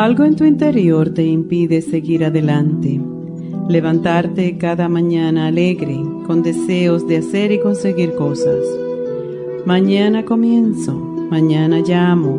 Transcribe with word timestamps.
Algo 0.00 0.24
en 0.24 0.34
tu 0.34 0.46
interior 0.46 1.10
te 1.12 1.24
impide 1.24 1.82
seguir 1.82 2.24
adelante, 2.24 2.98
levantarte 3.68 4.56
cada 4.56 4.88
mañana 4.88 5.48
alegre, 5.48 6.00
con 6.26 6.42
deseos 6.42 7.06
de 7.06 7.18
hacer 7.18 7.52
y 7.52 7.60
conseguir 7.60 8.14
cosas. 8.14 8.64
Mañana 9.66 10.24
comienzo, 10.24 10.94
mañana 10.94 11.80
llamo, 11.86 12.38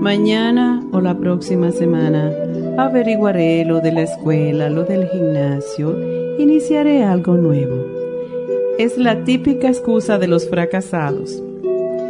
mañana 0.00 0.82
o 0.90 1.02
la 1.02 1.14
próxima 1.18 1.70
semana 1.70 2.32
averiguaré 2.78 3.62
lo 3.66 3.80
de 3.80 3.92
la 3.92 4.04
escuela, 4.04 4.70
lo 4.70 4.84
del 4.84 5.06
gimnasio, 5.08 5.94
iniciaré 6.38 7.04
algo 7.04 7.34
nuevo. 7.34 7.76
Es 8.78 8.96
la 8.96 9.22
típica 9.24 9.68
excusa 9.68 10.16
de 10.16 10.28
los 10.28 10.48
fracasados, 10.48 11.42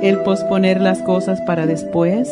el 0.00 0.18
posponer 0.18 0.80
las 0.80 1.02
cosas 1.02 1.40
para 1.40 1.66
después, 1.66 2.30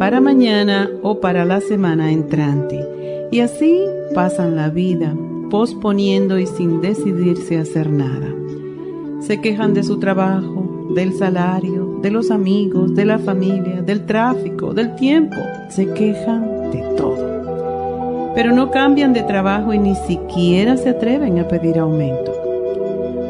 para 0.00 0.18
mañana 0.18 0.88
o 1.02 1.20
para 1.20 1.44
la 1.44 1.60
semana 1.60 2.10
entrante. 2.10 3.28
Y 3.30 3.40
así 3.40 3.82
pasan 4.14 4.56
la 4.56 4.70
vida, 4.70 5.14
posponiendo 5.50 6.38
y 6.38 6.46
sin 6.46 6.80
decidirse 6.80 7.58
a 7.58 7.60
hacer 7.60 7.90
nada. 7.90 8.28
Se 9.20 9.42
quejan 9.42 9.74
de 9.74 9.82
su 9.82 9.98
trabajo, 9.98 10.88
del 10.94 11.12
salario, 11.12 11.98
de 12.00 12.10
los 12.10 12.30
amigos, 12.30 12.94
de 12.94 13.04
la 13.04 13.18
familia, 13.18 13.82
del 13.82 14.06
tráfico, 14.06 14.72
del 14.72 14.94
tiempo. 14.96 15.36
Se 15.68 15.92
quejan 15.92 16.70
de 16.70 16.80
todo. 16.96 18.32
Pero 18.34 18.54
no 18.54 18.70
cambian 18.70 19.12
de 19.12 19.22
trabajo 19.24 19.74
y 19.74 19.78
ni 19.78 19.96
siquiera 19.96 20.78
se 20.78 20.88
atreven 20.88 21.40
a 21.40 21.46
pedir 21.46 21.78
aumento. 21.78 22.32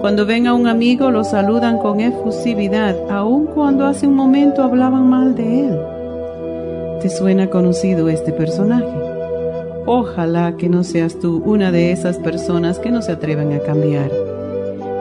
Cuando 0.00 0.24
ven 0.24 0.46
a 0.46 0.54
un 0.54 0.68
amigo 0.68 1.10
lo 1.10 1.24
saludan 1.24 1.78
con 1.78 1.98
efusividad, 1.98 2.94
aun 3.10 3.46
cuando 3.46 3.86
hace 3.86 4.06
un 4.06 4.14
momento 4.14 4.62
hablaban 4.62 5.10
mal 5.10 5.34
de 5.34 5.66
él. 5.66 5.99
¿Te 7.00 7.08
suena 7.08 7.48
conocido 7.48 8.10
este 8.10 8.30
personaje? 8.30 8.84
Ojalá 9.86 10.58
que 10.58 10.68
no 10.68 10.84
seas 10.84 11.18
tú 11.18 11.42
una 11.46 11.72
de 11.72 11.92
esas 11.92 12.18
personas 12.18 12.78
que 12.78 12.90
no 12.90 13.00
se 13.00 13.12
atreven 13.12 13.54
a 13.54 13.60
cambiar. 13.60 14.10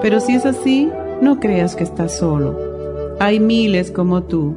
Pero 0.02 0.22
si 0.22 0.36
es 0.36 0.46
así, 0.46 0.90
no 1.22 1.42
creas 1.42 1.76
que 1.76 1.84
estás 1.84 2.18
solo. 2.18 2.58
Hay 3.20 3.42
miles 3.42 3.92
como 3.92 4.24
tú. 4.24 4.56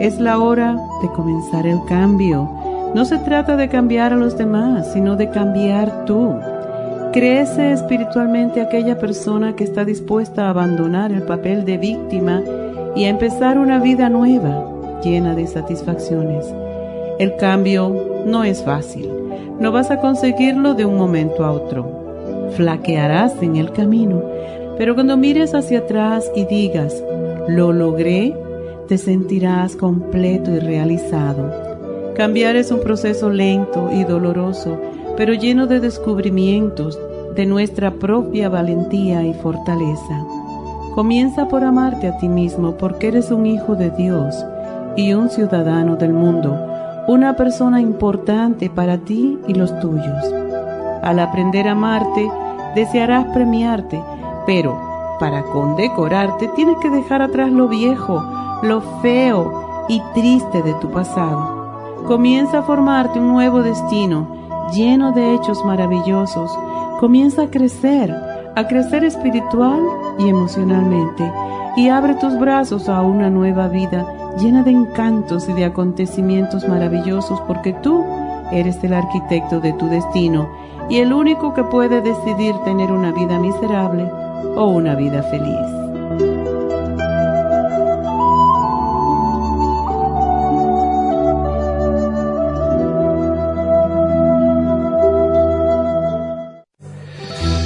Es 0.00 0.18
la 0.18 0.40
hora 0.40 0.76
de 1.02 1.08
comenzar 1.10 1.68
el 1.68 1.78
cambio. 1.84 2.50
No 2.96 3.04
se 3.04 3.18
trata 3.18 3.56
de 3.56 3.68
cambiar 3.68 4.12
a 4.12 4.16
los 4.16 4.36
demás, 4.36 4.92
sino 4.92 5.14
de 5.14 5.30
cambiar 5.30 6.04
tú. 6.04 6.34
Crece 7.12 7.70
espiritualmente 7.70 8.60
aquella 8.60 8.98
persona 8.98 9.54
que 9.54 9.62
está 9.62 9.84
dispuesta 9.84 10.46
a 10.46 10.50
abandonar 10.50 11.12
el 11.12 11.22
papel 11.22 11.64
de 11.64 11.78
víctima 11.78 12.42
y 12.96 13.04
a 13.04 13.08
empezar 13.08 13.56
una 13.56 13.78
vida 13.78 14.08
nueva, 14.08 15.00
llena 15.04 15.36
de 15.36 15.46
satisfacciones. 15.46 16.52
El 17.22 17.36
cambio 17.36 18.24
no 18.26 18.42
es 18.42 18.64
fácil. 18.64 19.08
No 19.60 19.70
vas 19.70 19.92
a 19.92 20.00
conseguirlo 20.00 20.74
de 20.74 20.86
un 20.86 20.96
momento 20.96 21.44
a 21.44 21.52
otro. 21.52 22.50
Flaquearás 22.56 23.40
en 23.40 23.54
el 23.54 23.70
camino, 23.70 24.20
pero 24.76 24.96
cuando 24.96 25.16
mires 25.16 25.54
hacia 25.54 25.78
atrás 25.78 26.28
y 26.34 26.46
digas, 26.46 27.00
lo 27.46 27.72
logré, 27.72 28.36
te 28.88 28.98
sentirás 28.98 29.76
completo 29.76 30.50
y 30.50 30.58
realizado. 30.58 32.12
Cambiar 32.16 32.56
es 32.56 32.72
un 32.72 32.80
proceso 32.80 33.30
lento 33.30 33.88
y 33.92 34.02
doloroso, 34.02 34.76
pero 35.16 35.32
lleno 35.32 35.68
de 35.68 35.78
descubrimientos 35.78 36.98
de 37.36 37.46
nuestra 37.46 37.92
propia 37.92 38.48
valentía 38.48 39.24
y 39.24 39.32
fortaleza. 39.32 40.26
Comienza 40.96 41.46
por 41.46 41.62
amarte 41.62 42.08
a 42.08 42.18
ti 42.18 42.28
mismo 42.28 42.76
porque 42.76 43.06
eres 43.06 43.30
un 43.30 43.46
hijo 43.46 43.76
de 43.76 43.90
Dios 43.90 44.44
y 44.96 45.12
un 45.12 45.30
ciudadano 45.30 45.94
del 45.94 46.14
mundo 46.14 46.71
una 47.08 47.34
persona 47.34 47.80
importante 47.80 48.70
para 48.70 48.98
ti 48.98 49.38
y 49.48 49.54
los 49.54 49.78
tuyos. 49.80 50.34
Al 51.02 51.18
aprender 51.18 51.68
a 51.68 51.72
amarte, 51.72 52.30
desearás 52.74 53.26
premiarte, 53.34 54.00
pero 54.46 54.78
para 55.18 55.42
condecorarte 55.42 56.48
tienes 56.54 56.76
que 56.78 56.90
dejar 56.90 57.22
atrás 57.22 57.50
lo 57.50 57.68
viejo, 57.68 58.22
lo 58.62 58.80
feo 59.02 59.86
y 59.88 60.00
triste 60.14 60.62
de 60.62 60.74
tu 60.74 60.90
pasado. 60.90 62.04
Comienza 62.06 62.58
a 62.58 62.62
formarte 62.62 63.18
un 63.18 63.28
nuevo 63.28 63.62
destino 63.62 64.26
lleno 64.72 65.12
de 65.12 65.34
hechos 65.34 65.64
maravillosos. 65.64 66.50
Comienza 67.00 67.42
a 67.42 67.50
crecer, 67.50 68.14
a 68.54 68.66
crecer 68.66 69.04
espiritual 69.04 69.80
y 70.18 70.28
emocionalmente 70.28 71.30
y 71.76 71.88
abre 71.88 72.14
tus 72.14 72.38
brazos 72.38 72.88
a 72.88 73.02
una 73.02 73.30
nueva 73.30 73.68
vida 73.68 74.06
llena 74.38 74.62
de 74.62 74.70
encantos 74.70 75.48
y 75.48 75.52
de 75.52 75.64
acontecimientos 75.64 76.68
maravillosos 76.68 77.40
porque 77.42 77.72
tú 77.74 78.04
eres 78.50 78.82
el 78.84 78.94
arquitecto 78.94 79.60
de 79.60 79.72
tu 79.74 79.86
destino 79.88 80.48
y 80.88 80.98
el 80.98 81.12
único 81.12 81.54
que 81.54 81.64
puede 81.64 82.00
decidir 82.00 82.54
tener 82.64 82.90
una 82.90 83.12
vida 83.12 83.38
miserable 83.38 84.10
o 84.56 84.66
una 84.66 84.94
vida 84.94 85.22
feliz. 85.22 85.81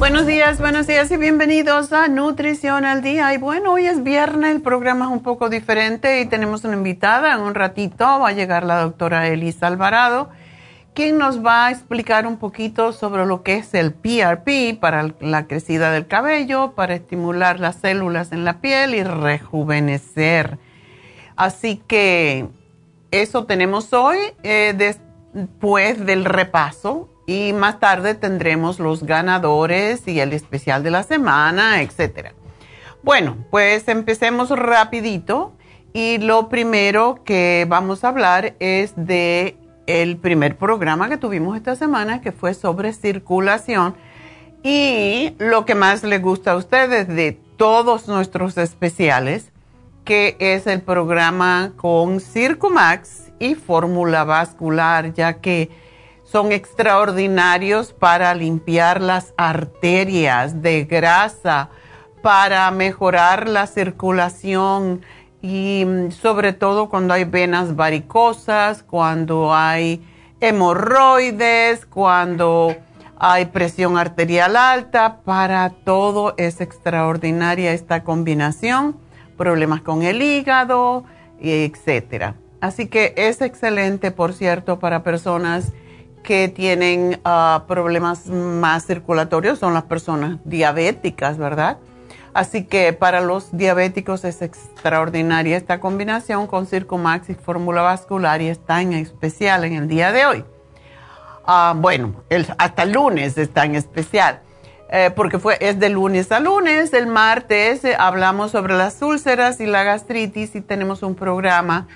Buenos 0.00 0.26
días, 0.26 0.58
buenos 0.58 0.86
días 0.86 1.10
y 1.10 1.18
bienvenidos 1.18 1.92
a 1.92 2.08
Nutrición 2.08 2.86
al 2.86 3.02
Día. 3.02 3.34
Y 3.34 3.36
bueno, 3.36 3.74
hoy 3.74 3.84
es 3.84 4.02
viernes, 4.02 4.52
el 4.56 4.62
programa 4.62 5.04
es 5.04 5.10
un 5.10 5.22
poco 5.22 5.50
diferente 5.50 6.22
y 6.22 6.24
tenemos 6.24 6.64
una 6.64 6.72
invitada. 6.72 7.34
En 7.34 7.42
un 7.42 7.54
ratito 7.54 8.06
va 8.06 8.28
a 8.28 8.32
llegar 8.32 8.64
la 8.64 8.80
doctora 8.80 9.28
Elisa 9.28 9.66
Alvarado, 9.66 10.30
quien 10.94 11.18
nos 11.18 11.44
va 11.44 11.66
a 11.66 11.70
explicar 11.70 12.26
un 12.26 12.38
poquito 12.38 12.92
sobre 12.92 13.26
lo 13.26 13.42
que 13.42 13.56
es 13.56 13.74
el 13.74 13.92
PRP 13.92 14.80
para 14.80 15.06
la 15.20 15.46
crecida 15.46 15.92
del 15.92 16.06
cabello, 16.06 16.72
para 16.72 16.94
estimular 16.94 17.60
las 17.60 17.76
células 17.76 18.32
en 18.32 18.46
la 18.46 18.62
piel 18.62 18.94
y 18.94 19.02
rejuvenecer. 19.02 20.58
Así 21.36 21.76
que 21.86 22.48
eso 23.10 23.44
tenemos 23.44 23.92
hoy 23.92 24.16
eh, 24.44 24.74
después 24.74 26.06
del 26.06 26.24
repaso 26.24 27.09
y 27.26 27.52
más 27.52 27.80
tarde 27.80 28.14
tendremos 28.14 28.78
los 28.78 29.04
ganadores 29.04 30.06
y 30.08 30.20
el 30.20 30.32
especial 30.32 30.82
de 30.82 30.90
la 30.90 31.02
semana, 31.02 31.82
etc. 31.82 32.32
Bueno, 33.02 33.36
pues 33.50 33.88
empecemos 33.88 34.50
rapidito 34.50 35.52
y 35.92 36.18
lo 36.18 36.48
primero 36.48 37.22
que 37.24 37.66
vamos 37.68 38.04
a 38.04 38.08
hablar 38.08 38.54
es 38.60 38.92
de 38.96 39.56
el 39.86 40.16
primer 40.18 40.56
programa 40.56 41.08
que 41.08 41.16
tuvimos 41.16 41.56
esta 41.56 41.74
semana 41.74 42.20
que 42.20 42.32
fue 42.32 42.54
sobre 42.54 42.92
circulación 42.92 43.94
y 44.62 45.34
lo 45.38 45.64
que 45.64 45.74
más 45.74 46.04
les 46.04 46.20
gusta 46.20 46.52
a 46.52 46.56
ustedes 46.56 47.08
de 47.08 47.38
todos 47.56 48.06
nuestros 48.06 48.56
especiales 48.58 49.50
que 50.04 50.36
es 50.38 50.66
el 50.66 50.82
programa 50.82 51.72
con 51.76 52.20
Circumax 52.20 53.32
y 53.38 53.54
fórmula 53.54 54.24
vascular 54.24 55.12
ya 55.12 55.40
que 55.40 55.70
son 56.30 56.52
extraordinarios 56.52 57.92
para 57.92 58.34
limpiar 58.34 59.00
las 59.00 59.34
arterias 59.36 60.62
de 60.62 60.84
grasa, 60.84 61.70
para 62.22 62.70
mejorar 62.70 63.48
la 63.48 63.66
circulación 63.66 65.00
y 65.42 65.84
mm, 65.84 66.12
sobre 66.12 66.52
todo 66.52 66.88
cuando 66.88 67.14
hay 67.14 67.24
venas 67.24 67.74
varicosas, 67.74 68.84
cuando 68.84 69.52
hay 69.54 70.06
hemorroides, 70.40 71.84
cuando 71.86 72.76
hay 73.18 73.46
presión 73.46 73.98
arterial 73.98 74.56
alta, 74.56 75.22
para 75.24 75.68
todo 75.70 76.34
es 76.36 76.60
extraordinaria 76.60 77.72
esta 77.72 78.04
combinación, 78.04 78.96
problemas 79.36 79.82
con 79.82 80.02
el 80.02 80.22
hígado, 80.22 81.04
etc. 81.40 82.34
Así 82.60 82.86
que 82.86 83.14
es 83.16 83.40
excelente, 83.40 84.10
por 84.10 84.32
cierto, 84.32 84.78
para 84.78 85.02
personas 85.02 85.72
que 86.22 86.48
tienen 86.48 87.20
ah, 87.24 87.64
problemas 87.66 88.26
más 88.26 88.86
circulatorios 88.86 89.58
son 89.58 89.74
las 89.74 89.84
personas 89.84 90.38
diabéticas, 90.44 91.38
¿verdad? 91.38 91.78
Así 92.32 92.64
que 92.64 92.92
para 92.92 93.20
los 93.20 93.56
diabéticos 93.56 94.24
es 94.24 94.40
extraordinaria 94.42 95.56
esta 95.56 95.80
combinación 95.80 96.46
con 96.46 96.66
Circumax 96.66 97.30
y 97.30 97.34
fórmula 97.34 97.82
vascular 97.82 98.40
y 98.40 98.48
está 98.48 98.82
en 98.82 98.92
especial 98.92 99.64
en 99.64 99.74
el 99.74 99.88
día 99.88 100.12
de 100.12 100.26
hoy. 100.26 100.44
Ah, 101.44 101.74
bueno, 101.76 102.22
hasta 102.58 102.84
el 102.84 102.92
lunes 102.92 103.36
está 103.36 103.64
en 103.64 103.74
especial. 103.74 104.42
Eh, 104.92 105.10
porque 105.14 105.38
fue, 105.38 105.56
es 105.60 105.78
de 105.78 105.88
lunes 105.88 106.32
a 106.32 106.40
lunes, 106.40 106.92
el 106.92 107.06
martes 107.06 107.84
eh, 107.84 107.94
hablamos 107.96 108.50
sobre 108.50 108.74
las 108.76 109.00
úlceras 109.02 109.60
y 109.60 109.66
la 109.66 109.84
gastritis 109.84 110.56
y 110.56 110.60
tenemos 110.60 111.04
un 111.04 111.14
programa 111.14 111.86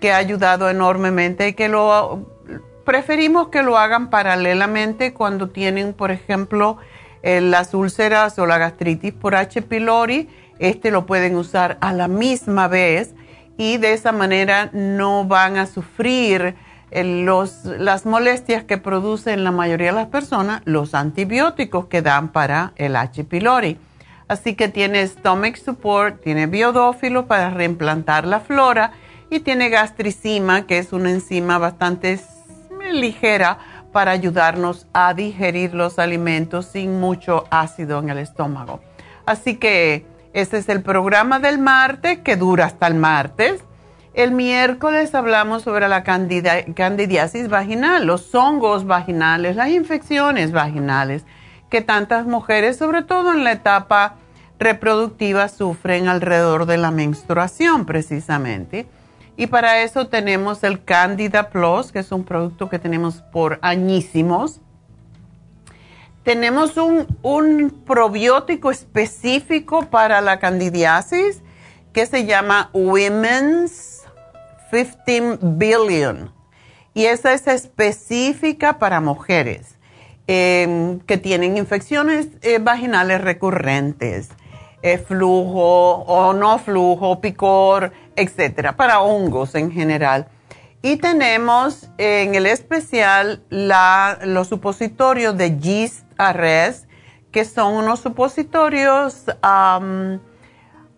que 0.00 0.12
ha 0.12 0.16
ayudado 0.16 0.70
enormemente 0.70 1.48
y 1.48 1.52
que 1.54 1.68
lo 1.68 2.24
preferimos 2.86 3.48
que 3.48 3.62
lo 3.62 3.76
hagan 3.76 4.08
paralelamente 4.08 5.12
cuando 5.12 5.50
tienen, 5.50 5.92
por 5.92 6.10
ejemplo, 6.10 6.78
eh, 7.22 7.42
las 7.42 7.74
úlceras 7.74 8.38
o 8.38 8.46
la 8.46 8.56
gastritis 8.56 9.12
por 9.12 9.34
H. 9.34 9.60
pylori. 9.60 10.30
Este 10.58 10.90
lo 10.90 11.04
pueden 11.04 11.36
usar 11.36 11.76
a 11.82 11.92
la 11.92 12.08
misma 12.08 12.68
vez 12.68 13.14
y 13.58 13.76
de 13.76 13.92
esa 13.92 14.12
manera 14.12 14.70
no 14.72 15.24
van 15.24 15.58
a 15.58 15.66
sufrir 15.66 16.54
eh, 16.92 17.04
los, 17.04 17.64
las 17.64 18.06
molestias 18.06 18.62
que 18.62 18.78
producen 18.78 19.42
la 19.42 19.50
mayoría 19.50 19.88
de 19.88 19.96
las 19.96 20.06
personas 20.06 20.62
los 20.64 20.94
antibióticos 20.94 21.86
que 21.86 22.00
dan 22.00 22.28
para 22.28 22.72
el 22.76 22.94
H. 22.94 23.24
pylori. 23.24 23.78
Así 24.28 24.54
que 24.54 24.68
tiene 24.68 25.06
stomach 25.06 25.56
support, 25.56 26.22
tiene 26.22 26.46
biodófilo 26.46 27.26
para 27.26 27.50
reimplantar 27.50 28.26
la 28.26 28.40
flora 28.40 28.92
y 29.28 29.40
tiene 29.40 29.70
gastricima, 29.70 30.66
que 30.66 30.78
es 30.78 30.92
una 30.92 31.10
enzima 31.10 31.58
bastante 31.58 32.18
ligera 32.92 33.58
para 33.92 34.10
ayudarnos 34.10 34.86
a 34.92 35.14
digerir 35.14 35.74
los 35.74 35.98
alimentos 35.98 36.66
sin 36.66 37.00
mucho 37.00 37.44
ácido 37.50 37.98
en 38.00 38.10
el 38.10 38.18
estómago. 38.18 38.80
Así 39.24 39.56
que 39.56 40.06
este 40.32 40.58
es 40.58 40.68
el 40.68 40.82
programa 40.82 41.38
del 41.38 41.58
martes 41.58 42.18
que 42.18 42.36
dura 42.36 42.66
hasta 42.66 42.86
el 42.86 42.94
martes. 42.94 43.64
El 44.12 44.32
miércoles 44.32 45.14
hablamos 45.14 45.62
sobre 45.62 45.88
la 45.88 46.04
candidiasis 46.04 47.48
vaginal, 47.48 48.06
los 48.06 48.34
hongos 48.34 48.86
vaginales, 48.86 49.56
las 49.56 49.68
infecciones 49.68 50.52
vaginales 50.52 51.24
que 51.70 51.80
tantas 51.80 52.26
mujeres, 52.26 52.76
sobre 52.76 53.02
todo 53.02 53.32
en 53.32 53.44
la 53.44 53.52
etapa 53.52 54.14
reproductiva, 54.58 55.48
sufren 55.48 56.08
alrededor 56.08 56.66
de 56.66 56.78
la 56.78 56.90
menstruación 56.90 57.84
precisamente. 57.84 58.86
Y 59.36 59.48
para 59.48 59.82
eso 59.82 60.08
tenemos 60.08 60.64
el 60.64 60.82
Candida 60.82 61.50
Plus, 61.50 61.92
que 61.92 61.98
es 61.98 62.10
un 62.10 62.24
producto 62.24 62.70
que 62.70 62.78
tenemos 62.78 63.16
por 63.20 63.58
añísimos. 63.60 64.60
Tenemos 66.22 66.76
un, 66.76 67.82
probiótico 67.86 68.70
específico 68.70 69.86
para 69.90 70.20
la 70.22 70.38
candidiasis 70.38 71.42
que 71.92 72.06
se 72.06 72.24
llama 72.24 72.70
Women's 72.72 74.02
15 74.70 75.38
Billion. 75.42 76.32
Y 76.94 77.04
esa 77.04 77.34
es 77.34 77.46
específica 77.46 78.78
para 78.78 79.00
mujeres 79.00 79.78
em, 80.26 80.98
que 81.00 81.18
tienen 81.18 81.58
infecciones 81.58 82.28
eh, 82.40 82.58
vaginales 82.58 83.20
recurrentes, 83.20 84.30
eh, 84.82 84.96
flujo 84.96 86.04
o 86.06 86.32
no 86.32 86.58
flujo, 86.58 87.20
picor 87.20 87.92
etcétera, 88.16 88.76
para 88.76 89.00
hongos 89.00 89.54
en 89.54 89.70
general. 89.70 90.28
Y 90.82 90.96
tenemos 90.96 91.88
en 91.98 92.34
el 92.34 92.46
especial 92.46 93.42
la, 93.50 94.18
los 94.24 94.48
supositorios 94.48 95.36
de 95.36 95.58
Gist 95.60 96.04
Arrest, 96.16 96.86
que 97.30 97.44
son 97.44 97.74
unos 97.74 98.00
supositorios 98.00 99.24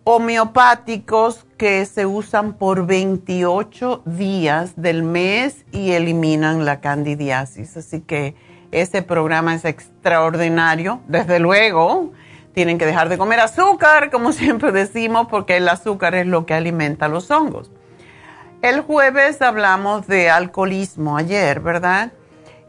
homeopáticos 0.03 1.45
que 1.57 1.85
se 1.85 2.05
usan 2.05 2.53
por 2.53 2.85
28 2.85 4.03
días 4.05 4.73
del 4.75 5.03
mes 5.03 5.65
y 5.71 5.91
eliminan 5.91 6.65
la 6.65 6.79
candidiasis. 6.81 7.75
Así 7.75 8.01
que 8.01 8.35
ese 8.71 9.01
programa 9.01 9.55
es 9.55 9.65
extraordinario, 9.65 11.01
desde 11.07 11.39
luego 11.39 12.11
tienen 12.53 12.77
que 12.77 12.85
dejar 12.85 13.09
de 13.09 13.17
comer 13.17 13.39
azúcar, 13.39 14.09
como 14.11 14.31
siempre 14.33 14.71
decimos, 14.71 15.27
porque 15.29 15.57
el 15.57 15.67
azúcar 15.69 16.15
es 16.15 16.27
lo 16.27 16.45
que 16.45 16.53
alimenta 16.53 17.07
los 17.07 17.29
hongos. 17.31 17.71
El 18.61 18.81
jueves 18.81 19.41
hablamos 19.41 20.07
de 20.07 20.29
alcoholismo 20.29 21.15
ayer, 21.15 21.61
¿verdad? 21.61 22.11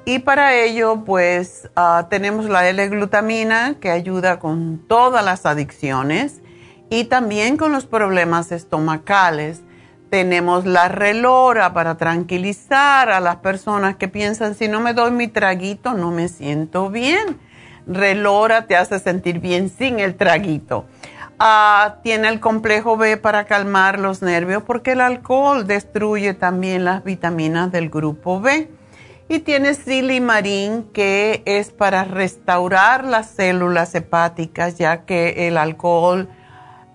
Y 0.05 0.21
para 0.21 0.55
ello, 0.55 1.03
pues 1.05 1.69
ah, 1.77 2.07
tenemos 2.09 2.47
la 2.47 2.69
L-glutamina 2.69 3.75
que 3.81 3.91
ayuda 3.91 4.39
con 4.39 4.79
todas 4.87 5.25
las 5.25 5.47
adicciones 5.47 6.41
y 6.91 7.05
también 7.05 7.57
con 7.57 7.73
los 7.73 7.87
problemas 7.87 8.53
estomacales. 8.53 9.63
Tenemos 10.11 10.65
la 10.65 10.89
relora 10.89 11.73
para 11.73 11.97
tranquilizar 11.97 13.11
a 13.11 13.21
las 13.21 13.37
personas 13.37 13.97
que 13.97 14.09
piensan, 14.09 14.55
si 14.55 14.69
no 14.69 14.81
me 14.81 14.95
doy 14.95 15.11
mi 15.11 15.29
traguito, 15.29 15.95
no 15.95 16.11
me 16.11 16.29
siento 16.29 16.89
bien 16.89 17.50
relora, 17.91 18.67
te 18.67 18.77
hace 18.77 18.99
sentir 18.99 19.41
bien 19.41 19.69
sin 19.69 20.01
el 20.01 20.15
traguito. 20.15 20.87
Ah, 21.39 21.97
tiene 22.03 22.29
el 22.29 22.39
complejo 22.39 22.97
B 22.97 23.17
para 23.17 23.45
calmar 23.45 23.99
los 23.99 24.23
nervios 24.23 24.63
porque 24.63 24.93
el 24.93 25.01
alcohol 25.01 25.67
destruye 25.67 26.35
también 26.35 26.85
las 26.85 27.03
vitaminas 27.03 27.73
del 27.73 27.89
grupo 27.89 28.41
B. 28.41 28.71
Y 29.29 29.39
tiene 29.39 29.75
silimarín 29.75 30.85
que 30.93 31.43
es 31.47 31.71
para 31.71 32.05
restaurar 32.05 33.05
las 33.05 33.31
células 33.31 33.95
hepáticas 33.95 34.77
ya 34.77 35.05
que 35.05 35.47
el 35.47 35.57
alcohol 35.57 36.29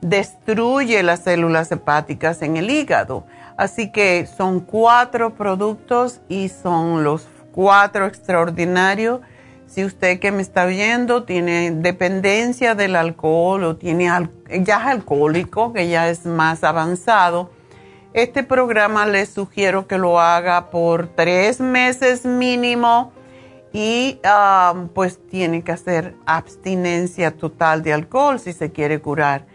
destruye 0.02 1.02
las 1.02 1.22
células 1.22 1.72
hepáticas 1.72 2.42
en 2.42 2.58
el 2.58 2.70
hígado. 2.70 3.26
Así 3.58 3.92
que 3.92 4.28
son 4.28 4.60
cuatro 4.60 5.34
productos 5.34 6.22
y 6.28 6.50
son 6.50 7.04
los 7.04 7.28
cuatro 7.52 8.06
extraordinarios 8.06 9.22
Si 9.68 9.84
usted 9.84 10.20
que 10.20 10.32
me 10.32 10.42
está 10.42 10.66
oyendo 10.66 11.24
tiene 11.24 11.72
dependencia 11.72 12.76
del 12.76 12.96
alcohol 12.96 13.64
o 13.64 13.76
tiene 13.76 14.06
ya 14.06 14.78
es 14.78 14.86
alcohólico, 14.86 15.74
que 15.74 15.90
ya 15.90 16.10
es 16.10 16.26
más 16.26 16.64
avanzado, 16.64 17.50
este 18.14 18.44
programa 18.44 19.06
le 19.06 19.26
sugiero 19.26 19.88
que 19.88 19.98
lo 19.98 20.22
haga 20.22 20.70
por 20.70 21.08
tres 21.08 21.60
meses 21.60 22.26
mínimo 22.26 23.12
y 23.74 24.22
um, 24.24 24.88
pues 24.88 25.20
tiene 25.28 25.62
que 25.62 25.74
hacer 25.74 26.16
abstinencia 26.26 27.36
total 27.36 27.84
de 27.84 27.92
alcohol 27.92 28.40
si 28.40 28.54
se 28.54 28.72
quiere 28.72 29.02
curar. 29.02 29.46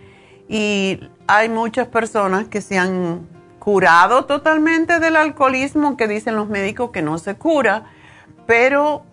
Y 0.46 1.00
hay 1.26 1.48
muchas 1.48 1.86
personas 1.88 2.48
que 2.48 2.60
se 2.60 2.76
han 2.76 3.26
curado 3.58 4.26
totalmente 4.26 4.98
del 4.98 5.16
alcoholismo, 5.16 5.96
que 5.96 6.06
dicen 6.06 6.36
los 6.36 6.50
médicos 6.50 6.90
que 6.90 7.00
no 7.00 7.16
se 7.16 7.36
cura, 7.36 7.84
pero 8.44 9.04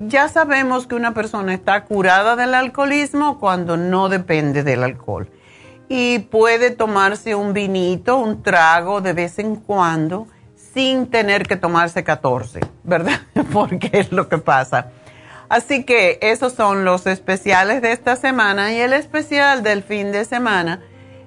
ya 0.00 0.28
sabemos 0.28 0.86
que 0.86 0.94
una 0.94 1.14
persona 1.14 1.54
está 1.54 1.84
curada 1.84 2.36
del 2.36 2.54
alcoholismo 2.54 3.38
cuando 3.38 3.76
no 3.76 4.08
depende 4.08 4.62
del 4.62 4.84
alcohol. 4.84 5.28
Y 5.88 6.20
puede 6.20 6.70
tomarse 6.70 7.34
un 7.34 7.52
vinito, 7.52 8.18
un 8.18 8.42
trago 8.42 9.00
de 9.00 9.12
vez 9.12 9.38
en 9.38 9.56
cuando 9.56 10.26
sin 10.54 11.06
tener 11.06 11.44
que 11.44 11.56
tomarse 11.56 12.04
14, 12.04 12.60
¿verdad? 12.84 13.20
Porque 13.52 13.90
es 13.92 14.12
lo 14.12 14.28
que 14.28 14.38
pasa. 14.38 14.90
Así 15.48 15.84
que 15.84 16.18
esos 16.20 16.52
son 16.52 16.84
los 16.84 17.06
especiales 17.06 17.80
de 17.80 17.92
esta 17.92 18.16
semana 18.16 18.72
y 18.72 18.80
el 18.80 18.92
especial 18.92 19.62
del 19.62 19.82
fin 19.82 20.12
de 20.12 20.26
semana 20.26 20.82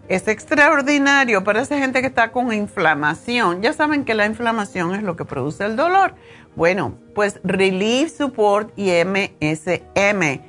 es 0.08 0.28
extraordinario 0.28 1.44
para 1.44 1.62
esa 1.62 1.78
gente 1.78 2.02
que 2.02 2.08
está 2.08 2.32
con 2.32 2.52
inflamación. 2.54 3.62
Ya 3.62 3.74
saben 3.74 4.04
que 4.06 4.14
la 4.14 4.26
inflamación 4.26 4.96
es 4.96 5.04
lo 5.04 5.16
que 5.16 5.26
produce 5.26 5.66
el 5.66 5.76
dolor. 5.76 6.16
Bueno, 6.56 6.98
pues 7.16 7.40
Relief 7.44 8.16
Support 8.18 8.78
y 8.78 8.92
MSM. 9.06 10.42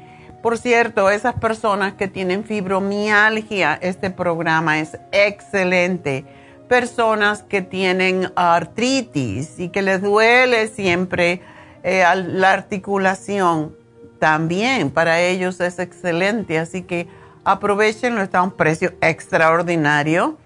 Por 0.42 0.59
cierto, 0.59 1.11
esas 1.11 1.35
personas 1.35 1.94
que 1.94 2.09
tienen 2.09 2.44
fibromialgia, 2.44 3.78
este 3.80 4.11
programa 4.11 4.80
es 4.80 4.99
excelente 5.12 6.25
personas 6.73 7.42
que 7.42 7.61
tienen 7.61 8.32
artritis 8.35 9.59
y 9.59 9.68
que 9.68 9.82
les 9.82 10.00
duele 10.00 10.68
siempre 10.68 11.42
eh, 11.82 12.02
la 12.28 12.50
articulación, 12.52 13.76
también 14.18 14.90
para 14.90 15.21
ellos 15.21 15.61
es 15.61 15.78
excelente. 15.78 16.59
Así 16.59 16.80
que 16.80 17.09
aprovechenlo, 17.44 18.22
está 18.22 18.38
a 18.38 18.42
un 18.42 18.52
precio 18.52 18.92
extraordinario. 19.00 20.38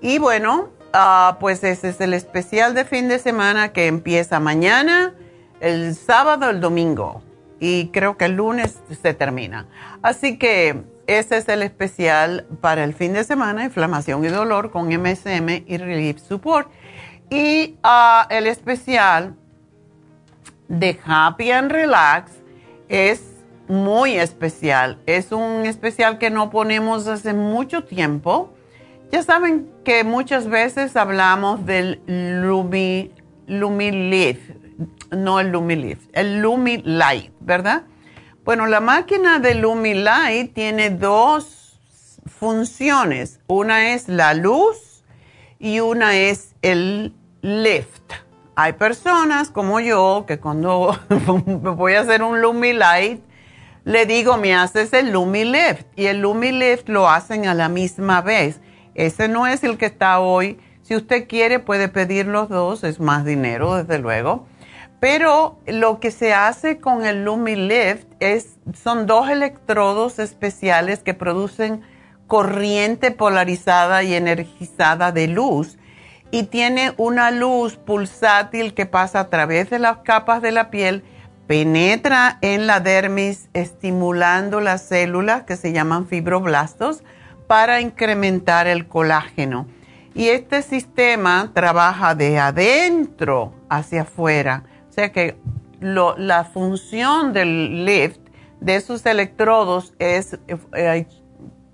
Y 0.00 0.18
bueno, 0.18 0.68
ah, 0.92 1.36
pues 1.40 1.64
ese 1.64 1.88
es 1.88 2.00
el 2.00 2.14
especial 2.14 2.74
de 2.74 2.84
fin 2.84 3.08
de 3.08 3.18
semana 3.18 3.72
que 3.72 3.86
empieza 3.86 4.40
mañana, 4.40 5.14
el 5.60 5.94
sábado, 5.94 6.50
el 6.50 6.60
domingo. 6.60 7.22
Y 7.58 7.88
creo 7.88 8.16
que 8.16 8.26
el 8.26 8.32
lunes 8.32 8.78
se 9.02 9.14
termina. 9.14 9.66
Así 10.02 10.38
que 10.38 10.82
ese 11.06 11.38
es 11.38 11.48
el 11.48 11.62
especial 11.62 12.46
para 12.60 12.84
el 12.84 12.92
fin 12.92 13.12
de 13.12 13.24
semana, 13.24 13.64
inflamación 13.64 14.24
y 14.24 14.28
dolor 14.28 14.70
con 14.70 14.88
MSM 14.88 15.64
y 15.66 15.76
Relief 15.78 16.18
Support. 16.18 16.68
Y 17.30 17.76
ah, 17.82 18.26
el 18.30 18.46
especial 18.46 19.34
de 20.68 20.98
Happy 21.04 21.50
and 21.50 21.70
Relax 21.70 22.32
es 22.88 23.35
muy 23.68 24.16
especial. 24.16 24.98
Es 25.06 25.32
un 25.32 25.66
especial 25.66 26.18
que 26.18 26.30
no 26.30 26.50
ponemos 26.50 27.06
hace 27.06 27.34
mucho 27.34 27.84
tiempo. 27.84 28.52
Ya 29.10 29.22
saben 29.22 29.70
que 29.84 30.04
muchas 30.04 30.48
veces 30.48 30.96
hablamos 30.96 31.64
del 31.66 32.00
Lumi, 32.06 33.12
Lumi 33.46 34.38
no 35.10 35.40
el 35.40 35.52
Lumi 35.52 35.76
Leaf, 35.76 36.00
el 36.12 36.40
Lumi 36.40 36.82
Light, 36.84 37.32
¿verdad? 37.40 37.84
Bueno, 38.46 38.68
la 38.68 38.78
máquina 38.78 39.40
de 39.40 39.56
Lumilight 39.56 40.54
tiene 40.54 40.90
dos 40.90 41.80
funciones. 42.26 43.40
Una 43.48 43.92
es 43.92 44.08
la 44.08 44.34
luz 44.34 45.02
y 45.58 45.80
una 45.80 46.16
es 46.16 46.54
el 46.62 47.12
lift. 47.42 48.12
Hay 48.54 48.74
personas 48.74 49.50
como 49.50 49.80
yo 49.80 50.26
que 50.28 50.38
cuando 50.38 50.96
voy 51.76 51.94
a 51.94 52.02
hacer 52.02 52.22
un 52.22 52.40
Lumilight, 52.40 53.20
le 53.86 54.04
digo, 54.04 54.36
me 54.36 54.52
haces 54.52 54.92
el 54.92 55.12
Lumilift. 55.12 55.86
Y 55.94 56.06
el 56.06 56.20
Lumilift 56.20 56.88
lo 56.88 57.08
hacen 57.08 57.46
a 57.46 57.54
la 57.54 57.68
misma 57.68 58.20
vez. 58.20 58.60
Ese 58.96 59.28
no 59.28 59.46
es 59.46 59.62
el 59.62 59.78
que 59.78 59.86
está 59.86 60.18
hoy. 60.18 60.58
Si 60.82 60.96
usted 60.96 61.28
quiere, 61.28 61.60
puede 61.60 61.86
pedir 61.86 62.26
los 62.26 62.48
dos. 62.48 62.82
Es 62.82 62.98
más 62.98 63.24
dinero, 63.24 63.76
desde 63.76 64.00
luego. 64.00 64.48
Pero 64.98 65.60
lo 65.66 66.00
que 66.00 66.10
se 66.10 66.34
hace 66.34 66.78
con 66.78 67.06
el 67.06 67.24
LumiLift 67.24 68.08
es, 68.18 68.58
son 68.74 69.06
dos 69.06 69.30
electrodos 69.30 70.18
especiales 70.18 71.04
que 71.04 71.14
producen 71.14 71.82
corriente 72.26 73.12
polarizada 73.12 74.02
y 74.02 74.14
energizada 74.14 75.12
de 75.12 75.28
luz 75.28 75.78
y 76.32 76.44
tiene 76.44 76.92
una 76.96 77.30
luz 77.30 77.76
pulsátil 77.76 78.74
que 78.74 78.86
pasa 78.86 79.20
a 79.20 79.30
través 79.30 79.70
de 79.70 79.78
las 79.78 79.98
capas 79.98 80.42
de 80.42 80.50
la 80.50 80.70
piel, 80.70 81.04
penetra 81.46 82.38
en 82.40 82.66
la 82.66 82.80
dermis 82.80 83.48
estimulando 83.52 84.60
las 84.60 84.82
células 84.82 85.44
que 85.44 85.56
se 85.56 85.72
llaman 85.72 86.06
fibroblastos 86.06 87.02
para 87.46 87.80
incrementar 87.80 88.66
el 88.66 88.88
colágeno. 88.88 89.66
Y 90.14 90.28
este 90.28 90.62
sistema 90.62 91.50
trabaja 91.54 92.14
de 92.14 92.38
adentro 92.38 93.52
hacia 93.68 94.02
afuera 94.02 94.64
sea 94.96 95.12
que 95.12 95.36
la 95.80 96.44
función 96.44 97.34
del 97.34 97.84
lift 97.84 98.20
de 98.60 98.76
esos 98.76 99.04
electrodos 99.04 99.92
es 99.98 100.38
eh, 100.48 101.06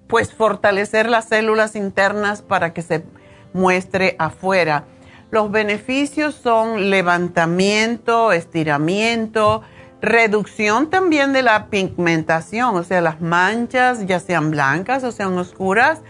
pues 0.09 0.35
fortalecer 0.35 1.09
las 1.09 1.26
células 1.26 1.76
internas 1.76 2.43
para 2.43 2.73
que 2.73 2.83
se 2.83 3.05
muestre 3.52 4.17
afuera. 4.19 4.85
Los 5.33 5.51
beneficios 5.51 6.35
son 6.35 6.91
levantamiento, 6.91 8.33
estiramiento, 8.33 9.62
reducción 10.03 10.91
también 10.91 11.33
de 11.33 11.41
la 11.41 11.71
pigmentación, 11.71 12.77
o 12.77 12.85
sea, 12.85 13.01
las 13.01 13.23
manchas, 13.23 14.05
ya 14.05 14.21
sean 14.21 14.51
blancas 14.51 15.05
o 15.05 15.11
sean 15.11 15.39
oscuras, 15.39 16.03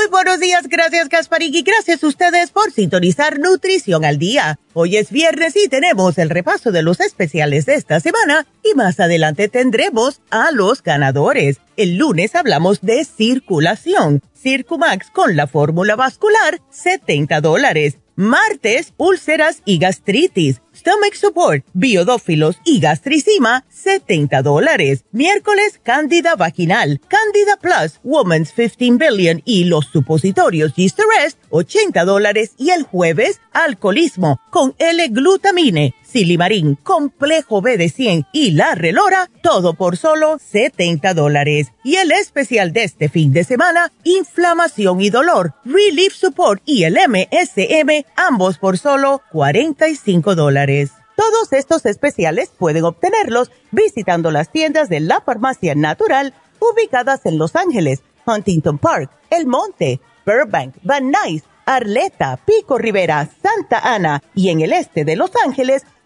Muy 0.00 0.08
buenos 0.08 0.40
días, 0.40 0.66
gracias 0.66 1.10
Gasparín 1.10 1.52
gracias 1.62 2.02
a 2.02 2.06
ustedes 2.06 2.52
por 2.52 2.72
sintonizar 2.72 3.38
Nutrición 3.38 4.06
al 4.06 4.18
Día. 4.18 4.58
Hoy 4.72 4.96
es 4.96 5.10
viernes 5.10 5.54
y 5.56 5.68
tenemos 5.68 6.16
el 6.16 6.30
repaso 6.30 6.72
de 6.72 6.82
los 6.82 7.00
especiales 7.00 7.66
de 7.66 7.74
esta 7.74 8.00
semana 8.00 8.46
y 8.64 8.74
más 8.74 8.98
adelante 8.98 9.48
tendremos 9.48 10.22
a 10.30 10.52
los 10.52 10.82
ganadores. 10.82 11.58
El 11.76 11.98
lunes 11.98 12.34
hablamos 12.34 12.80
de 12.80 13.04
circulación, 13.04 14.22
Circumax 14.34 15.10
con 15.10 15.36
la 15.36 15.46
fórmula 15.46 15.96
vascular, 15.96 16.62
70 16.70 17.42
dólares. 17.42 17.98
Martes, 18.16 18.94
úlceras 18.96 19.60
y 19.66 19.78
gastritis. 19.78 20.62
Stomach 20.80 21.14
Support, 21.14 21.66
biodófilos 21.74 22.56
y 22.64 22.80
gastricima, 22.80 23.66
70 23.68 24.40
dólares. 24.40 25.04
Miércoles, 25.12 25.78
Cándida 25.82 26.36
Vaginal, 26.36 27.02
Cándida 27.06 27.58
Plus, 27.60 28.00
Woman's 28.02 28.50
15 28.52 28.92
Billion 28.96 29.42
y 29.44 29.64
los 29.64 29.84
supositorios 29.92 30.72
Rest, 30.74 31.38
80 31.50 32.02
dólares. 32.06 32.54
Y 32.56 32.70
el 32.70 32.84
jueves, 32.84 33.42
Alcoholismo, 33.52 34.40
con 34.48 34.74
L-Glutamine, 34.78 35.94
Silimarín, 36.10 36.76
Complejo 36.76 37.62
B 37.62 37.76
de 37.76 37.88
100 37.88 38.26
y 38.32 38.50
La 38.52 38.74
Relora, 38.74 39.30
todo 39.42 39.74
por 39.74 39.96
solo 39.96 40.38
70 40.38 41.14
dólares. 41.14 41.68
Y 41.84 41.96
el 41.96 42.12
especial 42.12 42.72
de 42.72 42.84
este 42.84 43.08
fin 43.08 43.32
de 43.32 43.44
semana, 43.44 43.92
Inflamación 44.04 45.00
y 45.00 45.10
Dolor, 45.10 45.54
Relief 45.64 46.14
Support 46.14 46.62
y 46.66 46.84
el 46.84 46.94
MSM, 46.96 48.04
ambos 48.16 48.58
por 48.58 48.78
solo 48.78 49.22
45 49.32 50.34
dólares. 50.34 50.90
Todos 51.16 51.52
estos 51.52 51.86
especiales 51.86 52.50
pueden 52.58 52.84
obtenerlos 52.84 53.50
visitando 53.70 54.30
las 54.30 54.50
tiendas 54.50 54.88
de 54.88 55.00
la 55.00 55.20
Farmacia 55.20 55.74
Natural 55.74 56.34
ubicadas 56.58 57.26
en 57.26 57.38
Los 57.38 57.56
Ángeles, 57.56 58.02
Huntington 58.26 58.78
Park, 58.78 59.10
El 59.30 59.46
Monte, 59.46 60.00
Burbank, 60.26 60.76
Van 60.82 61.10
Nuys, 61.10 61.44
Arleta, 61.66 62.38
Pico 62.44 62.78
Rivera, 62.78 63.28
Santa 63.42 63.78
Ana 63.78 64.22
y 64.34 64.48
en 64.48 64.60
el 64.60 64.72
este 64.72 65.04
de 65.04 65.16
Los 65.16 65.30
Ángeles 65.44 65.84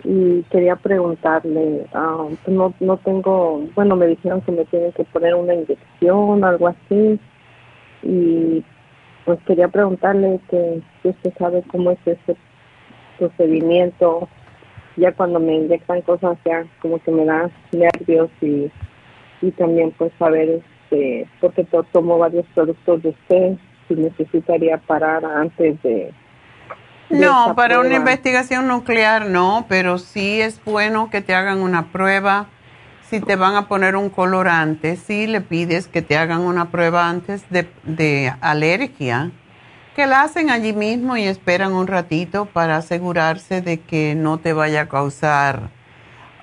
y 0.03 0.43
quería 0.43 0.75
preguntarle, 0.75 1.85
pues 1.91 2.47
no, 2.47 2.73
no 2.79 2.97
tengo, 2.97 3.63
bueno, 3.75 3.95
me 3.95 4.07
dijeron 4.07 4.41
que 4.41 4.51
me 4.51 4.65
tienen 4.65 4.91
que 4.93 5.03
poner 5.05 5.35
una 5.35 5.53
inyección, 5.53 6.43
algo 6.43 6.67
así, 6.67 7.19
y 8.03 8.63
pues 9.25 9.39
quería 9.45 9.67
preguntarle 9.67 10.39
que 10.49 10.81
usted 11.03 11.33
sabe 11.37 11.63
cómo 11.71 11.91
es 11.91 11.99
ese 12.05 12.35
procedimiento, 13.17 14.27
ya 14.95 15.11
cuando 15.11 15.39
me 15.39 15.55
inyectan 15.55 16.01
cosas 16.01 16.37
ya 16.45 16.65
como 16.81 16.99
que 16.99 17.11
me 17.11 17.25
da 17.25 17.49
nervios 17.71 18.29
y, 18.41 18.71
y 19.41 19.51
también 19.51 19.91
pues 19.97 20.11
saber 20.17 20.61
este, 20.89 21.27
porque 21.39 21.65
tomo 21.91 22.17
varios 22.17 22.45
productos 22.55 23.03
de 23.03 23.09
usted, 23.09 23.57
si 23.87 23.95
necesitaría 23.95 24.77
parar 24.77 25.23
antes 25.25 25.81
de 25.83 26.11
no, 27.09 27.55
para 27.55 27.79
una 27.79 27.95
investigación 27.95 28.67
nuclear 28.67 29.25
no, 29.27 29.65
pero 29.67 29.97
sí 29.97 30.39
es 30.41 30.63
bueno 30.63 31.09
que 31.09 31.21
te 31.21 31.33
hagan 31.33 31.59
una 31.59 31.91
prueba. 31.91 32.47
Si 33.03 33.19
te 33.19 33.35
van 33.35 33.55
a 33.55 33.67
poner 33.67 33.95
un 33.95 34.09
colorante, 34.09 34.95
sí 34.95 35.25
le 35.25 35.41
pides 35.41 35.87
que 35.87 36.03
te 36.03 36.15
hagan 36.15 36.41
una 36.41 36.69
prueba 36.69 37.09
antes 37.09 37.43
de, 37.49 38.31
alergia, 38.39 39.31
que 39.95 40.05
la 40.05 40.21
hacen 40.21 40.51
allí 40.51 40.73
mismo 40.73 41.17
y 41.17 41.23
esperan 41.23 41.73
un 41.73 41.87
ratito 41.87 42.45
para 42.45 42.77
asegurarse 42.77 43.61
de 43.61 43.79
que 43.79 44.13
no 44.13 44.37
te 44.37 44.53
vaya 44.53 44.81
a 44.81 44.89
causar 44.89 45.71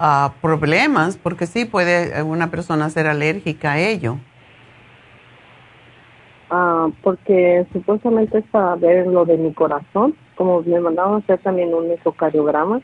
ah, 0.00 0.32
problemas, 0.42 1.16
porque 1.16 1.46
sí 1.46 1.64
puede 1.64 2.20
una 2.24 2.50
persona 2.50 2.90
ser 2.90 3.06
alérgica 3.06 3.72
a 3.72 3.78
ello. 3.78 4.18
Ah, 6.50 6.88
porque 7.02 7.64
supuestamente 7.72 8.38
es 8.38 8.44
para 8.50 8.74
ver 8.74 9.06
lo 9.06 9.24
de 9.24 9.36
mi 9.36 9.52
corazón 9.52 10.16
como 10.36 10.62
me 10.62 10.80
mandaron 10.80 11.16
hacer 11.16 11.38
también 11.38 11.74
un 11.74 11.90
ecocardiograma, 11.90 12.80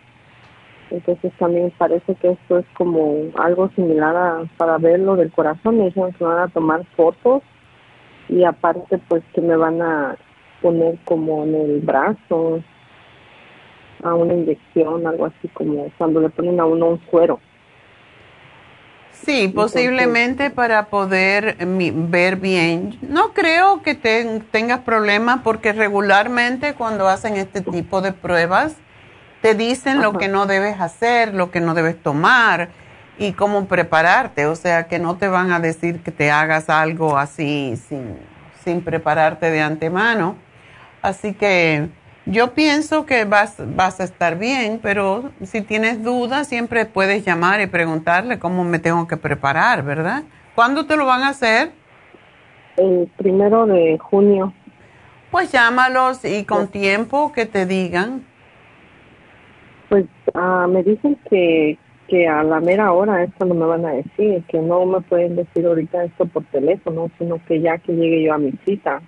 entonces 0.90 1.32
también 1.38 1.72
parece 1.78 2.14
que 2.16 2.30
esto 2.32 2.58
es 2.58 2.66
como 2.76 3.30
algo 3.36 3.70
similar 3.70 4.16
a, 4.16 4.44
para 4.56 4.78
ver 4.78 5.00
lo 5.00 5.16
del 5.16 5.30
corazón, 5.30 5.78
me 5.78 5.84
dijeron 5.84 6.12
que 6.12 6.24
van 6.24 6.38
a 6.38 6.48
tomar 6.48 6.84
fotos 6.96 7.42
y 8.28 8.44
aparte 8.44 8.98
pues 9.08 9.22
que 9.34 9.40
me 9.40 9.56
van 9.56 9.80
a 9.80 10.16
poner 10.60 10.98
como 11.04 11.44
en 11.44 11.54
el 11.54 11.80
brazo 11.80 12.60
a 14.02 14.14
una 14.14 14.34
inyección, 14.34 15.06
algo 15.06 15.26
así 15.26 15.48
como 15.48 15.90
cuando 15.96 16.20
le 16.20 16.30
ponen 16.30 16.60
a 16.60 16.66
uno 16.66 16.88
un 16.88 16.96
cuero. 16.98 17.40
Sí, 19.24 19.48
posiblemente 19.48 20.50
para 20.50 20.86
poder 20.86 21.56
ver 21.58 22.36
bien. 22.36 22.98
No 23.02 23.32
creo 23.32 23.82
que 23.82 23.94
tengas 23.94 24.80
problemas 24.80 25.40
porque 25.44 25.72
regularmente 25.72 26.74
cuando 26.74 27.08
hacen 27.08 27.36
este 27.36 27.60
tipo 27.60 28.00
de 28.00 28.12
pruebas 28.12 28.74
te 29.40 29.54
dicen 29.54 30.02
lo 30.02 30.18
que 30.18 30.28
no 30.28 30.46
debes 30.46 30.80
hacer, 30.80 31.34
lo 31.34 31.50
que 31.50 31.60
no 31.60 31.74
debes 31.74 32.00
tomar 32.02 32.70
y 33.18 33.32
cómo 33.32 33.66
prepararte. 33.66 34.46
O 34.46 34.56
sea, 34.56 34.88
que 34.88 34.98
no 34.98 35.16
te 35.16 35.28
van 35.28 35.52
a 35.52 35.60
decir 35.60 36.00
que 36.02 36.10
te 36.10 36.30
hagas 36.30 36.68
algo 36.68 37.16
así 37.16 37.76
sin, 37.88 38.16
sin 38.64 38.82
prepararte 38.82 39.50
de 39.50 39.60
antemano. 39.60 40.36
Así 41.00 41.34
que 41.34 41.88
yo 42.26 42.54
pienso 42.54 43.04
que 43.04 43.24
vas, 43.24 43.56
vas 43.74 44.00
a 44.00 44.04
estar 44.04 44.38
bien, 44.38 44.78
pero 44.80 45.30
si 45.42 45.60
tienes 45.60 46.02
dudas, 46.04 46.48
siempre 46.48 46.86
puedes 46.86 47.24
llamar 47.24 47.60
y 47.60 47.66
preguntarle 47.66 48.38
cómo 48.38 48.64
me 48.64 48.78
tengo 48.78 49.08
que 49.08 49.16
preparar, 49.16 49.82
¿verdad? 49.82 50.22
¿Cuándo 50.54 50.86
te 50.86 50.96
lo 50.96 51.06
van 51.06 51.22
a 51.22 51.30
hacer? 51.30 51.72
El 52.76 53.10
primero 53.16 53.66
de 53.66 53.98
junio. 53.98 54.52
Pues 55.30 55.50
llámalos 55.50 56.24
y 56.24 56.44
con 56.44 56.68
tiempo 56.68 57.32
que 57.32 57.46
te 57.46 57.66
digan. 57.66 58.24
Pues 59.88 60.04
ah, 60.34 60.66
me 60.68 60.82
dicen 60.82 61.18
que, 61.28 61.76
que 62.06 62.28
a 62.28 62.42
la 62.44 62.60
mera 62.60 62.92
hora 62.92 63.24
esto 63.24 63.46
no 63.46 63.54
me 63.54 63.66
van 63.66 63.84
a 63.84 63.90
decir, 63.90 64.44
que 64.48 64.58
no 64.58 64.86
me 64.86 65.00
pueden 65.00 65.36
decir 65.36 65.66
ahorita 65.66 66.04
esto 66.04 66.26
por 66.26 66.44
teléfono, 66.44 67.10
sino 67.18 67.44
que 67.46 67.60
ya 67.60 67.78
que 67.78 67.92
llegue 67.92 68.22
yo 68.22 68.34
a 68.34 68.38
mi 68.38 68.52
cita. 68.64 69.02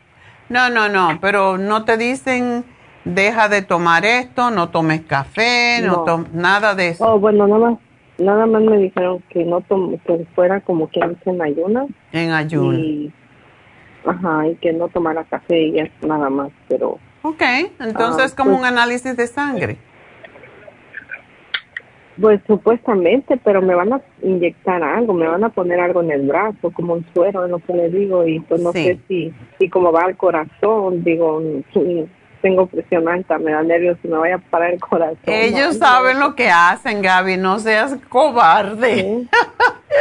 No, 0.49 0.69
no, 0.69 0.89
no, 0.89 1.19
pero 1.21 1.57
no 1.59 1.85
te 1.85 1.97
dicen 1.97 2.65
deja 3.05 3.49
de 3.49 3.63
tomar 3.63 4.05
esto, 4.05 4.51
no 4.51 4.71
tomes 4.71 5.03
café, 5.03 5.81
no, 5.83 6.27
nada 6.33 6.75
de 6.75 6.89
eso. 6.89 7.05
Oh, 7.05 7.19
bueno, 7.19 7.47
nada 7.47 7.71
más, 7.71 7.79
nada 8.19 8.47
más 8.47 8.63
me 8.63 8.79
dijeron 8.79 9.23
que 9.29 9.45
no 9.45 9.61
que 9.63 10.27
fuera 10.35 10.61
como 10.61 10.89
que 10.89 11.01
en 11.01 11.43
ayunas. 11.43 11.89
En 12.13 12.33
ayunas. 12.33 12.81
Y, 12.81 13.13
ajá, 14.07 14.49
y 14.49 14.55
que 14.57 14.73
no 14.73 14.89
tomara 14.89 15.25
café 15.25 15.61
y 15.61 15.79
es 15.79 15.91
nada 16.03 16.31
más, 16.31 16.51
pero... 16.69 16.99
Ok, 17.23 17.43
entonces 17.81 18.33
ah, 18.33 18.37
como 18.37 18.51
pues 18.51 18.61
un 18.61 18.67
análisis 18.67 19.17
de 19.17 19.27
sangre. 19.27 19.79
Pues 22.21 22.41
supuestamente, 22.47 23.41
pero 23.43 23.61
me 23.61 23.75
van 23.75 23.93
a 23.93 24.01
inyectar 24.23 24.83
algo, 24.83 25.15
me 25.15 25.27
van 25.27 25.43
a 25.43 25.49
poner 25.49 25.81
algo 25.81 26.01
en 26.03 26.13
el 26.13 26.29
brazo, 26.29 26.71
como 26.71 26.93
un 26.93 27.07
suero, 27.13 27.45
es 27.45 27.51
lo 27.51 27.59
que 27.59 27.73
le 27.73 27.89
digo, 27.89 28.27
y 28.27 28.39
pues 28.41 28.61
no 28.61 28.73
sé 28.73 29.01
si, 29.09 29.33
si 29.59 29.69
como 29.69 29.91
va 29.91 30.03
al 30.03 30.17
corazón, 30.17 31.03
digo, 31.03 31.43
tengo 32.45 32.67
presión 32.67 33.09
alta, 33.09 33.39
me 33.39 33.53
da 33.53 33.63
nervios 33.63 33.97
y 34.05 34.09
me 34.09 34.19
vaya 34.19 34.35
a 34.35 34.39
parar 34.39 34.75
el 34.75 34.79
corazón. 34.79 35.17
Ellos 35.25 35.79
saben 35.79 36.21
lo 36.21 36.35
que 36.35 36.51
hacen, 36.51 37.01
Gaby, 37.01 37.39
no 37.39 37.59
seas 37.59 37.97
cobarde. 38.11 39.27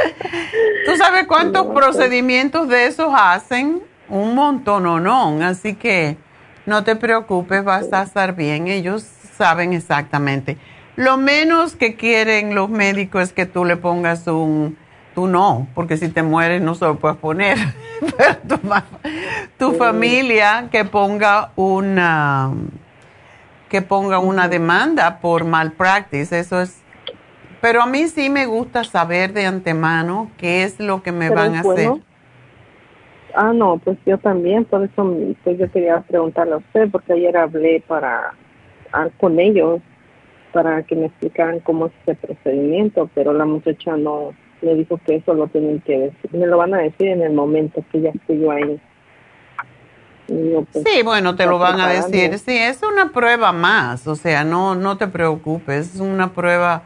¿Tú 0.85 0.97
sabes 0.97 1.25
cuántos 1.25 1.67
procedimientos 1.67 2.67
de 2.67 2.87
esos 2.87 3.13
hacen? 3.15 3.81
Un 4.09 4.35
montón 4.35 4.85
o 4.87 4.99
no, 4.99 5.41
así 5.41 5.75
que 5.75 6.17
no 6.65 6.83
te 6.83 6.97
preocupes, 6.97 7.63
vas 7.63 7.93
a 7.93 8.03
estar 8.03 8.35
bien, 8.35 8.67
ellos 8.67 9.03
saben 9.37 9.71
exactamente. 9.71 10.57
Lo 10.97 11.15
menos 11.15 11.77
que 11.77 11.95
quieren 11.95 12.55
los 12.55 12.69
médicos 12.69 13.23
es 13.23 13.31
que 13.31 13.45
tú 13.45 13.63
le 13.63 13.77
pongas 13.77 14.27
un 14.27 14.77
Tú 15.13 15.27
no, 15.27 15.67
porque 15.75 15.97
si 15.97 16.09
te 16.09 16.23
mueres 16.23 16.61
no 16.61 16.75
se 16.75 16.85
lo 16.85 16.95
puedes 16.95 17.17
poner. 17.17 17.57
Pero 18.17 18.35
tu, 19.57 19.71
familia 19.73 20.67
que 20.71 20.83
ponga 20.85 21.51
una 21.55 22.51
que 23.69 23.81
ponga 23.81 24.19
una 24.19 24.47
demanda 24.47 25.19
por 25.19 25.45
malpractice, 25.45 26.39
eso 26.39 26.61
es. 26.61 26.83
Pero 27.61 27.81
a 27.81 27.85
mí 27.85 28.07
sí 28.07 28.29
me 28.29 28.45
gusta 28.45 28.83
saber 28.83 29.33
de 29.33 29.45
antemano 29.45 30.29
qué 30.37 30.63
es 30.63 30.79
lo 30.79 31.01
que 31.01 31.11
me 31.11 31.29
van 31.29 31.55
a 31.55 31.61
hacer. 31.61 31.91
Ah, 33.35 33.51
no, 33.53 33.77
pues 33.77 33.97
yo 34.05 34.17
también, 34.17 34.65
por 34.65 34.83
eso 34.83 35.17
pues 35.43 35.57
yo 35.57 35.71
quería 35.71 36.01
preguntarle 36.01 36.53
a 36.53 36.57
usted, 36.57 36.91
porque 36.91 37.13
ayer 37.13 37.35
hablé 37.35 37.83
para 37.87 38.33
ah, 38.91 39.07
con 39.19 39.39
ellos 39.39 39.81
para 40.51 40.83
que 40.83 40.95
me 40.95 41.07
explicaran 41.07 41.59
cómo 41.61 41.87
es 41.87 41.93
ese 42.05 42.15
procedimiento, 42.15 43.09
pero 43.15 43.33
la 43.33 43.45
muchacha 43.45 43.97
no 43.97 44.33
me 44.63 44.75
dijo 44.75 44.99
que 45.05 45.15
eso 45.17 45.33
lo 45.33 45.47
tienen 45.47 45.81
que 45.81 45.97
decir, 45.97 46.31
me 46.31 46.47
lo 46.47 46.57
van 46.57 46.73
a 46.73 46.79
decir 46.79 47.07
en 47.07 47.21
el 47.21 47.33
momento 47.33 47.83
que 47.91 48.01
ya 48.01 48.09
estoy 48.09 48.39
yo 48.39 48.51
ahí. 48.51 48.79
Pues, 50.27 50.85
sí, 50.85 51.03
bueno, 51.03 51.35
te 51.35 51.45
lo 51.45 51.59
van 51.59 51.79
a 51.81 51.89
decir. 51.89 52.37
Sí, 52.39 52.57
es 52.57 52.81
una 52.81 53.11
prueba 53.11 53.51
más, 53.51 54.07
o 54.07 54.15
sea, 54.15 54.43
no 54.43 54.73
no 54.73 54.97
te 54.97 55.07
preocupes, 55.07 55.95
es 55.95 55.99
una 55.99 56.31
prueba 56.31 56.83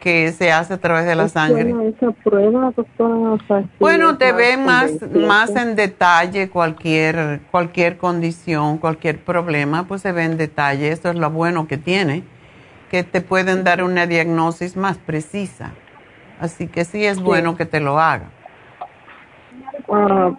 que 0.00 0.32
se 0.32 0.52
hace 0.52 0.74
a 0.74 0.78
través 0.78 1.06
de 1.06 1.14
la 1.14 1.28
sangre. 1.28 1.74
Esa 1.88 2.10
prueba, 2.10 2.72
doctora, 2.76 3.64
bueno, 3.78 4.18
te 4.18 4.32
ve 4.32 4.56
más 4.56 4.92
más 5.12 5.54
en 5.56 5.76
detalle 5.76 6.50
cualquier 6.50 7.40
cualquier 7.50 7.96
condición, 7.96 8.78
cualquier 8.78 9.18
problema, 9.18 9.86
pues 9.86 10.02
se 10.02 10.12
ve 10.12 10.24
en 10.24 10.36
detalle. 10.36 10.90
Esto 10.90 11.10
es 11.10 11.16
lo 11.16 11.30
bueno 11.30 11.66
que 11.68 11.78
tiene, 11.78 12.22
que 12.90 13.02
te 13.02 13.20
pueden 13.20 13.64
dar 13.64 13.82
una 13.82 14.06
diagnosis 14.06 14.76
más 14.76 14.98
precisa. 14.98 15.72
Así 16.38 16.68
que 16.68 16.84
sí 16.84 17.04
es 17.04 17.22
bueno 17.22 17.56
que 17.56 17.66
te 17.66 17.80
lo 17.80 17.98
haga. 17.98 18.30
Uh, 19.86 20.34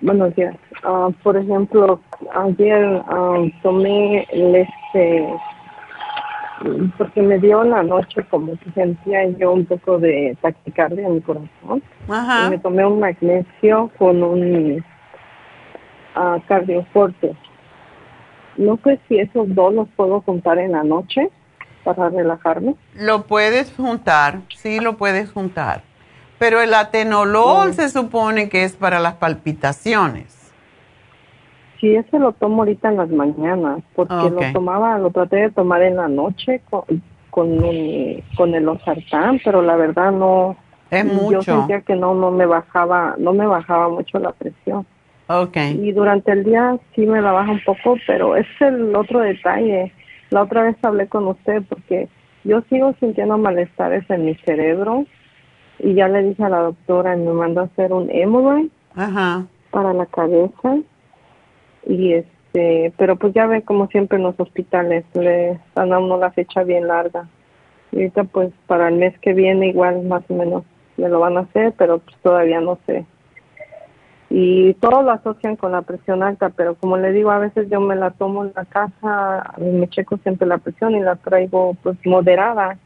buenos 0.00 0.34
días. 0.34 0.56
Ah, 0.84 1.08
por 1.22 1.36
ejemplo, 1.36 2.00
ayer 2.34 3.02
ah, 3.08 3.44
tomé 3.62 4.26
el 4.30 4.56
este 4.56 5.28
porque 6.98 7.22
me 7.22 7.38
dio 7.38 7.64
la 7.64 7.82
noche 7.82 8.22
como 8.28 8.52
que 8.58 8.70
sentía 8.72 9.26
yo 9.38 9.52
un 9.52 9.64
poco 9.64 9.98
de 9.98 10.36
taquicardia 10.42 11.06
en 11.06 11.14
mi 11.14 11.20
corazón. 11.22 11.82
Ajá. 12.08 12.46
Y 12.46 12.50
me 12.50 12.58
tomé 12.58 12.84
un 12.84 13.00
magnesio 13.00 13.90
con 13.96 14.22
un 14.22 14.84
cardioforte. 16.46 17.34
No 18.56 18.78
sé 18.84 19.00
si 19.08 19.18
esos 19.18 19.54
dos 19.54 19.72
los 19.72 19.88
puedo 19.96 20.20
juntar 20.20 20.58
en 20.58 20.72
la 20.72 20.84
noche 20.84 21.30
para 21.84 22.08
relajarme? 22.08 22.74
Lo 22.94 23.22
puedes 23.22 23.72
juntar, 23.74 24.40
sí 24.56 24.80
lo 24.80 24.96
puedes 24.96 25.30
juntar. 25.30 25.82
Pero 26.38 26.60
el 26.60 26.72
atenolol 26.72 27.74
se 27.74 27.88
supone 27.90 28.48
que 28.48 28.64
es 28.64 28.74
para 28.74 28.98
las 28.98 29.14
palpitaciones. 29.14 30.52
Sí, 31.80 31.94
ese 31.94 32.18
lo 32.18 32.32
tomo 32.32 32.62
ahorita 32.62 32.88
en 32.88 32.96
las 32.98 33.08
mañanas, 33.10 33.82
porque 33.94 34.14
lo 34.14 34.40
tomaba, 34.52 34.98
lo 34.98 35.10
traté 35.10 35.36
de 35.36 35.50
tomar 35.50 35.82
en 35.82 35.96
la 35.96 36.08
noche 36.08 36.62
con, 36.68 36.84
con, 37.30 37.58
con 38.36 38.54
el 38.54 38.68
osartán, 38.68 39.40
pero 39.44 39.62
la 39.62 39.76
verdad 39.76 40.12
no. 40.12 40.56
Es 40.90 41.04
mucho. 41.04 41.40
Yo 41.40 41.42
sentía 41.42 41.80
que 41.82 41.94
no, 41.94 42.14
no 42.14 42.30
me 42.30 42.46
bajaba, 42.46 43.14
no 43.18 43.32
me 43.32 43.46
bajaba 43.46 43.88
mucho 43.88 44.18
la 44.18 44.32
presión. 44.32 44.86
Okay. 45.28 45.78
Y 45.80 45.92
durante 45.92 46.32
el 46.32 46.42
día 46.42 46.76
sí 46.94 47.06
me 47.06 47.22
la 47.22 47.30
baja 47.30 47.52
un 47.52 47.62
poco, 47.64 47.96
pero 48.06 48.34
es 48.34 48.48
el 48.58 48.94
otro 48.96 49.20
detalle 49.20 49.92
la 50.30 50.42
otra 50.42 50.62
vez 50.62 50.76
hablé 50.82 51.08
con 51.08 51.26
usted 51.26 51.62
porque 51.68 52.08
yo 52.44 52.62
sigo 52.68 52.94
sintiendo 53.00 53.36
malestares 53.36 54.08
en 54.10 54.24
mi 54.24 54.34
cerebro 54.36 55.04
y 55.78 55.94
ya 55.94 56.08
le 56.08 56.22
dije 56.22 56.44
a 56.44 56.48
la 56.48 56.60
doctora 56.60 57.16
y 57.16 57.20
me 57.20 57.32
mandó 57.32 57.60
a 57.60 57.64
hacer 57.64 57.92
un 57.92 58.06
MRI 58.06 58.70
para 59.70 59.92
la 59.92 60.06
cabeza 60.06 60.78
y 61.86 62.14
este 62.14 62.92
pero 62.96 63.16
pues 63.16 63.32
ya 63.34 63.46
ve 63.46 63.62
como 63.62 63.86
siempre 63.88 64.18
en 64.18 64.24
los 64.24 64.38
hospitales 64.38 65.04
le 65.14 65.60
dan 65.74 65.92
a 65.92 65.98
uno 65.98 66.16
la 66.18 66.32
fecha 66.32 66.64
bien 66.64 66.88
larga. 66.88 67.28
Y 67.92 67.96
ahorita 67.96 68.24
pues 68.24 68.52
para 68.66 68.88
el 68.88 68.96
mes 68.96 69.18
que 69.20 69.32
viene 69.32 69.68
igual 69.68 70.02
más 70.02 70.22
o 70.28 70.34
menos 70.34 70.64
me 70.96 71.08
lo 71.08 71.20
van 71.20 71.36
a 71.36 71.40
hacer 71.40 71.74
pero 71.76 71.98
pues 71.98 72.16
todavía 72.22 72.60
no 72.60 72.78
sé 72.86 73.04
y 74.32 74.74
todos 74.74 75.04
lo 75.04 75.10
asocian 75.10 75.56
con 75.56 75.72
la 75.72 75.82
presión 75.82 76.22
alta, 76.22 76.50
pero 76.50 76.76
como 76.76 76.96
le 76.96 77.10
digo, 77.12 77.32
a 77.32 77.38
veces 77.38 77.68
yo 77.68 77.80
me 77.80 77.96
la 77.96 78.12
tomo 78.12 78.44
en 78.44 78.52
la 78.54 78.64
casa, 78.64 79.54
me 79.58 79.88
checo 79.88 80.18
siempre 80.18 80.46
la 80.46 80.58
presión 80.58 80.94
y 80.94 81.00
la 81.00 81.16
traigo 81.16 81.76
pues 81.82 81.98
moderada 82.06 82.78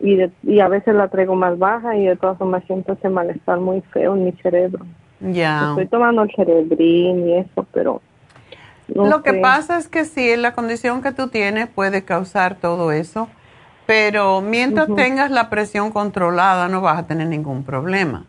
y, 0.00 0.18
y 0.42 0.60
a 0.60 0.68
veces 0.68 0.94
la 0.94 1.08
traigo 1.08 1.34
más 1.34 1.58
baja 1.58 1.94
y 1.96 2.06
de 2.06 2.16
todas 2.16 2.38
formas 2.38 2.64
siento 2.64 2.94
ese 2.94 3.10
malestar 3.10 3.60
muy 3.60 3.82
feo 3.92 4.14
en 4.14 4.24
mi 4.24 4.32
cerebro. 4.32 4.86
Ya. 5.20 5.68
Estoy 5.68 5.88
tomando 5.88 6.22
el 6.22 6.30
cerebrín 6.34 7.28
y 7.28 7.36
eso, 7.36 7.66
pero... 7.72 8.00
Lo 8.88 9.22
que 9.22 9.34
pasa 9.34 9.78
es 9.78 9.88
que 9.88 10.04
sí, 10.04 10.36
la 10.36 10.52
condición 10.54 11.02
que 11.02 11.12
tú 11.12 11.28
tienes 11.28 11.68
puede 11.68 12.04
causar 12.04 12.56
todo 12.56 12.92
eso, 12.92 13.28
pero 13.86 14.40
mientras 14.40 14.88
tengas 14.96 15.30
la 15.30 15.50
presión 15.50 15.92
controlada 15.92 16.68
no 16.68 16.80
vas 16.80 16.98
a 16.98 17.06
tener 17.06 17.28
ningún 17.28 17.62
problema. 17.62 18.26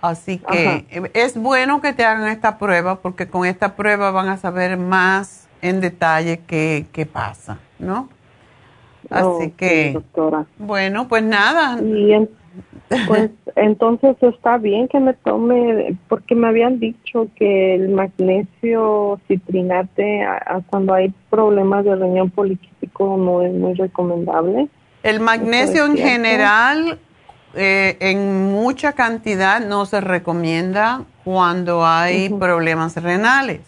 Así 0.00 0.38
que 0.38 1.10
es 1.12 1.36
bueno 1.36 1.80
que 1.80 1.92
te 1.92 2.04
hagan 2.04 2.28
esta 2.28 2.58
prueba 2.58 3.00
porque 3.00 3.28
con 3.28 3.44
esta 3.44 3.76
prueba 3.76 4.10
van 4.10 4.28
a 4.28 4.38
saber 4.38 4.76
más 4.78 5.48
en 5.60 5.80
detalle 5.80 6.40
qué, 6.46 6.86
qué 6.92 7.04
pasa, 7.04 7.58
¿no? 7.78 8.08
Así 9.10 9.50
que, 9.50 9.92
doctora. 9.92 10.46
bueno, 10.58 11.08
pues 11.08 11.22
nada. 11.22 11.80
Y 11.82 12.12
pues 13.06 13.30
entonces 13.56 14.16
está 14.22 14.58
bien 14.58 14.88
que 14.88 15.00
me 15.00 15.14
tome, 15.14 15.96
porque 16.08 16.34
me 16.34 16.48
habían 16.48 16.78
dicho 16.78 17.28
que 17.36 17.74
el 17.74 17.90
magnesio 17.90 19.20
citrinate 19.28 20.26
cuando 20.68 20.94
hay 20.94 21.12
problemas 21.28 21.84
de 21.84 21.96
riñón 21.96 22.30
poliquístico 22.30 23.16
no 23.16 23.42
es 23.42 23.52
muy 23.52 23.74
recomendable. 23.74 24.68
El 25.02 25.20
magnesio 25.20 25.86
en 25.86 25.96
general 25.96 26.98
eh, 27.54 27.96
en 28.00 28.52
mucha 28.52 28.92
cantidad 28.92 29.60
no 29.60 29.86
se 29.86 30.00
recomienda 30.00 31.02
cuando 31.24 31.84
hay 31.86 32.28
problemas 32.28 32.96
renales, 33.02 33.60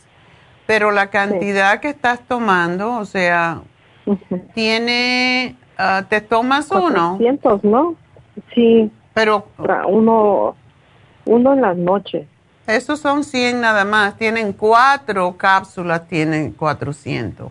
pero 0.67 0.91
la 0.91 1.09
cantidad 1.09 1.81
que 1.81 1.89
estás 1.89 2.21
tomando, 2.27 2.97
o 2.97 3.05
sea, 3.05 3.63
Tiene, 4.55 5.57
ah, 5.79 6.05
¿te 6.09 6.21
tomas 6.21 6.71
uno? 6.71 7.17
400, 7.19 7.65
¿no? 7.65 7.95
Sí. 8.55 8.91
Pero 9.15 9.47
uno, 9.89 10.57
uno 11.27 11.53
en 11.53 11.61
las 11.61 11.77
noches. 11.77 12.27
Esos 12.67 13.01
son 13.01 13.25
100 13.25 13.61
nada 13.61 13.85
más. 13.85 14.17
Tienen 14.17 14.53
cuatro 14.53 15.37
cápsulas, 15.37 16.07
tienen 16.09 16.53
400. 16.53 17.51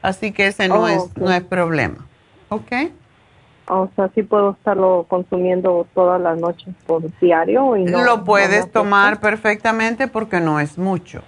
Así 0.00 0.32
que 0.32 0.46
ese 0.48 0.68
no, 0.68 0.82
oh, 0.82 0.88
es, 0.88 1.16
no 1.16 1.30
es 1.30 1.42
problema. 1.42 2.06
¿Ok? 2.48 2.72
O 3.68 3.88
sea, 3.94 4.10
sí 4.14 4.22
puedo 4.22 4.52
estarlo 4.52 5.06
consumiendo 5.08 5.86
todas 5.94 6.20
las 6.20 6.38
noches 6.38 6.74
por 6.86 7.02
diario. 7.20 7.76
Y 7.76 7.84
no, 7.84 8.02
Lo 8.02 8.24
puedes 8.24 8.70
tomar 8.70 9.20
perfectamente 9.20 10.08
porque 10.08 10.40
no 10.40 10.60
es 10.60 10.78
mucho. 10.78 11.22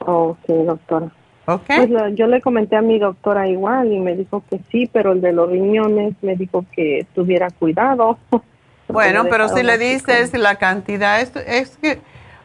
Ok, 0.00 0.46
doctora. 0.46 1.10
Ok. 1.46 1.64
Pues 1.66 1.90
yo 2.14 2.26
le 2.26 2.40
comenté 2.40 2.76
a 2.76 2.82
mi 2.82 2.98
doctora 2.98 3.48
igual 3.48 3.92
y 3.92 4.00
me 4.00 4.16
dijo 4.16 4.42
que 4.50 4.60
sí, 4.70 4.88
pero 4.92 5.12
el 5.12 5.20
de 5.20 5.32
los 5.32 5.50
riñones 5.50 6.14
me 6.22 6.36
dijo 6.36 6.64
que 6.72 7.06
tuviera 7.14 7.50
cuidado. 7.50 8.18
Bueno, 8.90 9.26
pero 9.28 9.50
si 9.50 9.62
le 9.62 9.76
dices 9.76 10.32
la 10.32 10.54
cantidad, 10.54 11.20
es, 11.20 11.30
es 11.46 11.76
que 11.76 12.00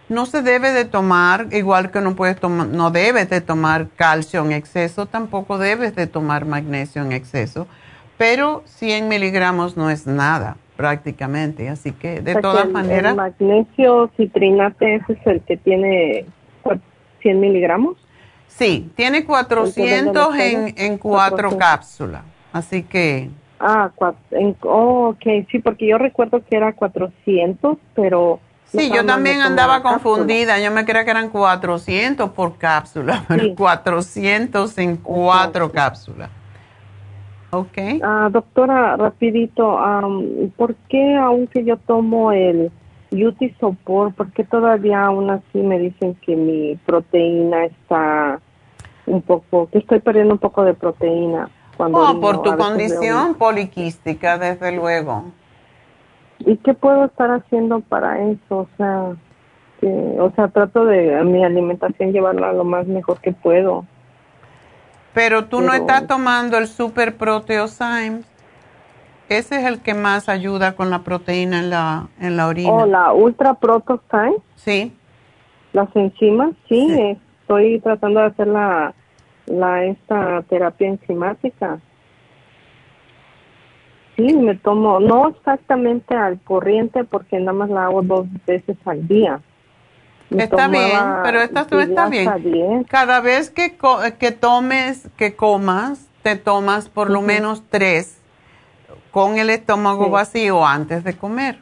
no 0.10 0.26
se 0.26 0.42
debe 0.42 0.72
de 0.72 0.86
tomar, 0.86 1.48
igual 1.52 1.92
que 1.92 2.02
no 2.02 2.16
puedes 2.16 2.40
tomar, 2.40 2.68
no 2.68 2.92
debes 2.92 3.30
de 3.30 3.42
tomar 3.42 3.88
calcio 3.96 4.44
en 4.44 4.52
exceso, 4.52 5.06
tampoco 5.06 5.58
debes 5.58 5.96
de 5.96 6.08
tomar 6.08 6.46
magnesio 6.46 7.02
en 7.02 7.12
exceso, 7.14 7.68
pero 8.18 8.64
100 8.66 9.08
miligramos 9.08 9.78
no 9.78 9.90
es 9.90 10.08
nada 10.08 10.58
prácticamente, 10.76 11.70
así 11.70 11.92
que 11.92 12.22
de 12.22 12.36
todas 12.36 12.70
maneras... 12.70 13.12
El 13.12 13.18
magnesio 13.18 14.10
citrinate 14.18 14.96
ese 14.96 15.14
es 15.14 15.28
el 15.28 15.42
que 15.42 15.58
tiene 15.58 16.26
100 17.22 17.40
miligramos. 17.40 17.98
Sí, 18.48 18.92
tiene 18.96 19.26
400 19.26 20.36
en, 20.38 20.74
en 20.78 20.98
cuatro 20.98 21.58
cápsulas, 21.58 22.24
así 22.52 22.84
que... 22.84 23.30
Ah, 23.60 23.92
en, 24.32 24.56
oh, 24.62 25.10
ok, 25.10 25.48
sí, 25.50 25.60
porque 25.60 25.88
yo 25.88 25.98
recuerdo 25.98 26.44
que 26.44 26.56
era 26.56 26.74
400, 26.74 27.78
pero... 27.96 28.40
Sí, 28.66 28.92
yo 28.94 29.06
también 29.06 29.42
andaba 29.42 29.84
confundida, 29.84 30.60
yo 30.60 30.72
me 30.72 30.84
creía 30.84 31.06
que 31.06 31.12
eran 31.12 31.30
400 31.30 32.32
por 32.32 32.58
cápsula, 32.58 33.24
pero 33.28 33.56
400 33.56 34.78
en 34.80 34.98
cuatro 34.98 35.72
cápsulas. 35.72 36.30
Ok. 37.54 37.78
Ah, 38.02 38.30
doctora, 38.32 38.98
rapidito, 38.98 39.78
¿por 40.58 40.74
qué 40.90 41.16
aunque 41.16 41.64
yo 41.64 41.78
tomo 41.78 42.32
el 42.32 42.72
UTI 43.12 43.56
Sopor, 43.60 44.12
por 44.16 44.32
qué 44.32 44.44
todavía 44.44 45.06
aún 45.06 45.30
así 45.30 45.60
me 45.60 45.78
dicen 45.78 46.16
que 46.16 46.36
mi 46.36 46.76
proteína 46.86 47.66
está 47.66 48.42
un 49.06 49.22
poco, 49.22 49.70
que 49.72 49.78
estoy 49.78 50.00
perdiendo 50.00 50.34
un 50.34 50.40
poco 50.40 50.64
de 50.64 50.74
proteína? 50.74 51.50
oh, 51.78 52.20
por 52.20 52.42
tu 52.42 52.58
condición 52.58 53.36
poliquística, 53.36 54.40
desde 54.40 54.72
luego. 54.72 55.26
¿Y 56.40 56.58
qué 56.58 56.74
puedo 56.74 57.06
estar 57.06 57.30
haciendo 57.30 57.82
para 57.82 58.20
eso? 58.32 58.58
O 58.58 58.68
sea, 58.78 59.16
o 60.20 60.32
sea, 60.36 60.48
trato 60.48 60.86
de 60.86 61.24
mi 61.24 61.44
alimentación 61.44 62.14
llevarla 62.14 62.52
lo 62.52 62.64
más 62.64 62.88
mejor 62.88 63.20
que 63.20 63.32
puedo. 63.32 63.86
Pero 65.14 65.46
tú 65.46 65.62
no 65.62 65.74
estás 65.74 66.08
tomando 66.08 66.58
el 66.58 66.68
Super 66.68 67.16
Proteosyme. 67.16 68.22
Ese 69.30 69.56
es 69.58 69.66
el 69.66 69.82
que 69.82 69.94
más 69.94 70.28
ayuda 70.30 70.76
con 70.76 70.90
la 70.90 71.00
proteína 71.00 71.60
en 71.60 71.70
la, 71.70 72.08
en 72.20 72.36
la 72.38 72.48
orina. 72.48 72.72
¿O 72.72 72.84
oh, 72.84 72.86
la 72.86 73.14
Ultra 73.14 73.54
Proteosyme? 73.54 74.38
Sí. 74.56 74.92
Las 75.72 75.96
enzimas, 75.96 76.52
sí. 76.68 77.18
Estoy 77.42 77.80
tratando 77.80 78.20
de 78.22 78.26
hacer 78.28 78.48
la 78.48 78.94
la 79.46 79.86
esta 79.86 80.42
terapia 80.44 80.90
enzimática. 80.90 81.80
Sí, 84.16 84.34
me 84.36 84.56
tomo, 84.56 85.00
no 85.00 85.30
exactamente 85.30 86.16
al 86.16 86.40
corriente 86.42 87.04
porque 87.04 87.40
nada 87.40 87.54
más 87.54 87.70
la 87.70 87.86
hago 87.86 88.04
dos 88.04 88.28
veces 88.46 88.78
al 88.86 89.08
día. 89.08 89.42
Está 90.38 90.68
bien, 90.68 91.00
pero 91.24 91.42
esta 91.42 91.62
está 91.62 92.08
bien. 92.08 92.84
Cada 92.90 93.22
vez 93.22 93.50
que, 93.50 93.78
que 94.20 94.32
tomes, 94.32 95.10
que 95.18 95.36
comas, 95.36 96.10
te 96.22 96.36
tomas 96.36 96.90
por 96.90 97.10
lo 97.10 97.22
menos 97.22 97.64
tres 97.70 98.20
con 99.12 99.38
el 99.38 99.50
estómago 99.50 100.10
vacío 100.10 100.66
antes 100.66 101.04
de 101.04 101.16
comer. 101.16 101.60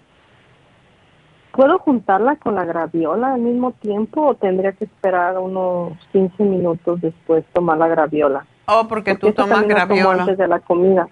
¿Puedo 1.52 1.80
juntarla 1.80 2.38
con 2.38 2.56
la 2.56 2.64
graviola 2.64 3.34
al 3.34 3.42
mismo 3.42 3.74
tiempo 3.74 4.26
o 4.26 4.36
tendría 4.36 4.72
que 4.72 4.86
esperar 4.86 5.38
unos 5.38 5.98
15 6.14 6.44
minutos 6.44 7.02
después 7.02 7.44
tomar 7.52 7.78
la 7.78 7.90
graviola? 7.90 8.46
Oh, 8.68 8.88
porque, 8.88 9.16
tú 9.16 9.34
tomas 9.34 9.68
graviola. 9.68 10.24
antes 10.24 10.38
de 10.38 10.48
la 10.48 10.60
comida. 10.60 11.10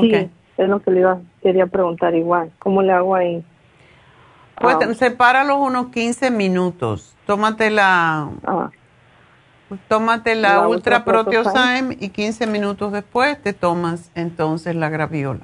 Sí, 0.00 0.30
es 0.56 0.68
lo 0.68 0.80
que 0.80 0.90
le 0.92 1.00
iba, 1.00 1.20
quería 1.42 1.66
preguntar 1.66 2.14
igual. 2.14 2.50
¿Cómo 2.58 2.80
le 2.80 2.92
hago 2.92 3.14
ahí? 3.14 3.44
Pues 4.60 4.76
ah. 4.80 4.94
sepáralos 4.94 5.58
unos 5.58 5.88
15 5.88 6.30
minutos. 6.30 7.14
Tómate 7.26 7.70
la... 7.70 8.28
Ah. 8.44 8.70
Tómate 9.88 10.34
la, 10.34 10.68
Ultra, 10.68 11.02
Ultra 11.06 11.78
y 11.98 12.10
15 12.10 12.46
minutos 12.46 12.92
después 12.92 13.40
te 13.42 13.54
tomas 13.54 14.10
entonces 14.14 14.74
la 14.74 14.90
graviola. 14.90 15.40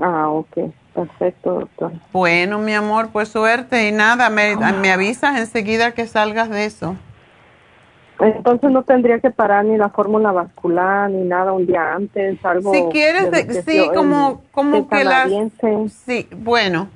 Ah, 0.00 0.28
ok. 0.28 0.58
Perfecto, 0.94 1.60
doctor. 1.60 1.92
Bueno, 2.12 2.58
mi 2.58 2.74
amor, 2.74 3.08
pues 3.12 3.28
suerte 3.28 3.88
y 3.88 3.92
nada, 3.92 4.28
me, 4.28 4.56
me 4.56 4.92
avisas 4.92 5.38
enseguida 5.38 5.92
que 5.92 6.06
salgas 6.06 6.50
de 6.50 6.66
eso. 6.66 6.96
Entonces 8.20 8.70
no 8.70 8.84
tendría 8.84 9.18
que 9.18 9.30
parar 9.30 9.64
ni 9.64 9.76
la 9.76 9.88
fórmula 9.88 10.30
vascular 10.30 11.10
ni 11.10 11.24
nada 11.24 11.52
un 11.52 11.66
día 11.66 11.94
antes, 11.94 12.42
algo. 12.44 12.72
Si 12.72 12.84
quieres, 12.92 13.64
sí, 13.64 13.90
como, 13.94 14.42
como 14.52 14.88
que 14.88 15.04
la. 15.04 15.26
Sí, 15.88 16.28
bueno. 16.36 16.88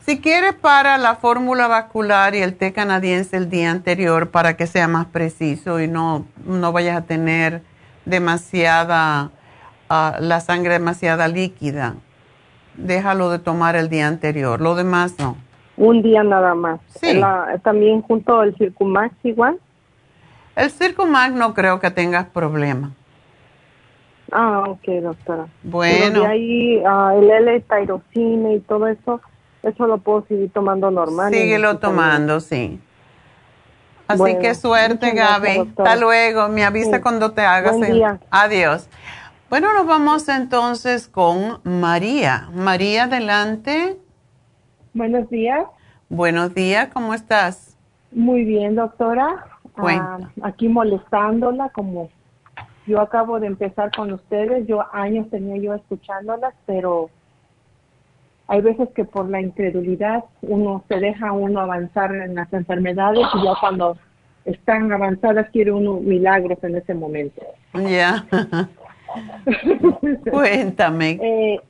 Si 0.00 0.20
quieres 0.20 0.54
para 0.54 0.96
la 0.96 1.16
fórmula 1.16 1.68
vascular 1.68 2.34
y 2.34 2.38
el 2.38 2.56
té 2.56 2.72
canadiense 2.72 3.36
el 3.36 3.50
día 3.50 3.70
anterior 3.70 4.30
para 4.30 4.56
que 4.56 4.66
sea 4.66 4.88
más 4.88 5.06
preciso 5.06 5.80
y 5.80 5.88
no, 5.88 6.26
no 6.44 6.72
vayas 6.72 6.96
a 6.96 7.02
tener 7.02 7.62
demasiada, 8.06 9.30
ah, 9.90 10.16
la 10.20 10.40
sangre 10.40 10.74
demasiada 10.74 11.28
líquida 11.28 11.96
déjalo 12.78 13.30
de 13.30 13.38
tomar 13.38 13.76
el 13.76 13.88
día 13.88 14.06
anterior, 14.06 14.60
lo 14.60 14.74
demás 14.74 15.16
no. 15.18 15.36
Un 15.76 16.02
día 16.02 16.22
nada 16.22 16.54
más. 16.54 16.80
Sí. 16.88 17.20
también 17.62 18.02
junto 18.02 18.40
al 18.40 18.56
Circumax 18.56 19.14
igual. 19.24 19.58
El 20.56 20.70
Circumax 20.70 21.34
no 21.34 21.54
creo 21.54 21.78
que 21.78 21.90
tengas 21.90 22.26
problema. 22.26 22.92
Ah, 24.32 24.64
ok, 24.66 24.84
doctora. 25.02 25.46
Bueno. 25.62 26.22
Y 26.22 26.26
ahí 26.26 26.82
ah, 26.84 27.14
el 27.16 27.30
L-tirosina 27.30 28.54
y 28.54 28.60
todo 28.60 28.88
eso, 28.88 29.20
eso 29.62 29.86
lo 29.86 29.98
puedo 29.98 30.24
seguir 30.26 30.50
tomando 30.50 30.90
normal. 30.90 31.32
Síguelo 31.32 31.78
tomando, 31.78 32.40
sí. 32.40 32.80
Así 34.06 34.38
que 34.38 34.54
suerte, 34.54 35.10
Gaby. 35.10 35.70
Hasta 35.76 35.96
luego. 35.96 36.48
Me 36.48 36.64
avisa 36.64 37.00
cuando 37.02 37.32
te 37.32 37.42
hagas. 37.42 37.76
Adiós. 38.30 38.88
Bueno, 39.50 39.72
nos 39.74 39.86
vamos 39.86 40.28
entonces 40.28 41.08
con 41.08 41.60
María. 41.64 42.48
María, 42.52 43.04
adelante. 43.04 43.96
Buenos 44.94 45.28
días. 45.30 45.64
Buenos 46.08 46.54
días, 46.54 46.88
¿cómo 46.92 47.12
estás? 47.12 47.76
Muy 48.12 48.44
bien, 48.44 48.76
doctora. 48.76 49.46
Ah, 49.76 50.18
aquí 50.42 50.68
molestándola, 50.68 51.68
como 51.70 52.08
yo 52.86 53.00
acabo 53.00 53.38
de 53.38 53.46
empezar 53.46 53.90
con 53.94 54.12
ustedes, 54.12 54.66
yo 54.66 54.84
años 54.92 55.28
tenía 55.30 55.56
yo 55.58 55.74
escuchándolas, 55.74 56.54
pero 56.66 57.10
hay 58.48 58.62
veces 58.62 58.88
que 58.94 59.04
por 59.04 59.28
la 59.28 59.40
incredulidad 59.40 60.24
uno 60.40 60.82
se 60.88 60.98
deja 60.98 61.32
uno 61.32 61.60
avanzar 61.60 62.14
en 62.14 62.34
las 62.34 62.50
enfermedades 62.52 63.26
y 63.34 63.44
ya 63.44 63.52
cuando 63.60 63.98
están 64.46 64.90
avanzadas 64.90 65.50
quiere 65.50 65.70
uno 65.70 66.00
milagros 66.00 66.58
en 66.62 66.76
ese 66.76 66.94
momento. 66.94 67.42
Ya. 67.74 68.26
Cuéntame. 70.30 71.18
Eh, 71.22 71.60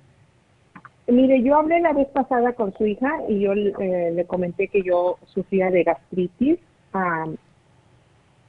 mire, 1.09 1.43
yo 1.43 1.57
hablé 1.57 1.81
la 1.81 1.93
vez 1.93 2.07
pasada 2.09 2.53
con 2.53 2.73
su 2.75 2.87
hija 2.87 3.11
y 3.29 3.41
yo 3.41 3.53
eh, 3.53 4.12
le 4.14 4.25
comenté 4.27 4.69
que 4.69 4.83
yo 4.85 5.19
sufría 5.27 5.71
de 5.71 5.83
gastritis. 5.83 6.59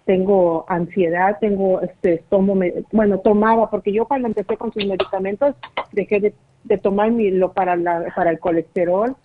Tengo 0.10 0.66
ansiedad, 0.68 1.38
tengo 1.40 1.82
este 1.82 2.24
tomo, 2.32 2.60
bueno, 2.92 3.20
tomaba, 3.20 3.70
porque 3.70 3.94
yo 3.94 4.08
cuando 4.08 4.28
empecé 4.28 4.58
con 4.58 4.74
sus 4.74 4.84
medicamentos 4.84 5.54
dejé 5.92 6.20
de, 6.20 6.34
de 6.64 6.78
tomar 6.80 7.12
lo 7.12 7.54
para, 7.54 7.76
la, 7.76 8.12
para 8.16 8.32
el 8.32 8.40
colesterol, 8.40 9.16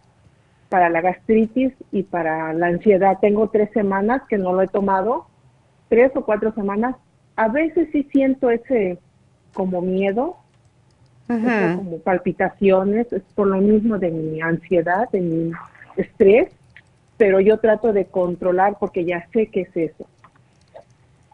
para 0.68 0.90
la 0.90 1.00
gastritis 1.00 1.72
y 1.90 2.02
para 2.02 2.52
la 2.52 2.66
ansiedad. 2.66 3.16
Tengo 3.22 3.48
tres 3.48 3.70
semanas 3.72 4.20
que 4.28 4.36
no 4.36 4.52
lo 4.52 4.60
he 4.60 4.68
tomado, 4.68 5.24
tres 5.88 6.12
o 6.16 6.22
cuatro 6.26 6.52
semanas. 6.52 6.96
A 7.34 7.48
veces 7.48 7.88
sí 7.90 8.06
siento 8.12 8.50
ese 8.50 8.98
como 9.54 9.80
miedo, 9.80 10.36
como 11.26 11.98
palpitaciones, 12.00 13.10
es 13.10 13.22
por 13.34 13.46
lo 13.46 13.56
mismo 13.56 13.96
de 13.96 14.10
mi 14.10 14.42
ansiedad, 14.42 15.08
de 15.10 15.20
mi 15.22 15.52
estrés, 15.96 16.50
pero 17.16 17.40
yo 17.40 17.56
trato 17.56 17.94
de 17.94 18.04
controlar 18.04 18.76
porque 18.78 19.06
ya 19.06 19.26
sé 19.32 19.46
que 19.46 19.62
es 19.62 19.74
eso. 19.74 20.06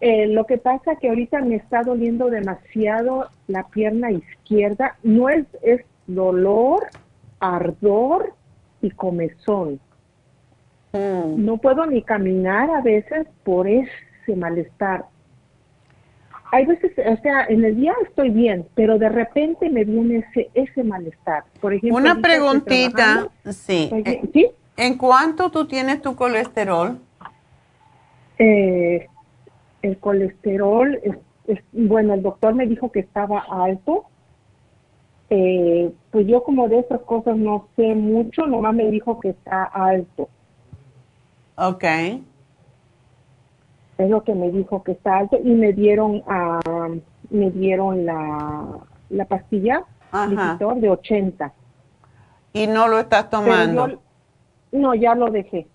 Eh, 0.01 0.27
lo 0.29 0.47
que 0.47 0.57
pasa 0.57 0.97
que 0.97 1.11
ahorita 1.11 1.41
me 1.41 1.57
está 1.57 1.83
doliendo 1.83 2.31
demasiado 2.31 3.29
la 3.49 3.65
pierna 3.65 4.11
izquierda. 4.11 4.97
No 5.03 5.29
es, 5.29 5.45
es 5.63 5.83
dolor, 6.07 6.87
ardor 7.39 8.33
y 8.81 8.91
comezón. 8.91 9.79
Mm. 10.93 11.45
No 11.45 11.59
puedo 11.59 11.87
ni 11.87 12.03
caminar 12.03 12.71
a 12.71 12.81
veces 12.81 13.27
por 13.45 13.69
ese 13.69 13.91
malestar. 14.37 15.05
Hay 16.53 16.67
veces, 16.67 16.93
o 16.99 17.23
sea, 17.23 17.45
en 17.45 17.65
el 17.65 17.77
día 17.77 17.93
estoy 18.09 18.31
bien, 18.31 18.67
pero 18.75 18.99
de 18.99 19.09
repente 19.09 19.71
me 19.71 19.85
viene 19.85 20.25
ese, 20.31 20.51
ese 20.55 20.83
malestar. 20.83 21.45
Por 21.61 21.75
ejemplo, 21.75 21.97
Una 21.97 22.21
preguntita, 22.21 23.29
sí. 23.51 23.89
Eh. 23.93 24.21
¿Sí? 24.33 24.49
¿En 24.77 24.97
cuánto 24.97 25.51
tú 25.51 25.67
tienes 25.67 26.03
tu 26.03 26.17
colesterol? 26.17 26.99
Eh, 28.39 29.07
el 29.83 29.99
colesterol, 29.99 30.99
es, 31.03 31.17
es- 31.47 31.65
bueno, 31.73 32.15
el 32.15 32.23
doctor 32.23 32.55
me 32.55 32.67
dijo 32.67 32.91
que 32.93 33.01
estaba 33.01 33.45
alto. 33.51 34.05
Eh, 35.31 35.93
pues 36.11 36.27
yo 36.27 36.43
como 36.43 36.69
de 36.69 36.81
esas 36.81 37.01
cosas 37.03 37.37
no 37.37 37.69
sé 37.77 37.95
mucho, 37.95 38.47
nomás 38.47 38.75
me 38.75 38.91
dijo 38.91 39.21
que 39.21 39.31
está 39.31 39.65
alto. 39.65 40.29
Ok. 41.57 41.85
Es 43.99 44.09
lo 44.11 44.25
que 44.25 44.35
me 44.35 44.51
dijo 44.51 44.83
que 44.83 44.93
está 44.93 45.19
alto 45.19 45.39
y 45.43 45.51
me 45.51 45.73
dieron 45.73 46.23
ah, 46.27 46.89
me 47.31 47.51
dieron 47.51 48.07
la, 48.07 48.79
la 49.11 49.25
pastilla 49.27 49.85
de 50.81 50.91
80. 50.91 51.53
¿Y 52.53 52.67
no 52.67 52.89
lo 52.89 52.99
estás 52.99 53.31
tomando? 53.31 53.89
yo- 53.89 54.01
no, 54.73 54.95
ya 54.95 55.15
lo 55.15 55.31
dejé. 55.31 55.67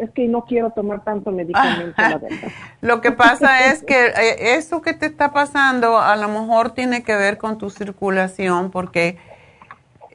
Es 0.00 0.10
que 0.10 0.28
no 0.28 0.44
quiero 0.44 0.70
tomar 0.70 1.04
tanto 1.04 1.30
medicamento, 1.30 1.94
la 1.96 2.18
verdad. 2.18 2.48
Lo 2.80 3.00
que 3.00 3.12
pasa 3.12 3.70
es 3.70 3.82
que 3.82 4.06
eh, 4.06 4.56
eso 4.56 4.82
que 4.82 4.94
te 4.94 5.06
está 5.06 5.32
pasando 5.32 5.98
a 5.98 6.16
lo 6.16 6.28
mejor 6.28 6.70
tiene 6.70 7.02
que 7.02 7.14
ver 7.16 7.38
con 7.38 7.58
tu 7.58 7.70
circulación 7.70 8.70
porque 8.70 9.18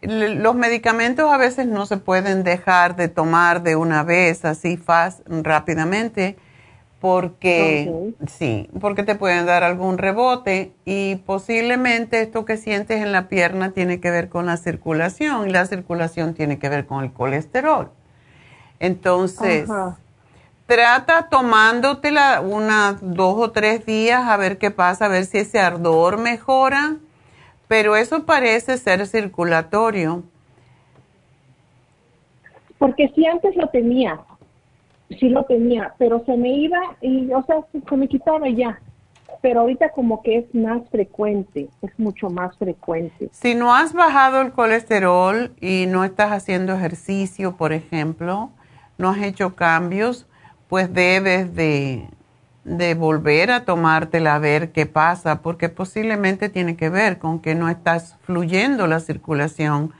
los 0.02 0.56
medicamentos 0.56 1.32
a 1.32 1.38
veces 1.38 1.68
no 1.68 1.86
se 1.86 1.98
pueden 1.98 2.44
dejar 2.44 2.96
de 2.96 3.08
tomar 3.08 3.64
de 3.64 3.76
una 3.76 4.04
vez 4.04 4.46
así 4.46 4.78
fast, 4.78 5.22
rápidamente 5.28 6.38
porque 7.00 8.14
sí, 8.28 8.70
porque 8.80 9.04
te 9.04 9.16
pueden 9.16 9.46
dar 9.46 9.64
algún 9.64 9.98
rebote 9.98 10.72
y 10.84 11.18
posiblemente 11.18 12.22
esto 12.22 12.44
que 12.44 12.58
sientes 12.58 13.02
en 13.02 13.12
la 13.12 13.28
pierna 13.28 13.72
tiene 13.72 14.00
que 14.00 14.10
ver 14.10 14.30
con 14.30 14.48
la 14.48 14.58
circulación 14.58 15.48
y 15.48 15.52
la 15.52 15.66
circulación 15.68 16.34
tiene 16.34 16.58
que 16.58 16.70
ver 16.70 16.88
con 16.88 17.04
el 17.04 17.14
colesterol. 17.14 17.92
Entonces. 18.80 19.70
Trata 20.68 21.30
tomándotela 21.30 22.42
unas 22.42 22.98
dos 23.02 23.36
o 23.38 23.52
tres 23.52 23.86
días 23.86 24.28
a 24.28 24.36
ver 24.36 24.58
qué 24.58 24.70
pasa, 24.70 25.06
a 25.06 25.08
ver 25.08 25.24
si 25.24 25.38
ese 25.38 25.62
ardor 25.62 26.18
mejora, 26.18 26.98
pero 27.70 27.96
eso 27.96 28.26
parece 28.26 28.78
ser 28.78 29.08
circulatorio. 29.08 30.24
Porque 32.78 33.10
si 33.16 33.26
antes 33.26 33.56
lo 33.56 33.70
tenía, 33.70 34.20
sí 35.10 35.30
lo 35.30 35.46
tenía, 35.46 35.94
pero 35.98 36.24
se 36.26 36.36
me 36.36 36.50
iba 36.50 36.80
y, 37.00 37.32
o 37.32 37.44
sea, 37.44 37.58
se, 37.72 37.96
me 37.96 38.10
quitaba 38.10 38.50
ya. 38.50 38.80
Pero 39.42 39.62
ahorita 39.62 39.92
como 39.92 40.22
que 40.22 40.40
es 40.40 40.54
más 40.54 40.82
frecuente, 40.90 41.70
es 41.82 41.98
mucho 41.98 42.30
más 42.30 42.58
frecuente. 42.58 43.30
Si 43.32 43.56
no 43.56 43.74
has 43.74 43.94
bajado 43.94 44.42
el 44.42 44.52
colesterol 44.52 45.52
y 45.62 45.86
no 45.88 46.04
estás 46.04 46.32
haciendo 46.32 46.74
ejercicio, 46.74 47.56
por 47.56 47.72
ejemplo, 47.72 48.50
no 48.98 49.10
has 49.10 49.20
hecho 49.20 49.56
cambios, 49.56 50.28
pues 50.68 50.94
debes 50.94 51.56
de, 51.56 52.10
de 52.64 52.94
volver 52.96 53.52
a 53.52 53.66
tomártela 53.66 54.36
a 54.36 54.40
ver 54.40 54.72
qué 54.72 54.86
pasa, 54.86 55.42
porque 55.42 55.70
posiblemente 55.70 56.50
tiene 56.50 56.76
que 56.76 56.90
ver 56.90 57.18
con 57.18 57.40
que 57.40 57.56
no 57.56 57.70
estás 57.70 58.18
fluyendo 58.24 58.88
la 58.88 59.00
circulación 59.00 59.94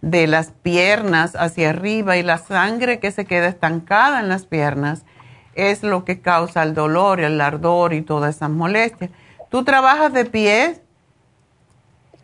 de 0.00 0.26
las 0.26 0.50
piernas 0.50 1.34
hacia 1.34 1.70
arriba 1.70 2.16
y 2.16 2.22
la 2.22 2.38
sangre 2.38 2.98
que 2.98 3.10
se 3.10 3.24
queda 3.24 3.48
estancada 3.48 4.20
en 4.20 4.28
las 4.28 4.44
piernas 4.44 5.04
es 5.54 5.82
lo 5.82 6.04
que 6.04 6.20
causa 6.20 6.62
el 6.62 6.74
dolor, 6.74 7.20
el 7.20 7.40
ardor 7.40 7.94
y 7.94 8.02
todas 8.02 8.36
esas 8.36 8.50
molestias. 8.50 9.10
¿Tú 9.48 9.64
trabajas 9.64 10.12
de 10.12 10.24
pie? 10.24 10.80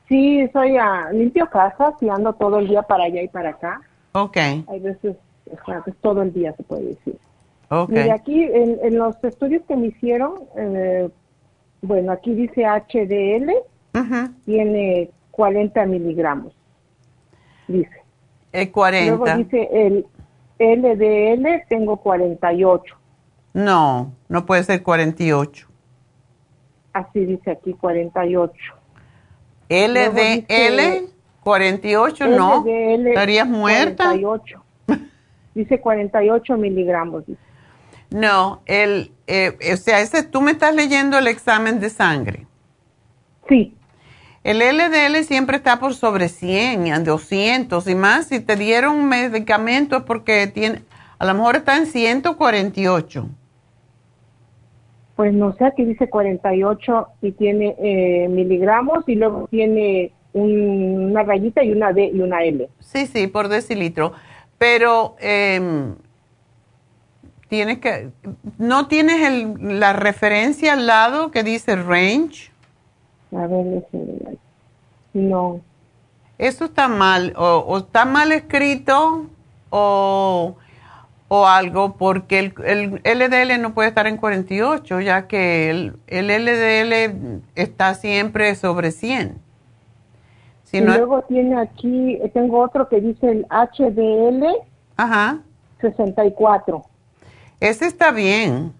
Sí, 0.08 0.48
soy 0.52 0.76
a 0.76 1.10
limpio 1.12 1.48
casas 1.48 1.94
y 2.00 2.08
ando 2.08 2.32
todo 2.32 2.58
el 2.58 2.68
día 2.68 2.82
para 2.82 3.04
allá 3.04 3.22
y 3.22 3.28
para 3.28 3.50
acá. 3.50 3.80
Ok, 4.12 4.36
Hay 4.36 4.80
veces, 4.80 5.16
o 5.52 5.64
sea, 5.66 5.82
es 5.86 5.94
todo 6.00 6.22
el 6.22 6.32
día 6.32 6.52
se 6.56 6.62
puede 6.62 6.84
decir. 6.84 7.16
ok. 7.68 7.88
Mire, 7.90 8.12
aquí 8.12 8.42
en, 8.44 8.78
en 8.82 8.98
los 8.98 9.22
estudios 9.24 9.62
que 9.66 9.76
me 9.76 9.88
hicieron, 9.88 10.34
eh, 10.56 11.08
bueno, 11.82 12.12
aquí 12.12 12.34
dice 12.34 12.64
HDL, 12.64 13.50
Ujú. 13.98 14.32
tiene 14.44 15.10
40 15.30 15.86
miligramos, 15.86 16.54
dice. 17.68 17.90
El 18.52 18.70
Luego 18.72 19.24
40. 19.24 19.36
dice 19.36 19.68
el 19.72 20.06
LDL, 20.58 21.64
tengo 21.68 21.96
48. 21.98 22.96
No, 23.54 24.12
no 24.28 24.46
puede 24.46 24.62
ser 24.64 24.82
48. 24.82 25.66
Así 26.92 27.24
dice 27.24 27.52
aquí, 27.52 27.72
48. 27.74 28.52
Luego 29.68 30.12
LDL, 30.12 30.40
dice 30.46 31.08
48, 31.42 32.26
no. 32.26 32.62
LDL, 32.64 33.06
¿Estarías 33.08 33.48
muerta? 33.48 34.04
48. 34.06 34.62
Dice 35.54 35.80
48 35.80 36.56
miligramos. 36.56 37.24
No, 38.10 38.62
el, 38.66 39.12
eh, 39.26 39.56
o 39.72 39.76
sea, 39.76 40.00
ese, 40.00 40.22
tú 40.22 40.40
me 40.40 40.52
estás 40.52 40.74
leyendo 40.74 41.18
el 41.18 41.26
examen 41.26 41.80
de 41.80 41.90
sangre. 41.90 42.46
Sí, 43.48 43.74
El 44.42 44.62
LDL 44.62 45.22
siempre 45.24 45.56
está 45.58 45.78
por 45.80 45.94
sobre 45.94 46.28
100, 46.28 46.86
y 46.86 46.90
a 46.92 46.98
200 47.00 47.86
y 47.88 47.94
más. 47.94 48.26
Si 48.28 48.40
te 48.40 48.56
dieron 48.56 48.96
un 48.96 49.08
medicamento 49.08 49.98
es 49.98 50.02
porque 50.04 50.46
tiene, 50.46 50.82
a 51.18 51.26
lo 51.26 51.34
mejor 51.34 51.56
está 51.56 51.76
en 51.76 51.86
148. 51.86 53.28
pues 55.16 55.34
no 55.34 55.52
sé, 55.56 55.66
aquí 55.66 55.84
dice 55.84 56.08
48 56.08 57.08
y 57.20 57.32
tiene 57.32 57.76
eh, 57.78 58.26
miligramos 58.30 59.04
y 59.06 59.16
luego 59.16 59.46
tiene 59.50 60.12
un- 60.32 61.10
una 61.10 61.22
rayita 61.24 61.62
y 61.62 61.72
una 61.72 61.92
D 61.92 62.10
y 62.14 62.20
una 62.22 62.42
L. 62.42 62.70
Sí, 62.78 63.06
sí, 63.06 63.26
por 63.26 63.48
decilitro. 63.48 64.12
Pero 64.60 65.16
em, 65.20 65.94
tienes 67.48 67.78
que, 67.78 68.10
¿no 68.58 68.88
tienes 68.88 69.26
el- 69.26 69.80
la 69.80 69.94
referencia 69.94 70.74
al 70.74 70.86
lado 70.86 71.30
que 71.30 71.42
dice 71.42 71.76
range? 71.76 72.50
A 73.34 73.46
ver, 73.46 73.86
no. 75.14 75.62
Eso 76.36 76.66
está 76.66 76.88
mal, 76.88 77.32
o, 77.38 77.64
o 77.66 77.78
está 77.78 78.04
mal 78.04 78.32
escrito 78.32 79.24
o, 79.70 80.56
o 81.28 81.46
algo, 81.46 81.96
porque 81.96 82.38
el, 82.38 82.54
el 82.66 83.00
LDL 83.18 83.62
no 83.62 83.72
puede 83.72 83.88
estar 83.88 84.06
en 84.06 84.18
48, 84.18 85.00
ya 85.00 85.26
que 85.26 85.70
el, 85.70 85.96
el 86.06 86.28
LDL 86.30 87.40
está 87.54 87.94
siempre 87.94 88.54
sobre 88.56 88.90
100. 88.90 89.38
Si 90.70 90.78
y 90.78 90.80
no, 90.82 90.96
luego 90.96 91.22
tiene 91.22 91.58
aquí, 91.58 92.14
eh, 92.22 92.30
tengo 92.32 92.60
otro 92.60 92.88
que 92.88 93.00
dice 93.00 93.28
el 93.28 93.46
HDL 93.50 94.46
ajá, 94.96 95.38
64. 95.80 96.84
ese 97.58 97.86
está 97.86 98.12
bien, 98.12 98.72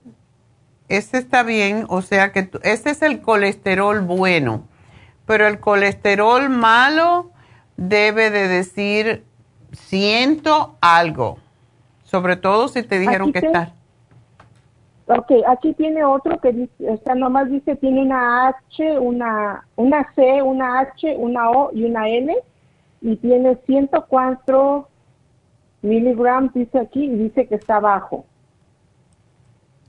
ese 0.88 1.18
está 1.18 1.42
bien, 1.42 1.86
o 1.88 2.00
sea 2.02 2.30
que 2.32 2.48
ese 2.62 2.90
es 2.90 3.02
el 3.02 3.20
colesterol 3.20 4.00
bueno, 4.02 4.62
pero 5.26 5.48
el 5.48 5.58
colesterol 5.58 6.48
malo 6.48 7.30
debe 7.76 8.30
de 8.30 8.46
decir 8.46 9.24
ciento 9.72 10.76
algo, 10.80 11.38
sobre 12.04 12.36
todo 12.36 12.68
si 12.68 12.82
te 12.84 12.98
dijeron 13.00 13.28
Aquí 13.30 13.32
que 13.32 13.40
te- 13.40 13.46
está. 13.48 13.72
Ok, 15.18 15.32
aquí 15.48 15.72
tiene 15.74 16.04
otro 16.04 16.38
que 16.40 16.52
dice, 16.52 16.88
o 16.88 16.96
sea, 16.98 17.14
nomás 17.16 17.50
dice, 17.50 17.74
tiene 17.76 18.02
una 18.02 18.48
H, 18.48 18.98
una, 19.00 19.66
una 19.74 20.12
C, 20.14 20.40
una 20.42 20.78
H, 20.80 21.16
una 21.16 21.50
O 21.50 21.70
y 21.72 21.82
una 21.84 22.08
N, 22.08 22.36
y 23.00 23.16
tiene 23.16 23.56
104 23.66 24.88
miligramos, 25.82 26.54
dice 26.54 26.78
aquí, 26.78 27.04
y 27.06 27.16
dice 27.16 27.48
que 27.48 27.56
está 27.56 27.80
bajo. 27.80 28.24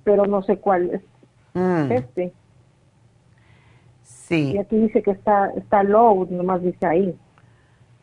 Pero 0.03 0.26
no 0.26 0.41
sé 0.43 0.57
cuál 0.57 0.89
es 0.91 1.01
Mm, 1.53 1.91
este. 1.91 2.24
Y 2.24 2.32
sí, 4.03 4.57
aquí 4.57 4.78
dice 4.78 5.03
que 5.03 5.11
está, 5.11 5.51
está 5.57 5.84
low, 5.84 6.26
nomás 6.32 6.63
dice 6.63 6.86
ahí. 6.86 7.15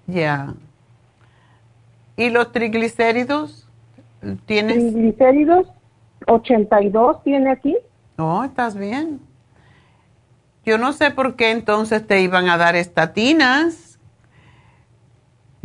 ya. 0.06 0.54
¿Y 2.16 2.30
los 2.30 2.52
triglicéridos? 2.52 3.66
¿Tienes? 4.44 4.76
Triglicéridos, 4.76 5.68
82 6.28 7.22
tiene 7.24 7.50
aquí. 7.50 7.76
No, 8.16 8.44
estás 8.44 8.76
bien. 8.76 9.20
Yo 10.64 10.78
no 10.78 10.92
sé 10.92 11.10
por 11.10 11.36
qué 11.36 11.50
entonces 11.50 12.06
te 12.06 12.20
iban 12.20 12.48
a 12.48 12.58
dar 12.58 12.76
estatinas. 12.76 13.98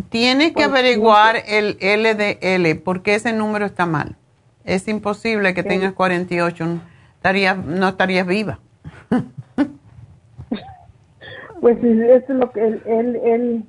Tienes 0.09 0.53
que 0.53 0.63
no 0.63 0.69
averiguar 0.69 1.37
el 1.47 1.77
LDL, 1.81 2.81
porque 2.83 3.15
ese 3.15 3.33
número 3.33 3.65
está 3.65 3.85
mal. 3.85 4.15
Es 4.63 4.87
imposible 4.87 5.53
que 5.53 5.63
tengas 5.63 5.93
48. 5.93 6.79
estarías, 7.15 7.57
no 7.57 7.89
estarías 7.89 8.25
viva. 8.25 8.59
pues 11.59 11.83
es 11.83 12.29
lo 12.29 12.51
que 12.51 12.65
él, 12.65 12.81
él, 12.85 13.15
él, 13.25 13.65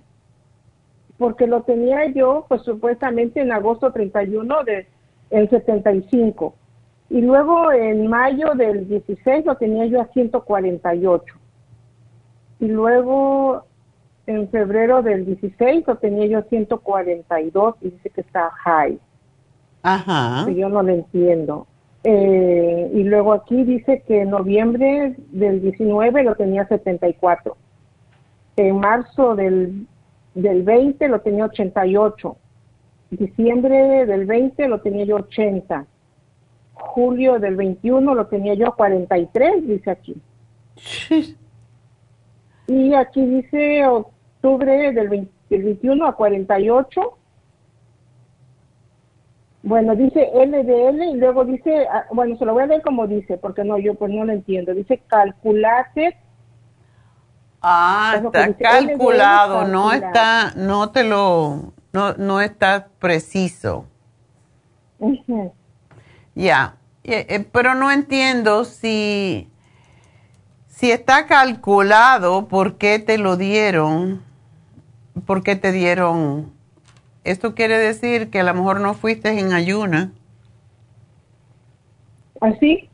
porque 1.19 1.47
lo 1.47 1.63
tenía 1.63 2.07
yo, 2.07 2.47
pues 2.49 2.63
supuestamente 2.63 3.41
en 3.41 3.53
agosto 3.53 3.93
31 3.93 4.65
de 4.65 4.87
el 5.31 5.51
75. 5.51 6.55
Y 7.11 7.21
luego 7.21 7.71
en 7.73 8.09
mayo 8.09 8.55
del 8.55 8.89
16 8.89 9.45
lo 9.45 9.57
tenía 9.57 9.87
yo 9.87 10.01
a 10.01 10.07
148. 10.07 11.35
Y 12.61 12.69
luego 12.69 13.65
en 14.27 14.49
febrero 14.49 15.03
del 15.03 15.27
16 15.27 15.87
lo 15.87 15.97
tenía 15.97 16.27
yo 16.27 16.39
a 16.39 16.43
142 16.43 17.77
y 17.83 17.91
dice 17.91 18.11
que 18.11 18.21
está 18.23 18.51
high. 18.51 18.99
Ajá. 19.83 20.51
yo 20.51 20.69
no 20.71 20.83
lo 20.83 20.93
entiendo. 20.93 21.67
Eh, 22.05 22.91
y 22.95 23.03
luego 23.05 23.33
aquí 23.35 23.65
dice 23.65 24.03
que 24.07 24.23
en 24.23 24.31
noviembre 24.31 25.15
del 25.31 25.61
19 25.61 26.23
lo 26.23 26.35
tenía 26.35 26.67
74. 26.67 27.57
En 28.57 28.79
marzo 28.79 29.35
del, 29.35 29.87
del 30.35 30.63
20 30.63 31.09
lo 31.09 31.21
tenía 31.21 31.47
88. 31.47 32.37
Diciembre 33.11 34.07
del 34.07 34.25
20 34.27 34.69
lo 34.69 34.81
tenía 34.81 35.05
yo 35.05 35.17
80. 35.17 35.87
Julio 36.75 37.39
del 37.39 37.57
21 37.57 38.15
lo 38.15 38.27
tenía 38.27 38.55
yo 38.55 38.75
43, 38.75 39.67
dice 39.67 39.91
aquí. 39.91 40.17
y 42.67 42.95
aquí 42.95 43.25
dice 43.25 43.87
octubre 43.87 44.93
del, 44.93 45.29
21 45.49 46.07
a 46.07 46.15
48. 46.15 47.19
Bueno, 49.63 49.97
dice 49.97 50.31
LDL 50.35 51.03
y 51.05 51.17
luego 51.17 51.45
dice, 51.45 51.87
ah, 51.91 52.05
bueno, 52.13 52.37
se 52.37 52.45
lo 52.45 52.53
voy 52.53 52.65
a 52.65 52.67
leer 52.67 52.83
como 52.83 53.07
dice, 53.07 53.39
porque 53.39 53.65
no, 53.65 53.79
yo 53.79 53.95
pues 53.95 54.13
no 54.13 54.25
lo 54.25 54.33
entiendo. 54.33 54.75
Dice 54.75 54.99
calculate. 55.07 56.19
Ah, 57.63 58.21
está 58.23 58.53
calculado, 58.53 59.67
no 59.67 59.91
está, 59.91 60.53
no 60.55 60.91
te 60.91 61.03
lo, 61.03 61.73
no, 61.95 62.13
no 62.15 62.43
está 62.43 62.89
preciso. 62.99 63.87
Ya, 66.35 66.77
eh, 67.05 67.27
eh, 67.29 67.47
pero 67.53 67.75
no 67.75 67.91
entiendo 67.93 68.65
si, 68.65 69.49
si 70.69 70.91
está 70.91 71.27
calculado, 71.27 72.49
¿por 72.49 72.77
qué 72.77 72.99
te 72.99 73.19
lo 73.19 73.37
dieron? 73.37 74.23
¿Por 75.27 75.43
qué 75.43 75.55
te 75.55 75.71
dieron? 75.71 76.53
Esto 77.23 77.55
quiere 77.55 77.79
decir 77.79 78.31
que 78.31 78.41
a 78.41 78.45
lo 78.45 78.55
mejor 78.55 78.81
no 78.81 78.95
fuiste 78.95 79.39
en 79.39 79.53
ayuna. 79.53 80.13
Así, 82.41 82.91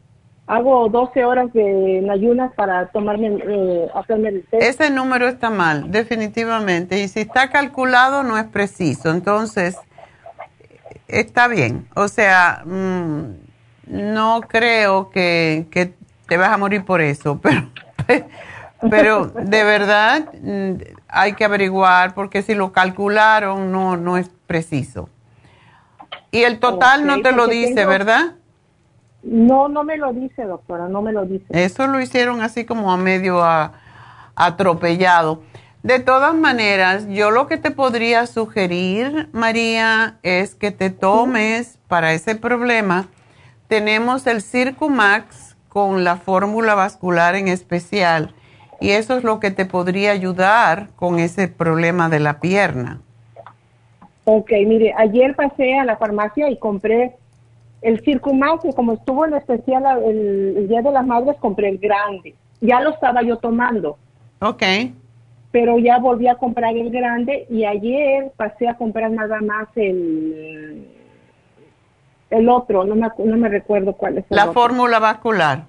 hago 0.47 0.89
12 0.89 1.25
horas 1.25 1.53
de 1.53 2.07
ayunas 2.11 2.53
para 2.55 2.89
tomarme, 2.89 3.39
eh, 3.43 3.89
hacerme 3.95 4.29
el 4.29 4.45
test. 4.47 4.63
Ese 4.63 4.91
número 4.91 5.29
está 5.29 5.51
mal, 5.51 5.91
definitivamente. 5.91 7.01
Y 7.01 7.09
si 7.09 7.21
está 7.21 7.51
calculado, 7.51 8.23
no 8.23 8.37
es 8.37 8.45
preciso. 8.45 9.11
Entonces, 9.11 9.79
está 11.11 11.49
bien. 11.49 11.87
O 11.95 12.09
sea, 12.09 12.63
mm, 12.65 13.23
no 13.87 14.41
creo 14.43 15.11
que, 15.11 15.67
que, 15.71 15.95
te 16.27 16.37
vas 16.37 16.51
a 16.51 16.59
morir 16.59 16.85
por 16.85 17.01
eso, 17.01 17.41
pero, 18.07 18.27
pero 18.89 19.27
de 19.27 19.65
verdad 19.65 20.33
mm, 20.41 20.75
hay 21.09 21.33
que 21.33 21.45
averiguar 21.45 22.15
porque 22.15 22.43
si 22.43 22.55
lo 22.55 22.73
calcularon 22.73 23.73
no, 23.73 23.97
no 23.97 24.17
es 24.17 24.31
preciso. 24.47 25.09
Y 26.31 26.45
el 26.45 26.61
total 26.61 27.07
no 27.07 27.21
te 27.23 27.33
lo 27.33 27.49
dice, 27.49 27.85
¿verdad? 27.87 28.35
No, 29.23 29.69
no 29.69 29.85
me 29.85 29.97
lo 29.97 30.13
dice, 30.13 30.45
doctora, 30.45 30.89
no 30.89 31.03
me 31.03 31.13
lo 31.13 31.25
dice. 31.25 31.45
Eso 31.51 31.87
lo 31.87 32.01
hicieron 32.01 32.41
así 32.41 32.65
como 32.65 32.93
a 32.93 32.97
medio 32.97 33.43
atropellado. 34.35 35.43
De 35.83 35.99
todas 35.99 36.35
maneras, 36.35 37.07
yo 37.09 37.31
lo 37.31 37.47
que 37.47 37.57
te 37.57 37.71
podría 37.71 38.27
sugerir, 38.27 39.29
María, 39.33 40.19
es 40.23 40.55
que 40.55 40.73
te 40.73 40.91
tomes 40.91 41.79
para 41.89 42.13
ese 42.13 42.35
problema. 42.35 43.09
Tenemos 43.67 44.27
el 44.27 44.43
Circumax 44.43 45.57
con 45.71 46.05
la 46.05 46.17
fórmula 46.17 46.75
vascular 46.75 47.35
en 47.35 47.49
especial 47.49 48.35
y 48.81 48.91
eso 48.91 49.17
es 49.17 49.25
lo 49.25 49.41
que 49.41 49.51
te 49.51 49.65
podría 49.65 50.11
ayudar 50.11 50.89
con 50.97 51.19
ese 51.19 51.49
problema 51.49 52.09
de 52.09 52.21
la 52.21 52.41
pierna. 52.41 53.01
Ok, 54.25 54.51
mire, 54.67 54.93
ayer 54.97 55.35
pasé 55.35 55.79
a 55.79 55.85
la 55.85 55.97
farmacia 55.97 56.51
y 56.51 56.59
compré 56.59 57.17
el 57.81 58.01
Circumax 58.01 58.67
y 58.67 58.73
como 58.75 58.93
estuvo 58.93 59.25
en 59.25 59.35
especial 59.35 59.85
el, 60.05 60.69
Día 60.69 60.83
de 60.83 60.93
las 60.93 61.07
Madres, 61.07 61.37
compré 61.41 61.71
el 61.71 61.79
grande. 61.79 62.35
Ya 62.61 62.81
lo 62.81 62.91
estaba 62.91 63.23
yo 63.23 63.39
tomando. 63.39 63.97
Ok. 64.41 64.63
Pero 65.53 65.79
ya 65.79 65.99
volví 65.99 66.29
a 66.29 66.37
comprar 66.37 66.77
el 66.77 66.91
grande 66.91 67.47
y 67.51 67.65
ayer 67.65 68.33
pasé 68.37 68.69
a 68.69 68.77
comprar 68.77 69.11
nada 69.11 69.41
más 69.41 69.69
el 69.77 70.87
el 72.31 72.49
otro, 72.49 72.85
no 72.85 72.95
me, 72.95 73.09
no 73.25 73.37
me 73.37 73.49
recuerdo 73.49 73.95
cuál 73.95 74.19
es. 74.19 74.25
la 74.29 74.53
fórmula 74.53 75.01
vascular. 75.01 75.65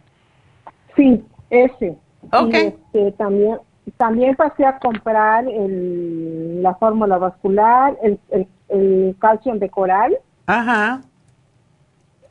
Sí, 0.96 1.26
ese. 1.50 1.98
Ok. 2.32 2.54
este, 2.54 3.12
también, 3.14 3.58
también 3.98 4.36
pasé 4.36 4.64
a 4.64 4.78
comprar 4.78 5.48
el, 5.48 6.62
la 6.62 6.76
fórmula 6.76 7.18
vascular, 7.18 7.98
el, 8.04 8.20
el, 8.30 8.48
el 8.70 9.16
calcio 9.20 9.56
de 9.56 9.70
coral. 9.70 10.16
Ajá 10.46 11.02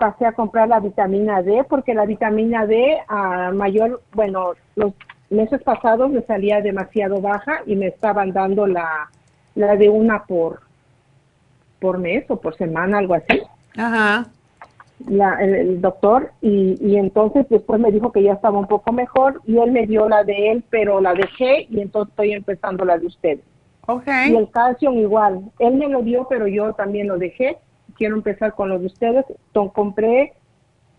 pasé 0.00 0.24
a 0.24 0.32
comprar 0.32 0.66
la 0.66 0.80
vitamina 0.80 1.42
D 1.42 1.62
porque 1.68 1.92
la 1.92 2.06
vitamina 2.06 2.64
D 2.66 2.98
a 3.06 3.52
mayor, 3.52 4.02
bueno, 4.14 4.54
los 4.74 4.94
meses 5.30 5.62
pasados 5.62 6.10
me 6.10 6.22
salía 6.22 6.60
demasiado 6.60 7.20
baja 7.20 7.62
y 7.66 7.76
me 7.76 7.86
estaban 7.86 8.32
dando 8.32 8.66
la, 8.66 9.10
la 9.54 9.76
de 9.76 9.88
una 9.88 10.24
por, 10.24 10.60
por 11.80 11.98
mes 11.98 12.24
o 12.28 12.36
por 12.36 12.56
semana, 12.56 12.98
algo 12.98 13.14
así. 13.14 13.42
Ajá. 13.76 14.26
La, 15.08 15.36
el, 15.40 15.80
doctor 15.80 16.32
y, 16.42 16.76
y 16.86 16.96
entonces 16.96 17.46
después 17.48 17.80
me 17.80 17.90
dijo 17.90 18.12
que 18.12 18.22
ya 18.22 18.34
estaba 18.34 18.58
un 18.58 18.66
poco 18.66 18.92
mejor 18.92 19.40
y 19.46 19.56
él 19.56 19.72
me 19.72 19.86
dio 19.86 20.08
la 20.08 20.24
de 20.24 20.50
él, 20.50 20.64
pero 20.68 21.00
la 21.00 21.14
dejé 21.14 21.66
y 21.70 21.80
entonces 21.80 22.10
estoy 22.10 22.32
empezando 22.32 22.84
la 22.84 22.98
de 22.98 23.06
usted. 23.06 23.40
Okay. 23.86 24.32
Y 24.32 24.36
el 24.36 24.50
calcio 24.50 24.92
igual, 24.92 25.40
él 25.58 25.74
me 25.76 25.88
lo 25.88 26.02
dio, 26.02 26.26
pero 26.28 26.46
yo 26.46 26.74
también 26.74 27.08
lo 27.08 27.16
dejé 27.16 27.56
quiero 28.00 28.16
empezar 28.16 28.54
con 28.54 28.70
los 28.70 28.80
de 28.80 28.86
ustedes. 28.86 29.26
Entonces, 29.28 29.74
compré 29.74 30.32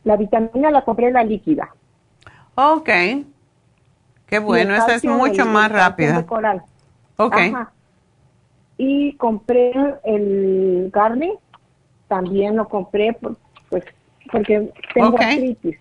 la 0.04 0.18
vitamina, 0.18 0.70
la 0.70 0.84
compré 0.84 1.12
la 1.12 1.24
líquida. 1.24 1.70
Ok. 2.54 2.90
Qué 4.32 4.40
bueno, 4.40 4.74
esa 4.74 4.96
es 4.96 5.04
mucho 5.04 5.46
más 5.46 5.70
rápida. 5.70 6.26
Coral. 6.26 6.62
Ok. 7.18 7.36
Y 8.78 9.12
compré 9.18 9.74
el 10.06 10.90
garlic, 10.92 11.38
también 12.08 12.56
lo 12.56 12.68
compré 12.70 13.14
pues 13.70 13.84
porque 14.32 14.72
tengo 14.94 15.20
artritis 15.20 15.78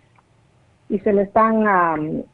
y 0.89 0.99
se 0.99 1.13
me 1.13 1.23
están, 1.23 2.25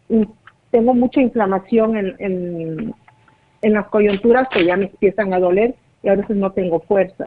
tengo 0.71 0.95
mucha 0.95 1.21
inflamación 1.21 1.99
en, 1.99 2.17
en, 2.19 2.95
en 3.61 3.73
las 3.75 3.87
coyunturas 3.89 4.49
que 4.49 4.65
ya 4.65 4.77
me 4.79 4.87
empiezan 4.87 5.35
a 5.35 5.39
doler 5.39 5.75
y 6.03 6.09
a 6.09 6.15
veces 6.15 6.35
no 6.35 6.51
tengo 6.53 6.81
fuerza. 6.81 7.27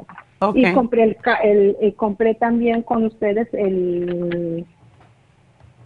Y 0.56 0.74
compré, 0.74 1.04
el, 1.04 1.18
el, 1.44 1.78
eh, 1.80 1.94
compré 1.94 2.34
también 2.34 2.82
con 2.82 3.06
ustedes 3.06 3.48
el 3.54 4.66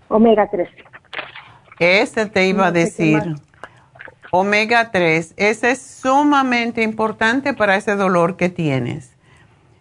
omega 0.07 0.47
3. 0.49 0.69
Ese 1.79 2.25
te 2.25 2.47
iba 2.47 2.67
a 2.67 2.71
decir. 2.71 3.35
Omega 4.35 4.89
3, 4.89 5.35
ese 5.37 5.71
es 5.71 5.79
sumamente 5.79 6.81
importante 6.81 7.53
para 7.53 7.75
ese 7.75 7.95
dolor 7.95 8.35
que 8.35 8.49
tienes. 8.49 9.15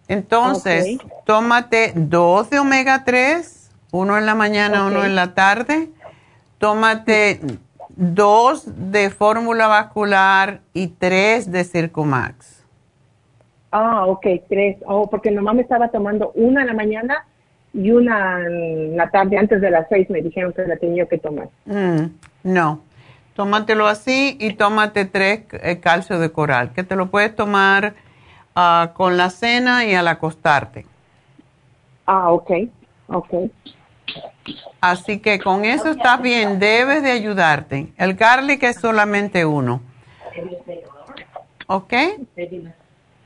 Entonces, 0.09 0.99
tómate 1.24 1.95
dos 1.97 2.51
de 2.51 2.59
omega 2.59 3.03
3, 3.05 3.70
uno 3.93 4.18
en 4.18 4.26
la 4.26 4.34
mañana, 4.34 4.86
uno 4.86 5.05
en 5.05 5.14
la 5.14 5.32
tarde. 5.32 5.88
Tómate 6.59 7.40
dos 7.97 8.64
de 8.90 9.09
fórmula 9.09 9.68
vascular 9.68 10.61
y 10.74 10.88
tres 10.88 11.51
de 11.51 11.64
Circumax. 11.64 12.64
Ah, 13.70 14.05
ok, 14.07 14.26
tres. 14.49 14.76
Oh, 14.86 15.09
porque 15.09 15.30
nomás 15.30 15.55
me 15.55 15.62
estaba 15.62 15.88
tomando 15.88 16.30
una 16.34 16.61
en 16.61 16.66
la 16.66 16.74
mañana 16.74 17.26
y 17.75 17.91
una 17.91 18.41
en 18.41 18.97
la 18.97 19.11
tarde, 19.11 19.39
antes 19.39 19.61
de 19.61 19.70
las 19.70 19.89
seis 19.89 20.09
me 20.11 20.20
dijeron 20.20 20.53
que 20.53 20.62
la 20.66 20.77
tenía 20.77 21.07
que 21.07 21.18
tomar. 21.18 21.49
Mm, 21.64 22.07
no, 22.45 22.83
tómatelo 23.35 23.87
así 23.87 24.37
y 24.41 24.55
tómate 24.55 25.05
tres 25.05 25.45
eh, 25.53 25.81
calcio 25.81 26.18
de 26.18 26.31
coral, 26.31 26.73
que 26.73 26.83
te 26.83 26.97
lo 26.97 27.11
puedes 27.11 27.35
tomar 27.35 27.95
uh, 28.57 28.93
con 28.93 29.16
la 29.16 29.31
cena 29.31 29.85
y 29.87 29.95
al 29.95 30.09
acostarte. 30.09 30.87
Ah, 32.07 32.31
ok, 32.31 32.51
ok. 33.09 33.35
Así 34.81 35.20
que 35.20 35.39
con 35.39 35.64
eso 35.64 35.91
estás 35.91 36.20
bien, 36.20 36.59
debes 36.59 37.03
de 37.03 37.12
ayudarte. 37.12 37.93
El 37.97 38.14
garlic 38.14 38.64
es 38.64 38.77
solamente 38.77 39.47
uno. 39.47 39.81
¿Ok? 41.68 41.93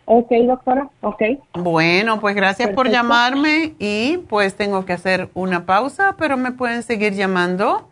Ok, 0.07 0.31
doctora, 0.47 0.89
ok. 1.01 1.23
Bueno, 1.55 2.21
pues 2.21 2.37
gracias 2.37 2.71
por 2.71 2.89
llamarme 2.89 3.75
y 3.81 4.19
pues 4.29 4.55
tengo 4.55 4.87
que 4.87 4.93
hacer 4.93 5.31
una 5.35 5.67
pausa, 5.67 6.15
pero 6.17 6.37
me 6.37 6.53
pueden 6.53 6.85
seguir 6.85 7.15
llamando 7.15 7.89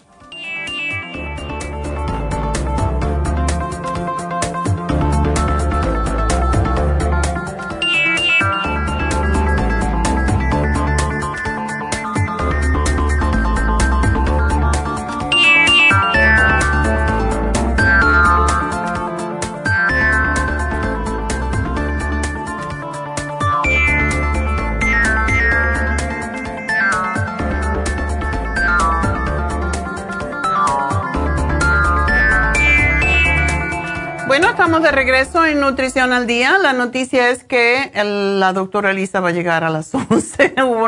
De 34.79 34.91
regreso 34.91 35.45
en 35.45 35.59
Nutrición 35.59 36.13
al 36.13 36.27
Día. 36.27 36.57
La 36.57 36.71
noticia 36.71 37.29
es 37.29 37.43
que 37.43 37.91
la 37.93 38.53
doctora 38.53 38.91
Elisa 38.91 39.19
va 39.19 39.29
a 39.29 39.33
llegar 39.33 39.65
a 39.65 39.69
las 39.69 39.93
11. 40.09 40.55
Hubo 40.63 40.85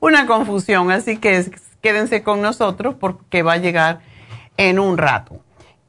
una, 0.00 0.26
confusión, 0.26 0.92
así 0.92 1.16
que 1.16 1.50
quédense 1.80 2.22
con 2.22 2.40
nosotros 2.40 2.94
porque 2.94 3.42
va 3.42 3.54
a 3.54 3.56
llegar 3.56 4.00
en 4.56 4.78
un 4.78 4.98
rato. 4.98 5.40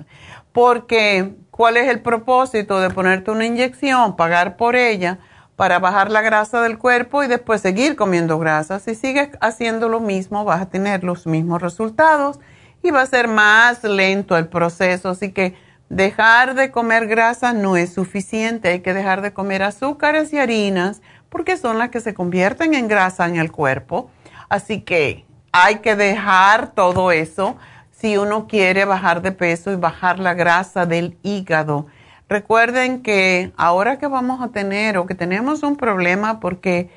Porque, 0.53 1.35
¿cuál 1.51 1.77
es 1.77 1.89
el 1.89 2.01
propósito 2.01 2.81
de 2.81 2.91
ponerte 2.91 3.31
una 3.31 3.47
inyección, 3.47 4.17
pagar 4.17 4.57
por 4.57 4.77
ella? 4.77 5.19
para 5.57 5.81
bajar 5.81 6.13
la 6.13 6.23
grasa 6.23 6.63
del 6.63 6.79
cuerpo 6.79 7.25
y 7.25 7.27
después 7.27 7.61
seguir 7.61 7.97
comiendo 7.97 8.39
grasa. 8.39 8.79
Si 8.79 8.95
sigues 8.95 9.31
haciendo 9.41 9.89
lo 9.89 9.99
mismo, 9.99 10.45
vas 10.45 10.63
a 10.63 10.67
tener 10.67 11.03
los 11.03 11.27
mismos 11.27 11.61
resultados 11.61 12.39
y 12.83 12.91
va 12.91 13.03
a 13.03 13.07
ser 13.07 13.29
más 13.29 13.85
lento 13.85 14.37
el 14.37 14.49
proceso. 14.49 15.11
Así 15.11 15.33
que 15.33 15.55
dejar 15.89 16.55
de 16.55 16.71
comer 16.71 17.07
grasa 17.07 17.53
no 17.53 17.77
es 17.77 17.93
suficiente. 17.93 18.69
Hay 18.69 18.81
que 18.81 18.95
dejar 18.95 19.23
de 19.23 19.33
comer 19.33 19.63
azúcares 19.63 20.33
y 20.33 20.39
harinas 20.39 21.03
porque 21.29 21.57
son 21.57 21.79
las 21.79 21.91
que 21.91 22.01
se 22.01 22.15
convierten 22.15 22.75
en 22.75 22.89
grasa 22.89 23.27
en 23.27 23.37
el 23.37 23.53
cuerpo. 23.53 24.11
Así 24.49 24.81
que 24.81 25.25
hay 25.53 25.77
que 25.77 25.97
dejar 25.97 26.73
todo 26.73 27.13
eso 27.13 27.57
si 27.91 28.17
uno 28.17 28.47
quiere 28.47 28.85
bajar 28.85 29.23
de 29.23 29.33
peso 29.33 29.73
y 29.73 29.77
bajar 29.77 30.19
la 30.21 30.35
grasa 30.35 30.87
del 30.87 31.19
hígado. 31.23 31.87
Recuerden 32.29 33.03
que 33.03 33.53
ahora 33.57 33.99
que 33.99 34.07
vamos 34.07 34.41
a 34.43 34.49
tener 34.49 34.99
o 34.99 35.07
que 35.07 35.15
tenemos 35.15 35.63
un 35.63 35.77
problema 35.77 36.41
porque 36.41 36.91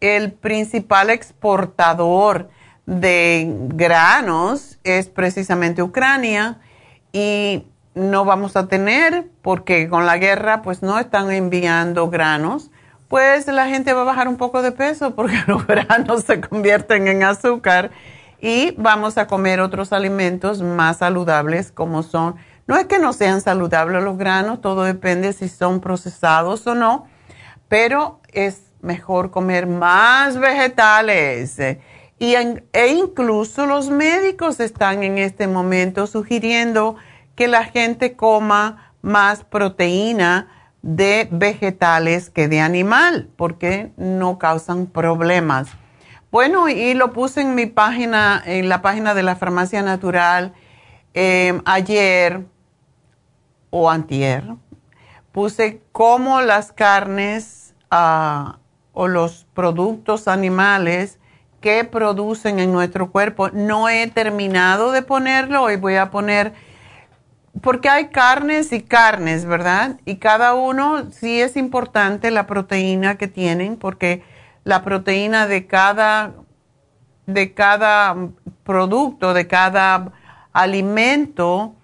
el 0.00 0.32
principal 0.32 1.10
exportador 1.10 2.50
de 2.86 3.46
granos 3.68 4.78
es 4.84 5.08
precisamente 5.08 5.82
Ucrania 5.82 6.58
y 7.12 7.66
no 7.94 8.24
vamos 8.24 8.56
a 8.56 8.68
tener 8.68 9.26
porque 9.42 9.88
con 9.88 10.06
la 10.06 10.18
guerra 10.18 10.62
pues 10.62 10.82
no 10.82 10.98
están 10.98 11.30
enviando 11.30 12.08
granos, 12.10 12.70
pues 13.08 13.46
la 13.46 13.68
gente 13.68 13.92
va 13.92 14.02
a 14.02 14.04
bajar 14.04 14.28
un 14.28 14.36
poco 14.36 14.62
de 14.62 14.72
peso 14.72 15.14
porque 15.14 15.36
los 15.46 15.66
granos 15.66 16.24
se 16.24 16.40
convierten 16.40 17.08
en 17.08 17.22
azúcar 17.22 17.90
y 18.40 18.74
vamos 18.78 19.18
a 19.18 19.26
comer 19.26 19.60
otros 19.60 19.92
alimentos 19.92 20.62
más 20.62 20.98
saludables 20.98 21.70
como 21.70 22.02
son 22.02 22.36
no 22.66 22.76
es 22.76 22.86
que 22.86 22.98
no 22.98 23.12
sean 23.12 23.40
saludables 23.40 24.02
los 24.02 24.16
granos, 24.16 24.60
todo 24.60 24.84
depende 24.84 25.32
si 25.32 25.48
son 25.48 25.80
procesados 25.80 26.66
o 26.66 26.74
no, 26.74 27.06
pero 27.68 28.20
es 28.32 28.62
mejor 28.80 29.30
comer 29.30 29.66
más 29.66 30.38
vegetales. 30.38 31.58
E 32.24 32.86
incluso 32.86 33.66
los 33.66 33.90
médicos 33.90 34.60
están 34.60 35.02
en 35.02 35.18
este 35.18 35.48
momento 35.48 36.06
sugiriendo 36.06 36.94
que 37.34 37.48
la 37.48 37.64
gente 37.64 38.14
coma 38.14 38.92
más 39.02 39.42
proteína 39.42 40.46
de 40.82 41.26
vegetales 41.32 42.30
que 42.30 42.46
de 42.46 42.60
animal, 42.60 43.28
porque 43.34 43.90
no 43.96 44.38
causan 44.38 44.86
problemas. 44.86 45.66
Bueno, 46.30 46.68
y 46.68 46.94
lo 46.94 47.12
puse 47.12 47.40
en 47.40 47.56
mi 47.56 47.66
página, 47.66 48.40
en 48.46 48.68
la 48.68 48.82
página 48.82 49.14
de 49.14 49.24
la 49.24 49.34
farmacia 49.34 49.82
natural 49.82 50.54
eh, 51.14 51.60
ayer 51.64 52.46
o 53.70 53.90
antier, 53.90 54.44
puse 55.32 55.82
cómo 55.90 56.40
las 56.40 56.70
carnes 56.70 57.74
ah, 57.90 58.60
o 58.92 59.08
los 59.08 59.44
productos 59.54 60.28
animales 60.28 61.18
que 61.62 61.84
producen 61.84 62.58
en 62.58 62.72
nuestro 62.72 63.10
cuerpo. 63.10 63.48
No 63.48 63.88
he 63.88 64.06
terminado 64.08 64.92
de 64.92 65.00
ponerlo, 65.00 65.62
hoy 65.62 65.76
voy 65.76 65.94
a 65.94 66.10
poner, 66.10 66.52
porque 67.62 67.88
hay 67.88 68.08
carnes 68.08 68.72
y 68.72 68.82
carnes, 68.82 69.46
¿verdad? 69.46 69.98
Y 70.04 70.16
cada 70.16 70.52
uno 70.52 71.10
sí 71.10 71.40
es 71.40 71.56
importante 71.56 72.30
la 72.30 72.46
proteína 72.46 73.16
que 73.16 73.28
tienen, 73.28 73.76
porque 73.76 74.22
la 74.64 74.82
proteína 74.82 75.46
de 75.46 75.66
cada, 75.66 76.34
de 77.24 77.54
cada 77.54 78.14
producto, 78.64 79.32
de 79.32 79.46
cada 79.46 80.12
alimento, 80.52 81.74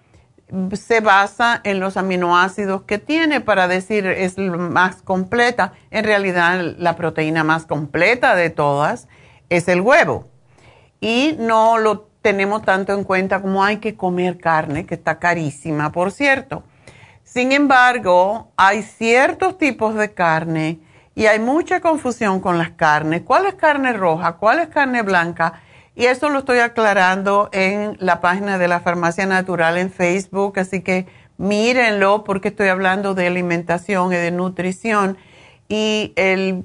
se 0.73 0.99
basa 0.99 1.61
en 1.63 1.79
los 1.79 1.95
aminoácidos 1.95 2.83
que 2.83 2.97
tiene 2.97 3.39
para 3.39 3.67
decir 3.67 4.05
es 4.07 4.37
más 4.37 5.01
completa. 5.01 5.73
En 5.91 6.03
realidad 6.03 6.75
la 6.77 6.95
proteína 6.95 7.43
más 7.43 7.65
completa 7.65 8.35
de 8.35 8.49
todas 8.49 9.07
es 9.49 9.67
el 9.67 9.81
huevo. 9.81 10.27
Y 11.01 11.35
no 11.39 11.77
lo 11.77 12.09
tenemos 12.21 12.63
tanto 12.63 12.93
en 12.93 13.03
cuenta 13.03 13.41
como 13.41 13.63
hay 13.63 13.77
que 13.77 13.95
comer 13.95 14.37
carne, 14.37 14.85
que 14.85 14.95
está 14.95 15.19
carísima, 15.19 15.91
por 15.91 16.11
cierto. 16.11 16.63
Sin 17.23 17.51
embargo, 17.51 18.51
hay 18.57 18.83
ciertos 18.83 19.57
tipos 19.57 19.95
de 19.95 20.13
carne 20.13 20.79
y 21.15 21.27
hay 21.27 21.39
mucha 21.39 21.79
confusión 21.79 22.39
con 22.39 22.57
las 22.57 22.71
carnes. 22.71 23.21
¿Cuál 23.21 23.45
es 23.45 23.55
carne 23.55 23.93
roja? 23.93 24.37
¿Cuál 24.37 24.59
es 24.59 24.67
carne 24.69 25.03
blanca? 25.03 25.61
Y 25.95 26.05
eso 26.05 26.29
lo 26.29 26.39
estoy 26.39 26.59
aclarando 26.59 27.49
en 27.51 27.97
la 27.99 28.21
página 28.21 28.57
de 28.57 28.67
la 28.67 28.79
Farmacia 28.79 29.25
Natural 29.25 29.77
en 29.77 29.91
Facebook, 29.91 30.57
así 30.57 30.81
que 30.81 31.07
mírenlo 31.37 32.23
porque 32.23 32.49
estoy 32.49 32.69
hablando 32.69 33.15
de 33.15 33.27
alimentación 33.27 34.13
y 34.13 34.15
de 34.15 34.31
nutrición. 34.31 35.17
Y 35.67 36.13
el, 36.15 36.63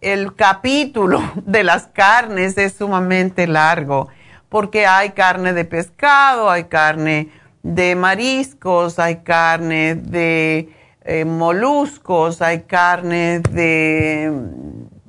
el 0.00 0.34
capítulo 0.34 1.22
de 1.44 1.64
las 1.64 1.86
carnes 1.88 2.58
es 2.58 2.74
sumamente 2.74 3.46
largo 3.46 4.08
porque 4.48 4.86
hay 4.86 5.10
carne 5.10 5.52
de 5.52 5.64
pescado, 5.64 6.50
hay 6.50 6.64
carne 6.64 7.28
de 7.62 7.94
mariscos, 7.94 8.98
hay 8.98 9.16
carne 9.16 9.94
de 9.94 10.72
eh, 11.04 11.24
moluscos, 11.24 12.40
hay 12.40 12.62
carne 12.62 13.40
de 13.40 14.32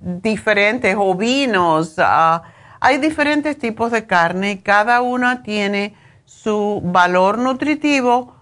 diferentes 0.02 0.96
ovinos. 0.98 1.98
Uh, 1.98 2.42
hay 2.82 2.98
diferentes 2.98 3.58
tipos 3.58 3.92
de 3.92 4.06
carne 4.06 4.52
y 4.52 4.58
cada 4.58 5.02
una 5.02 5.44
tiene 5.44 5.96
su 6.26 6.82
valor 6.84 7.38
nutritivo 7.38 8.36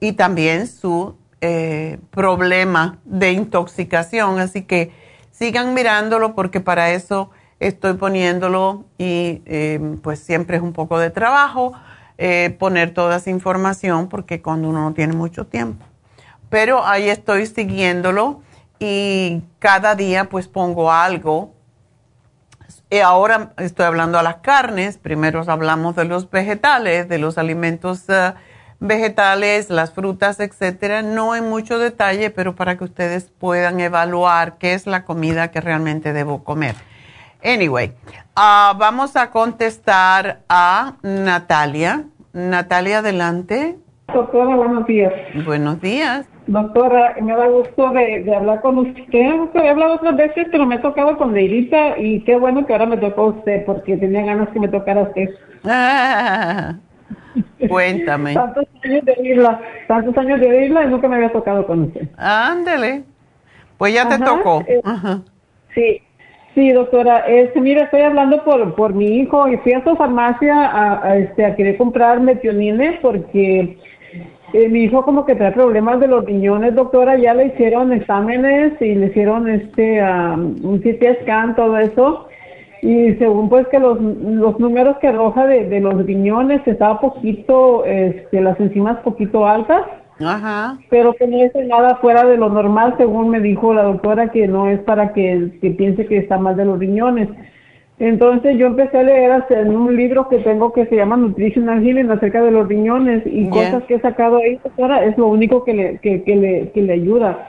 y 0.00 0.12
también 0.12 0.66
su 0.66 1.16
eh, 1.40 1.98
problema 2.10 2.98
de 3.04 3.32
intoxicación. 3.32 4.40
Así 4.40 4.62
que 4.62 4.92
sigan 5.38 5.72
mirándolo 5.72 6.34
porque 6.34 6.60
para 6.60 6.90
eso 6.90 7.30
estoy 7.60 7.94
poniéndolo 7.94 8.84
y 8.98 9.42
eh, 9.46 9.96
pues 10.02 10.18
siempre 10.18 10.56
es 10.56 10.62
un 10.62 10.72
poco 10.72 10.98
de 10.98 11.10
trabajo 11.10 11.72
eh, 12.18 12.56
poner 12.58 12.92
toda 12.92 13.16
esa 13.16 13.30
información 13.30 14.08
porque 14.08 14.42
cuando 14.42 14.68
uno 14.68 14.82
no 14.82 14.94
tiene 14.94 15.14
mucho 15.14 15.46
tiempo. 15.46 15.84
Pero 16.50 16.84
ahí 16.84 17.08
estoy 17.08 17.46
siguiéndolo 17.46 18.42
y 18.80 19.42
cada 19.58 19.94
día 19.94 20.24
pues 20.24 20.48
pongo 20.48 20.90
algo 20.90 21.52
y 22.90 22.98
ahora 22.98 23.52
estoy 23.58 23.86
hablando 23.86 24.18
a 24.18 24.22
las 24.22 24.36
carnes, 24.36 24.98
primero 24.98 25.44
hablamos 25.46 25.94
de 25.94 26.04
los 26.06 26.30
vegetales, 26.30 27.08
de 27.08 27.18
los 27.18 27.38
alimentos 27.38 28.04
eh, 28.08 28.32
vegetales, 28.80 29.70
las 29.70 29.92
frutas, 29.92 30.40
etcétera, 30.40 31.02
no 31.02 31.34
en 31.34 31.48
mucho 31.48 31.78
detalle, 31.78 32.30
pero 32.30 32.54
para 32.54 32.76
que 32.76 32.84
ustedes 32.84 33.30
puedan 33.38 33.80
evaluar 33.80 34.58
qué 34.58 34.74
es 34.74 34.86
la 34.86 35.04
comida 35.04 35.50
que 35.50 35.60
realmente 35.60 36.12
debo 36.12 36.44
comer. 36.44 36.74
Anyway, 37.42 37.92
uh, 38.36 38.76
vamos 38.76 39.16
a 39.16 39.30
contestar 39.30 40.40
a 40.48 40.94
Natalia. 41.02 42.04
Natalia, 42.32 42.98
adelante. 42.98 43.76
Doctora, 44.12 44.56
buenos 44.56 44.86
días. 44.86 45.12
Buenos 45.44 45.80
días. 45.80 46.26
Doctora, 46.46 47.14
me 47.20 47.36
da 47.36 47.46
gusto 47.46 47.90
de, 47.90 48.34
hablar 48.34 48.62
con 48.62 48.78
usted. 48.78 49.04
He 49.12 49.68
hablado 49.68 49.94
otras 49.94 50.16
veces, 50.16 50.46
pero 50.50 50.64
me 50.64 50.76
he 50.76 50.78
tocado 50.78 51.18
con 51.18 51.34
Deirita 51.34 51.98
y 51.98 52.24
qué 52.24 52.36
bueno 52.36 52.66
que 52.66 52.72
ahora 52.72 52.86
me 52.86 52.96
tocó 52.96 53.26
usted 53.26 53.66
porque 53.66 53.98
tenía 53.98 54.24
ganas 54.24 54.48
que 54.48 54.60
me 54.60 54.68
tocara 54.68 55.02
usted. 55.02 55.28
cuéntame. 57.68 58.34
tantos 58.34 58.64
años 58.84 59.04
de 59.04 59.16
irla, 59.22 59.60
tantos 59.86 60.16
años 60.16 60.40
de 60.40 60.66
irla 60.66 60.84
y 60.84 60.88
nunca 60.88 61.08
me 61.08 61.16
había 61.16 61.32
tocado 61.32 61.66
con 61.66 61.84
usted. 61.84 62.08
Ándele. 62.16 63.04
Pues 63.76 63.94
ya 63.94 64.08
te 64.08 64.18
tocó. 64.18 64.64
Eh, 64.66 64.80
sí, 65.74 66.02
sí, 66.54 66.72
doctora. 66.72 67.20
Este, 67.28 67.60
mira, 67.60 67.84
estoy 67.84 68.00
hablando 68.00 68.44
por, 68.44 68.74
por 68.74 68.92
mi 68.92 69.18
hijo 69.18 69.46
y 69.48 69.56
fui 69.58 69.72
a 69.72 69.84
su 69.84 69.94
farmacia 69.96 70.66
a, 70.66 71.06
a, 71.06 71.16
este, 71.16 71.44
a 71.44 71.54
querer 71.54 71.76
comprar 71.76 72.20
metionines 72.20 72.98
porque 73.00 73.78
eh, 74.52 74.68
mi 74.68 74.84
hijo 74.84 75.04
como 75.04 75.26
que 75.26 75.34
trae 75.34 75.52
problemas 75.52 76.00
de 76.00 76.08
los 76.08 76.24
riñones, 76.24 76.74
doctora, 76.74 77.18
ya 77.18 77.34
le 77.34 77.46
hicieron 77.46 77.92
exámenes 77.92 78.80
y 78.80 78.94
le 78.94 79.06
hicieron 79.06 79.48
este 79.48 80.02
un 80.02 80.80
CT 80.82 81.22
scan, 81.22 81.54
todo 81.54 81.76
eso. 81.78 82.27
Y 82.82 83.14
según 83.14 83.48
pues 83.48 83.66
que 83.68 83.78
los, 83.78 84.00
los 84.00 84.58
números 84.60 84.96
que 84.98 85.08
arroja 85.08 85.46
de, 85.46 85.68
de 85.68 85.80
los 85.80 86.04
riñones 86.06 86.60
estaba 86.66 87.00
poquito, 87.00 87.84
este, 87.84 88.40
las 88.40 88.58
enzimas 88.60 88.98
poquito 88.98 89.46
altas. 89.46 89.82
Ajá. 90.20 90.78
Pero 90.90 91.14
que 91.14 91.26
no 91.26 91.38
es 91.38 91.52
nada 91.66 91.96
fuera 91.96 92.24
de 92.24 92.36
lo 92.36 92.48
normal, 92.48 92.94
según 92.98 93.30
me 93.30 93.40
dijo 93.40 93.72
la 93.72 93.84
doctora, 93.84 94.30
que 94.30 94.48
no 94.48 94.68
es 94.68 94.80
para 94.80 95.12
que, 95.12 95.52
que 95.60 95.70
piense 95.70 96.06
que 96.06 96.18
está 96.18 96.38
mal 96.38 96.56
de 96.56 96.64
los 96.64 96.78
riñones. 96.78 97.28
Entonces 98.00 98.56
yo 98.58 98.66
empecé 98.66 98.98
a 98.98 99.02
leer 99.02 99.44
en 99.50 99.74
un 99.74 99.96
libro 99.96 100.28
que 100.28 100.38
tengo 100.38 100.72
que 100.72 100.86
se 100.86 100.94
llama 100.94 101.16
Nutritional 101.16 101.82
Healing 101.82 102.10
acerca 102.10 102.40
de 102.42 102.52
los 102.52 102.68
riñones 102.68 103.24
y 103.26 103.48
cosas 103.48 103.82
que 103.84 103.96
he 103.96 104.00
sacado 104.00 104.36
ahí, 104.36 104.60
doctora, 104.62 105.04
es 105.04 105.18
lo 105.18 105.26
único 105.26 105.64
que 105.64 105.74
le, 105.74 105.98
que, 105.98 106.22
que 106.22 106.36
le, 106.36 106.70
que 106.70 106.82
le 106.82 106.92
ayuda. 106.92 107.48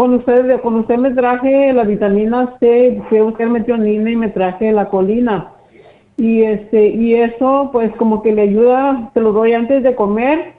Con 0.00 0.14
usted, 0.14 0.58
con 0.62 0.76
usted 0.76 0.96
me 0.96 1.10
traje 1.10 1.74
la 1.74 1.84
vitamina 1.84 2.56
C, 2.58 3.02
a 3.10 3.22
buscar 3.22 3.50
metionina 3.50 4.10
y 4.10 4.16
me 4.16 4.30
traje 4.30 4.72
la 4.72 4.88
colina. 4.88 5.52
Y 6.16 6.40
este, 6.40 6.88
y 6.88 7.16
eso 7.16 7.68
pues 7.70 7.94
como 7.96 8.22
que 8.22 8.32
le 8.32 8.40
ayuda, 8.40 9.10
se 9.12 9.20
lo 9.20 9.32
doy 9.32 9.52
antes 9.52 9.82
de 9.82 9.94
comer 9.94 10.54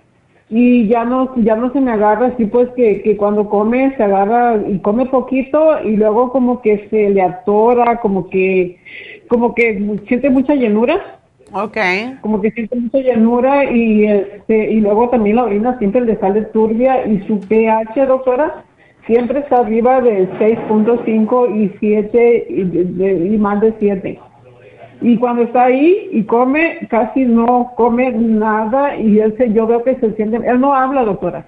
y 0.47 0.87
ya 0.87 1.05
no, 1.05 1.33
ya 1.37 1.55
no 1.55 1.73
se 1.73 1.81
me 1.81 1.89
agarra 1.89 2.27
así 2.27 2.45
pues 2.45 2.69
que, 2.75 3.01
que 3.01 3.17
cuando 3.17 3.49
come 3.49 3.95
se 3.97 4.03
agarra 4.03 4.59
y 4.67 4.77
come 4.77 5.07
poquito 5.07 5.81
y 5.83 5.97
luego 5.97 6.31
como 6.31 6.61
que 6.61 6.87
se 6.91 7.09
le 7.09 7.23
atora, 7.23 7.99
como 7.99 8.29
que 8.29 8.77
como 9.27 9.55
que 9.55 9.97
siente 10.07 10.29
mucha 10.29 10.53
llenura. 10.53 11.19
Okay. 11.51 12.15
Como 12.21 12.39
que 12.41 12.51
siente 12.51 12.75
mucha 12.75 12.99
llenura 12.99 13.71
y 13.71 14.05
este 14.05 14.71
y 14.71 14.81
luego 14.81 15.09
también 15.09 15.37
la 15.37 15.45
orina 15.45 15.79
siempre 15.79 16.01
le 16.01 16.15
sale 16.17 16.43
turbia 16.43 17.07
y 17.07 17.21
su 17.25 17.39
pH, 17.39 18.05
doctora, 18.05 18.65
siempre 19.11 19.39
está 19.39 19.57
arriba 19.57 19.99
de 19.99 20.29
6.5 20.39 21.53
y 21.53 21.77
7 21.79 22.45
y, 22.49 23.33
y, 23.33 23.37
más 23.37 23.59
de 23.59 23.73
7. 23.77 24.19
Y 25.01 25.17
cuando 25.17 25.43
está 25.43 25.65
ahí 25.65 26.07
y 26.13 26.23
come, 26.23 26.87
casi 26.89 27.25
no 27.25 27.73
come 27.75 28.09
nada 28.13 28.95
y 28.95 29.19
él 29.19 29.35
se, 29.37 29.51
yo 29.51 29.67
veo 29.67 29.83
que 29.83 29.95
se 29.95 30.13
siente, 30.13 30.37
él 30.37 30.61
no 30.61 30.73
habla, 30.73 31.03
doctora. 31.03 31.45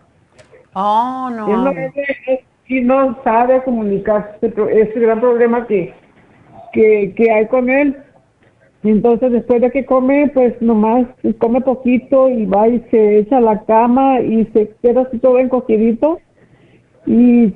Oh, 0.74 1.30
no. 1.34 1.48
Él 1.48 1.64
no, 1.64 1.72
él, 1.72 2.88
no 2.88 3.18
sabe 3.24 3.64
comunicarse, 3.64 4.46
es 4.46 4.96
el 4.96 5.02
gran 5.02 5.22
problema 5.22 5.66
que 5.66 5.94
que, 6.74 7.14
que 7.16 7.32
hay 7.32 7.48
con 7.48 7.70
él. 7.70 7.96
Entonces 8.84 9.32
después 9.32 9.62
de 9.62 9.72
que 9.72 9.86
come, 9.86 10.30
pues 10.34 10.62
nomás 10.62 11.06
come 11.40 11.62
poquito 11.62 12.28
y 12.28 12.46
va 12.46 12.68
y 12.68 12.80
se 12.92 13.20
echa 13.20 13.38
a 13.38 13.42
la 13.42 13.64
cama 13.64 14.20
y 14.20 14.44
se 14.48 14.74
queda 14.82 15.04
así 15.04 15.20
todo 15.20 15.40
encogidito 15.40 16.20
y 17.06 17.54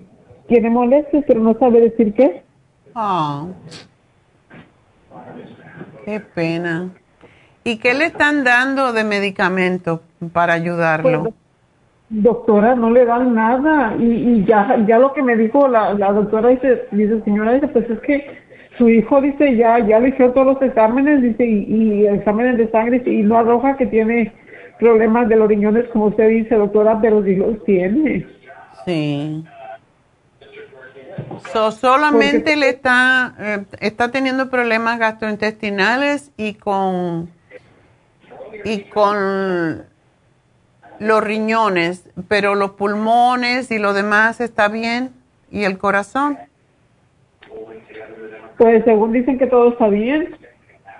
tiene 0.48 0.70
molestias, 0.70 1.24
pero 1.28 1.40
no 1.40 1.58
sabe 1.58 1.82
decir 1.82 2.14
qué. 2.14 2.44
Oh. 2.96 3.50
Qué 6.06 6.20
pena. 6.20 6.90
¿Y 7.64 7.78
qué 7.78 7.94
le 7.94 8.06
están 8.06 8.44
dando 8.44 8.94
de 8.94 9.04
medicamento 9.04 10.02
para 10.32 10.54
ayudarlo? 10.54 11.24
Pues, 11.24 11.36
doctora, 12.10 12.76
no 12.76 12.90
le 12.90 13.06
dan 13.06 13.34
nada. 13.34 13.96
Y, 14.00 14.06
y 14.06 14.46
ya, 14.46 14.86
ya 14.88 15.00
lo 15.00 15.14
que 15.14 15.22
me 15.22 15.36
dijo 15.36 15.68
la, 15.68 15.94
la 15.94 16.14
doctora, 16.14 16.50
dice, 16.50 16.88
dice, 16.92 17.22
señora, 17.24 17.54
dice, 17.54 17.68
pues 17.68 17.90
es 17.90 18.00
que 18.00 18.48
su 18.78 18.90
hijo 18.90 19.22
dice 19.22 19.56
ya 19.56 19.80
ya 19.80 20.00
le 20.00 20.10
hicieron 20.10 20.34
todos 20.34 20.48
los 20.48 20.62
exámenes 20.62 21.22
dice 21.22 21.46
y, 21.46 22.06
exámenes 22.06 22.58
de 22.58 22.70
sangre 22.70 23.02
y 23.06 23.24
no 23.24 23.38
arroja 23.38 23.76
que 23.76 23.88
tiene 23.88 24.32
problemas 24.80 25.28
de 25.30 25.36
los 25.36 25.48
riñones 25.48 25.88
como 25.90 26.06
usted 26.08 26.30
dice 26.30 26.56
doctora 26.56 27.00
pero 27.02 27.24
sí 27.24 27.36
los 27.36 27.64
tiene 27.64 28.26
sí 28.88 29.46
solamente 31.72 32.56
le 32.56 32.70
está 32.70 33.36
eh, 33.40 33.66
está 33.80 34.12
teniendo 34.12 34.50
problemas 34.50 34.98
gastrointestinales 34.98 36.32
y 36.38 36.56
con 36.56 37.30
y 38.64 38.82
con 38.86 39.84
los 41.00 41.24
riñones 41.24 42.10
pero 42.28 42.56
los 42.56 42.72
pulmones 42.72 43.70
y 43.72 43.78
lo 43.78 43.94
demás 43.94 44.42
está 44.42 44.68
bien 44.68 45.12
y 45.52 45.64
el 45.66 45.78
corazón 45.78 46.38
pues 48.58 48.84
según 48.86 49.14
dicen 49.14 49.38
que 49.38 49.48
todo 49.48 49.70
está 49.70 49.88
bien, 49.88 50.36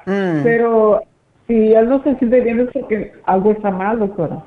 mm. 0.06 0.44
pero 0.44 1.02
si 1.48 1.74
él 1.74 1.90
no 1.90 2.04
se 2.04 2.16
siente 2.16 2.42
bien 2.42 2.62
es 2.62 2.70
porque 2.72 3.14
algo 3.26 3.52
está 3.52 3.72
mal, 3.72 4.00
doctora. 4.00 4.44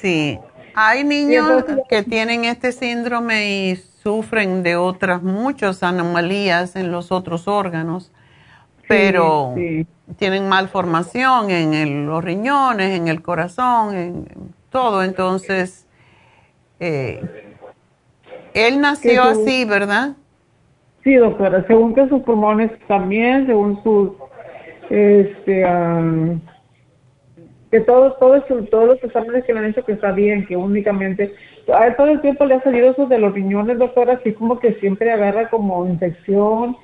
Sí, 0.00 0.38
hay 0.80 1.02
niños 1.02 1.64
que 1.88 2.04
tienen 2.04 2.44
este 2.44 2.70
síndrome 2.70 3.50
y 3.50 3.76
sufren 3.76 4.62
de 4.62 4.76
otras 4.76 5.22
muchas 5.24 5.82
anomalías 5.82 6.76
en 6.76 6.92
los 6.92 7.10
otros 7.10 7.48
órganos, 7.48 8.12
pero 8.86 9.54
tienen 10.18 10.48
malformación 10.48 11.50
en 11.50 12.06
los 12.06 12.22
riñones, 12.22 12.96
en 12.96 13.08
el 13.08 13.22
corazón, 13.22 13.96
en 13.96 14.28
todo. 14.70 15.02
Entonces, 15.02 15.86
eh, 16.78 17.20
él 18.54 18.80
nació 18.80 19.24
así, 19.24 19.64
¿verdad? 19.64 20.12
Sí, 21.02 21.14
doctora, 21.14 21.64
según 21.66 21.92
que 21.94 22.08
sus 22.08 22.22
pulmones 22.22 22.70
también, 22.86 23.46
según 23.46 23.82
sus, 23.82 24.10
este, 24.90 25.64
que 27.70 27.80
todos, 27.80 28.18
todos, 28.18 28.44
todos 28.70 28.88
los 28.88 29.04
exámenes 29.04 29.44
que 29.44 29.52
le 29.52 29.60
han 29.60 29.66
hecho 29.66 29.84
que 29.84 29.92
está 29.92 30.12
bien, 30.12 30.46
que 30.46 30.56
únicamente, 30.56 31.34
a 31.72 31.94
todo 31.96 32.08
el 32.08 32.20
tiempo 32.20 32.44
le 32.44 32.54
ha 32.54 32.62
salido 32.62 32.90
eso 32.90 33.06
de 33.06 33.18
los 33.18 33.34
riñones, 33.34 33.78
doctora, 33.78 34.14
así 34.14 34.32
como 34.32 34.58
que 34.58 34.74
siempre 34.74 35.12
agarra 35.12 35.50
como 35.50 35.86
infección, 35.86 36.76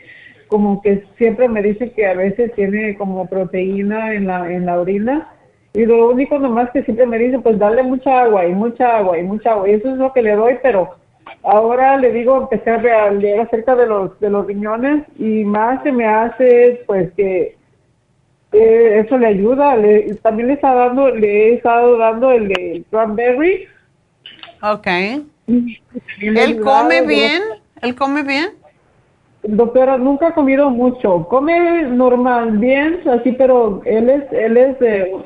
como 0.48 0.82
que 0.82 1.04
siempre 1.16 1.48
me 1.48 1.62
dice 1.62 1.92
que 1.92 2.06
a 2.06 2.14
veces 2.14 2.52
tiene 2.54 2.96
como 2.96 3.26
proteína 3.26 4.14
en 4.14 4.26
la, 4.26 4.52
en 4.52 4.66
la 4.66 4.80
orina, 4.80 5.30
y 5.72 5.86
lo 5.86 6.10
único 6.10 6.38
nomás 6.38 6.70
que 6.70 6.82
siempre 6.82 7.06
me 7.06 7.18
dice, 7.18 7.38
pues 7.38 7.58
darle 7.58 7.82
mucha 7.82 8.22
agua 8.22 8.46
y 8.46 8.52
mucha 8.52 8.98
agua 8.98 9.18
y 9.18 9.22
mucha 9.22 9.52
agua, 9.52 9.68
y 9.68 9.72
eso 9.72 9.90
es 9.90 9.96
lo 9.96 10.12
que 10.12 10.22
le 10.22 10.36
doy, 10.36 10.58
pero 10.62 10.96
Ahora 11.42 11.96
le 11.98 12.12
digo, 12.12 12.36
empecé 12.38 12.70
a 12.70 13.10
leer 13.10 13.40
acerca 13.40 13.74
de 13.74 13.86
los, 13.86 14.18
de 14.20 14.30
los 14.30 14.46
riñones 14.46 15.04
y 15.18 15.44
más 15.44 15.82
se 15.82 15.92
me 15.92 16.06
hace, 16.06 16.82
pues, 16.86 17.12
que 17.14 17.56
eso 18.54 19.18
le 19.18 19.26
ayuda. 19.26 19.76
Le, 19.76 20.14
también 20.16 20.48
le 20.48 20.54
está 20.54 20.74
dando, 20.74 21.10
le 21.10 21.50
he 21.50 21.54
estado 21.54 21.96
dando 21.98 22.30
el 22.30 22.48
de 22.48 22.84
cranberry. 22.90 23.66
Ok. 24.62 24.86
¿Él 25.46 26.60
come 26.60 27.02
bien? 27.02 27.42
¿Él 27.82 27.94
come 27.94 28.22
bien? 28.22 28.50
Doctora, 29.42 29.98
nunca 29.98 30.28
ha 30.28 30.34
comido 30.34 30.70
mucho. 30.70 31.26
Come 31.28 31.82
normal, 31.82 32.56
bien, 32.58 33.00
así, 33.10 33.32
pero 33.32 33.82
él 33.84 34.08
es, 34.08 34.32
él 34.32 34.56
es, 34.56 34.76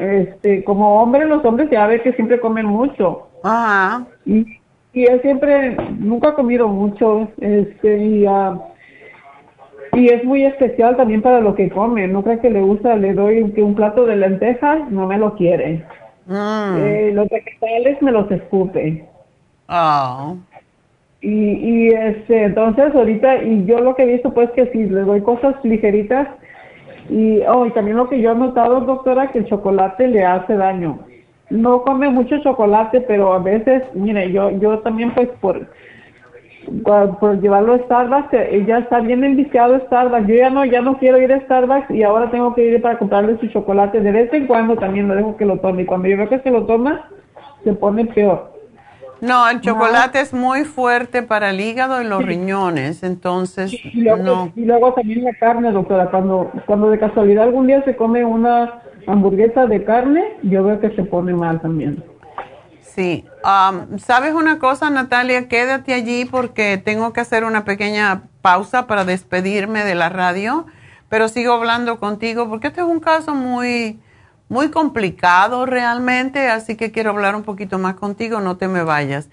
este, 0.00 0.64
como 0.64 1.00
hombre, 1.00 1.24
los 1.24 1.44
hombres 1.44 1.70
ya 1.70 1.86
ve 1.86 2.02
que 2.02 2.12
siempre 2.14 2.40
comen 2.40 2.66
mucho. 2.66 3.28
Ajá. 3.44 4.04
Y 4.26 4.44
y 4.92 5.04
él 5.04 5.20
siempre, 5.22 5.76
nunca 5.98 6.30
ha 6.30 6.34
comido 6.34 6.66
mucho, 6.66 7.28
este, 7.40 7.98
y, 7.98 8.26
uh, 8.26 8.60
y 9.98 10.08
es 10.08 10.24
muy 10.24 10.44
especial 10.44 10.96
también 10.96 11.22
para 11.22 11.40
lo 11.40 11.54
que 11.54 11.68
come. 11.70 12.06
No 12.08 12.22
creo 12.22 12.40
que 12.40 12.50
le 12.50 12.60
gusta, 12.60 12.96
le 12.96 13.14
doy 13.14 13.42
un 13.56 13.74
plato 13.74 14.06
de 14.06 14.16
lentejas, 14.16 14.90
no 14.90 15.06
me 15.06 15.18
lo 15.18 15.34
quiere. 15.34 15.84
Mm. 16.26 16.76
Eh, 16.78 17.10
los 17.14 17.28
vegetales 17.28 18.00
me 18.02 18.12
los 18.12 18.30
escupe. 18.30 19.04
Oh. 19.68 20.36
Y, 21.20 21.28
y 21.30 21.88
este, 21.88 22.44
entonces 22.44 22.94
ahorita, 22.94 23.42
y 23.42 23.64
yo 23.66 23.80
lo 23.80 23.94
que 23.94 24.04
he 24.04 24.12
visto 24.12 24.32
pues 24.32 24.50
que 24.52 24.66
si 24.70 24.84
le 24.84 25.00
doy 25.00 25.20
cosas 25.22 25.56
ligeritas, 25.64 26.28
y, 27.10 27.40
oh, 27.48 27.66
y 27.66 27.70
también 27.70 27.96
lo 27.96 28.08
que 28.08 28.20
yo 28.20 28.32
he 28.32 28.34
notado, 28.34 28.80
doctora, 28.82 29.32
que 29.32 29.38
el 29.38 29.46
chocolate 29.46 30.08
le 30.08 30.24
hace 30.24 30.54
daño 30.54 31.00
no 31.50 31.82
come 31.82 32.08
mucho 32.10 32.38
chocolate, 32.38 33.00
pero 33.02 33.32
a 33.32 33.38
veces, 33.38 33.82
mire, 33.94 34.30
yo 34.32 34.50
yo 34.50 34.80
también 34.80 35.14
pues 35.14 35.28
por 35.40 35.66
por 37.20 37.40
llevarlo 37.40 37.74
a 37.74 37.78
Starbucks, 37.78 38.32
ella 38.32 38.78
está 38.78 39.00
bien 39.00 39.24
enviciado 39.24 39.78
Starbucks. 39.86 40.26
Yo 40.26 40.34
ya 40.34 40.50
no 40.50 40.64
ya 40.64 40.80
no 40.80 40.98
quiero 40.98 41.20
ir 41.20 41.32
a 41.32 41.40
Starbucks 41.40 41.90
y 41.90 42.02
ahora 42.02 42.30
tengo 42.30 42.54
que 42.54 42.64
ir 42.64 42.82
para 42.82 42.98
comprarle 42.98 43.38
su 43.38 43.48
chocolate. 43.48 44.00
De 44.00 44.12
vez 44.12 44.32
en 44.32 44.46
cuando 44.46 44.76
también 44.76 45.08
lo 45.08 45.14
dejo 45.14 45.36
que 45.36 45.44
lo 45.44 45.58
tome 45.58 45.82
y 45.82 45.86
cuando 45.86 46.08
yo 46.08 46.16
veo 46.16 46.28
que 46.28 46.40
se 46.40 46.50
lo 46.50 46.66
toma, 46.66 47.08
se 47.64 47.72
pone 47.72 48.04
peor. 48.06 48.58
No, 49.20 49.48
el 49.50 49.60
chocolate 49.60 50.20
es 50.20 50.32
muy 50.32 50.64
fuerte 50.64 51.22
para 51.22 51.50
el 51.50 51.60
hígado 51.60 52.00
y 52.00 52.06
los 52.06 52.24
riñones, 52.24 53.02
entonces 53.02 53.72
y 53.72 54.02
luego, 54.02 54.22
no. 54.22 54.52
Y 54.54 54.64
luego 54.64 54.94
también 54.94 55.24
la 55.24 55.34
carne, 55.34 55.72
doctora, 55.72 56.10
cuando 56.10 56.50
cuando 56.66 56.90
de 56.90 56.98
casualidad 56.98 57.44
algún 57.44 57.66
día 57.66 57.82
se 57.84 57.96
come 57.96 58.24
una 58.24 58.80
hamburguesa 59.06 59.66
de 59.66 59.82
carne, 59.84 60.22
yo 60.42 60.62
veo 60.62 60.78
que 60.78 60.90
se 60.90 61.02
pone 61.02 61.34
mal 61.34 61.60
también. 61.60 62.04
Sí. 62.94 63.24
Um, 63.44 63.98
¿Sabes 63.98 64.34
una 64.34 64.58
cosa, 64.58 64.90
Natalia? 64.90 65.48
Quédate 65.48 65.94
allí 65.94 66.24
porque 66.24 66.78
tengo 66.78 67.12
que 67.12 67.20
hacer 67.20 67.44
una 67.44 67.64
pequeña 67.64 68.22
pausa 68.42 68.86
para 68.86 69.04
despedirme 69.04 69.84
de 69.84 69.94
la 69.94 70.08
radio, 70.08 70.66
pero 71.08 71.28
sigo 71.28 71.52
hablando 71.52 72.00
contigo 72.00 72.48
porque 72.48 72.68
este 72.68 72.80
es 72.80 72.86
un 72.86 73.00
caso 73.00 73.34
muy, 73.34 74.00
muy 74.48 74.70
complicado 74.70 75.66
realmente, 75.66 76.48
así 76.48 76.76
que 76.76 76.90
quiero 76.90 77.10
hablar 77.10 77.36
un 77.36 77.42
poquito 77.42 77.78
más 77.78 77.94
contigo, 77.94 78.40
no 78.40 78.56
te 78.56 78.68
me 78.68 78.82
vayas. 78.82 79.28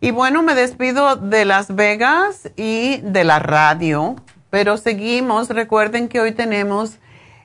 Y 0.00 0.12
bueno, 0.12 0.42
me 0.42 0.54
despido 0.54 1.16
de 1.16 1.44
Las 1.44 1.74
Vegas 1.74 2.50
y 2.56 2.98
de 3.02 3.24
la 3.24 3.38
radio, 3.38 4.16
pero 4.48 4.78
seguimos. 4.78 5.50
Recuerden 5.50 6.08
que 6.08 6.20
hoy 6.20 6.32
tenemos 6.32 6.98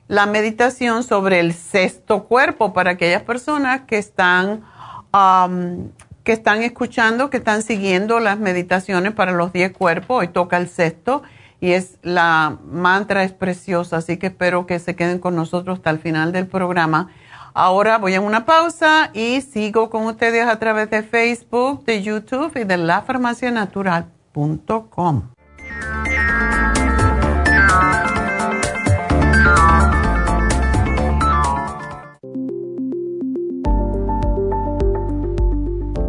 la 0.08 0.24
meditación 0.24 1.02
sobre 1.02 1.40
el 1.40 1.52
sexto 1.52 2.24
cuerpo 2.24 2.72
para 2.72 2.92
aquellas 2.92 3.22
personas 3.22 3.82
que 3.82 3.98
están, 3.98 4.64
que 6.24 6.32
están 6.32 6.62
escuchando, 6.62 7.30
que 7.30 7.36
están 7.36 7.62
siguiendo 7.62 8.20
las 8.20 8.38
meditaciones 8.38 9.12
para 9.12 9.32
los 9.32 9.52
diez 9.52 9.72
cuerpos. 9.72 10.20
Hoy 10.20 10.28
toca 10.28 10.56
el 10.56 10.68
sexto 10.68 11.22
y 11.60 11.72
es 11.72 11.98
la 12.02 12.56
mantra 12.64 13.22
es 13.22 13.32
preciosa, 13.32 13.98
así 13.98 14.16
que 14.18 14.26
espero 14.26 14.66
que 14.66 14.78
se 14.78 14.96
queden 14.96 15.18
con 15.18 15.36
nosotros 15.36 15.78
hasta 15.78 15.90
el 15.90 15.98
final 15.98 16.32
del 16.32 16.46
programa. 16.46 17.10
Ahora 17.54 17.98
voy 17.98 18.14
a 18.14 18.20
una 18.20 18.44
pausa 18.44 19.10
y 19.14 19.40
sigo 19.40 19.88
con 19.88 20.04
ustedes 20.04 20.46
a 20.46 20.58
través 20.58 20.90
de 20.90 21.02
Facebook, 21.02 21.86
de 21.86 22.02
YouTube 22.02 22.54
y 22.56 22.64
de 22.64 22.76
lafarmacianatural.com. 22.76 25.22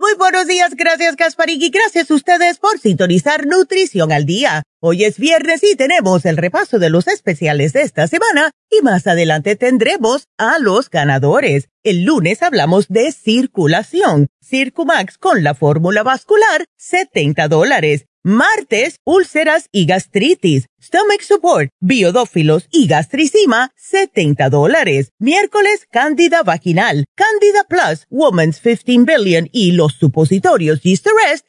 Muy 0.00 0.14
buenos 0.14 0.46
días, 0.46 0.76
gracias 0.76 1.14
Gasparín 1.14 1.60
y 1.60 1.68
gracias 1.68 2.10
a 2.10 2.14
ustedes 2.14 2.56
por 2.56 2.78
sintonizar 2.78 3.46
Nutrición 3.46 4.12
al 4.12 4.24
Día. 4.24 4.62
Hoy 4.80 5.04
es 5.04 5.18
viernes 5.18 5.62
y 5.62 5.76
tenemos 5.76 6.24
el 6.24 6.38
repaso 6.38 6.78
de 6.78 6.88
los 6.88 7.06
especiales 7.06 7.74
de 7.74 7.82
esta 7.82 8.08
semana 8.08 8.50
y 8.70 8.82
más 8.82 9.06
adelante 9.06 9.56
tendremos 9.56 10.24
a 10.38 10.58
los 10.58 10.88
ganadores. 10.88 11.68
El 11.82 12.04
lunes 12.04 12.42
hablamos 12.42 12.88
de 12.88 13.12
circulación, 13.12 14.28
Circumax 14.42 15.18
con 15.18 15.44
la 15.44 15.54
fórmula 15.54 16.02
vascular, 16.02 16.64
70 16.78 17.48
dólares. 17.48 18.06
Martes, 18.22 19.00
úlceras 19.04 19.68
y 19.70 19.84
gastritis, 19.84 20.66
stomach 20.80 21.22
support, 21.22 21.70
biodófilos 21.80 22.66
y 22.70 22.86
gastricima, 22.86 23.72
70 23.76 24.48
dólares. 24.48 25.12
Miércoles, 25.18 25.86
cándida 25.90 26.42
vaginal, 26.42 27.04
cándida 27.14 27.64
plus, 27.68 28.06
woman's 28.10 28.60
15 28.60 29.04
billion 29.04 29.48
y 29.52 29.72
los 29.72 29.94
supositorios 29.94 30.80
Gist 30.80 31.06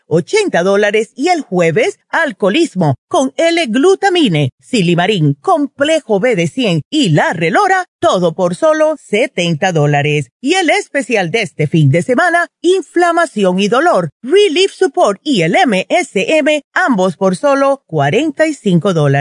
80 0.08 0.64
dólares. 0.64 1.14
Y 1.16 1.30
el 1.30 1.42
jueves, 1.42 2.00
alcoholismo, 2.10 2.96
con 3.08 3.34
L-glutamine, 3.38 4.50
silimarín, 4.60 5.36
complejo 5.36 6.20
B 6.20 6.36
de 6.36 6.48
100 6.48 6.82
y 6.90 7.10
la 7.10 7.34
relora, 7.34 7.86
todo 8.00 8.34
por 8.34 8.56
solo 8.56 8.96
70 8.98 9.72
dólares. 9.72 10.30
Y 10.42 10.56
el 10.56 10.70
especial 10.70 11.32
de 11.32 11.44
este 11.44 11.68
fin 11.68 11.90
de 11.90 12.02
semana, 12.02 12.48
inflamación 12.62 13.60
y 13.60 13.68
dolor, 13.68 14.10
relief 14.22 14.74
support 14.74 15.20
y 15.24 15.44
el 15.44 15.54
MSM, 15.54 16.62
ambos 16.74 17.18
por 17.18 17.36
solo 17.36 17.84
45 17.88 18.94
dólares. 18.94 19.21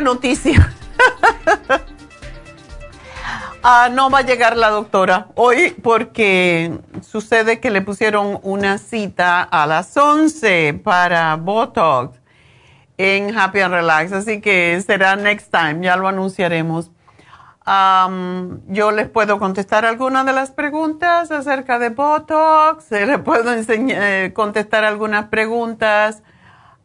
Noticia. 0.00 0.72
Ah, 3.68 3.88
no 3.90 4.10
va 4.10 4.20
a 4.20 4.22
llegar 4.22 4.56
la 4.56 4.70
doctora 4.70 5.26
hoy 5.34 5.74
porque 5.82 6.78
sucede 7.02 7.58
que 7.58 7.72
le 7.72 7.82
pusieron 7.82 8.38
una 8.44 8.78
cita 8.78 9.42
a 9.42 9.66
las 9.66 9.96
11 9.96 10.82
para 10.84 11.34
Botox 11.34 12.20
en 12.96 13.36
Happy 13.36 13.58
and 13.58 13.74
Relax, 13.74 14.12
así 14.12 14.40
que 14.40 14.80
será 14.86 15.16
next 15.16 15.50
time, 15.50 15.84
ya 15.84 15.96
lo 15.96 16.06
anunciaremos. 16.06 16.92
yo 18.68 18.92
les 18.92 19.08
puedo 19.08 19.40
contestar 19.40 19.84
algunas 19.84 20.24
de 20.26 20.32
las 20.32 20.52
preguntas 20.52 21.32
acerca 21.32 21.80
de 21.80 21.88
Botox, 21.88 22.88
les 22.92 23.18
puedo 23.18 23.52
enseñar, 23.52 24.00
eh, 24.00 24.32
contestar 24.32 24.84
algunas 24.84 25.26
preguntas 25.26 26.22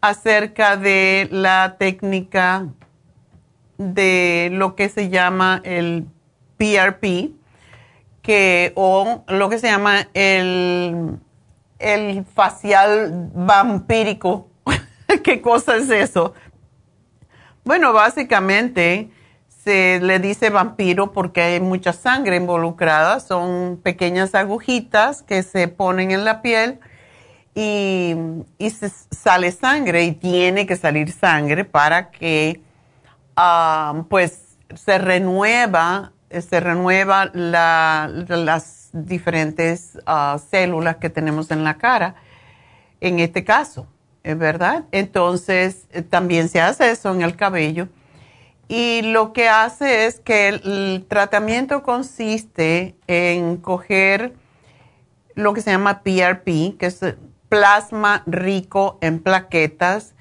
acerca 0.02 0.78
de 0.78 1.30
la 1.32 1.76
técnica 1.78 2.70
de 3.82 4.50
lo 4.52 4.76
que 4.76 4.90
se 4.90 5.10
llama 5.10 5.62
el 5.64 6.06
PRP, 6.58 7.32
que, 8.22 8.72
o 8.76 9.24
lo 9.28 9.50
que 9.50 9.58
se 9.58 9.68
llama 9.68 10.08
el, 10.14 11.18
el 11.80 12.26
facial 12.26 13.32
vampírico. 13.34 14.48
¿Qué 15.24 15.42
cosa 15.42 15.78
es 15.78 15.90
eso? 15.90 16.34
Bueno, 17.64 17.94
básicamente 17.94 19.10
se 19.64 20.00
le 20.00 20.20
dice 20.20 20.50
vampiro 20.50 21.12
porque 21.12 21.42
hay 21.42 21.60
mucha 21.60 21.94
sangre 21.94 22.36
involucrada. 22.36 23.20
Son 23.20 23.80
pequeñas 23.84 24.36
agujitas 24.36 25.22
que 25.22 25.44
se 25.44 25.68
ponen 25.68 26.12
en 26.12 26.26
la 26.26 26.42
piel 26.42 26.80
y, 27.54 28.16
se 28.60 28.90
sale 29.12 29.52
sangre 29.52 30.04
y 30.04 30.14
tiene 30.14 30.66
que 30.66 30.76
salir 30.76 31.12
sangre 31.12 31.66
para 31.66 32.10
que 32.12 32.62
ah, 33.36 34.06
pues 34.10 34.58
se 34.76 34.98
renueva 34.98 36.12
se 36.40 36.60
renueva 36.62 37.30
las 37.34 38.90
diferentes 38.94 40.00
ah, 40.06 40.40
células 40.50 40.98
que 40.98 41.10
tenemos 41.10 41.52
en 41.52 41.64
la 41.64 41.78
cara, 41.78 42.16
en 43.02 43.20
este 43.20 43.44
caso, 43.44 43.88
¿es 44.24 44.38
verdad? 44.38 44.86
Entonces, 44.92 45.88
eh, 45.92 46.02
también 46.02 46.48
se 46.48 46.62
hace 46.62 46.92
eso 46.92 47.14
en 47.14 47.22
el 47.22 47.36
cabello. 47.36 47.90
Y 48.68 49.02
lo 49.02 49.34
que 49.34 49.50
hace 49.50 50.06
es 50.06 50.22
que 50.22 50.48
el, 50.48 51.06
tratamiento 51.10 51.84
consiste 51.84 52.96
en 53.08 53.58
coger 53.58 54.34
lo 55.36 55.54
que 55.54 55.62
se 55.62 55.72
llama 55.72 56.04
PRP, 56.04 56.78
que 56.78 56.86
es 56.86 57.02
plasma 57.50 58.24
rico 58.28 58.98
en 59.02 59.20
plaquetas 59.20 60.14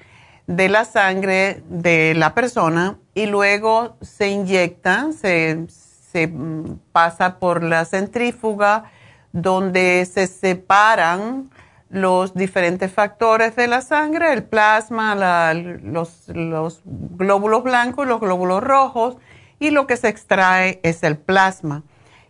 de 0.51 0.67
la 0.67 0.83
sangre 0.83 1.63
de 1.69 2.13
la 2.13 2.33
persona 2.33 2.97
y 3.13 3.25
luego 3.25 3.95
se 4.01 4.29
inyecta, 4.29 5.11
se, 5.13 5.65
se 5.69 6.27
mm, 6.27 6.79
pasa 6.91 7.39
por 7.39 7.63
la 7.63 7.85
centrífuga 7.85 8.91
donde 9.31 10.05
se 10.11 10.27
separan 10.27 11.49
los 11.89 12.33
diferentes 12.33 12.91
factores 12.91 13.55
de 13.55 13.67
la 13.67 13.81
sangre, 13.81 14.33
el 14.33 14.43
plasma, 14.43 15.15
los, 15.53 16.27
los, 16.27 16.81
glóbulos 16.85 17.63
blancos 17.63 18.05
y 18.05 18.09
los 18.09 18.19
glóbulos 18.19 18.61
rojos, 18.61 19.17
y 19.59 19.71
lo 19.71 19.87
que 19.87 19.97
se 19.97 20.09
extrae 20.09 20.79
es 20.83 21.03
el 21.03 21.17
plasma. 21.17 21.83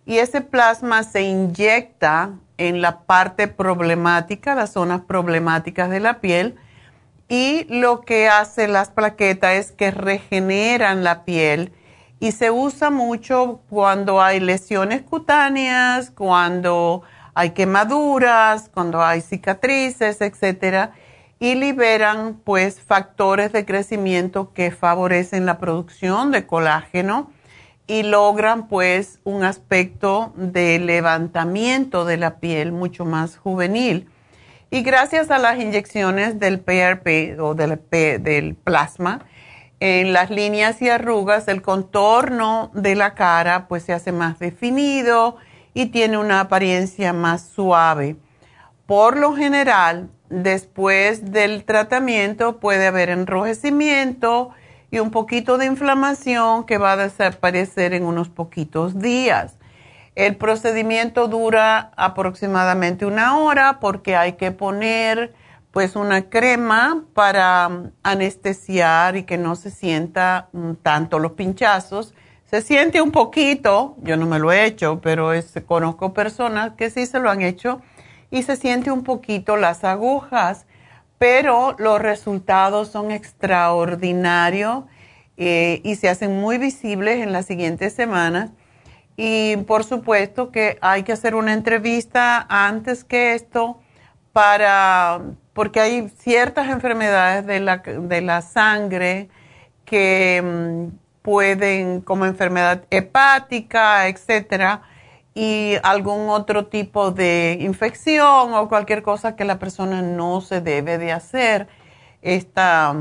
Y 0.06 0.18
ese 0.18 0.42
plasma 0.42 1.04
se 1.04 1.22
inyecta 1.22 2.32
en 2.58 2.82
la 2.82 3.02
parte 3.02 3.48
problemática, 3.48 4.54
las 4.56 4.74
zonas 4.74 5.02
problemáticas 5.02 5.90
de 5.90 6.00
la 6.00 6.20
piel, 6.20 6.56
y 7.32 7.66
lo 7.70 8.02
que 8.02 8.28
hace 8.28 8.68
las 8.68 8.90
plaquetas 8.90 9.54
es 9.54 9.72
que 9.72 9.90
regeneran 9.90 11.06
la 11.06 11.24
piel 11.24 11.72
y 12.20 12.34
se 12.34 12.52
usa 12.52 12.90
mucho 12.90 13.62
cuando 13.70 14.22
hay 14.22 14.42
lesiones 14.42 15.02
cutáneas, 15.02 16.12
cuando 16.12 17.04
hay 17.34 17.52
quemaduras, 17.52 18.70
cuando 18.74 19.02
hay 19.02 19.22
cicatrices, 19.22 20.20
etcétera, 20.20 20.92
y 21.40 21.56
liberan 21.56 22.38
pues 22.44 22.82
factores 22.82 23.54
de 23.54 23.66
crecimiento 23.66 24.52
que 24.54 24.70
favorecen 24.70 25.46
la 25.46 25.58
producción 25.58 26.32
de 26.32 26.46
colágeno 26.46 27.32
y 27.88 28.04
logran 28.04 28.68
pues 28.68 29.22
un 29.24 29.46
aspecto 29.46 30.34
de 30.36 30.80
levantamiento 30.80 32.04
de 32.04 32.18
la 32.18 32.42
piel 32.42 32.74
mucho 32.74 33.06
más 33.06 33.38
juvenil. 33.38 34.10
Y 34.74 34.84
gracias 34.84 35.30
a 35.32 35.38
las 35.38 35.60
inyecciones 35.60 36.40
del 36.40 36.62
PRP 36.62 37.38
o 37.42 37.56
del, 37.56 37.78
del 37.92 38.56
plasma, 38.56 39.26
en 39.82 40.14
las 40.14 40.30
líneas 40.30 40.82
y 40.82 40.88
arrugas, 40.88 41.50
el 41.50 41.62
contorno 41.62 42.72
de 42.74 42.96
la 42.96 43.14
cara 43.14 43.68
pues 43.68 43.84
se 43.84 43.92
hace 43.92 44.14
más 44.14 44.40
definido 44.40 45.36
y 45.74 45.88
tiene 45.88 46.18
una 46.18 46.40
apariencia 46.40 47.12
más 47.12 47.42
suave. 47.42 48.16
Por 48.86 49.18
lo 49.18 49.36
general, 49.36 50.10
después 50.30 51.34
del 51.34 51.66
tratamiento 51.66 52.62
puede 52.62 52.88
haber 52.88 53.10
enrojecimiento 53.10 54.52
y 54.90 55.00
un 55.00 55.12
poquito 55.12 55.58
de 55.58 55.66
inflamación 55.66 56.66
que 56.66 56.78
va 56.78 56.94
a 56.94 56.98
desaparecer 56.98 57.94
en 57.94 58.06
unos 58.06 58.30
poquitos 58.30 59.00
días. 59.00 59.58
El 60.16 60.36
procedimiento 60.36 61.28
dura 61.30 61.92
aproximadamente 61.96 63.06
una 63.06 63.38
hora 63.38 63.80
porque 63.80 64.16
hay 64.16 64.34
que 64.34 64.52
poner 64.52 65.34
pues 65.72 65.96
una 65.96 66.30
crema 66.30 67.06
para 67.14 67.70
anestesiar 68.04 69.16
y 69.16 69.24
que 69.24 69.38
no 69.38 69.56
se 69.56 69.72
sienta 69.72 70.50
tanto 70.84 71.18
los 71.18 71.32
pinchazos. 71.32 72.14
Se 72.46 72.62
siente 72.62 73.02
un 73.02 73.12
poquito, 73.12 73.96
yo 74.02 74.18
no 74.18 74.26
me 74.26 74.38
lo 74.38 74.52
he 74.52 74.66
hecho, 74.66 75.00
pero 75.02 75.32
conozco 75.66 76.14
personas 76.14 76.74
que 76.74 76.90
sí 76.90 77.06
se 77.06 77.22
lo 77.22 77.30
han 77.30 77.42
hecho 77.42 77.82
y 78.30 78.44
se 78.44 78.58
siente 78.58 78.92
un 78.92 79.06
poquito 79.06 79.56
las 79.56 79.86
agujas, 79.86 80.66
pero 81.18 81.74
los 81.80 82.02
resultados 82.02 82.90
son 82.90 83.12
extraordinarios 83.12 84.84
eh, 85.38 85.80
y 85.86 85.96
se 85.96 86.10
hacen 86.10 86.42
muy 86.42 86.58
visibles 86.58 87.20
en 87.24 87.32
las 87.32 87.46
siguientes 87.46 87.94
semanas. 87.94 88.52
Y 89.18 89.58
por 89.58 89.84
supuesto 89.84 90.52
que 90.52 90.78
hay 90.82 91.04
que 91.04 91.12
hacer 91.12 91.36
una 91.36 91.54
entrevista 91.54 92.46
antes 92.50 93.04
que 93.04 93.34
esto 93.34 93.80
para 94.34 95.22
porque 95.54 95.80
hay 95.82 96.10
ciertas 96.10 96.70
enfermedades 96.70 97.46
de 97.46 97.60
la, 97.60 97.78
de 97.78 98.22
la 98.22 98.42
sangre 98.42 99.30
que 99.86 100.42
mm, 100.44 100.96
pueden, 101.22 102.02
como 102.02 102.26
enfermedad 102.26 102.86
hepática, 102.90 104.08
etcétera, 104.08 104.84
y 105.34 105.76
algún 105.84 106.30
otro 106.30 106.68
tipo 106.68 107.12
de 107.12 107.58
infección 107.62 108.54
o 108.54 108.68
cualquier 108.68 109.02
cosa 109.02 109.36
que 109.36 109.46
la 109.46 109.60
persona 109.60 110.02
no 110.02 110.42
se 110.42 110.62
debe 110.62 110.98
de 110.98 111.12
hacer 111.12 111.68
esta, 112.22 112.96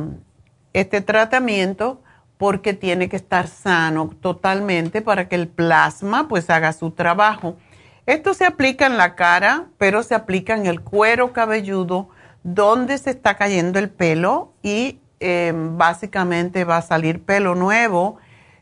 este 0.72 1.00
tratamiento 1.00 2.02
porque 2.40 2.72
tiene 2.72 3.10
que 3.10 3.16
estar 3.16 3.48
sano 3.48 4.08
totalmente 4.18 5.02
para 5.02 5.28
que 5.28 5.34
el 5.34 5.46
plasma 5.46 6.26
pues 6.26 6.48
haga 6.48 6.72
su 6.72 6.90
trabajo. 6.90 7.58
Esto 8.06 8.32
se 8.32 8.46
aplica 8.46 8.86
en 8.86 8.96
la 8.96 9.14
cara, 9.14 9.66
pero 9.76 10.02
se 10.02 10.14
aplica 10.14 10.54
en 10.54 10.64
el 10.64 10.80
cuero 10.80 11.34
cabelludo, 11.34 12.08
donde 12.42 12.96
se 12.96 13.10
está 13.10 13.34
cayendo 13.34 13.78
el 13.78 13.90
pelo 13.90 14.54
y 14.62 15.00
em, 15.20 15.76
básicamente 15.76 16.64
va 16.64 16.78
a 16.78 16.82
salir 16.82 17.22
pelo 17.22 17.54
nuevo 17.54 18.16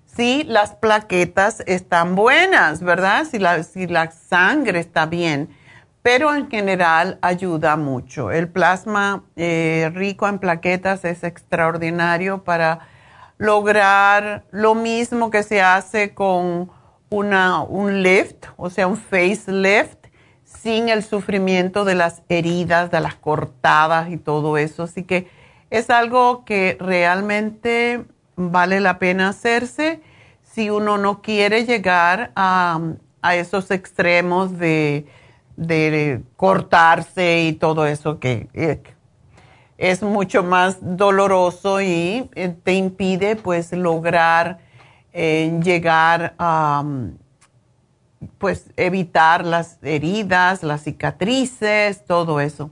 si 0.06 0.42
las 0.42 0.74
plaquetas 0.74 1.62
están 1.68 2.16
buenas, 2.16 2.82
¿verdad? 2.82 3.26
Si 3.30 3.38
la, 3.38 3.62
si 3.62 3.86
la 3.86 4.10
sangre 4.10 4.80
está 4.80 5.06
bien. 5.06 5.50
Pero 6.02 6.34
en 6.34 6.50
general 6.50 7.20
ayuda 7.22 7.76
mucho. 7.76 8.32
El 8.32 8.48
plasma 8.48 9.22
eh, 9.36 9.88
rico 9.94 10.26
en 10.26 10.40
plaquetas 10.40 11.04
es 11.04 11.22
extraordinario 11.22 12.42
para 12.42 12.97
lograr 13.38 14.44
lo 14.50 14.74
mismo 14.74 15.30
que 15.30 15.42
se 15.42 15.62
hace 15.62 16.12
con 16.12 16.70
una, 17.08 17.62
un 17.62 18.02
lift, 18.02 18.46
o 18.56 18.68
sea, 18.68 18.86
un 18.86 18.96
facelift 18.96 20.08
sin 20.44 20.88
el 20.88 21.02
sufrimiento 21.02 21.84
de 21.84 21.94
las 21.94 22.22
heridas, 22.28 22.90
de 22.90 23.00
las 23.00 23.14
cortadas 23.14 24.10
y 24.10 24.16
todo 24.16 24.58
eso. 24.58 24.82
Así 24.82 25.04
que 25.04 25.28
es 25.70 25.88
algo 25.90 26.44
que 26.44 26.76
realmente 26.80 28.04
vale 28.36 28.80
la 28.80 28.98
pena 28.98 29.28
hacerse 29.28 30.00
si 30.42 30.70
uno 30.70 30.98
no 30.98 31.22
quiere 31.22 31.64
llegar 31.64 32.32
a, 32.34 32.80
esos 33.34 33.70
extremos 33.70 34.58
de, 34.58 35.06
cortarse 36.36 37.42
y 37.42 37.52
todo 37.52 37.86
eso 37.86 38.18
que 38.18 38.48
eh, 38.54 38.82
es 39.78 40.02
mucho 40.02 40.42
más 40.42 40.78
doloroso 40.80 41.80
y 41.80 42.28
eh, 42.34 42.54
te 42.62 42.74
impide 42.74 43.36
pues 43.36 43.72
lograr 43.72 44.58
eh, 45.12 45.58
llegar 45.62 46.34
a 46.38 46.84
pues 48.38 48.70
evitar 48.76 49.44
las 49.44 49.78
heridas, 49.82 50.62
las 50.62 50.82
cicatrices, 50.82 52.04
todo 52.04 52.40
eso. 52.40 52.70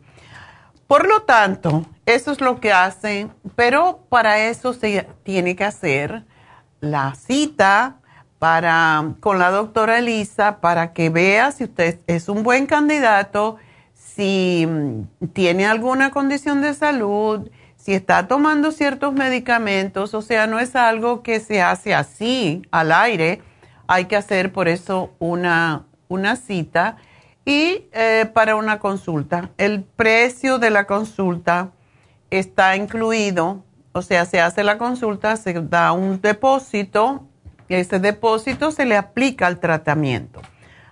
Por 0.86 1.08
lo 1.08 1.22
tanto, 1.22 1.84
eso 2.04 2.32
es 2.32 2.40
lo 2.40 2.60
que 2.60 2.72
hacen, 2.72 3.32
pero 3.54 4.06
para 4.08 4.38
eso 4.38 4.72
se 4.72 5.06
tiene 5.22 5.56
que 5.56 5.64
hacer 5.64 6.24
la 6.80 7.14
cita 7.14 7.96
para, 8.38 9.14
con 9.20 9.38
la 9.38 9.50
doctora 9.50 9.98
Elisa 9.98 10.60
para 10.60 10.92
que 10.92 11.10
vea 11.10 11.50
si 11.52 11.64
usted 11.64 12.00
es 12.06 12.28
un 12.28 12.42
buen 12.42 12.66
candidato, 12.66 13.56
si 14.16 14.66
mm, 14.66 15.28
tiene 15.34 15.66
alguna 15.66 16.10
condición 16.10 16.62
de 16.62 16.72
salud, 16.72 17.50
si 17.76 17.92
está 17.92 18.26
tomando 18.26 18.72
ciertos 18.72 19.12
medicamentos, 19.12 20.14
o 20.14 20.22
sea, 20.22 20.46
no 20.46 20.58
es 20.58 20.74
algo 20.74 21.22
que 21.22 21.38
se 21.38 21.60
hace 21.62 21.94
así 21.94 22.62
al 22.70 22.90
aire, 22.92 23.42
hay 23.86 24.06
que 24.06 24.16
hacer 24.16 24.52
por 24.52 24.68
eso 24.68 25.12
una, 25.18 25.84
una 26.08 26.36
cita 26.36 26.96
y 27.44 27.84
eh, 27.92 28.28
para 28.32 28.56
una 28.56 28.78
consulta. 28.80 29.50
El 29.58 29.84
precio 29.84 30.58
de 30.58 30.70
la 30.70 30.86
consulta 30.86 31.70
está 32.30 32.74
incluido, 32.74 33.62
o 33.92 34.02
sea, 34.02 34.24
se 34.24 34.40
hace 34.40 34.64
la 34.64 34.78
consulta, 34.78 35.36
se 35.36 35.52
da 35.52 35.92
un 35.92 36.20
depósito 36.20 37.24
y 37.68 37.74
ese 37.74 38.00
depósito 38.00 38.72
se 38.72 38.86
le 38.86 38.96
aplica 38.96 39.46
al 39.46 39.60
tratamiento. 39.60 40.40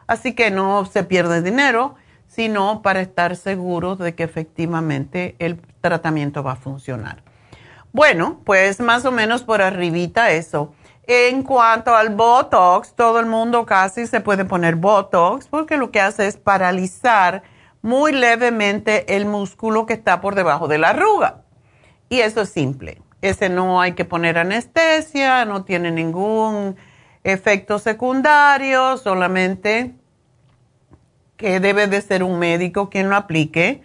Así 0.06 0.34
que 0.34 0.50
no 0.50 0.84
se 0.84 1.02
pierde 1.02 1.40
dinero, 1.42 1.96
sino 2.34 2.82
para 2.82 3.00
estar 3.00 3.36
seguros 3.36 3.98
de 3.98 4.14
que 4.14 4.24
efectivamente 4.24 5.36
el 5.38 5.60
tratamiento 5.80 6.42
va 6.42 6.52
a 6.52 6.56
funcionar. 6.56 7.22
Bueno, 7.92 8.40
pues 8.44 8.80
más 8.80 9.04
o 9.04 9.12
menos 9.12 9.44
por 9.44 9.62
arribita 9.62 10.30
eso. 10.30 10.74
En 11.06 11.42
cuanto 11.42 11.94
al 11.94 12.10
Botox, 12.10 12.94
todo 12.94 13.20
el 13.20 13.26
mundo 13.26 13.66
casi 13.66 14.06
se 14.06 14.20
puede 14.20 14.44
poner 14.44 14.74
Botox 14.76 15.46
porque 15.46 15.76
lo 15.76 15.90
que 15.90 16.00
hace 16.00 16.26
es 16.26 16.36
paralizar 16.36 17.42
muy 17.82 18.12
levemente 18.12 19.14
el 19.14 19.26
músculo 19.26 19.86
que 19.86 19.92
está 19.92 20.20
por 20.20 20.34
debajo 20.34 20.66
de 20.66 20.78
la 20.78 20.88
arruga. 20.88 21.42
Y 22.08 22.20
eso 22.20 22.40
es 22.40 22.48
simple. 22.48 23.02
Ese 23.20 23.48
no 23.48 23.80
hay 23.80 23.92
que 23.92 24.04
poner 24.04 24.38
anestesia, 24.38 25.44
no 25.44 25.64
tiene 25.64 25.90
ningún 25.90 26.76
efecto 27.22 27.78
secundario, 27.78 28.96
solamente 28.96 29.94
que 31.36 31.60
debe 31.60 31.86
de 31.86 32.00
ser 32.00 32.22
un 32.22 32.38
médico 32.38 32.90
quien 32.90 33.10
lo 33.10 33.16
aplique 33.16 33.82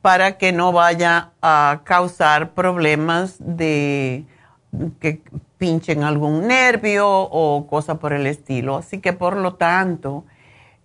para 0.00 0.36
que 0.38 0.52
no 0.52 0.72
vaya 0.72 1.30
a 1.40 1.80
causar 1.84 2.54
problemas 2.54 3.36
de 3.38 4.24
que 5.00 5.20
pinchen 5.58 6.02
algún 6.02 6.48
nervio 6.48 7.08
o 7.08 7.66
cosa 7.68 7.98
por 7.98 8.12
el 8.12 8.26
estilo. 8.26 8.76
Así 8.76 8.98
que 8.98 9.12
por 9.12 9.36
lo 9.36 9.54
tanto 9.54 10.24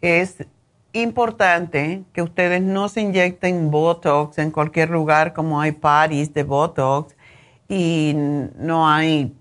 es 0.01 0.45
importante 0.93 2.03
que 2.13 2.21
ustedes 2.21 2.61
no 2.61 2.89
se 2.89 3.01
inyecten 3.01 3.71
Botox 3.71 4.37
en 4.37 4.51
cualquier 4.51 4.89
lugar 4.89 5.33
como 5.33 5.59
hay 5.61 5.71
parties 5.71 6.33
de 6.33 6.43
Botox 6.43 7.15
y 7.67 8.13
no 8.15 8.87
hay, 8.87 9.33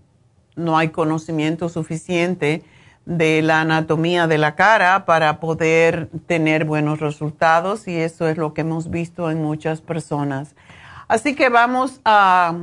no 0.55 0.77
hay 0.79 0.89
conocimiento 0.89 1.69
suficiente 1.69 2.63
de 3.07 3.41
la 3.41 3.63
anatomía 3.63 4.27
de 4.27 4.37
la 4.37 4.55
cara 4.55 5.07
para 5.07 5.41
poder 5.41 6.09
tener 6.27 6.65
buenos 6.65 7.01
resultados 7.01 7.89
y 7.89 7.97
eso 7.97 8.29
es 8.29 8.37
lo 8.37 8.53
que 8.53 8.61
hemos 8.61 8.91
visto 8.91 9.31
en 9.31 9.43
muchas 9.43 9.81
personas. 9.81 10.55
Así 11.09 11.35
que 11.35 11.49
vamos 11.49 12.01
a 12.05 12.55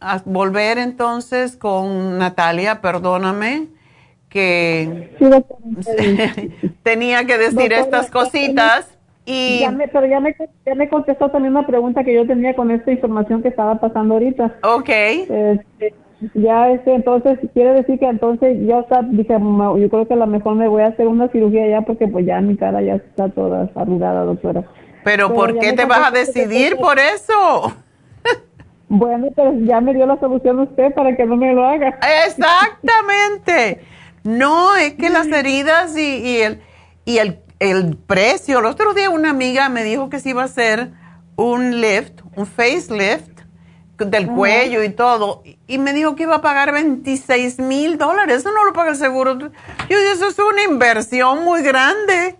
a 0.00 0.22
volver 0.24 0.78
entonces 0.78 1.56
con 1.56 2.18
Natalia, 2.18 2.80
perdóname, 2.80 3.68
que 4.28 5.10
tenía 6.82 7.24
que 7.26 7.38
decir 7.38 7.72
estas 7.72 8.10
cositas. 8.10 8.96
Y 9.26 9.60
ya 9.60 9.70
me, 9.70 9.86
pero 9.86 10.06
ya 10.06 10.18
me, 10.18 10.34
ya 10.64 10.74
me 10.74 10.88
contestó 10.88 11.30
también 11.30 11.54
una 11.54 11.66
pregunta 11.66 12.02
que 12.02 12.14
yo 12.14 12.26
tenía 12.26 12.54
con 12.56 12.70
esta 12.70 12.90
información 12.90 13.42
que 13.42 13.48
estaba 13.48 13.78
pasando 13.78 14.14
ahorita. 14.14 14.56
Ok. 14.62 14.88
Este, 14.88 15.94
ya 16.34 16.70
este, 16.70 16.94
entonces 16.94 17.38
quiere 17.54 17.72
decir 17.74 17.98
que 17.98 18.06
entonces 18.06 18.58
ya 18.66 18.80
está, 18.80 19.02
dije, 19.02 19.34
yo 19.38 19.88
creo 19.88 20.06
que 20.06 20.14
a 20.14 20.18
lo 20.18 20.26
mejor 20.26 20.54
me 20.54 20.68
voy 20.68 20.82
a 20.82 20.88
hacer 20.88 21.06
una 21.08 21.28
cirugía 21.28 21.66
ya 21.68 21.80
porque 21.82 22.08
pues 22.08 22.26
ya 22.26 22.40
mi 22.40 22.56
cara 22.56 22.82
ya 22.82 22.96
está 22.96 23.28
toda 23.30 23.70
arrugada, 23.74 24.24
doctora. 24.24 24.64
Pero, 25.02 25.32
¿por 25.32 25.58
qué 25.58 25.72
te 25.72 25.86
vas 25.86 26.08
a 26.08 26.10
decidir 26.10 26.76
por 26.76 26.98
eso? 26.98 27.72
Bueno, 28.88 29.28
pero 29.36 29.54
ya 29.60 29.80
me 29.80 29.94
dio 29.94 30.04
la 30.04 30.18
solución 30.18 30.58
usted 30.58 30.92
para 30.94 31.16
que 31.16 31.24
no 31.24 31.36
me 31.36 31.54
lo 31.54 31.64
haga. 31.64 31.98
Exactamente. 32.26 33.80
No, 34.24 34.74
es 34.76 34.94
que 34.94 35.08
las 35.10 35.26
heridas 35.32 35.96
y, 35.96 36.40
el, 36.42 36.60
y 37.04 37.18
el, 37.18 37.38
el, 37.60 37.96
precio. 37.96 38.58
El 38.58 38.66
otro 38.66 38.92
día 38.92 39.08
una 39.08 39.30
amiga 39.30 39.68
me 39.68 39.84
dijo 39.84 40.10
que 40.10 40.18
se 40.18 40.30
iba 40.30 40.42
a 40.42 40.46
hacer 40.46 40.90
un 41.36 41.80
lift, 41.80 42.20
un 42.36 42.46
facelift 42.46 43.29
del 44.04 44.28
cuello 44.28 44.82
y 44.82 44.90
todo. 44.90 45.42
Y 45.66 45.78
me 45.78 45.92
dijo 45.92 46.14
que 46.16 46.24
iba 46.24 46.36
a 46.36 46.40
pagar 46.40 46.72
26 46.72 47.58
mil 47.58 47.98
dólares. 47.98 48.38
Eso 48.38 48.52
no 48.52 48.64
lo 48.64 48.72
paga 48.72 48.90
el 48.90 48.96
seguro. 48.96 49.38
Yo 49.38 49.48
dije, 49.88 50.12
eso 50.12 50.28
es 50.28 50.38
una 50.38 50.62
inversión 50.62 51.44
muy 51.44 51.62
grande. 51.62 52.36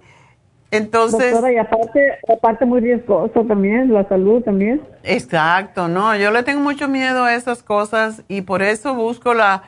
Entonces. 0.71 1.35
y 1.53 1.57
aparte, 1.57 2.19
aparte 2.29 2.65
muy 2.65 2.81
riesgoso 2.81 3.45
también, 3.45 3.93
la 3.93 4.09
salud 4.09 4.43
también. 4.43 4.81
Exacto, 5.03 5.89
no, 5.89 6.15
yo 6.17 6.31
le 6.31 6.43
tengo 6.45 6.61
mucho 6.61 6.87
miedo 6.89 7.25
a 7.25 7.35
esas 7.35 7.63
cosas 7.63 8.23
y 8.29 8.43
por 8.43 8.63
eso 8.63 8.95
busco 8.95 9.35
la. 9.35 9.65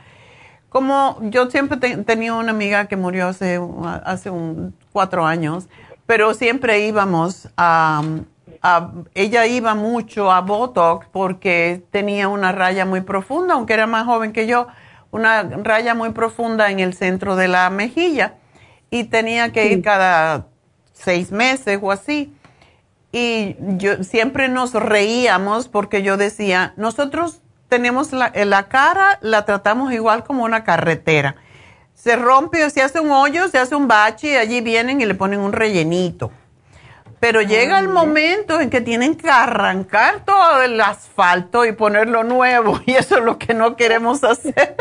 Como 0.69 1.19
yo 1.23 1.51
siempre 1.51 1.77
tenía 2.05 2.35
una 2.35 2.51
amiga 2.51 2.87
que 2.87 2.97
murió 2.97 3.27
hace, 3.27 3.61
hace 4.05 4.31
un, 4.31 4.75
cuatro 4.93 5.27
años, 5.27 5.69
pero 6.07 6.33
siempre 6.35 6.87
íbamos 6.87 7.49
a, 7.57 8.03
a, 8.63 8.93
Ella 9.15 9.47
iba 9.47 9.75
mucho 9.75 10.31
a 10.31 10.41
Botox 10.41 11.07
porque 11.11 11.83
tenía 11.91 12.29
una 12.29 12.53
raya 12.53 12.85
muy 12.85 13.01
profunda, 13.01 13.55
aunque 13.55 13.75
era 13.75 13.87
más 13.87 14.07
joven 14.07 14.33
que 14.33 14.47
yo, 14.47 14.69
una 15.11 15.43
raya 15.43 15.95
muy 15.95 16.11
profunda 16.11 16.71
en 16.71 16.81
el 16.81 16.95
centro 16.95 17.37
de 17.37 17.49
la 17.49 17.69
mejilla 17.71 18.35
y 18.91 19.05
tenía 19.05 19.53
que 19.53 19.67
ir 19.67 19.83
cada 19.83 20.47
seis 20.93 21.33
meses 21.33 21.79
o 21.83 21.91
así. 21.91 22.35
Y 23.11 23.57
yo 23.59 24.03
siempre 24.05 24.49
nos 24.49 24.73
reíamos 24.73 25.69
porque 25.69 26.03
yo 26.03 26.17
decía, 26.17 26.73
nosotros 26.77 27.43
tenemos 27.69 28.13
la, 28.13 28.33
la 28.35 28.69
cara, 28.69 29.19
la 29.21 29.45
tratamos 29.45 29.93
igual 29.93 30.25
como 30.25 30.45
una 30.45 30.65
carretera. 30.65 31.37
Se 31.95 32.17
rompe 32.17 32.65
o 32.65 32.71
se 32.71 32.83
hace 32.83 33.01
un 33.01 33.11
hoyo, 33.11 33.49
se 33.49 33.59
hace 33.59 33.75
un 33.75 33.89
bache 33.89 34.33
y 34.33 34.37
allí 34.37 34.61
vienen 34.61 35.01
y 35.01 35.07
le 35.07 35.15
ponen 35.15 35.41
un 35.41 35.53
rellenito. 35.53 36.33
Pero 37.23 37.41
llega 37.41 37.79
el 37.79 37.87
momento 37.87 38.61
en 38.61 38.69
que 38.69 38.81
tienen 38.81 39.15
que 39.15 39.31
arrancar 39.31 40.25
todo 40.25 40.61
el 40.61 40.81
asfalto 40.81 41.65
y 41.65 41.71
ponerlo 41.71 42.25
nuevo 42.25 42.81
y 42.87 42.95
eso 42.95 43.19
es 43.19 43.23
lo 43.23 43.39
que 43.39 43.55
no 43.55 43.77
queremos 43.77 44.25
hacer. 44.25 44.75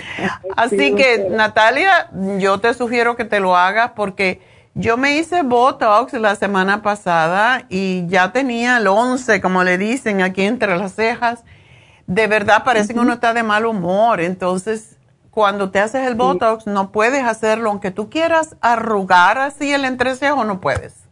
Así 0.56 0.96
que 0.96 1.28
Natalia, 1.30 2.10
yo 2.38 2.58
te 2.58 2.74
sugiero 2.74 3.14
que 3.14 3.24
te 3.24 3.38
lo 3.38 3.56
hagas 3.56 3.92
porque 3.94 4.42
yo 4.74 4.96
me 4.96 5.16
hice 5.16 5.42
Botox 5.44 6.12
la 6.14 6.34
semana 6.34 6.82
pasada 6.82 7.66
y 7.68 8.04
ya 8.08 8.32
tenía 8.32 8.78
el 8.78 8.88
11, 8.88 9.40
como 9.40 9.62
le 9.62 9.78
dicen, 9.78 10.22
aquí 10.22 10.42
entre 10.42 10.76
las 10.76 10.96
cejas. 10.96 11.44
De 12.08 12.26
verdad 12.26 12.64
parece 12.64 12.94
que 12.94 12.98
uno 13.00 13.12
está 13.12 13.32
de 13.32 13.44
mal 13.44 13.64
humor. 13.64 14.20
Entonces, 14.20 14.96
cuando 15.30 15.70
te 15.70 15.78
haces 15.78 16.04
el 16.04 16.16
Botox, 16.16 16.66
no 16.66 16.90
puedes 16.90 17.22
hacerlo. 17.22 17.70
Aunque 17.70 17.92
tú 17.92 18.10
quieras 18.10 18.56
arrugar 18.60 19.38
así 19.38 19.72
el 19.72 19.84
entrecejo, 19.84 20.44
no 20.44 20.60
puedes. 20.60 21.05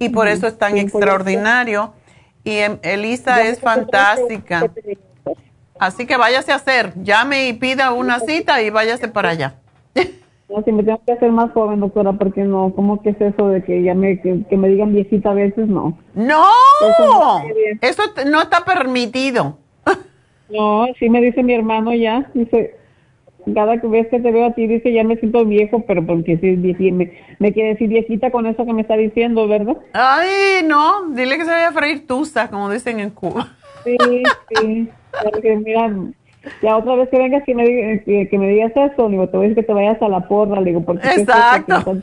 Y 0.00 0.08
por 0.08 0.26
eso 0.26 0.48
es 0.48 0.58
tan 0.58 0.76
extraordinario. 0.76 1.92
Y 2.42 2.56
em, 2.56 2.78
Elisa 2.82 3.42
es 3.42 3.60
fantástica. 3.60 4.72
Así 5.78 6.06
que 6.06 6.16
váyase 6.16 6.52
a 6.52 6.56
hacer. 6.56 6.94
Llame 7.02 7.48
y 7.48 7.52
pida 7.52 7.92
una 7.92 8.18
cita 8.18 8.60
y 8.62 8.70
váyase 8.70 9.08
para 9.08 9.30
allá. 9.30 9.54
No, 10.48 10.62
si 10.64 10.72
me 10.72 10.82
tengo 10.82 11.00
que 11.06 11.12
hacer 11.12 11.30
más 11.30 11.52
joven, 11.52 11.78
doctora, 11.78 12.12
porque 12.14 12.42
no, 12.42 12.72
¿cómo 12.74 13.00
que 13.02 13.10
es 13.10 13.20
eso 13.20 13.48
de 13.48 13.62
que 13.62 13.84
ya 13.84 13.94
me, 13.94 14.20
que, 14.20 14.56
me 14.56 14.68
digan 14.68 14.92
viejita 14.92 15.30
a 15.30 15.34
veces? 15.34 15.68
No. 15.68 15.96
¡No! 16.14 16.44
Eso 17.80 18.02
no, 18.26 18.42
está 18.42 18.64
permitido. 18.64 19.58
No, 20.48 20.86
sí 20.98 21.08
me 21.08 21.20
dice 21.20 21.44
mi 21.44 21.54
hermano 21.54 21.94
ya, 21.94 22.28
dice, 22.34 22.76
cada 23.54 23.76
vez 23.76 24.08
que 24.08 24.20
te 24.20 24.30
veo 24.30 24.46
a 24.46 24.52
ti, 24.52 24.66
dice, 24.66 24.92
ya 24.92 25.04
me 25.04 25.16
siento 25.16 25.44
viejo, 25.44 25.84
pero 25.86 26.04
porque 26.04 26.38
si 26.38 26.92
me, 26.92 27.12
me 27.38 27.52
quiere 27.52 27.70
decir 27.70 27.88
viejita 27.88 28.30
con 28.30 28.46
eso 28.46 28.64
que 28.64 28.72
me 28.72 28.82
está 28.82 28.96
diciendo, 28.96 29.48
¿verdad? 29.48 29.76
Ay, 29.92 30.64
no, 30.66 31.10
dile 31.10 31.36
que 31.36 31.44
se 31.44 31.50
vaya 31.50 31.68
a 31.68 31.72
freír 31.72 32.06
tusa, 32.06 32.48
como 32.48 32.70
dicen 32.70 33.00
en 33.00 33.10
Cuba. 33.10 33.56
Sí, 33.84 33.96
sí, 34.54 34.88
porque 35.22 35.56
mira, 35.56 35.90
ya 36.62 36.76
otra 36.76 36.94
vez 36.96 37.08
que 37.08 37.18
vengas 37.18 37.42
que 37.44 37.54
me, 37.54 37.64
que, 38.04 38.38
me 38.38 38.48
digas 38.48 38.72
eso, 38.74 39.08
digo, 39.08 39.28
te 39.28 39.36
voy 39.36 39.46
a 39.46 39.48
decir 39.48 39.62
que 39.62 39.66
te 39.66 39.72
vayas 39.72 40.00
a 40.00 40.08
la 40.08 40.26
porra, 40.26 40.60
digo, 40.62 40.82
porque... 40.82 41.08
Exacto. 41.08 41.82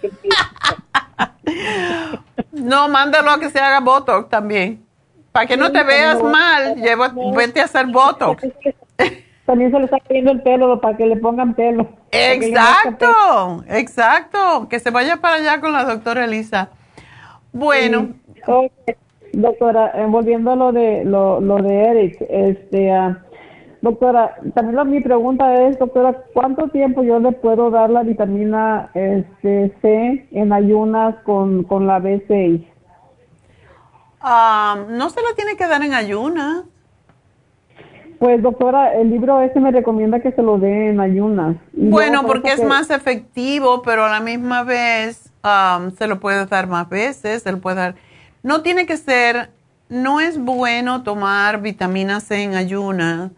no, 2.51 2.89
mándalo 2.89 3.31
a 3.31 3.39
que 3.39 3.49
se 3.49 3.59
haga 3.59 3.79
Botox 3.79 4.29
también. 4.29 4.83
Para 5.31 5.45
que 5.45 5.57
no 5.57 5.71
te 5.71 5.83
veas 5.83 6.21
mal, 6.23 6.75
lleva, 6.75 7.13
vete 7.35 7.61
a 7.61 7.65
hacer 7.65 7.85
Botox. 7.87 8.43
También 9.47 9.71
se 9.71 9.79
le 9.79 9.85
está 9.85 9.99
cayendo 9.99 10.31
el 10.31 10.43
pelo 10.43 10.79
para 10.79 10.95
que 10.95 11.07
le 11.07 11.17
pongan 11.17 11.55
pelo. 11.55 11.87
Exacto, 12.11 13.63
exacto. 13.67 14.67
Que 14.69 14.79
se 14.79 14.91
vaya 14.91 15.17
para 15.17 15.37
allá 15.37 15.59
con 15.59 15.73
la 15.73 15.85
doctora 15.85 16.25
Elisa. 16.25 16.69
Bueno. 17.51 18.09
Doctora, 19.33 19.93
volviendo 20.07 20.51
a 20.51 20.55
lo 20.55 20.71
de, 20.71 21.03
lo, 21.03 21.41
lo 21.41 21.57
de 21.57 21.83
Eric, 21.85 22.17
este... 22.29 22.91
Uh, 22.91 23.15
Doctora, 23.81 24.35
también 24.55 24.89
mi 24.89 25.01
pregunta 25.01 25.67
es, 25.67 25.77
doctora, 25.77 26.23
¿cuánto 26.33 26.67
tiempo 26.69 27.03
yo 27.03 27.19
le 27.19 27.31
puedo 27.31 27.69
dar 27.69 27.89
la 27.89 28.01
vitamina 28.01 28.89
este, 28.95 29.73
C 29.81 30.27
en 30.31 30.51
ayunas 30.51 31.15
con, 31.23 31.63
con 31.63 31.85
la 31.85 31.99
B6? 31.99 32.65
Ah, 34.19 34.77
no 34.89 35.09
se 35.09 35.21
la 35.21 35.35
tiene 35.35 35.55
que 35.55 35.67
dar 35.67 35.83
en 35.83 35.93
ayunas. 35.93 36.63
Pues 38.19 38.41
doctora, 38.41 38.95
el 38.95 39.09
libro 39.11 39.41
ese 39.41 39.59
me 39.59 39.71
recomienda 39.71 40.19
que 40.19 40.31
se 40.31 40.41
lo 40.41 40.57
dé 40.57 40.89
en 40.89 40.99
ayunas. 40.99 41.55
bueno, 41.73 42.23
porque 42.25 42.51
es 42.51 42.63
más 42.63 42.89
efectivo, 42.89 43.81
pero 43.83 44.05
a 44.05 44.09
la 44.09 44.19
misma 44.19 44.63
vez 44.63 45.31
um, 45.43 45.91
se 45.91 46.07
lo 46.07 46.19
puede 46.19 46.45
dar 46.47 46.67
más 46.67 46.89
veces, 46.89 47.43
se 47.43 47.51
lo 47.51 47.59
puede 47.59 47.77
dar. 47.77 47.95
No 48.41 48.61
tiene 48.61 48.85
que 48.85 48.97
ser, 48.97 49.51
no 49.89 50.19
es 50.19 50.39
bueno 50.39 51.03
tomar 51.03 51.61
vitamina 51.61 52.19
C 52.19 52.43
en 52.43 52.55
ayunas 52.55 53.31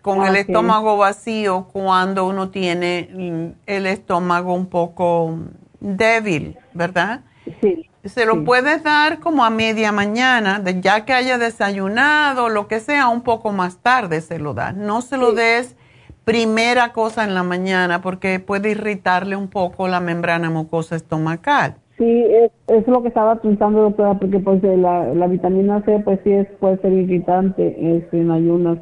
con 0.00 0.24
el 0.24 0.36
estómago 0.36 0.96
vacío 0.96 1.68
cuando 1.72 2.26
uno 2.26 2.50
tiene 2.50 3.54
el 3.66 3.86
estómago 3.86 4.54
un 4.54 4.66
poco 4.66 5.36
débil, 5.80 6.56
¿verdad? 6.72 7.20
Sí. 7.60 7.90
Se 8.08 8.26
lo 8.26 8.44
puedes 8.44 8.82
dar 8.82 9.20
como 9.20 9.44
a 9.44 9.50
media 9.50 9.92
mañana, 9.92 10.62
ya 10.80 11.04
que 11.04 11.12
haya 11.12 11.38
desayunado, 11.38 12.48
lo 12.48 12.68
que 12.68 12.80
sea, 12.80 13.08
un 13.08 13.22
poco 13.22 13.52
más 13.52 13.78
tarde 13.78 14.20
se 14.20 14.38
lo 14.38 14.54
da. 14.54 14.72
No 14.72 15.00
se 15.02 15.16
lo 15.16 15.32
des 15.32 15.76
primera 16.24 16.92
cosa 16.92 17.24
en 17.24 17.34
la 17.34 17.42
mañana 17.42 18.02
porque 18.02 18.40
puede 18.40 18.70
irritarle 18.70 19.36
un 19.36 19.48
poco 19.48 19.86
la 19.86 20.00
membrana 20.00 20.50
mucosa 20.50 20.96
estomacal. 20.96 21.76
Sí, 21.98 22.24
es, 22.28 22.50
es 22.66 22.86
lo 22.88 23.00
que 23.02 23.08
estaba 23.08 23.36
pensando, 23.36 23.80
doctora, 23.82 24.18
porque 24.18 24.38
pues 24.38 24.62
la, 24.62 25.14
la 25.14 25.26
vitamina 25.28 25.82
C 25.82 26.00
pues 26.04 26.20
sí 26.24 26.32
es, 26.32 26.46
puede 26.60 26.78
ser 26.78 26.92
irritante 26.92 27.96
este, 27.96 28.20
en 28.20 28.30
ayunas. 28.30 28.78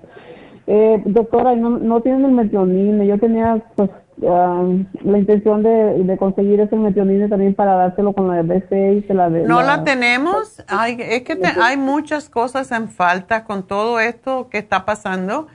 Eh, 0.67 1.03
doctora, 1.05 1.55
no, 1.55 1.79
no 1.79 2.01
tienen 2.01 2.25
el 2.25 2.33
metionine. 2.33 3.07
Yo 3.07 3.19
tenía 3.19 3.63
pues 3.77 3.91
la 4.17 5.19
intención 5.19 5.63
de, 5.63 6.17
conseguir 6.19 6.61
ese 6.61 6.77
metionine 6.77 7.29
también 7.29 7.55
para 7.55 7.75
dárselo 7.75 8.13
con 8.13 8.29
la 8.29 8.43
B6. 8.43 9.07
La 9.09 9.29
no 9.29 9.63
la, 9.63 9.85
tenemos. 9.85 10.63
Hay, 10.69 10.97
es 11.01 11.23
que 11.23 11.39
hay 11.61 11.77
muchas 11.77 12.29
cosas 12.29 12.71
en 12.73 12.89
falta 12.89 13.45
con 13.45 13.67
todo 13.67 14.01
esto 14.01 14.49
que 14.49 14.59
está 14.59 14.85
pasando. 14.85 15.49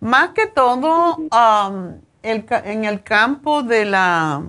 Más 0.00 0.30
que 0.30 0.46
todo 0.46 1.18
el, 2.22 2.44
en 2.64 2.84
el 2.84 3.02
campo 3.02 3.62
de 3.62 3.84
la 3.84 4.42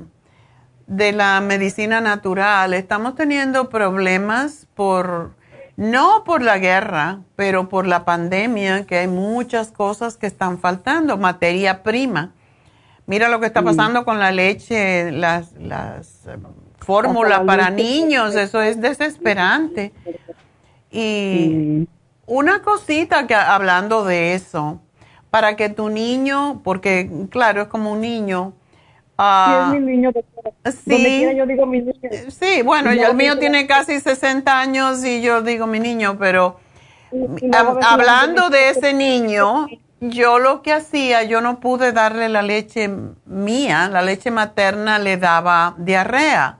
de 0.87 1.13
la 1.13 1.39
medicina 1.39 2.01
natural 2.01 2.73
estamos 2.73 3.15
teniendo 3.15 3.69
problemas 3.69 4.67
por 4.75 5.31
no 5.77 6.23
por 6.25 6.41
la 6.41 6.57
guerra, 6.57 7.21
pero 7.35 7.69
por 7.69 7.87
la 7.87 8.03
pandemia, 8.03 8.85
que 8.85 8.97
hay 8.97 9.07
muchas 9.07 9.71
cosas 9.71 10.17
que 10.17 10.27
están 10.27 10.59
faltando, 10.59 11.17
materia 11.17 11.81
prima. 11.81 12.33
Mira 13.11 13.27
lo 13.27 13.41
que 13.41 13.45
está 13.45 13.61
pasando 13.61 14.05
con 14.05 14.19
la 14.19 14.31
leche, 14.31 15.11
las, 15.11 15.51
las 15.59 16.25
eh, 16.27 16.37
fórmulas 16.79 17.41
para 17.41 17.69
niños, 17.69 18.35
eso 18.35 18.61
es 18.61 18.79
desesperante. 18.79 19.91
Y 20.89 21.89
una 22.25 22.61
cosita 22.61 23.27
que 23.27 23.35
hablando 23.35 24.05
de 24.05 24.33
eso, 24.33 24.79
para 25.29 25.57
que 25.57 25.67
tu 25.67 25.89
niño, 25.89 26.61
porque 26.63 27.09
claro, 27.29 27.63
es 27.63 27.67
como 27.67 27.91
un 27.91 27.99
niño, 27.99 28.53
sí, 29.17 29.53
es 29.59 29.81
mi 29.81 29.91
niño. 29.91 30.11
Sí, 30.87 31.27
yo 31.35 31.45
digo 31.45 31.65
mi 31.65 31.81
niño. 31.81 31.93
Sí, 32.29 32.61
bueno, 32.63 32.91
el 32.91 33.13
mío 33.13 33.37
tiene 33.39 33.67
casi 33.67 33.99
60 33.99 34.57
años 34.57 35.03
y 35.03 35.21
yo 35.21 35.41
digo 35.41 35.67
mi 35.67 35.81
niño, 35.81 36.15
pero 36.17 36.61
hablando 37.83 38.49
de 38.49 38.69
ese 38.69 38.93
niño, 38.93 39.67
yo 40.01 40.39
lo 40.39 40.61
que 40.61 40.73
hacía, 40.73 41.23
yo 41.23 41.39
no 41.39 41.61
pude 41.61 41.93
darle 41.93 42.27
la 42.27 42.41
leche 42.41 42.89
mía, 43.25 43.87
la 43.89 44.01
leche 44.01 44.29
materna 44.29 44.99
le 44.99 45.15
daba 45.15 45.75
diarrea. 45.77 46.57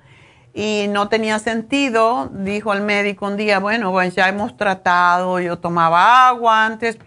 Y 0.54 0.88
no 0.90 1.10
tenía 1.10 1.40
sentido, 1.40 2.30
dijo 2.32 2.74
el 2.74 2.82
médico 2.82 3.26
un 3.26 3.36
día, 3.38 3.60
bueno, 3.60 3.92
pues 3.92 4.16
ya 4.16 4.30
hemos 4.30 4.56
tratado, 4.56 5.40
yo 5.40 5.60
tomaba 5.60 6.28
agua 6.30 6.66
antes 6.66 6.98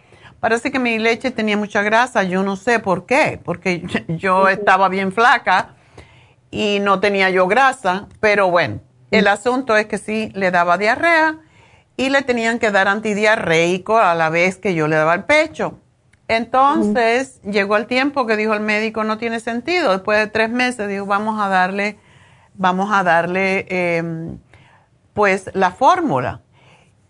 Parece 0.44 0.70
que 0.70 0.78
mi 0.78 0.98
leche 0.98 1.30
tenía 1.30 1.56
mucha 1.56 1.80
grasa, 1.80 2.22
yo 2.22 2.42
no 2.42 2.56
sé 2.56 2.78
por 2.78 3.06
qué, 3.06 3.40
porque 3.42 3.82
yo 4.08 4.46
estaba 4.46 4.90
bien 4.90 5.10
flaca 5.10 5.70
y 6.50 6.80
no 6.82 7.00
tenía 7.00 7.30
yo 7.30 7.48
grasa, 7.48 8.08
pero 8.20 8.50
bueno, 8.50 8.80
el 9.10 9.26
asunto 9.26 9.74
es 9.74 9.86
que 9.86 9.96
sí 9.96 10.30
le 10.34 10.50
daba 10.50 10.76
diarrea 10.76 11.38
y 11.96 12.10
le 12.10 12.20
tenían 12.20 12.58
que 12.58 12.70
dar 12.70 12.88
antidiarreico 12.88 13.96
a 13.96 14.14
la 14.14 14.28
vez 14.28 14.58
que 14.58 14.74
yo 14.74 14.86
le 14.86 14.96
daba 14.96 15.14
el 15.14 15.24
pecho. 15.24 15.78
Entonces 16.28 17.40
llegó 17.42 17.76
el 17.76 17.86
tiempo 17.86 18.26
que 18.26 18.36
dijo 18.36 18.54
el 18.54 18.60
médico 18.60 19.04
no 19.04 19.18
tiene 19.18 19.40
sentido. 19.40 19.92
Después 19.92 20.18
de 20.18 20.26
tres 20.28 20.50
meses 20.50 20.88
dijo 20.88 21.06
vamos 21.06 21.40
a 21.40 21.48
darle, 21.48 21.98
vamos 22.54 22.90
a 22.92 23.02
darle, 23.02 23.66
em, 23.68 24.38
pues 25.12 25.50
la 25.52 25.70
fórmula. 25.70 26.40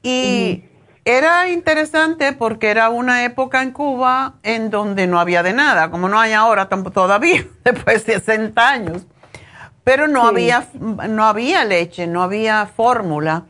Y 0.03 0.65
era 1.05 1.49
interesante 1.49 2.33
porque 2.33 2.71
era 2.71 2.89
una 2.89 3.25
época 3.25 3.63
en 3.63 3.73
Cuba 3.73 4.35
en 4.43 4.71
donde 4.71 5.07
no 5.07 5.21
había 5.21 5.43
de 5.43 5.53
nada, 5.53 5.91
como 5.91 6.09
no 6.09 6.19
hay 6.19 6.33
ahora 6.33 6.69
todavía, 6.69 7.47
después 7.65 8.05
de 8.07 8.15
60 8.15 8.69
años. 8.69 9.07
Pero 9.85 10.09
no, 10.09 10.27
había, 10.27 10.67
no 10.73 11.27
había 11.27 11.65
leche, 11.65 12.07
no 12.07 12.23
había 12.23 12.67
fórmula. 12.67 13.45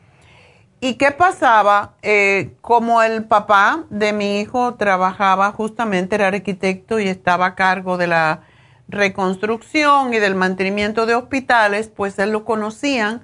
¿Y 0.84 0.96
qué 0.96 1.12
pasaba? 1.12 1.94
Eh, 2.02 2.56
como 2.60 3.02
el 3.02 3.24
papá 3.24 3.84
de 3.88 4.12
mi 4.12 4.40
hijo 4.40 4.74
trabajaba 4.74 5.50
justamente, 5.50 6.16
era 6.16 6.26
arquitecto 6.26 7.00
y 7.00 7.08
estaba 7.08 7.46
a 7.46 7.54
cargo 7.54 7.96
de 7.96 8.06
la 8.06 8.42
reconstrucción 8.88 10.12
y 10.12 10.18
del 10.18 10.34
mantenimiento 10.34 11.06
de 11.06 11.14
hospitales, 11.14 11.88
pues 11.88 12.18
él 12.18 12.32
lo 12.32 12.44
conocían 12.44 13.22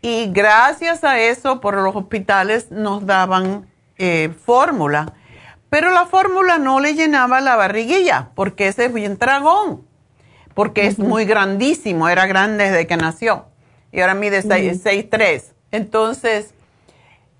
y 0.00 0.32
gracias 0.32 1.04
a 1.04 1.20
eso 1.20 1.60
por 1.60 1.74
los 1.74 1.94
hospitales 1.94 2.70
nos 2.70 3.04
daban 3.04 3.66
eh, 3.98 4.30
fórmula, 4.46 5.12
pero 5.68 5.90
la 5.90 6.06
fórmula 6.06 6.56
no 6.56 6.80
le 6.80 6.94
llenaba 6.94 7.42
la 7.42 7.56
barriguilla 7.56 8.30
porque 8.34 8.68
ese 8.68 8.86
es 8.86 8.94
bien 8.94 9.18
dragón, 9.18 9.86
porque 10.54 10.86
es 10.86 10.98
muy 10.98 11.26
grandísimo, 11.26 12.08
era 12.08 12.24
grande 12.24 12.70
desde 12.70 12.86
que 12.86 12.96
nació 12.96 13.48
y 13.92 14.00
ahora 14.00 14.14
mide 14.14 14.42
6'3". 14.42 15.52
Entonces, 15.72 16.54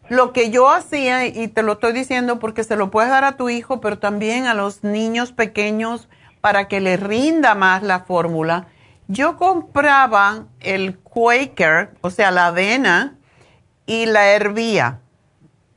lo 0.08 0.32
que 0.32 0.50
yo 0.50 0.70
hacía, 0.70 1.26
y 1.26 1.48
te 1.48 1.62
lo 1.62 1.72
estoy 1.72 1.92
diciendo 1.92 2.38
porque 2.38 2.64
se 2.64 2.76
lo 2.76 2.90
puedes 2.90 3.10
dar 3.10 3.24
a 3.24 3.36
tu 3.36 3.48
hijo, 3.48 3.80
pero 3.80 3.98
también 3.98 4.46
a 4.46 4.54
los 4.54 4.84
niños 4.84 5.32
pequeños 5.32 6.08
para 6.40 6.68
que 6.68 6.80
le 6.80 6.96
rinda 6.96 7.54
más 7.54 7.82
la 7.82 8.00
fórmula, 8.00 8.66
yo 9.08 9.36
compraba 9.36 10.46
el 10.60 10.98
Quaker, 10.98 11.94
o 12.00 12.10
sea, 12.10 12.30
la 12.30 12.46
avena, 12.46 13.16
y 13.86 14.06
la 14.06 14.30
hervía. 14.30 15.00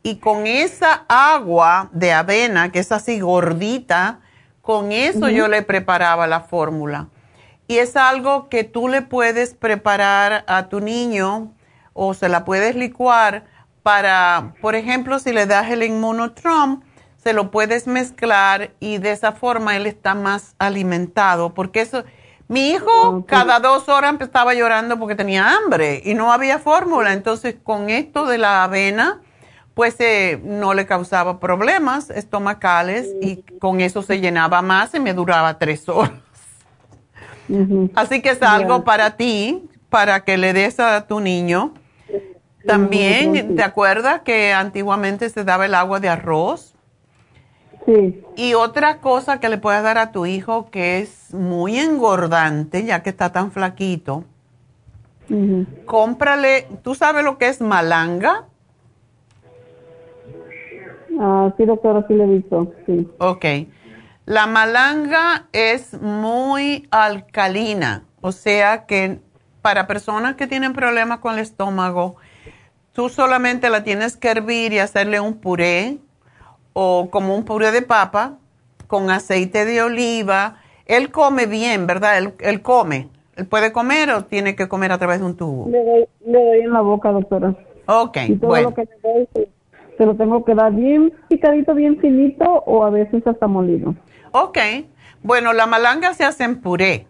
Y 0.04 0.18
con 0.18 0.48
esa 0.48 1.06
agua 1.08 1.90
de 1.92 2.14
avena, 2.14 2.72
que 2.72 2.80
es 2.80 2.92
así 2.92 3.20
gordita, 3.20 4.20
con 4.62 4.92
eso 4.92 5.30
yo 5.30 5.48
le 5.48 5.62
preparaba 5.62 6.28
la 6.28 6.42
fórmula. 6.42 7.08
Y 7.68 7.78
es 7.80 7.96
algo 7.96 8.48
que 8.48 8.64
tú 8.64 8.88
le 8.88 9.02
puedes 9.02 9.54
preparar 9.54 10.44
a 10.48 10.70
tu 10.70 10.80
niño 10.80 11.54
o 11.94 12.14
se 12.14 12.30
la 12.30 12.46
puedes 12.46 12.76
licuar 12.76 13.46
para, 13.86 14.56
por 14.62 14.74
ejemplo, 14.74 15.20
si 15.20 15.32
le 15.32 15.46
das 15.46 15.70
el 15.70 15.84
inmunotrom, 15.84 16.82
se 17.24 17.34
lo 17.34 17.52
puedes 17.52 17.86
mezclar 17.86 18.72
y 18.80 18.98
de 18.98 19.12
esa 19.12 19.32
forma 19.32 19.76
él 19.76 19.86
está 19.86 20.16
más 20.16 20.56
alimentado. 20.58 21.54
Porque 21.54 21.82
eso, 21.82 22.04
mi 22.48 22.72
hijo 22.72 23.24
cada 23.28 23.60
dos 23.60 23.88
horas 23.88 24.16
estaba 24.22 24.56
llorando 24.56 24.98
porque 24.98 25.14
tenía 25.14 25.56
hambre 25.56 26.02
y 26.04 26.16
no 26.16 26.34
había 26.34 26.58
fórmula. 26.58 27.14
Entonces, 27.14 27.58
con 27.62 27.92
esto 27.92 28.26
de 28.26 28.40
la 28.40 28.64
avena, 28.64 29.22
pues 29.76 29.96
eh, 30.00 30.42
no 30.44 30.74
le 30.74 30.88
causaba 30.88 31.40
problemas 31.40 32.10
estomacales 32.10 33.08
y 33.22 33.44
con 33.60 33.82
eso 33.82 34.02
se 34.02 34.20
llenaba 34.20 34.64
más 34.64 34.96
y 34.96 35.00
me 35.00 35.14
duraba 35.14 35.60
tres 35.60 35.88
horas. 35.88 36.14
Así 37.94 38.24
que 38.24 38.32
es 38.32 38.42
algo 38.42 38.84
para 38.84 39.16
ti, 39.16 39.70
para 39.90 40.24
que 40.24 40.38
le 40.38 40.54
des 40.54 40.80
a 40.80 41.06
tu 41.06 41.20
niño. 41.20 41.76
También, 42.66 43.56
¿te 43.56 43.64
acuerdas 43.64 44.22
que 44.22 44.54
antiguamente 44.54 45.30
se 45.30 45.44
daba 45.44 45.66
el 45.66 45.76
agua 45.76 46.00
de 46.00 46.10
arroz? 46.10 46.74
Sí. 47.86 48.24
Y 48.36 48.56
otra 48.56 48.98
cosa 48.98 49.40
que 49.40 49.50
le 49.50 49.58
puedes 49.58 49.84
dar 49.84 49.98
a 49.98 50.12
tu 50.12 50.26
hijo 50.26 50.70
que 50.72 51.00
es 51.00 51.34
muy 51.34 51.78
engordante, 51.78 52.84
ya 52.84 53.04
que 53.04 53.12
está 53.12 53.32
tan 53.32 53.52
flaquito, 53.52 54.24
cómprale, 55.86 56.68
¿tú 56.84 56.96
sabes 56.96 57.24
lo 57.24 57.38
que 57.38 57.48
es 57.48 57.62
malanga? 57.62 58.46
Ah, 61.20 61.54
sí, 61.56 61.66
doctora, 61.66 62.06
sí 62.08 62.14
le 62.14 62.24
he 62.24 62.28
visto, 62.28 62.74
sí. 62.86 63.08
Ok. 63.20 63.46
La 64.26 64.48
malanga 64.48 65.46
es 65.54 65.94
muy 66.02 66.88
alcalina, 66.90 68.04
o 68.22 68.32
sea 68.32 68.86
que 68.88 69.20
para 69.62 69.86
personas 69.88 70.36
que 70.36 70.48
tienen 70.48 70.74
problemas 70.74 71.20
con 71.20 71.36
el 71.36 71.40
estómago, 71.40 72.16
tú 72.96 73.10
solamente 73.10 73.70
la 73.70 73.84
tienes 73.84 74.16
que 74.16 74.30
hervir 74.30 74.72
y 74.74 74.80
hacerle 74.80 75.20
un 75.20 75.36
puré 75.36 75.98
o 76.74 77.10
como 77.12 77.36
un 77.36 77.44
puré 77.44 77.72
de 77.72 77.82
papa 77.82 78.38
con 78.88 79.10
aceite 79.12 79.66
de 79.66 79.82
oliva. 79.82 80.56
Él 80.86 81.12
come 81.12 81.46
bien, 81.46 81.86
¿verdad? 81.88 82.18
Él, 82.18 82.34
él 82.40 82.62
come. 82.62 83.10
¿Él 83.36 83.48
puede 83.48 83.74
comer 83.74 84.10
o 84.12 84.24
tiene 84.24 84.56
que 84.56 84.70
comer 84.70 84.94
a 84.94 84.98
través 84.98 85.20
de 85.20 85.26
un 85.26 85.36
tubo? 85.36 85.70
Le 85.70 85.84
doy, 85.84 86.08
le 86.26 86.46
doy 86.46 86.60
en 86.62 86.72
la 86.72 86.80
boca, 86.82 87.12
doctora. 87.12 87.54
Ok, 87.88 88.18
Y 88.30 88.36
todo 88.38 88.50
bueno. 88.50 88.70
lo 88.70 88.76
que 88.76 88.84
le 88.86 88.98
doy 89.04 89.28
se, 89.34 89.50
se 89.98 90.06
lo 90.06 90.16
tengo 90.16 90.46
que 90.46 90.56
dar 90.56 90.72
bien 90.72 91.12
picadito, 91.28 91.76
bien 91.76 92.00
finito 92.00 92.46
o 92.66 92.86
a 92.86 92.90
veces 92.90 93.28
hasta 93.28 93.48
molido. 93.48 93.94
Ok, 94.32 94.58
bueno, 95.22 95.52
la 95.52 95.66
malanga 95.66 96.14
se 96.14 96.24
hace 96.24 96.46
en 96.46 96.62
puré. 96.62 97.08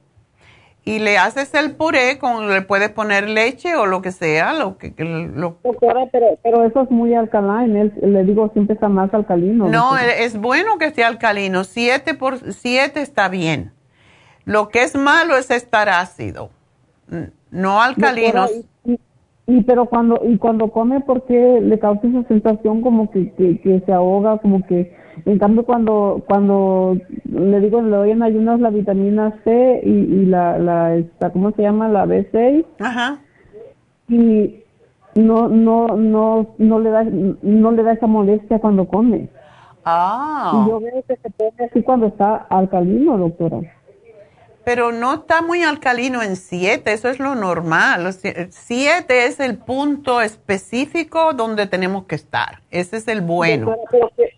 Y 0.88 1.00
le 1.00 1.18
haces 1.18 1.52
el 1.56 1.76
puré, 1.76 2.20
con, 2.20 2.48
le 2.54 2.62
puedes 2.62 2.90
poner 2.92 3.28
leche 3.28 3.76
o 3.76 3.88
lo 3.88 4.04
que 4.04 4.12
sea, 4.12 4.54
lo 4.54 4.78
que... 4.78 4.94
Lo, 5.00 5.58
Doctora, 5.64 6.06
pero, 6.12 6.38
pero 6.44 6.64
eso 6.64 6.84
es 6.84 6.92
muy 6.92 7.16
alcalino. 7.16 7.82
Él, 7.82 7.94
le 8.02 8.24
digo, 8.24 8.52
siempre 8.54 8.76
está 8.76 8.88
más 8.88 9.12
alcalino. 9.12 9.68
no, 9.68 9.90
doctora. 9.90 10.18
es 10.20 10.38
bueno 10.38 10.78
que 10.78 10.86
esté 10.86 11.04
alcalino. 11.04 11.64
Siete 11.64 12.14
por 12.14 12.54
siete 12.54 13.02
está 13.02 13.30
bien. 13.30 13.72
Lo 14.46 14.70
que 14.70 14.84
es 14.84 14.96
malo 14.96 15.36
es 15.38 15.50
estar 15.50 15.90
ácido. 15.90 16.52
No 17.50 17.82
alcalinos. 17.82 18.52
Y, 19.48 19.62
pero 19.64 19.86
cuando 19.86 20.22
y 20.24 20.38
cuando 20.38 20.72
come, 20.72 21.02
¿por 21.02 21.26
qué 21.26 21.60
le 21.62 21.78
causa 21.80 22.08
esa 22.08 22.28
sensación 22.28 22.82
como 22.82 23.12
que, 23.12 23.32
que, 23.34 23.60
que 23.60 23.82
se 23.86 23.92
ahoga? 23.92 24.38
Como 24.38 24.66
que, 24.66 24.96
en 25.26 25.40
cambio, 25.40 25.64
cuando 25.66 26.24
cuando 26.28 26.98
le 27.26 27.60
digo, 27.60 27.82
le 27.82 27.96
doy 27.96 28.12
en 28.12 28.24
ayunas 28.24 28.60
la 28.60 28.70
vitamina 28.70 29.40
C 29.44 29.82
y, 29.84 29.90
y 29.90 30.26
la, 30.26 30.58
la 30.60 30.96
esta, 30.96 31.32
¿cómo 31.32 31.52
se 31.52 31.62
llama? 31.62 31.88
La 31.90 32.06
B6 32.06 32.66
Ajá. 32.80 33.20
y 34.08 34.62
no 35.16 35.48
no 35.48 35.88
no 35.96 36.56
no 36.58 36.80
le 36.80 36.90
da 36.90 37.04
no 37.04 37.72
le 37.72 37.84
da 37.84 37.94
esa 37.94 38.08
molestia 38.08 38.60
cuando 38.60 38.88
come. 38.88 39.30
Ah. 39.86 40.64
Y 40.66 40.70
yo 40.70 40.80
veo 40.80 41.04
que 41.08 41.16
se 41.16 41.30
pone 41.30 41.66
así 41.70 41.82
cuando 41.84 42.08
está 42.08 42.36
alcalino, 42.50 43.18
doctora. 43.18 43.60
Pero 44.64 44.92
no 44.92 45.14
está 45.14 45.44
muy 45.44 45.62
alcalino 45.62 46.24
en 46.24 46.36
7, 46.36 46.92
eso 46.92 47.08
es 47.10 47.20
lo 47.20 47.36
normal. 47.36 48.12
7 48.50 49.26
es 49.28 49.40
el 49.40 49.60
punto 49.60 50.22
específico 50.22 51.34
donde 51.34 51.68
tenemos 51.68 52.06
que 52.06 52.16
estar. 52.16 52.62
Ese 52.72 52.98
es 52.98 53.08
el 53.08 53.22
bueno. 53.22 53.68
Doctora, 53.68 53.88
pero 53.92 54.12
que- 54.18 54.30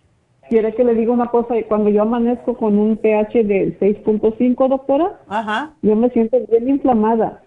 quiere 0.48 0.74
que 0.74 0.84
le 0.84 0.94
diga 0.94 1.12
una 1.12 1.28
cosa, 1.28 1.54
cuando 1.68 1.90
yo 1.90 2.02
amanezco 2.02 2.56
con 2.56 2.78
un 2.78 2.96
pH 2.96 3.44
de 3.44 3.78
6.5, 3.78 4.68
doctora, 4.68 5.20
Ajá. 5.28 5.74
yo 5.82 5.96
me 5.96 6.10
siento 6.10 6.38
bien 6.50 6.68
inflamada. 6.68 7.42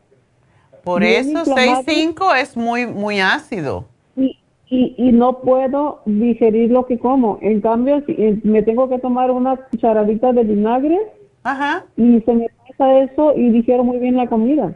Por 0.83 1.01
Bien 1.01 1.21
eso 1.21 1.39
inflamado. 1.39 1.83
6.5 1.83 2.41
es 2.41 2.57
muy, 2.57 2.87
muy 2.87 3.19
ácido. 3.19 3.85
Y, 4.15 4.37
y, 4.67 4.95
y 4.97 5.11
no 5.11 5.39
puedo 5.41 6.01
digerir 6.05 6.71
lo 6.71 6.85
que 6.85 6.97
como. 6.97 7.37
En 7.41 7.61
cambio, 7.61 8.03
si, 8.05 8.13
eh, 8.13 8.39
me 8.43 8.63
tengo 8.63 8.89
que 8.89 8.97
tomar 8.99 9.29
una 9.31 9.57
cucharadita 9.57 10.33
de 10.33 10.43
vinagre 10.43 10.97
Ajá. 11.43 11.85
y 11.97 12.21
se 12.21 12.33
me 12.33 12.47
pasa 12.67 12.99
eso 12.99 13.33
y 13.35 13.49
digiero 13.49 13.83
muy 13.83 13.99
bien 13.99 14.17
la 14.17 14.27
comida. 14.27 14.75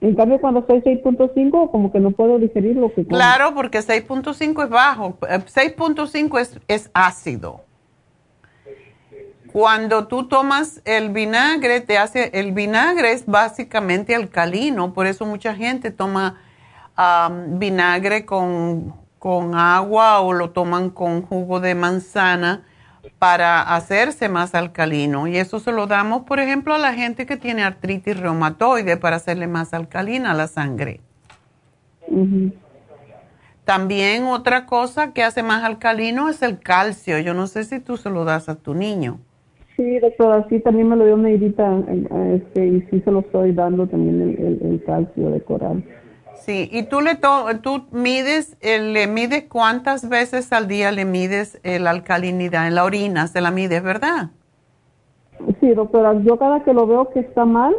En 0.00 0.14
cambio, 0.14 0.40
cuando 0.40 0.60
estoy 0.60 0.80
6.5, 0.80 1.70
como 1.70 1.90
que 1.90 1.98
no 1.98 2.12
puedo 2.12 2.38
digerir 2.38 2.76
lo 2.76 2.88
que 2.94 3.04
como. 3.04 3.16
Claro, 3.16 3.52
porque 3.54 3.80
6.5 3.80 4.64
es 4.64 4.70
bajo. 4.70 5.18
Eh, 5.28 5.40
6.5 5.40 6.40
es, 6.40 6.60
es 6.68 6.90
ácido. 6.94 7.62
Cuando 9.52 10.06
tú 10.06 10.28
tomas 10.28 10.82
el 10.84 11.08
vinagre, 11.08 11.80
te 11.80 11.98
hace, 11.98 12.30
el 12.34 12.52
vinagre 12.52 13.12
es 13.12 13.26
básicamente 13.26 14.14
alcalino, 14.14 14.92
por 14.92 15.06
eso 15.06 15.24
mucha 15.24 15.54
gente 15.54 15.90
toma 15.90 16.38
am, 16.94 17.58
vinagre 17.58 18.26
con, 18.26 18.94
con 19.18 19.54
agua 19.54 20.20
o 20.20 20.32
lo 20.32 20.50
toman 20.50 20.90
con 20.90 21.22
jugo 21.22 21.60
de 21.60 21.74
manzana 21.74 22.67
para 23.18 23.62
hacerse 23.62 24.28
más 24.28 24.54
alcalino. 24.54 25.26
Y 25.26 25.36
eso 25.36 25.60
se 25.60 25.72
lo 25.72 25.86
damos, 25.86 26.22
por 26.22 26.40
ejemplo, 26.40 26.74
a 26.74 26.78
la 26.78 26.94
gente 26.94 27.26
que 27.26 27.36
tiene 27.36 27.62
artritis 27.62 28.18
reumatoide 28.18 28.96
para 28.96 29.16
hacerle 29.16 29.46
más 29.46 29.74
alcalina 29.74 30.34
la 30.34 30.46
sangre. 30.46 31.00
También 33.64 34.24
otra 34.24 34.66
cosa 34.66 35.12
que 35.12 35.22
hace 35.22 35.42
más 35.42 35.64
alcalino 35.64 36.28
es 36.28 36.42
el 36.42 36.58
calcio. 36.58 37.18
Yo 37.18 37.34
no 37.34 37.46
sé 37.46 37.64
si 37.64 37.80
tú 37.80 37.96
se 37.96 38.10
lo 38.10 38.24
das 38.24 38.48
a 38.48 38.54
tu 38.54 38.74
niño. 38.74 39.18
Sí, 39.76 39.98
doctora, 40.00 40.44
sí, 40.48 40.58
también 40.58 40.88
me 40.88 40.96
lo 40.96 41.04
dio 41.04 41.16
Neidita, 41.16 41.78
eh, 41.86 42.42
este, 42.42 42.66
y 42.66 42.80
sí 42.90 43.00
se 43.00 43.12
lo 43.12 43.20
estoy 43.20 43.52
dando 43.52 43.86
también 43.86 44.20
el, 44.20 44.30
el, 44.44 44.72
el 44.72 44.84
calcio 44.84 45.30
de 45.30 45.40
coral. 45.40 45.84
Sí, 46.48 46.66
y 46.72 46.84
tú 46.84 47.02
le 47.02 47.14
to 47.14 47.44
tú 47.62 47.84
mides, 47.92 48.56
eh, 48.62 48.78
le 48.78 49.06
mides 49.06 49.44
cuántas 49.50 50.08
veces 50.08 50.50
al 50.50 50.66
día 50.66 50.90
le 50.92 51.04
mides 51.04 51.60
eh, 51.62 51.78
la 51.78 51.90
alcalinidad 51.90 52.66
en 52.66 52.74
la 52.74 52.84
orina, 52.84 53.26
se 53.26 53.42
la 53.42 53.50
mides, 53.50 53.82
¿verdad? 53.82 54.30
Sí, 55.60 55.68
doctora, 55.74 56.14
yo 56.22 56.38
cada 56.38 56.64
que 56.64 56.72
lo 56.72 56.86
veo 56.86 57.10
que 57.10 57.20
está 57.20 57.44
mal, 57.44 57.74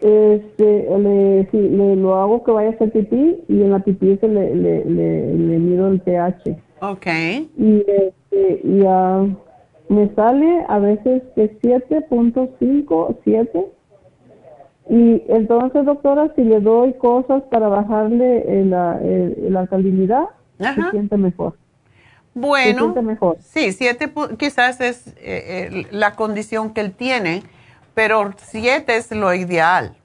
este, 0.00 0.98
le, 0.98 1.48
sí, 1.52 1.56
le- 1.68 1.94
lo 1.94 2.16
hago 2.16 2.42
que 2.42 2.50
vaya 2.50 2.70
a 2.70 2.72
hacer 2.72 2.90
pipí 2.90 3.36
y 3.48 3.62
en 3.62 3.70
la 3.70 3.78
pipí 3.78 4.16
se 4.16 4.26
le, 4.26 4.52
le, 4.56 4.84
le, 4.86 5.34
le 5.36 5.58
mido 5.60 5.86
el 5.86 6.00
pH. 6.00 6.56
Ok. 6.80 7.06
Y, 7.56 7.84
este, 7.86 8.62
y 8.64 8.82
ah, 8.84 9.28
me 9.88 10.12
sale 10.16 10.64
a 10.66 10.80
veces 10.80 11.22
que 11.36 11.56
7.5, 11.60 13.16
7. 13.22 13.64
Y 14.90 15.22
entonces, 15.28 15.84
doctora, 15.86 16.32
si 16.36 16.42
le 16.44 16.60
doy 16.60 16.92
cosas 16.94 17.42
para 17.50 17.68
bajarle 17.68 18.60
el- 18.60 18.70
la, 18.70 18.98
el- 19.02 19.52
la 19.52 19.60
alcalinidad, 19.60 20.24
Ajá. 20.60 20.84
se 20.86 20.90
siente 20.90 21.16
mejor. 21.16 21.52
Se 22.32 22.40
Bueno, 22.40 22.80
siente 22.82 23.02
mejor. 23.02 23.36
sí, 23.40 23.72
siete 23.72 24.12
quizás 24.38 24.80
es 24.80 25.06
eh, 25.08 25.14
eh, 25.22 25.86
la 25.90 26.14
condición 26.16 26.74
que 26.74 26.80
él 26.80 26.92
tiene, 26.92 27.42
pero 27.94 28.32
siete 28.36 28.96
es 28.96 29.10
lo 29.12 29.32
ideal. 29.34 29.96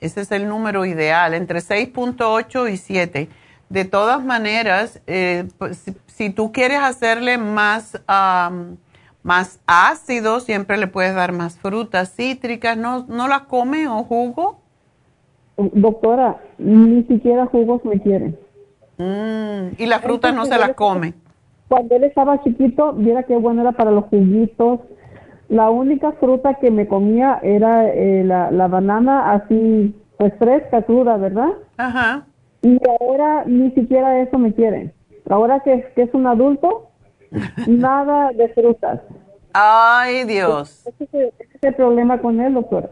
Ese 0.00 0.22
es 0.22 0.32
el 0.32 0.48
número 0.48 0.84
ideal, 0.84 1.32
entre 1.34 1.60
6.8 1.60 2.68
y 2.72 2.76
7. 2.76 3.28
De 3.70 3.84
todas 3.84 4.22
maneras, 4.24 5.00
eh, 5.06 5.44
pues, 5.58 5.78
si, 5.78 5.94
si 6.06 6.30
tú 6.30 6.52
quieres 6.52 6.80
hacerle 6.80 7.38
más, 7.38 8.00
am, 8.06 8.76
más 9.24 9.58
ácido, 9.66 10.38
siempre 10.38 10.76
le 10.76 10.86
puedes 10.86 11.14
dar 11.14 11.32
más 11.32 11.58
frutas 11.58 12.14
cítricas. 12.14 12.76
¿No, 12.76 13.06
no 13.08 13.26
la 13.26 13.46
come 13.46 13.88
o 13.88 14.04
jugo? 14.04 14.60
Doctora, 15.56 16.36
ni 16.58 17.02
siquiera 17.04 17.46
jugos 17.46 17.84
me 17.84 18.00
quieren. 18.00 18.38
Mm, 18.98 19.74
y 19.78 19.86
la 19.86 19.98
fruta 20.00 20.30
no 20.30 20.44
se 20.44 20.58
la 20.58 20.74
come. 20.74 21.14
Cuando 21.68 21.96
él 21.96 22.04
estaba 22.04 22.42
chiquito, 22.44 22.92
viera 22.92 23.22
qué 23.22 23.36
bueno 23.36 23.62
era 23.62 23.72
para 23.72 23.90
los 23.90 24.04
juguitos. 24.04 24.80
La 25.48 25.70
única 25.70 26.12
fruta 26.12 26.54
que 26.54 26.70
me 26.70 26.86
comía 26.86 27.40
era 27.42 27.88
eh, 27.88 28.24
la, 28.24 28.50
la 28.50 28.68
banana 28.68 29.32
así, 29.32 29.94
pues 30.18 30.34
fresca, 30.38 30.82
cruda, 30.82 31.16
¿verdad? 31.16 31.50
Ajá. 31.78 32.26
Y 32.60 32.78
ahora 33.00 33.44
ni 33.46 33.70
siquiera 33.70 34.20
eso 34.20 34.38
me 34.38 34.52
quieren. 34.52 34.92
Ahora 35.30 35.60
que, 35.60 35.92
que 35.94 36.02
es 36.02 36.12
un 36.12 36.26
adulto, 36.26 36.90
nada 37.66 38.32
de 38.32 38.48
frutas. 38.50 39.00
Ay, 39.52 40.24
Dios. 40.24 40.86
Ese 40.86 41.04
es, 41.04 41.14
el, 41.14 41.26
ese 41.38 41.56
es 41.56 41.62
el 41.62 41.74
problema 41.74 42.18
con 42.20 42.40
él, 42.40 42.54
doctora. 42.54 42.90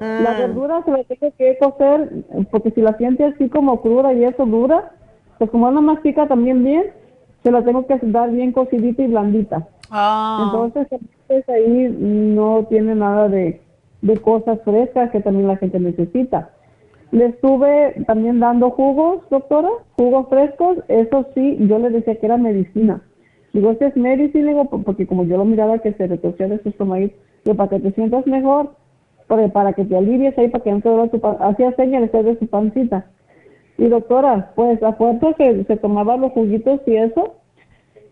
La 0.00 0.32
Mm. 0.32 0.38
verdura 0.38 0.82
se 0.84 0.90
la 0.92 1.04
tengo 1.04 1.32
que 1.36 1.58
cocer, 1.58 2.10
porque 2.50 2.70
si 2.70 2.80
la 2.80 2.96
siente 2.96 3.24
así 3.24 3.48
como 3.50 3.82
cruda 3.82 4.12
y 4.14 4.24
eso 4.24 4.46
dura, 4.46 4.92
pues 5.38 5.50
como 5.50 5.70
no 5.70 5.82
mastica 5.82 6.26
también 6.26 6.64
bien, 6.64 6.84
se 7.42 7.50
la 7.50 7.62
tengo 7.62 7.86
que 7.86 7.98
dar 8.02 8.30
bien 8.30 8.52
cocidita 8.52 9.02
y 9.02 9.06
blandita. 9.08 9.68
Ah. 9.90 10.44
Entonces, 10.46 10.88
pues 11.26 11.46
ahí 11.48 11.94
no 11.98 12.66
tiene 12.70 12.94
nada 12.94 13.28
de, 13.28 13.60
de 14.02 14.16
cosas 14.18 14.58
frescas 14.64 15.10
que 15.10 15.20
también 15.20 15.48
la 15.48 15.56
gente 15.58 15.78
necesita. 15.78 16.50
Le 17.12 17.26
estuve 17.26 18.02
también 18.06 18.40
dando 18.40 18.70
jugos, 18.70 19.22
doctora, 19.30 19.68
jugos 19.96 20.28
frescos, 20.28 20.78
eso 20.88 21.26
sí, 21.34 21.58
yo 21.60 21.78
le 21.78 21.90
decía 21.90 22.16
que 22.18 22.26
era 22.26 22.36
medicina. 22.38 23.02
Digo, 23.52 23.70
este 23.72 23.86
es 23.86 23.96
medicina, 23.96 24.48
digo, 24.50 24.64
po- 24.66 24.82
porque 24.82 25.06
como 25.06 25.24
yo 25.24 25.36
lo 25.36 25.44
miraba 25.44 25.78
que 25.80 25.92
se 25.92 26.06
retorcía 26.06 26.48
de 26.48 26.62
su 26.62 26.68
estómago, 26.68 27.08
digo, 27.44 27.56
para 27.56 27.68
que 27.70 27.80
te 27.80 27.92
sientas 27.92 28.26
mejor, 28.26 28.70
para, 29.26 29.48
para 29.48 29.72
que 29.72 29.84
te 29.84 29.96
alivies 29.96 30.36
ahí, 30.38 30.48
para 30.48 30.62
que 30.64 30.70
no 30.72 30.80
te 30.80 30.88
duela 30.88 31.08
tu 31.08 31.20
pan, 31.20 31.36
hacía 31.40 31.72
señas 31.76 32.10
de 32.12 32.38
su 32.38 32.46
pancita. 32.46 33.06
Y 33.78 33.86
doctora, 33.86 34.52
pues 34.54 34.82
a 34.82 34.92
fuerza 34.92 35.32
que 35.34 35.64
se 35.64 35.76
tomaba 35.78 36.16
los 36.16 36.32
juguitos 36.32 36.80
y 36.86 36.96
eso, 36.96 37.34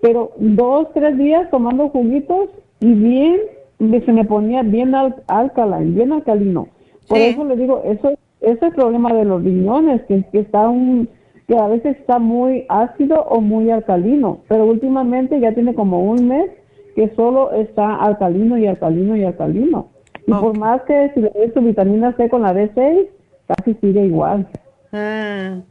pero 0.01 0.31
dos, 0.39 0.89
tres 0.94 1.16
días 1.19 1.51
tomando 1.51 1.89
juguitos 1.90 2.51
y 2.81 2.94
bien, 2.94 3.36
se 3.78 4.12
me 4.12 4.24
ponía 4.24 4.62
bien 4.62 4.94
al, 4.94 5.16
alcalino, 5.28 5.94
bien 5.94 6.12
alcalino. 6.12 6.69
Por 7.09 7.19
Sí. 7.19 7.24
eso 7.24 7.44
le 7.44 7.56
digo, 7.56 7.82
eso 7.85 8.10
ese 8.40 8.52
es 8.52 8.62
el 8.62 8.73
problema 8.73 9.12
de 9.12 9.24
los 9.24 9.43
riñones, 9.43 10.02
que, 10.05 10.23
que 10.31 10.39
está 10.40 10.69
un, 10.69 11.09
que 11.49 11.57
a 11.57 11.66
veces 11.66 11.97
está 11.97 12.19
muy 12.19 12.66
ácido 12.69 13.23
o 13.23 13.41
muy 13.41 13.70
alcalino, 13.70 14.43
pero 14.49 14.66
últimamente 14.66 15.41
ya 15.41 15.55
tiene 15.55 15.75
como 15.75 16.03
un 16.05 16.29
mes 16.29 16.51
que 16.95 17.09
solo 17.16 17.53
está 17.53 17.97
alcalino 17.97 18.59
y 18.59 18.66
alcalino 18.66 19.16
y 19.16 19.25
alcalino. 19.25 19.89
Y 20.27 20.33
por 20.33 20.59
más 20.59 20.83
que 20.83 21.11
si 21.15 21.20
le 21.20 21.31
doy 21.31 21.51
su 21.55 21.62
vitamina 21.62 22.15
C 22.19 22.29
con 22.29 22.43
la 22.43 22.53
B6, 22.53 23.09
casi 23.47 23.75
sigue 23.81 24.05
igual. 24.05 24.47
Mm. 24.93 25.62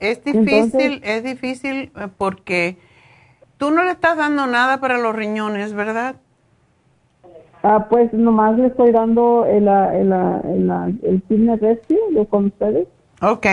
Es 0.00 0.22
difícil, 0.24 1.00
es 1.02 1.24
difícil 1.24 1.90
eh, 1.96 2.08
porque 2.16 2.76
tú 3.56 3.72
no 3.72 3.82
le 3.82 3.90
estás 3.90 4.16
dando 4.16 4.46
nada 4.46 4.80
para 4.80 4.96
los 4.96 5.14
riñones, 5.14 5.74
¿verdad? 5.74 6.16
Ah, 7.62 7.86
pues 7.90 8.12
nomás 8.12 8.58
le 8.58 8.68
estoy 8.68 8.90
dando 8.90 9.44
el, 9.44 9.68
el, 9.68 10.12
el, 10.12 11.00
el, 11.02 11.22
Fitness 11.28 11.60
Rescue 11.60 12.26
con 12.28 12.46
ustedes. 12.46 12.88
Ok. 13.20 13.46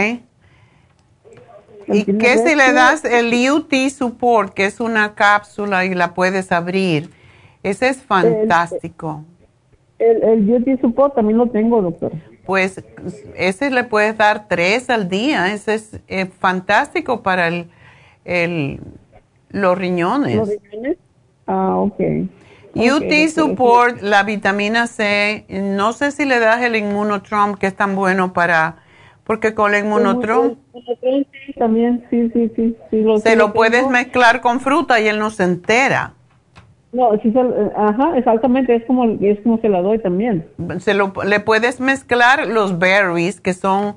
¿Y 1.88 2.04
qué 2.18 2.38
si 2.38 2.56
le 2.56 2.74
das 2.74 3.04
el 3.06 3.34
UT 3.50 3.74
Support, 3.90 4.54
que 4.54 4.66
es 4.66 4.80
una 4.80 5.14
cápsula 5.16 5.86
y 5.86 5.94
la 5.94 6.14
puedes 6.14 6.52
abrir? 6.52 7.10
Ese 7.64 7.90
es 7.90 8.02
fantástico. 8.02 9.24
El, 10.00 10.24
el, 10.24 10.52
UT 10.52 10.82
Support 10.82 11.16
también 11.16 11.38
lo 11.38 11.48
tengo, 11.48 11.82
doctor. 11.82 12.12
Pues 12.46 12.84
ese 13.36 13.70
le 13.72 13.84
puedes 13.84 14.18
dar 14.18 14.48
tres 14.48 14.90
al 14.90 15.10
día. 15.10 15.54
Ese 15.54 15.74
es 15.76 16.00
eh, 16.08 16.28
fantástico 16.28 17.24
para 17.24 17.48
el, 17.50 17.70
el, 18.24 18.80
los 19.50 19.78
riñones. 19.78 20.36
¿Los 20.36 20.50
riñones? 20.50 20.98
Ah, 21.46 21.78
ok. 21.78 22.00
UT 22.78 23.30
Support, 23.30 24.02
la 24.02 24.24
vitamina 24.24 24.88
C, 24.88 25.46
no 25.50 25.94
sé 25.94 26.12
si 26.12 26.26
le 26.26 26.40
das 26.40 26.62
el 26.62 26.76
Inmunotrom, 26.76 27.56
que 27.56 27.68
es 27.68 27.76
tan 27.76 27.96
bueno 27.96 28.34
para, 28.34 28.78
porque 29.24 29.54
con 29.54 29.74
el 29.74 29.86
Inmunotrom... 29.86 30.56
también, 31.58 32.06
sí, 32.10 32.30
sí, 32.34 32.52
sí. 32.56 32.76
se 33.22 33.36
lo 33.36 33.54
puedes 33.54 33.88
mezclar 33.90 34.42
con 34.42 34.60
fruta 34.60 35.00
y 35.00 35.08
él 35.08 35.20
no 35.20 35.30
se 35.30 35.44
entera. 35.44 36.14
No, 36.94 37.12
sí, 37.22 37.34
ajá, 37.76 38.18
exactamente, 38.18 38.76
es 38.76 38.86
como, 38.86 39.18
es 39.22 39.40
como 39.42 39.60
se 39.60 39.70
la 39.70 39.82
doy 39.82 40.00
también. 40.00 40.48
Se 40.80 40.94
lo, 40.94 41.14
le 41.26 41.40
puedes 41.40 41.80
mezclar 41.80 42.48
los 42.48 42.80
berries, 42.80 43.42
que 43.42 43.54
son, 43.54 43.96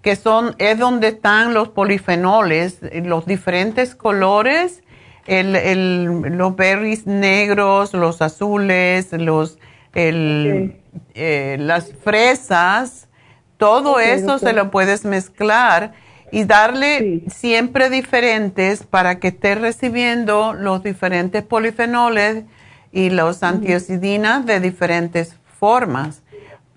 que 0.00 0.16
son, 0.16 0.54
es 0.58 0.78
donde 0.78 1.08
están 1.08 1.54
los 1.54 1.68
polifenoles, 1.68 2.80
los 3.04 3.26
diferentes 3.26 3.94
colores 3.94 4.82
el, 5.26 5.56
el, 5.56 6.04
los 6.04 6.56
berries 6.56 7.06
negros, 7.06 7.92
los 7.94 8.22
azules, 8.22 9.12
los, 9.12 9.58
el, 9.94 10.76
eh, 11.14 11.56
las 11.60 11.92
fresas, 11.92 13.08
todo 13.56 14.00
eso 14.00 14.38
se 14.38 14.52
lo 14.52 14.70
puedes 14.70 15.04
mezclar 15.04 15.92
y 16.32 16.44
darle 16.44 17.22
siempre 17.28 17.90
diferentes 17.90 18.82
para 18.82 19.20
que 19.20 19.28
esté 19.28 19.54
recibiendo 19.54 20.54
los 20.54 20.82
diferentes 20.82 21.42
polifenoles 21.44 22.44
y 22.90 23.10
los 23.10 23.42
antioxidinas 23.42 24.46
de 24.46 24.58
diferentes 24.58 25.36
formas. 25.58 26.22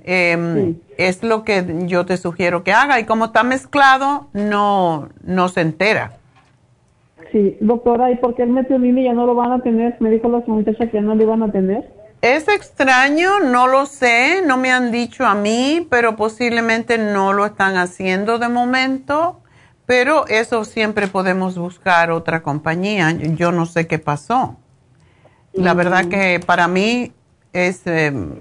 Em, 0.03 0.75
es 0.97 1.23
lo 1.23 1.43
que 1.43 1.65
yo 1.87 2.05
te 2.05 2.17
sugiero 2.17 2.63
que 2.63 2.73
haga 2.73 2.99
y 2.99 3.05
como 3.05 3.25
está 3.25 3.41
mezclado 3.41 4.27
no, 4.33 5.09
no 5.23 5.49
se 5.49 5.61
entera. 5.61 6.17
Sí, 7.31 7.57
doctora, 7.59 8.11
¿y 8.11 8.17
por 8.17 8.35
qué 8.35 8.43
el 8.43 8.49
metionine 8.49 9.03
ya 9.03 9.13
no 9.13 9.25
lo 9.25 9.35
van 9.35 9.51
a 9.51 9.61
tener? 9.61 9.95
Me 9.99 10.09
dijo 10.09 10.29
la 10.29 10.43
muchacha 10.45 10.89
que 10.89 11.01
no 11.01 11.15
lo 11.15 11.23
iban 11.23 11.43
a 11.43 11.51
tener. 11.51 11.91
Es 12.21 12.47
extraño, 12.47 13.39
no 13.39 13.67
lo 13.67 13.85
sé, 13.85 14.41
no 14.45 14.57
me 14.57 14.71
han 14.71 14.91
dicho 14.91 15.25
a 15.25 15.35
mí, 15.35 15.85
pero 15.89 16.15
posiblemente 16.15 16.97
no 16.97 17.33
lo 17.33 17.45
están 17.45 17.77
haciendo 17.77 18.39
de 18.39 18.49
momento. 18.49 19.41
Pero 19.85 20.25
eso 20.27 20.65
siempre 20.65 21.07
podemos 21.07 21.57
buscar 21.57 22.09
otra 22.09 22.41
compañía. 22.41 23.11
Yo 23.11 23.51
no 23.51 23.65
sé 23.65 23.85
qué 23.85 23.99
pasó. 23.99 24.57
La 25.53 25.73
verdad 25.73 26.05
que 26.05 26.39
para 26.43 26.67
mí 26.67 27.11
es 27.53 27.85
em, 27.85 28.31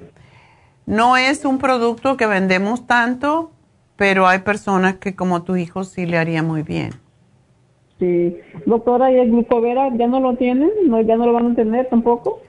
no 0.87 1.17
es 1.17 1.45
un 1.45 1.59
producto 1.59 2.17
que 2.17 2.27
vendemos 2.27 2.87
tanto, 2.87 3.53
pero 3.97 4.27
hay 4.27 4.41
personas 4.41 4.97
que 4.97 5.15
como 5.15 5.43
tu 5.43 5.57
hijo 5.57 5.85
sí 5.85 6.07
le 6.07 6.19
haría 6.19 6.43
muy 6.43 6.63
bien. 6.63 7.04
Sí. 7.99 8.37
Doctora, 8.67 9.13
¿y 9.13 9.19
el 9.19 9.31
glucovera 9.31 9.89
ya 9.97 10.07
no 10.07 10.21
lo 10.21 10.37
tienen? 10.37 10.71
¿No, 10.87 11.01
¿Ya 11.01 11.17
no 11.17 11.27
lo 11.27 11.33
van 11.33 11.53
a 11.53 11.55
tener 11.55 11.89
tampoco? 11.89 12.41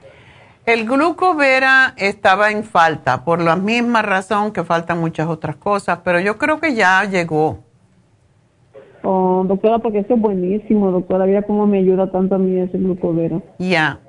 El 0.66 0.84
glucovera 0.84 1.94
estaba 1.96 2.50
en 2.50 2.64
falta, 2.64 3.24
por 3.24 3.40
la 3.40 3.54
misma 3.54 4.02
razón 4.02 4.52
que 4.52 4.64
faltan 4.64 4.98
muchas 4.98 5.28
otras 5.28 5.54
cosas, 5.54 6.00
pero 6.02 6.18
yo 6.18 6.38
creo 6.38 6.58
que 6.58 6.74
ya 6.74 7.04
llegó. 7.04 7.60
Oh, 9.04 9.44
doctora, 9.46 9.78
porque 9.78 10.00
eso 10.00 10.14
es 10.14 10.20
buenísimo, 10.20 10.90
doctora. 10.90 11.26
Mira 11.26 11.42
cómo 11.42 11.68
me 11.68 11.78
ayuda 11.78 12.10
tanto 12.10 12.34
a 12.34 12.38
mí 12.38 12.58
ese 12.58 12.78
glucovera. 12.78 13.40
Ya. 13.60 14.00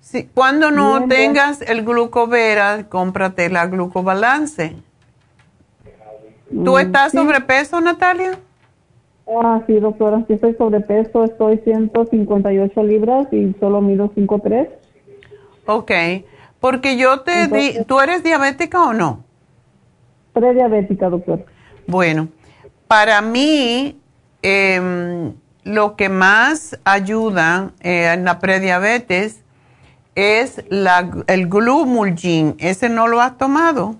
Sí, 0.00 0.28
cuando 0.32 0.70
no 0.70 1.08
tengas 1.08 1.60
el 1.62 1.84
glucovera, 1.84 2.88
cómprate 2.88 3.50
la 3.50 3.66
glucobalance. 3.66 4.76
¿Tú 6.48 6.74
mm, 6.74 6.78
estás 6.78 7.10
sobrepeso, 7.12 7.80
Natalia? 7.80 8.38
Ah, 9.28 9.62
sí, 9.66 9.78
doctora, 9.78 10.24
sí 10.26 10.34
estoy 10.34 10.54
sobrepeso, 10.54 11.24
estoy 11.24 11.58
158 11.58 12.82
libras 12.82 13.26
y 13.30 13.54
solo 13.60 13.82
mido 13.82 14.10
5'3". 14.14 14.68
Ok, 15.66 15.92
porque 16.60 16.96
yo 16.96 17.20
te 17.20 17.46
di, 17.48 17.84
¿tú 17.86 18.00
eres 18.00 18.22
diabética 18.22 18.82
o 18.82 18.94
no? 18.94 19.24
Prediabética, 20.32 21.10
doctor. 21.10 21.44
Bueno, 21.86 22.28
para 22.86 23.20
mí, 23.20 24.00
em, 24.40 25.34
lo 25.62 25.94
que 25.96 26.08
más 26.08 26.80
ayuda 26.84 27.72
eh, 27.82 28.10
en 28.14 28.24
la 28.24 28.38
prediabetes 28.38 29.44
es 30.14 30.64
la, 30.70 31.10
el 31.26 31.48
glumulgin. 31.48 32.54
¿Ese 32.58 32.88
no 32.88 33.08
lo 33.08 33.20
has 33.20 33.36
tomado? 33.36 33.96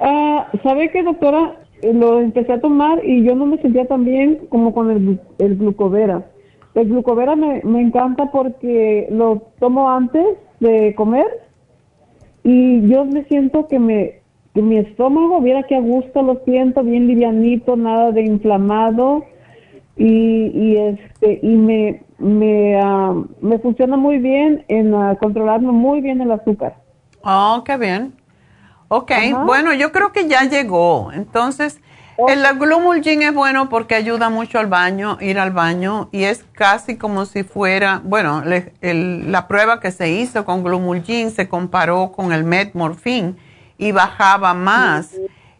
Ah, 0.00 0.48
¿Sabe 0.64 0.90
qué, 0.90 1.04
doctora? 1.04 1.61
Lo 1.82 2.20
empecé 2.20 2.52
a 2.52 2.60
tomar 2.60 3.04
y 3.04 3.24
yo 3.24 3.34
no 3.34 3.46
me 3.46 3.58
sentía 3.58 3.86
tan 3.86 4.04
bien 4.04 4.46
como 4.48 4.72
con 4.72 4.90
el, 4.90 5.20
el 5.38 5.56
glucovera. 5.56 6.26
El 6.74 6.88
glucovera 6.88 7.36
me, 7.36 7.62
me 7.64 7.80
encanta 7.80 8.30
porque 8.30 9.08
lo 9.10 9.42
tomo 9.58 9.90
antes 9.90 10.24
de 10.60 10.94
comer 10.94 11.26
y 12.44 12.88
yo 12.88 13.04
me 13.04 13.24
siento 13.24 13.68
que 13.68 13.78
me 13.78 14.22
que 14.54 14.62
mi 14.62 14.76
estómago 14.76 15.40
viera 15.40 15.62
que 15.62 15.76
a 15.76 15.80
gusto 15.80 16.22
lo 16.22 16.42
siento 16.44 16.82
bien 16.82 17.06
livianito 17.06 17.76
nada 17.76 18.12
de 18.12 18.22
inflamado 18.22 19.24
y, 19.96 20.06
y 20.06 20.76
este 20.76 21.40
y 21.42 21.56
me 21.56 22.02
me, 22.18 22.76
ah, 22.80 23.14
me 23.40 23.58
funciona 23.58 23.96
muy 23.96 24.18
bien 24.18 24.64
en 24.68 24.94
uh, 24.94 25.16
controlarme 25.16 25.72
muy 25.72 26.00
bien 26.00 26.20
el 26.20 26.30
azúcar 26.30 26.76
oh 27.24 27.62
qué 27.64 27.76
bien 27.76 28.12
Ok, 28.94 29.10
bueno, 29.46 29.72
yo 29.72 29.90
creo 29.90 30.12
que 30.12 30.28
ya 30.28 30.42
llegó. 30.42 31.12
Entonces, 31.14 31.80
el 32.28 32.44
glumulgin 32.58 33.22
es 33.22 33.32
bueno 33.32 33.70
porque 33.70 33.94
ayuda 33.94 34.28
mucho 34.28 34.58
al 34.58 34.66
baño, 34.66 35.16
ir 35.22 35.38
al 35.38 35.50
baño, 35.50 36.10
y 36.12 36.24
es 36.24 36.44
casi 36.52 36.98
como 36.98 37.24
si 37.24 37.42
fuera, 37.42 38.02
bueno, 38.04 38.42
la 38.82 39.48
prueba 39.48 39.80
que 39.80 39.92
se 39.92 40.10
hizo 40.10 40.44
con 40.44 40.62
glumulgin 40.62 41.30
se 41.30 41.48
comparó 41.48 42.12
con 42.12 42.34
el 42.34 42.44
metmorfin 42.44 43.38
y 43.78 43.92
bajaba 43.92 44.52
más 44.52 45.12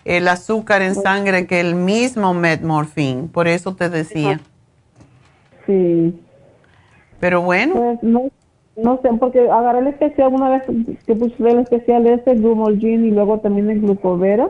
el 0.04 0.28
azúcar 0.28 0.82
en 0.82 0.94
sangre 0.94 1.46
que 1.46 1.58
el 1.60 1.74
mismo 1.74 2.34
metmorfin. 2.34 3.28
Por 3.28 3.48
eso 3.48 3.74
te 3.74 3.88
decía. 3.88 4.40
Sí. 5.64 6.20
Pero 7.18 7.40
bueno. 7.40 7.74
Pues 7.76 7.98
no 8.02 8.30
sé, 8.76 9.10
porque 9.20 9.50
agarré 9.50 9.80
el 9.80 9.86
especial 9.88 10.32
una 10.32 10.48
vez 10.48 10.62
que 11.06 11.14
puse 11.14 11.34
el 11.38 11.58
especial 11.60 12.06
ese, 12.06 12.34
Glumolgin 12.34 13.04
y 13.04 13.10
luego 13.10 13.38
también 13.40 13.70
el 13.70 13.80
Glucovera. 13.80 14.48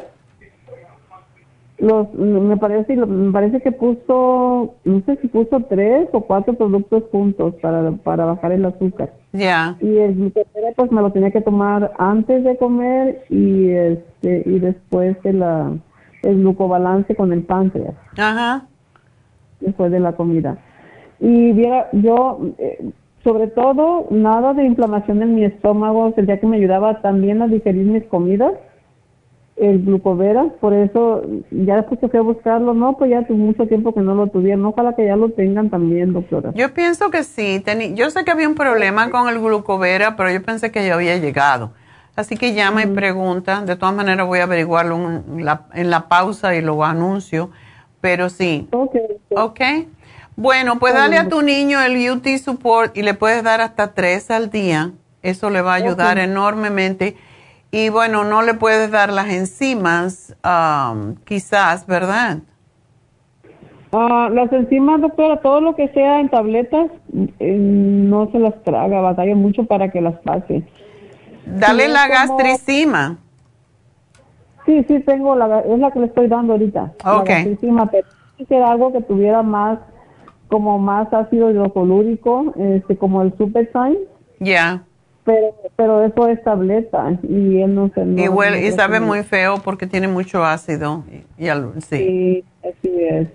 Los, 1.78 2.14
me 2.14 2.56
parece 2.56 2.94
me 2.94 3.32
parece 3.32 3.60
que 3.60 3.72
puso, 3.72 4.74
no 4.84 5.00
sé 5.04 5.16
si 5.16 5.26
puso 5.26 5.60
tres 5.68 6.08
o 6.12 6.20
cuatro 6.20 6.54
productos 6.54 7.02
juntos 7.10 7.56
para, 7.60 7.90
para 7.90 8.24
bajar 8.24 8.52
el 8.52 8.64
azúcar. 8.64 9.12
Ya. 9.32 9.76
Y 9.80 9.96
el 9.96 10.14
glucovera 10.14 10.72
pues 10.76 10.92
me 10.92 11.02
lo 11.02 11.10
tenía 11.10 11.32
que 11.32 11.40
tomar 11.40 11.92
antes 11.98 12.44
de 12.44 12.56
comer 12.56 13.24
y 13.30 13.70
este 13.70 14.44
y 14.46 14.60
después 14.60 15.20
de 15.24 15.32
la, 15.32 15.72
el 16.22 16.36
glucobalance 16.36 17.16
con 17.16 17.32
el 17.32 17.42
páncreas. 17.42 17.94
Ajá. 18.16 18.66
Después 19.58 19.90
de 19.90 19.98
la 19.98 20.12
comida. 20.12 20.58
Y 21.18 21.52
viera, 21.52 21.88
yo 21.92 22.38
eh, 22.58 22.92
sobre 23.24 23.46
todo, 23.48 24.06
nada 24.10 24.52
de 24.54 24.64
inflamación 24.64 25.22
en 25.22 25.34
mi 25.34 25.44
estómago, 25.44 26.12
sentía 26.14 26.40
que 26.40 26.46
me 26.46 26.56
ayudaba 26.56 27.00
también 27.02 27.40
a 27.42 27.46
digerir 27.46 27.86
mis 27.86 28.04
comidas, 28.04 28.52
el 29.56 29.84
glucovera, 29.84 30.46
por 30.60 30.72
eso 30.72 31.22
ya 31.50 31.76
después 31.76 32.00
que 32.00 32.08
fui 32.08 32.18
a 32.18 32.22
buscarlo, 32.22 32.74
no, 32.74 32.96
pues 32.96 33.10
ya 33.10 33.20
hace 33.20 33.32
mucho 33.32 33.66
tiempo 33.66 33.94
que 33.94 34.00
no 34.00 34.14
lo 34.14 34.26
tuvieron, 34.26 34.64
ojalá 34.64 34.94
que 34.96 35.04
ya 35.04 35.14
lo 35.14 35.30
tengan 35.30 35.70
también, 35.70 36.12
doctora. 36.12 36.52
Yo 36.54 36.72
pienso 36.74 37.10
que 37.10 37.22
sí, 37.22 37.62
yo 37.94 38.10
sé 38.10 38.24
que 38.24 38.30
había 38.30 38.48
un 38.48 38.54
problema 38.54 39.10
con 39.10 39.28
el 39.28 39.38
glucovera, 39.38 40.16
pero 40.16 40.30
yo 40.30 40.42
pensé 40.42 40.72
que 40.72 40.84
ya 40.84 40.94
había 40.94 41.16
llegado. 41.18 41.72
Así 42.16 42.36
que 42.36 42.54
llama 42.54 42.82
y 42.82 42.86
pregunta, 42.88 43.62
de 43.62 43.76
todas 43.76 43.94
maneras 43.94 44.26
voy 44.26 44.40
a 44.40 44.44
averiguarlo 44.44 44.96
en 44.96 45.44
la, 45.44 45.66
en 45.74 45.90
la 45.90 46.08
pausa 46.08 46.54
y 46.54 46.60
lo 46.60 46.84
anuncio, 46.84 47.50
pero 48.00 48.28
sí. 48.28 48.68
Ok. 48.72 48.96
Ok. 49.30 49.60
Bueno, 50.42 50.80
pues 50.80 50.92
dale 50.92 51.18
a 51.18 51.28
tu 51.28 51.40
niño 51.40 51.80
el 51.80 52.10
UT 52.10 52.26
Support 52.36 52.96
y 52.96 53.02
le 53.02 53.14
puedes 53.14 53.44
dar 53.44 53.60
hasta 53.60 53.94
tres 53.94 54.28
al 54.28 54.50
día. 54.50 54.90
Eso 55.22 55.50
le 55.50 55.62
va 55.62 55.74
a 55.74 55.76
ayudar 55.76 56.18
enormemente. 56.18 57.16
Y 57.70 57.90
bueno, 57.90 58.24
no 58.24 58.42
le 58.42 58.54
puedes 58.54 58.90
dar 58.90 59.12
las 59.12 59.28
enzimas, 59.28 60.34
um, 60.44 61.14
quizás, 61.24 61.86
¿verdad? 61.86 62.38
Ah, 63.92 64.28
las 64.32 64.52
enzimas, 64.52 65.00
doctora, 65.00 65.36
todo 65.40 65.60
lo 65.60 65.76
que 65.76 65.86
sea 65.90 66.18
en 66.18 66.28
tabletas, 66.28 66.90
eh, 67.38 67.56
no 67.56 68.28
se 68.32 68.40
las 68.40 68.60
traga, 68.64 69.00
batalla 69.00 69.36
mucho 69.36 69.62
para 69.64 69.92
que 69.92 70.00
las 70.00 70.18
pase. 70.22 70.64
Dale 71.46 71.84
Sí, 71.86 71.92
la 71.92 72.08
como- 72.08 72.36
gastricima. 72.36 73.18
Sí, 74.66 74.84
sí, 74.88 74.98
tengo, 75.06 75.36
la, 75.36 75.60
es 75.60 75.78
la 75.78 75.92
que 75.92 76.00
le 76.00 76.06
estoy 76.06 76.26
dando 76.26 76.54
ahorita. 76.54 76.92
la 77.04 77.16
Ok. 77.20 77.28
gastricima, 77.28 77.88
pero 77.92 78.08
quisiera 78.36 78.72
algo 78.72 78.92
que 78.92 79.02
tuviera 79.02 79.42
más, 79.42 79.78
como 80.52 80.78
más 80.78 81.10
ácido 81.14 81.50
hidroclorúrico, 81.50 82.52
este, 82.58 82.94
como 82.96 83.22
el 83.22 83.34
Super 83.38 83.70
Sign, 83.72 83.96
Ya. 84.38 84.82
pero, 85.24 85.54
pero 85.76 86.04
eso 86.04 86.28
es 86.28 86.44
tableta 86.44 87.18
y 87.22 87.62
él 87.62 87.74
no 87.74 87.90
se... 87.94 88.04
no- 88.04 88.22
y, 88.22 88.26
huele- 88.28 88.60
no 88.60 88.66
y 88.68 88.72
sabe 88.72 89.00
muy 89.00 89.22
feo 89.22 89.62
porque 89.64 89.86
tiene 89.86 90.08
mucho 90.08 90.44
ácido. 90.44 91.04
Y, 91.38 91.44
y 91.44 91.48
al- 91.48 91.72
sí. 91.82 91.96
Sí, 91.96 92.44
así 92.62 92.92
es. 93.02 93.28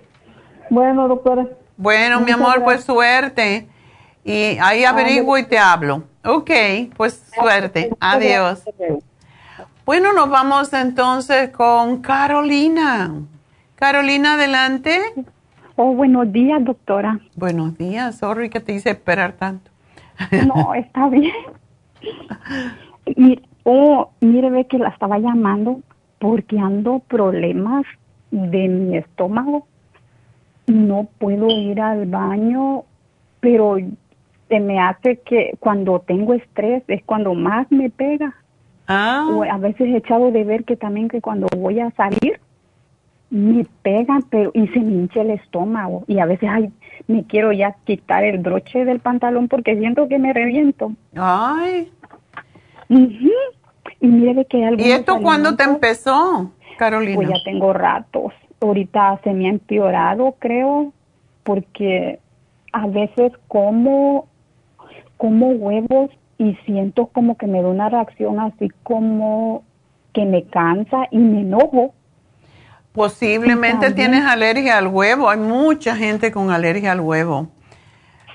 Bueno, 0.70 1.08
doctora. 1.08 1.48
Bueno, 1.76 2.20
mi 2.20 2.30
amor, 2.30 2.62
pues 2.62 2.84
suerte. 2.84 3.66
Y 4.24 4.56
ahí 4.60 4.84
averiguo 4.84 5.36
y 5.38 5.44
te 5.44 5.58
hablo. 5.58 6.04
Ok, 6.24 6.50
pues 6.96 7.20
suerte. 7.34 7.90
Adiós. 7.98 8.62
Bueno, 9.84 10.12
nos 10.12 10.28
vamos 10.30 10.72
entonces 10.72 11.48
con 11.50 12.00
Carolina. 12.02 13.12
Carolina, 13.74 14.34
adelante. 14.34 15.00
Oh, 15.80 15.94
buenos 15.94 16.32
días, 16.32 16.64
doctora. 16.64 17.20
Buenos 17.36 17.78
días, 17.78 18.18
sorry 18.18 18.50
que 18.50 18.58
te 18.58 18.72
hice 18.72 18.90
esperar 18.90 19.34
tanto. 19.34 19.70
No, 20.48 20.74
está 20.74 21.08
bien. 21.08 21.30
Mire, 23.14 23.42
oh, 23.62 24.10
mire, 24.20 24.50
ve 24.50 24.66
que 24.66 24.76
la 24.78 24.88
estaba 24.88 25.20
llamando 25.20 25.78
porque 26.18 26.58
ando 26.58 26.98
problemas 26.98 27.84
de 28.32 28.66
mi 28.66 28.96
estómago. 28.96 29.68
No 30.66 31.06
puedo 31.18 31.46
ir 31.46 31.80
al 31.80 32.06
baño, 32.06 32.82
pero 33.38 33.76
se 34.48 34.58
me 34.58 34.80
hace 34.80 35.18
que 35.18 35.52
cuando 35.60 36.00
tengo 36.00 36.34
estrés 36.34 36.82
es 36.88 37.04
cuando 37.04 37.34
más 37.34 37.70
me 37.70 37.88
pega. 37.88 38.34
Ah, 38.88 39.28
O 39.30 39.44
a 39.44 39.58
veces 39.58 39.82
he 39.82 39.98
echado 39.98 40.32
de 40.32 40.42
ver 40.42 40.64
que 40.64 40.74
también 40.74 41.08
que 41.08 41.20
cuando 41.20 41.46
voy 41.56 41.78
a 41.78 41.92
salir 41.92 42.40
me 43.30 43.66
pegan, 43.82 44.22
pero 44.30 44.50
y 44.54 44.66
se 44.68 44.80
me 44.80 44.92
hincha 44.92 45.20
el 45.20 45.30
estómago 45.30 46.04
y 46.06 46.18
a 46.18 46.26
veces 46.26 46.48
ay, 46.50 46.70
me 47.06 47.24
quiero 47.24 47.52
ya 47.52 47.76
quitar 47.84 48.24
el 48.24 48.38
broche 48.38 48.84
del 48.84 49.00
pantalón 49.00 49.48
porque 49.48 49.76
siento 49.76 50.08
que 50.08 50.18
me 50.18 50.32
reviento. 50.32 50.92
ay. 51.16 51.90
Ujú. 52.88 53.30
Y 54.00 54.06
mire 54.06 54.34
de 54.34 54.44
que 54.46 54.64
hay 54.64 54.74
¿Y 54.78 54.92
esto 54.92 55.20
cuándo 55.20 55.56
te 55.56 55.64
empezó, 55.64 56.52
Carolina? 56.78 57.16
Pues 57.16 57.28
ya 57.28 57.44
tengo 57.44 57.72
ratos. 57.72 58.32
Ahorita 58.60 59.20
se 59.24 59.32
me 59.34 59.46
ha 59.46 59.50
empeorado, 59.50 60.36
creo, 60.38 60.92
porque 61.42 62.18
a 62.72 62.86
veces 62.86 63.32
como 63.48 64.26
como 65.16 65.48
huevos 65.48 66.10
y 66.38 66.54
siento 66.64 67.06
como 67.08 67.36
que 67.36 67.46
me 67.46 67.60
da 67.60 67.68
una 67.68 67.88
reacción 67.88 68.38
así 68.38 68.68
como 68.84 69.64
que 70.12 70.24
me 70.24 70.44
cansa 70.44 71.08
y 71.10 71.18
me 71.18 71.40
enojo. 71.40 71.94
Posiblemente 72.98 73.92
tienes 73.92 74.24
alergia 74.24 74.76
al 74.78 74.88
huevo. 74.88 75.30
Hay 75.30 75.38
mucha 75.38 75.96
gente 75.96 76.30
con 76.32 76.50
alergia 76.50 76.92
al 76.92 77.00
huevo. 77.00 77.48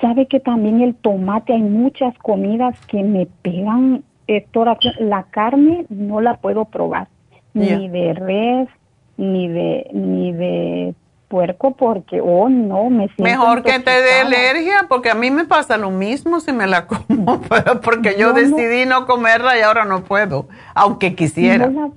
Sabe 0.02 0.28
que 0.28 0.40
también 0.40 0.82
el 0.82 0.96
tomate, 0.96 1.54
hay 1.54 1.62
muchas 1.62 2.18
comidas 2.18 2.76
que 2.88 3.04
me 3.04 3.28
pegan 3.42 4.04
reacción. 4.28 4.94
La 5.00 5.24
carne 5.24 5.86
no 5.90 6.22
la 6.22 6.38
puedo 6.38 6.66
probar, 6.66 7.08
ni 7.54 7.88
de 7.90 8.14
res, 8.14 8.70
ni 9.18 9.48
de, 9.48 9.88
ni 9.94 10.32
de 10.34 10.94
puerco, 11.28 11.72
porque, 11.76 12.22
oh 12.22 12.48
no, 12.50 12.90
me 12.90 13.08
siento 13.08 13.24
Mejor 13.24 13.64
que 13.64 13.80
te 13.80 14.02
dé 14.02 14.20
alergia, 14.22 14.86
porque 14.88 15.10
a 15.10 15.16
mí 15.16 15.32
me 15.32 15.46
pasa 15.46 15.78
lo 15.78 15.90
mismo 15.90 16.40
si 16.40 16.52
me 16.52 16.68
la 16.68 16.86
como, 16.88 17.42
pero 17.50 17.82
porque 17.82 18.16
yo 18.18 18.34
No, 18.34 18.40
no. 18.40 18.56
decidí 18.56 18.86
no 18.86 19.06
comerla 19.06 19.58
y 19.58 19.62
ahora 19.62 19.86
no 19.86 20.04
puedo, 20.04 20.48
aunque 20.76 21.16
quisiera. 21.16 21.68
No 21.68 21.82
la- 21.88 21.92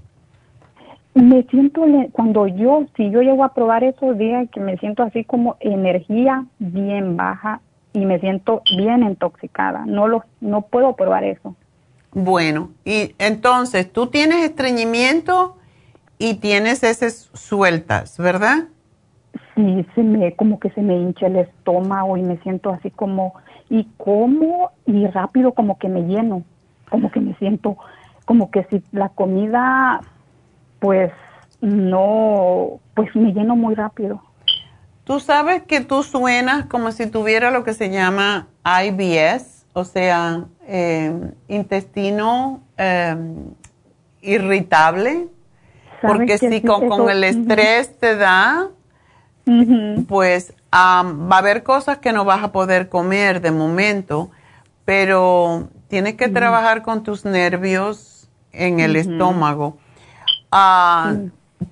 me 1.16 1.42
siento, 1.44 1.82
cuando 2.12 2.46
yo, 2.46 2.84
si 2.96 3.10
yo 3.10 3.22
llego 3.22 3.42
a 3.42 3.54
probar 3.54 3.82
esos 3.84 4.18
días 4.18 4.48
que 4.50 4.60
me 4.60 4.76
siento 4.76 5.02
así 5.02 5.24
como 5.24 5.56
energía 5.60 6.44
bien 6.58 7.16
baja 7.16 7.60
y 7.94 8.04
me 8.04 8.20
siento 8.20 8.62
bien 8.76 9.02
intoxicada, 9.02 9.84
no 9.86 10.08
lo, 10.08 10.24
no 10.40 10.62
puedo 10.62 10.94
probar 10.94 11.24
eso. 11.24 11.56
Bueno, 12.12 12.70
y 12.84 13.14
entonces 13.18 13.90
tú 13.90 14.08
tienes 14.08 14.44
estreñimiento 14.44 15.56
y 16.18 16.34
tienes 16.34 16.82
heces 16.82 17.30
sueltas, 17.32 18.18
¿verdad? 18.18 18.64
Sí, 19.54 19.86
se 19.94 20.02
me, 20.02 20.34
como 20.34 20.60
que 20.60 20.70
se 20.70 20.82
me 20.82 20.98
hincha 20.98 21.28
el 21.28 21.36
estómago 21.36 22.18
y 22.18 22.22
me 22.22 22.36
siento 22.38 22.70
así 22.70 22.90
como, 22.90 23.34
y 23.70 23.84
como, 23.96 24.70
y 24.84 25.06
rápido 25.06 25.52
como 25.52 25.78
que 25.78 25.88
me 25.88 26.02
lleno, 26.02 26.42
como 26.90 27.10
que 27.10 27.20
me 27.20 27.34
siento, 27.36 27.78
como 28.26 28.50
que 28.50 28.64
si 28.64 28.82
la 28.92 29.08
comida, 29.08 30.02
pues, 30.78 31.12
no, 31.60 32.80
pues 32.94 33.14
me 33.14 33.32
lleno 33.32 33.56
muy 33.56 33.74
rápido. 33.74 34.22
Tú 35.04 35.20
sabes 35.20 35.62
que 35.62 35.80
tú 35.80 36.02
suenas 36.02 36.66
como 36.66 36.90
si 36.90 37.06
tuviera 37.06 37.50
lo 37.50 37.62
que 37.62 37.74
se 37.74 37.90
llama 37.90 38.48
IBS, 38.64 39.64
o 39.72 39.84
sea, 39.84 40.46
eh, 40.66 41.30
intestino 41.46 42.60
eh, 42.76 43.16
irritable, 44.20 45.28
¿Sabes 46.00 46.16
porque 46.16 46.38
que 46.38 46.50
si 46.50 46.60
con, 46.60 47.08
el 47.08 47.22
estrés 47.24 47.98
te 47.98 48.16
da, 48.16 48.68
pues 50.08 50.54
am, 50.72 51.30
va 51.30 51.36
a 51.36 51.38
haber 51.38 51.62
cosas 51.62 51.98
que 51.98 52.12
no 52.12 52.24
vas 52.24 52.42
a 52.42 52.50
poder 52.50 52.88
comer 52.88 53.40
de 53.40 53.52
momento, 53.52 54.30
pero 54.84 55.68
tienes 55.88 56.14
que 56.14 56.28
trabajar 56.28 56.82
con 56.82 57.04
tus 57.04 57.24
nervios 57.24 58.28
en 58.52 58.80
el 58.80 58.96
estómago. 58.96 59.78
Ah, 60.58 61.14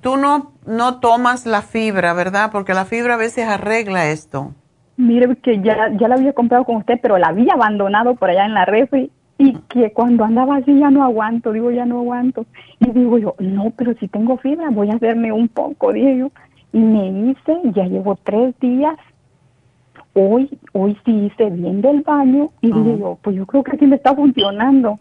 Tú 0.01 0.17
no, 0.17 0.53
no 0.67 1.01
tomas 1.01 1.47
la 1.47 1.63
fibra, 1.63 2.13
¿verdad? 2.13 2.51
Porque 2.53 2.75
la 2.75 2.85
fibra 2.85 3.15
a 3.15 3.17
veces 3.19 3.47
arregla 3.47 4.11
esto. 4.11 4.53
Mire 4.97 5.37
que 5.37 5.61
ya, 5.61 5.91
ya 5.99 6.09
la 6.09 6.15
había 6.17 6.33
comprado 6.33 6.65
con 6.65 6.77
usted, 6.77 6.99
pero 7.03 7.19
la 7.19 7.29
había 7.29 7.55
abandonado 7.55 8.15
por 8.15 8.31
allá 8.31 8.45
en 8.45 8.55
la 8.55 8.65
refri 8.65 9.11
y 9.39 9.55
que 9.69 9.93
cuando 9.93 10.25
andaba 10.25 10.57
así 10.57 10.79
ya 10.79 10.91
no 10.91 11.03
aguanto, 11.03 11.53
digo 11.53 11.71
ya 11.71 11.87
no 11.87 11.99
aguanto. 12.01 12.47
Y 12.81 12.91
digo 12.91 13.19
yo, 13.19 13.35
no, 13.39 13.71
pero 13.77 13.95
si 13.95 14.09
tengo 14.09 14.37
fibra 14.37 14.71
voy 14.71 14.91
a 14.91 14.95
hacerme 14.95 15.33
un 15.33 15.49
poco, 15.49 15.93
dije 15.93 16.19
yo. 16.19 16.31
Y 16.73 16.81
me 16.81 17.31
hice, 17.31 17.61
ya 17.75 17.85
llevo 17.85 18.19
tres 18.23 18.55
días. 18.61 18.97
Hoy, 20.13 20.59
hoy 20.73 20.97
sí 21.05 21.13
hice 21.13 21.51
bien 21.51 21.81
del 21.81 22.03
baño 22.03 22.51
y 22.61 22.69
dije 22.69 22.91
Ajá. 22.91 22.99
yo, 22.99 23.19
pues 23.23 23.37
yo 23.37 23.47
creo 23.47 23.65
que 23.65 23.77
aquí 23.77 23.87
me 23.87 23.97
está 23.97 24.15
funcionando. 24.15 24.99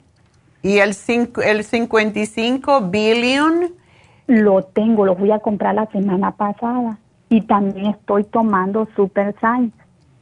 Y 0.63 0.77
el, 0.79 0.93
cinco- 0.93 1.41
el 1.41 1.63
55 1.63 2.81
billion, 2.89 3.73
Lo 4.27 4.63
tengo, 4.63 5.05
lo 5.05 5.15
fui 5.15 5.29
a 5.31 5.39
comprar 5.39 5.75
la 5.75 5.85
semana 5.87 6.31
pasada 6.31 6.97
y 7.29 7.41
también 7.41 7.87
estoy 7.87 8.23
tomando 8.23 8.87
Super 8.95 9.35
Science. 9.39 9.75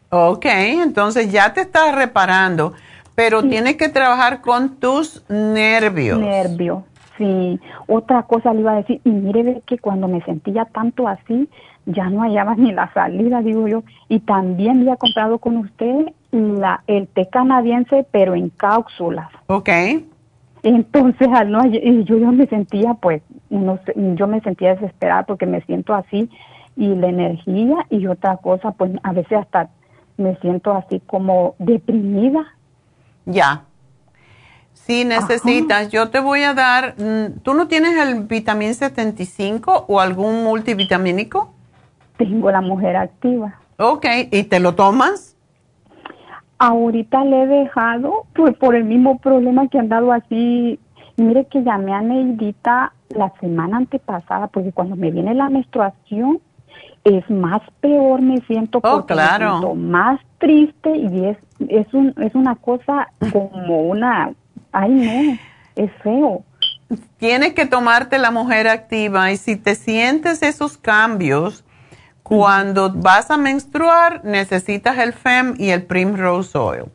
ok, 0.09 0.45
entonces 0.45 1.31
ya 1.31 1.53
te 1.53 1.61
estás 1.61 1.93
reparando, 1.95 2.73
pero 3.15 3.43
tienes 3.43 3.76
que 3.76 3.89
trabajar 3.89 4.41
con 4.41 4.77
tus 4.80 5.23
nervios. 5.30 6.19
Nervio, 6.19 6.84
sí. 7.18 7.59
Otra 7.88 8.23
cosa 8.23 8.53
le 8.53 8.61
iba 8.61 8.72
a 8.72 8.76
decir, 8.77 8.99
y 9.03 9.09
mire 9.11 9.61
que 9.68 9.77
cuando 9.77 10.07
me 10.07 10.22
sentía 10.23 10.65
tanto 10.65 11.07
así, 11.07 11.47
ya 11.85 12.09
no 12.09 12.22
hallaba 12.22 12.55
ni 12.57 12.72
la 12.72 12.91
salida, 12.93 13.41
digo 13.41 13.68
yo. 13.68 13.84
Y 14.09 14.19
también 14.22 14.80
había 14.81 14.95
comprado 14.95 15.38
con 15.38 15.57
usted 15.57 16.07
la, 16.31 16.81
el 16.88 17.07
té 17.07 17.27
canadiense, 17.31 18.05
pero 18.11 18.34
en 18.35 18.49
cápsulas. 18.49 19.30
Ok, 19.47 19.69
Entonces, 20.63 21.27
al 21.33 21.51
no 21.51 21.65
yo, 21.65 21.79
yo 22.03 22.31
me 22.31 22.45
sentía, 22.47 22.93
pues, 22.93 23.23
no 23.49 23.79
sé, 23.85 23.93
yo 24.15 24.27
me 24.27 24.41
sentía 24.41 24.75
desesperada 24.75 25.23
porque 25.23 25.45
me 25.45 25.61
siento 25.61 25.93
así 25.93 26.29
y 26.75 26.95
la 26.95 27.07
energía 27.07 27.85
y 27.89 28.05
otra 28.07 28.38
cosa, 28.38 28.71
pues, 28.71 28.91
a 29.03 29.11
veces 29.11 29.39
hasta 29.39 29.69
me 30.17 30.35
siento 30.38 30.71
así 30.73 31.01
como 31.05 31.55
deprimida. 31.59 32.45
ya. 33.25 33.63
Si 34.73 35.05
necesitas, 35.05 35.89
yo 35.89 36.09
te 36.09 36.19
voy 36.19 36.41
a 36.41 36.55
dar, 36.55 36.95
mm, 36.97 37.41
¿tú 37.43 37.53
no 37.53 37.67
tienes 37.67 37.95
el 37.97 38.23
vitamín 38.23 38.73
75 38.73 39.85
o 39.88 40.01
algún 40.01 40.43
multivitamínico? 40.43 41.53
Tengo 42.17 42.49
la 42.49 42.61
mujer 42.61 42.97
activa. 42.97 43.59
Ok, 43.77 44.05
¿y 44.31 44.43
te 44.43 44.59
lo 44.59 44.73
tomas? 44.73 45.30
Ahorita 46.63 47.23
le 47.25 47.41
he 47.41 47.47
dejado 47.47 48.25
pues, 48.35 48.55
por 48.55 48.75
el 48.75 48.83
mismo 48.83 49.17
problema 49.17 49.67
que 49.67 49.79
han 49.79 49.89
dado 49.89 50.11
así. 50.11 50.79
Mire 51.17 51.45
que 51.45 51.63
llamé 51.63 51.91
a 51.91 52.01
Neidita 52.01 52.93
la 53.15 53.33
semana 53.39 53.77
antepasada 53.77 54.45
porque 54.47 54.71
cuando 54.71 54.95
me 54.95 55.09
viene 55.09 55.33
la 55.33 55.49
menstruación 55.49 56.39
es 57.03 57.27
más 57.31 57.61
peor 57.79 58.21
me 58.21 58.38
siento 58.41 58.77
Oh, 58.77 58.81
porque 58.97 59.13
claro. 59.15 59.45
me 59.45 59.51
siento 59.59 59.75
más 59.75 60.19
triste 60.38 60.95
y 60.95 61.25
es 61.25 61.38
es 61.67 61.91
un 61.93 62.13
es 62.21 62.33
una 62.35 62.55
cosa 62.55 63.07
como 63.33 63.81
una 63.81 64.31
ay 64.71 64.91
no 64.91 65.38
es 65.75 65.91
feo 66.03 66.43
Tienes 67.17 67.53
que 67.53 67.65
tomarte 67.65 68.17
la 68.19 68.31
mujer 68.31 68.67
activa 68.67 69.31
y 69.31 69.38
si 69.38 69.55
te 69.55 69.75
sientes 69.75 70.43
esos 70.43 70.77
cambios, 70.77 71.63
Cuando 72.31 72.89
vas 72.93 73.29
a 73.29 73.35
menstruar, 73.35 74.23
necesitas 74.23 74.97
el 74.99 75.11
FEM 75.11 75.55
y 75.57 75.71
el 75.71 75.83
Primrose 75.83 76.57
Oil. 76.57 76.85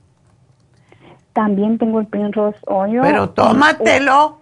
También 1.34 1.76
tengo 1.76 2.00
el 2.00 2.06
Primrose 2.06 2.58
Oil. 2.66 3.00
Pero 3.02 3.28
tómatelo. 3.28 4.38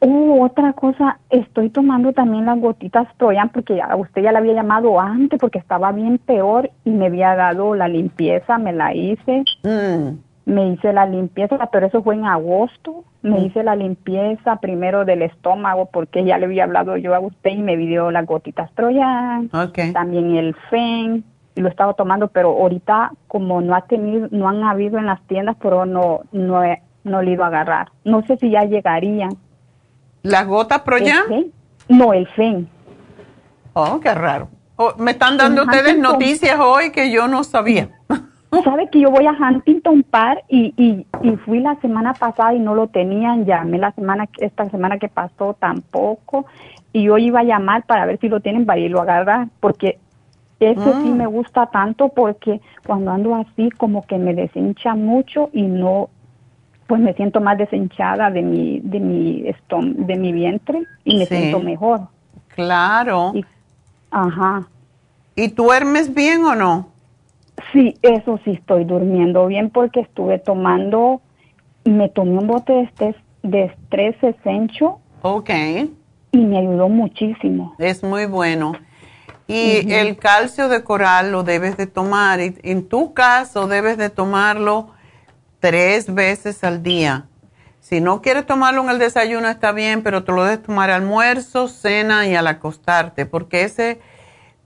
Uh, 0.00 0.42
otra 0.42 0.72
cosa, 0.72 1.20
estoy 1.30 1.70
tomando 1.70 2.12
también 2.12 2.46
las 2.46 2.58
gotitas 2.60 3.06
Proyan 3.16 3.50
porque 3.50 3.80
a 3.80 3.94
usted 3.94 4.22
ya 4.22 4.32
la 4.32 4.40
había 4.40 4.54
llamado 4.54 4.98
antes 4.98 5.38
porque 5.38 5.60
estaba 5.60 5.92
bien 5.92 6.18
peor 6.18 6.72
y 6.84 6.90
me 6.90 7.06
había 7.06 7.36
dado 7.36 7.76
la 7.76 7.86
limpieza, 7.86 8.58
me 8.58 8.72
la 8.72 8.92
hice. 8.92 9.44
Mm. 9.62 10.18
Me 10.48 10.66
hice 10.70 10.94
la 10.94 11.04
limpieza, 11.04 11.58
pero 11.70 11.88
eso 11.88 12.02
fue 12.02 12.14
en 12.14 12.24
agosto. 12.24 13.04
Me 13.20 13.38
hice 13.40 13.62
la 13.62 13.76
limpieza 13.76 14.56
primero 14.56 15.04
del 15.04 15.20
estómago 15.20 15.90
porque 15.92 16.24
ya 16.24 16.38
le 16.38 16.46
había 16.46 16.64
hablado 16.64 16.96
yo 16.96 17.14
a 17.14 17.20
usted 17.20 17.50
y 17.50 17.58
me 17.58 17.76
dio 17.76 18.10
las 18.10 18.24
gotitas 18.24 18.72
Troyan. 18.72 19.50
También 19.92 20.36
el 20.36 20.54
FEN 20.70 21.22
y 21.54 21.60
lo 21.60 21.68
he 21.68 21.70
estado 21.70 21.92
tomando, 21.92 22.28
pero 22.28 22.48
ahorita 22.48 23.12
como 23.26 23.60
no 23.60 23.74
ha 23.74 23.82
tenido, 23.82 24.28
no 24.30 24.48
han 24.48 24.62
habido 24.62 24.96
en 24.96 25.04
las 25.04 25.20
tiendas, 25.26 25.54
pero 25.60 25.84
no, 25.84 26.20
no 26.32 26.64
he, 26.64 26.80
no 27.04 27.20
le 27.20 27.32
ido 27.32 27.44
a 27.44 27.48
agarrar. 27.48 27.92
No 28.04 28.22
sé 28.22 28.38
si 28.38 28.48
ya 28.48 28.64
llegarían. 28.64 29.36
¿Las 30.22 30.46
gotas 30.46 30.80
Proyan? 30.80 31.52
No, 31.90 32.14
el 32.14 32.26
FEN. 32.28 32.66
Oh, 33.74 34.00
qué 34.00 34.14
raro. 34.14 34.48
Oh, 34.76 34.94
me 34.96 35.10
están 35.10 35.36
dando 35.36 35.64
ustedes 35.64 35.98
noticias 35.98 36.58
hoy 36.58 36.90
que 36.90 37.10
yo 37.10 37.28
no 37.28 37.44
sabía. 37.44 37.90
¿Sabe 38.64 38.88
que 38.90 39.00
yo 39.00 39.10
voy 39.10 39.26
a 39.26 39.32
Huntington 39.32 40.02
Park 40.04 40.42
y, 40.48 40.72
y, 40.76 41.06
y 41.22 41.36
fui 41.36 41.60
la 41.60 41.76
semana 41.80 42.14
pasada 42.14 42.54
y 42.54 42.58
no 42.58 42.74
lo 42.74 42.86
tenían? 42.88 43.44
Llamé 43.44 43.76
la 43.78 43.92
semana, 43.92 44.26
esta 44.38 44.68
semana 44.70 44.98
que 44.98 45.08
pasó 45.08 45.54
tampoco. 45.58 46.46
Y 46.92 47.08
hoy 47.10 47.26
iba 47.26 47.40
a 47.40 47.44
llamar 47.44 47.84
para 47.84 48.06
ver 48.06 48.18
si 48.20 48.28
lo 48.28 48.40
tienen 48.40 48.64
para 48.64 48.80
irlo 48.80 49.00
a 49.00 49.02
agarrar. 49.02 49.48
Porque 49.60 49.98
ese 50.60 50.82
sí 51.02 51.08
Mm. 51.10 51.16
me 51.16 51.26
gusta 51.26 51.66
tanto 51.66 52.08
porque 52.08 52.60
cuando 52.86 53.10
ando 53.10 53.34
así 53.34 53.68
como 53.70 54.06
que 54.06 54.16
me 54.18 54.32
deshincha 54.34 54.94
mucho 54.94 55.50
y 55.52 55.62
no, 55.62 56.08
pues 56.86 57.02
me 57.02 57.12
siento 57.12 57.40
más 57.42 57.58
deshinchada 57.58 58.30
de 58.30 58.40
mi, 58.42 58.80
de 58.80 58.98
mi, 58.98 59.42
estom- 59.42 59.94
de 59.94 60.16
mi 60.16 60.32
vientre 60.32 60.84
y 61.04 61.18
me 61.18 61.26
Sí. 61.26 61.34
siento 61.36 61.60
mejor. 61.60 62.00
Claro. 62.54 63.32
Y- 63.34 63.44
ajá. 64.10 64.66
¿Y 65.36 65.48
duermes 65.48 66.12
bien 66.14 66.42
o 66.44 66.54
no? 66.54 66.88
Sí, 67.72 67.94
eso 68.02 68.38
sí 68.44 68.52
estoy 68.52 68.84
durmiendo 68.84 69.46
bien 69.46 69.70
porque 69.70 70.00
estuve 70.00 70.38
tomando, 70.38 71.20
me 71.84 72.08
tomé 72.08 72.38
un 72.38 72.46
bote 72.46 72.72
de 72.72 72.82
estrés, 72.82 73.16
de 73.42 73.64
estrés 73.64 74.16
Essential 74.22 74.92
Ok. 75.22 75.50
y 76.32 76.38
me 76.38 76.58
ayudó 76.58 76.88
muchísimo. 76.88 77.74
Es 77.78 78.02
muy 78.02 78.26
bueno. 78.26 78.74
Y 79.46 79.90
el 79.92 80.18
calcio 80.18 80.68
de 80.68 80.84
coral 80.84 81.32
lo 81.32 81.42
debes 81.42 81.78
de 81.78 81.86
tomar. 81.86 82.38
Y 82.40 82.54
en 82.62 82.86
tu 82.86 83.14
caso 83.14 83.66
debes 83.66 83.96
de 83.96 84.10
tomarlo 84.10 84.90
tres 85.58 86.12
veces 86.12 86.62
al 86.64 86.82
día. 86.82 87.24
Si 87.80 88.02
no 88.02 88.20
quieres 88.20 88.44
tomarlo 88.44 88.82
en 88.82 88.90
el 88.90 88.98
desayuno 88.98 89.48
está 89.48 89.72
bien, 89.72 90.02
pero 90.02 90.22
te 90.22 90.32
lo 90.32 90.44
debes 90.44 90.62
tomar 90.62 90.90
almuerzo, 90.90 91.68
cena 91.68 92.26
y 92.26 92.34
al 92.34 92.46
acostarte, 92.46 93.24
porque 93.24 93.62
ese 93.62 94.00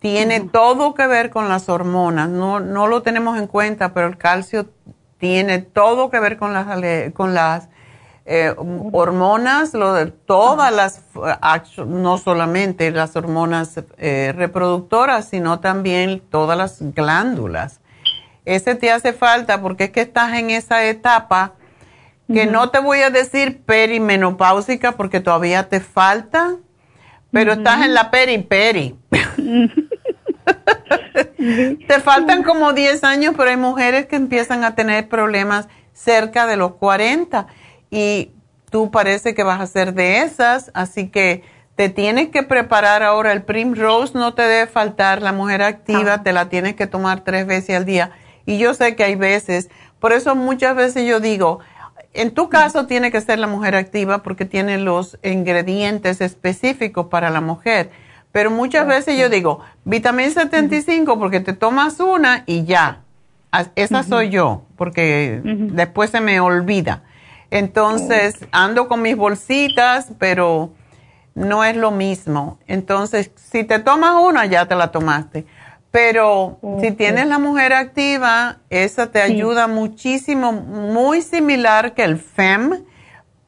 tiene 0.02 0.40
todo 0.40 0.94
que 0.94 1.06
ver 1.06 1.30
con 1.30 1.48
las 1.48 1.68
hormonas. 1.68 2.28
No, 2.28 2.58
no 2.58 2.88
lo 2.88 3.02
tenemos 3.02 3.38
en 3.38 3.46
cuenta, 3.46 3.94
pero 3.94 4.08
el 4.08 4.18
calcio 4.18 4.68
tiene 5.18 5.60
todo 5.60 6.10
que 6.10 6.18
ver 6.18 6.36
con 6.36 6.52
las, 6.52 6.66
con 7.12 7.34
las 7.34 7.68
eh, 8.26 8.52
hormonas, 8.56 9.74
lo 9.74 9.94
de 9.94 10.06
todas 10.06 10.72
las, 10.72 11.02
no 11.86 12.18
solamente 12.18 12.90
las 12.90 13.14
hormonas 13.14 13.80
eh, 13.96 14.34
reproductoras, 14.34 15.28
sino 15.28 15.60
también 15.60 16.20
todas 16.30 16.58
las 16.58 16.78
glándulas. 16.80 17.78
Ese 18.44 18.74
te 18.74 18.90
hace 18.90 19.12
falta 19.12 19.62
porque 19.62 19.84
es 19.84 19.90
que 19.90 20.00
estás 20.00 20.34
en 20.34 20.50
esa 20.50 20.84
etapa 20.84 21.52
que 22.26 22.46
no 22.46 22.70
te 22.70 22.80
voy 22.80 23.02
a 23.02 23.10
decir 23.10 23.62
perimenopáusica 23.62 24.92
porque 24.92 25.20
todavía 25.20 25.68
te 25.68 25.78
falta, 25.78 26.56
pero 27.32 27.54
estás 27.54 27.84
en 27.84 27.94
la 27.94 28.10
peri-peri. 28.10 28.94
te 31.88 32.00
faltan 32.00 32.42
como 32.42 32.72
10 32.72 33.04
años, 33.04 33.34
pero 33.36 33.50
hay 33.50 33.56
mujeres 33.56 34.06
que 34.06 34.16
empiezan 34.16 34.64
a 34.64 34.74
tener 34.74 35.08
problemas 35.08 35.68
cerca 35.92 36.46
de 36.46 36.56
los 36.56 36.74
40 36.74 37.46
y 37.90 38.32
tú 38.70 38.90
parece 38.90 39.34
que 39.34 39.42
vas 39.42 39.60
a 39.60 39.66
ser 39.66 39.94
de 39.94 40.22
esas, 40.22 40.70
así 40.74 41.08
que 41.08 41.42
te 41.74 41.88
tienes 41.88 42.28
que 42.28 42.42
preparar 42.42 43.02
ahora. 43.02 43.32
El 43.32 43.42
Primrose 43.42 44.16
no 44.16 44.34
te 44.34 44.42
debe 44.42 44.66
faltar, 44.66 45.22
la 45.22 45.32
mujer 45.32 45.62
activa 45.62 46.22
te 46.22 46.32
la 46.32 46.48
tienes 46.48 46.74
que 46.74 46.86
tomar 46.86 47.24
tres 47.24 47.46
veces 47.46 47.76
al 47.76 47.84
día. 47.84 48.12
Y 48.46 48.58
yo 48.58 48.74
sé 48.74 48.96
que 48.96 49.04
hay 49.04 49.14
veces, 49.14 49.70
por 50.00 50.12
eso 50.12 50.34
muchas 50.34 50.74
veces 50.74 51.06
yo 51.06 51.20
digo, 51.20 51.60
en 52.14 52.32
tu 52.32 52.48
caso 52.48 52.86
tiene 52.86 53.10
que 53.10 53.20
ser 53.20 53.38
la 53.38 53.46
mujer 53.46 53.74
activa 53.74 54.22
porque 54.22 54.44
tiene 54.44 54.78
los 54.78 55.18
ingredientes 55.22 56.20
específicos 56.20 57.06
para 57.06 57.30
la 57.30 57.40
mujer. 57.40 57.90
Pero 58.32 58.50
muchas 58.50 58.86
veces 58.86 59.18
yo 59.18 59.28
digo, 59.28 59.60
vitamina 59.84 60.30
75 60.30 61.18
porque 61.18 61.40
te 61.40 61.52
tomas 61.52 62.00
una 62.00 62.44
y 62.46 62.64
ya. 62.64 63.00
Esa 63.74 64.02
soy 64.02 64.30
yo, 64.30 64.62
porque 64.76 65.40
después 65.44 66.08
se 66.08 66.22
me 66.22 66.40
olvida. 66.40 67.02
Entonces, 67.50 68.46
ando 68.50 68.88
con 68.88 69.02
mis 69.02 69.14
bolsitas, 69.14 70.08
pero 70.18 70.72
no 71.34 71.62
es 71.62 71.76
lo 71.76 71.90
mismo. 71.90 72.58
Entonces, 72.66 73.30
si 73.36 73.64
te 73.64 73.78
tomas 73.78 74.14
una, 74.22 74.46
ya 74.46 74.64
te 74.64 74.74
la 74.74 74.90
tomaste. 74.90 75.44
Pero 75.92 76.58
si 76.80 76.90
tienes 76.92 77.26
la 77.28 77.38
mujer 77.38 77.72
activa, 77.74 78.56
esa 78.70 79.12
te 79.12 79.24
Sí. 79.26 79.32
ayuda 79.34 79.68
muchísimo, 79.68 80.50
muy 80.52 81.20
similar 81.20 81.92
que 81.94 82.02
el 82.02 82.16
FEM. 82.16 82.82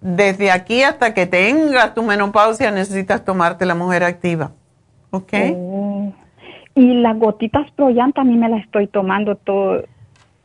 Desde 0.01 0.51
aquí 0.51 0.83
hasta 0.83 1.15
que 1.15 1.25
tengas 1.27 1.95
tu 1.95 2.03
menopausia, 2.03 2.71
necesitas 2.71 3.25
tomarte 3.25 3.65
la 3.65 3.75
mujer 3.75 4.05
activa. 4.05 4.53
¿Ok? 5.11 5.33
Oh. 5.55 6.13
Y 6.75 6.93
las 7.01 7.19
gotitas 7.19 7.71
Proyan 7.73 8.13
también 8.13 8.41
me 8.41 8.49
las 8.51 8.63
estoy 8.65 8.89
tomando 8.89 9.37
todo, 9.37 9.83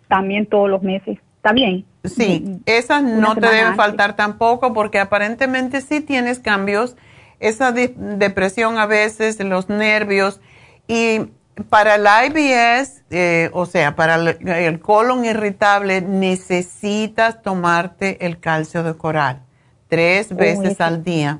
también 0.07 0.45
todos 0.45 0.69
los 0.69 0.81
meses. 0.81 1.17
¿Está 1.37 1.51
bien? 1.51 1.85
Sí, 2.05 2.61
esas 2.65 3.03
no 3.03 3.35
te 3.35 3.41
deben 3.47 3.65
antes. 3.65 3.77
faltar 3.77 4.15
tampoco 4.15 4.73
porque 4.73 4.99
aparentemente 4.99 5.81
sí 5.81 5.99
tienes 5.99 6.39
cambios, 6.39 6.95
esa 7.41 7.73
de- 7.73 7.93
depresión 7.97 8.77
a 8.77 8.85
veces, 8.85 9.39
los 9.43 9.67
nervios 9.67 10.39
y 10.87 11.21
para 11.69 11.95
el 11.95 12.05
IBS, 12.27 13.03
eh, 13.09 13.49
o 13.53 13.65
sea, 13.65 13.95
para 13.95 14.15
el, 14.15 14.47
el 14.47 14.79
colon 14.79 15.25
irritable, 15.25 16.01
necesitas 16.01 17.41
tomarte 17.41 18.25
el 18.25 18.39
calcio 18.39 18.83
de 18.83 18.95
coral 18.95 19.41
tres 19.89 20.35
veces 20.35 20.79
al 20.79 21.03
día. 21.03 21.39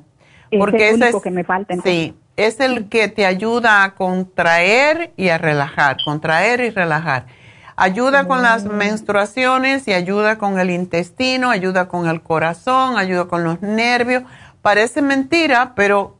es 0.51 0.59
el 0.59 0.93
único 1.03 1.21
que 1.21 1.31
me 1.31 1.43
falta. 1.43 1.75
Sí, 1.83 2.15
es 2.35 2.59
el 2.59 2.89
que 2.89 3.07
te 3.07 3.25
ayuda 3.25 3.83
a 3.83 3.95
contraer 3.95 5.13
y 5.15 5.29
a 5.29 5.37
relajar, 5.37 5.97
contraer 6.03 6.59
y 6.61 6.69
relajar. 6.71 7.27
Ayuda 7.75 8.27
con 8.27 8.41
las 8.41 8.65
Mm. 8.65 8.73
menstruaciones 8.75 9.87
y 9.87 9.93
ayuda 9.93 10.37
con 10.37 10.59
el 10.59 10.69
intestino, 10.69 11.49
ayuda 11.49 11.87
con 11.87 12.07
el 12.07 12.21
corazón, 12.21 12.97
ayuda 12.97 13.25
con 13.25 13.43
los 13.43 13.61
nervios. 13.61 14.23
Parece 14.61 15.01
mentira, 15.01 15.73
pero 15.75 16.17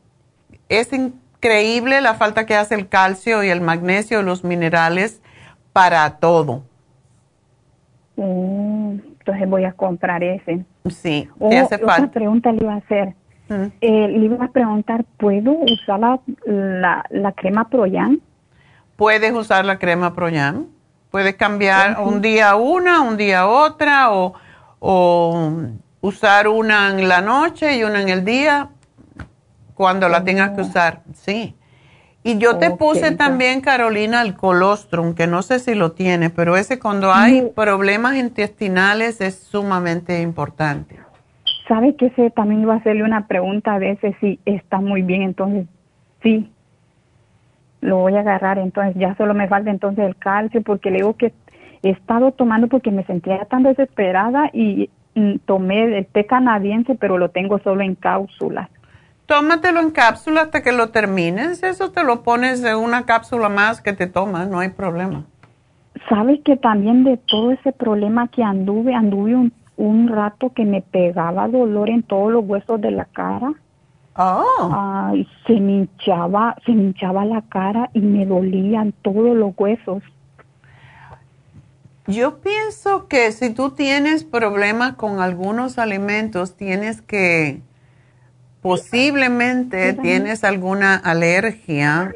es 0.70 0.88
increíble 1.40 2.02
la 2.02 2.14
falta 2.14 2.44
que 2.44 2.54
hace 2.54 2.74
el 2.74 2.88
calcio 2.88 3.42
y 3.42 3.48
el 3.48 3.62
magnesio 3.62 4.20
y 4.20 4.24
los 4.24 4.44
minerales 4.44 5.22
para 5.72 6.18
todo. 6.18 6.62
Oh, 8.16 8.92
entonces 8.92 9.48
voy 9.48 9.64
a 9.64 9.72
comprar 9.72 10.22
ese. 10.22 10.66
Sí, 10.90 11.28
Oh, 11.38 11.48
te 11.48 11.62
otra 11.62 12.10
pregunta 12.12 12.52
le 12.52 12.62
iba 12.62 12.74
a 12.74 12.76
hacer. 12.76 13.14
Mm. 13.48 13.64
Eh, 13.80 14.08
le 14.08 14.24
iba 14.26 14.44
a 14.44 14.48
preguntar, 14.48 15.04
¿puedo 15.16 15.52
usar 15.52 15.98
la, 15.98 16.20
la, 16.44 17.04
la 17.08 17.32
crema 17.32 17.68
Proyan? 17.70 18.20
Puedes 18.96 19.32
usar 19.32 19.64
la 19.64 19.78
crema 19.78 20.14
Proyam. 20.14 20.66
Puedes 21.10 21.34
cambiar 21.36 21.98
un 22.00 22.20
día 22.20 22.54
una, 22.54 23.00
un 23.00 23.16
día 23.16 23.48
otra, 23.48 24.12
o, 24.12 24.34
o 24.78 25.52
usar 26.02 26.48
una 26.48 26.90
en 26.90 27.08
la 27.08 27.22
noche 27.22 27.78
y 27.78 27.82
una 27.82 28.02
en 28.02 28.10
el 28.10 28.24
día 28.24 28.68
cuando 29.80 30.10
la 30.10 30.24
tengas 30.24 30.50
que 30.50 30.60
usar. 30.60 31.00
Sí. 31.14 31.54
Y 32.22 32.36
yo 32.36 32.58
te 32.58 32.70
puse 32.70 33.12
también, 33.12 33.62
Carolina, 33.62 34.20
el 34.20 34.34
colostrum, 34.34 35.14
que 35.14 35.26
no 35.26 35.40
sé 35.40 35.58
si 35.58 35.74
lo 35.74 35.92
tiene, 35.92 36.28
pero 36.28 36.58
ese 36.58 36.78
cuando 36.78 37.14
hay 37.14 37.50
problemas 37.56 38.16
intestinales 38.16 39.22
es 39.22 39.36
sumamente 39.36 40.20
importante. 40.20 40.98
¿Sabe 41.66 41.96
que 41.96 42.08
ese 42.08 42.28
también 42.28 42.60
iba 42.60 42.74
a 42.74 42.76
hacerle 42.76 43.04
una 43.04 43.26
pregunta 43.26 43.78
de 43.78 43.92
ese? 43.92 44.14
Sí, 44.20 44.38
está 44.44 44.82
muy 44.82 45.00
bien, 45.00 45.22
entonces 45.22 45.66
sí, 46.22 46.52
lo 47.80 47.96
voy 48.00 48.16
a 48.16 48.20
agarrar, 48.20 48.58
entonces 48.58 48.94
ya 48.96 49.16
solo 49.16 49.32
me 49.32 49.48
falta 49.48 49.70
entonces 49.70 50.04
el 50.04 50.16
calcio, 50.16 50.60
porque 50.60 50.90
le 50.90 50.98
digo 50.98 51.16
que 51.16 51.32
he 51.82 51.88
estado 51.88 52.32
tomando 52.32 52.68
porque 52.68 52.90
me 52.90 53.04
sentía 53.04 53.46
tan 53.46 53.62
desesperada 53.62 54.50
y 54.52 54.90
mm, 55.14 55.36
tomé 55.46 55.84
el 55.96 56.04
té 56.04 56.26
canadiense, 56.26 56.96
pero 56.96 57.16
lo 57.16 57.30
tengo 57.30 57.58
solo 57.60 57.80
en 57.80 57.94
cápsulas. 57.94 58.68
Tómatelo 59.30 59.78
en 59.78 59.92
cápsula 59.92 60.42
hasta 60.42 60.60
que 60.60 60.72
lo 60.72 60.88
termines. 60.88 61.62
Eso 61.62 61.92
te 61.92 62.02
lo 62.02 62.24
pones 62.24 62.64
en 62.64 62.76
una 62.76 63.06
cápsula 63.06 63.48
más 63.48 63.80
que 63.80 63.92
te 63.92 64.08
tomas, 64.08 64.48
no 64.48 64.58
hay 64.58 64.70
problema. 64.70 65.24
¿Sabes 66.08 66.40
que 66.44 66.56
también 66.56 67.04
de 67.04 67.16
todo 67.16 67.52
ese 67.52 67.70
problema 67.70 68.26
que 68.26 68.42
anduve, 68.42 68.92
anduve 68.92 69.36
un, 69.36 69.52
un 69.76 70.08
rato 70.08 70.52
que 70.52 70.64
me 70.64 70.82
pegaba 70.82 71.46
dolor 71.46 71.90
en 71.90 72.02
todos 72.02 72.32
los 72.32 72.44
huesos 72.44 72.80
de 72.80 72.90
la 72.90 73.04
cara? 73.04 73.52
Oh. 74.16 74.68
Ay, 74.72 75.24
se 75.46 75.60
me 75.60 75.72
hinchaba, 75.74 76.56
se 76.66 76.72
me 76.72 76.82
hinchaba 76.82 77.24
la 77.24 77.42
cara 77.42 77.88
y 77.94 78.00
me 78.00 78.26
dolían 78.26 78.92
todos 79.02 79.36
los 79.36 79.52
huesos. 79.56 80.02
Yo 82.08 82.40
pienso 82.40 83.06
que 83.06 83.30
si 83.30 83.54
tú 83.54 83.70
tienes 83.70 84.24
problemas 84.24 84.94
con 84.94 85.20
algunos 85.20 85.78
alimentos, 85.78 86.56
tienes 86.56 87.00
que 87.00 87.62
posiblemente 88.62 89.94
tienes 89.94 90.44
alguna 90.44 90.96
alergia 90.96 92.12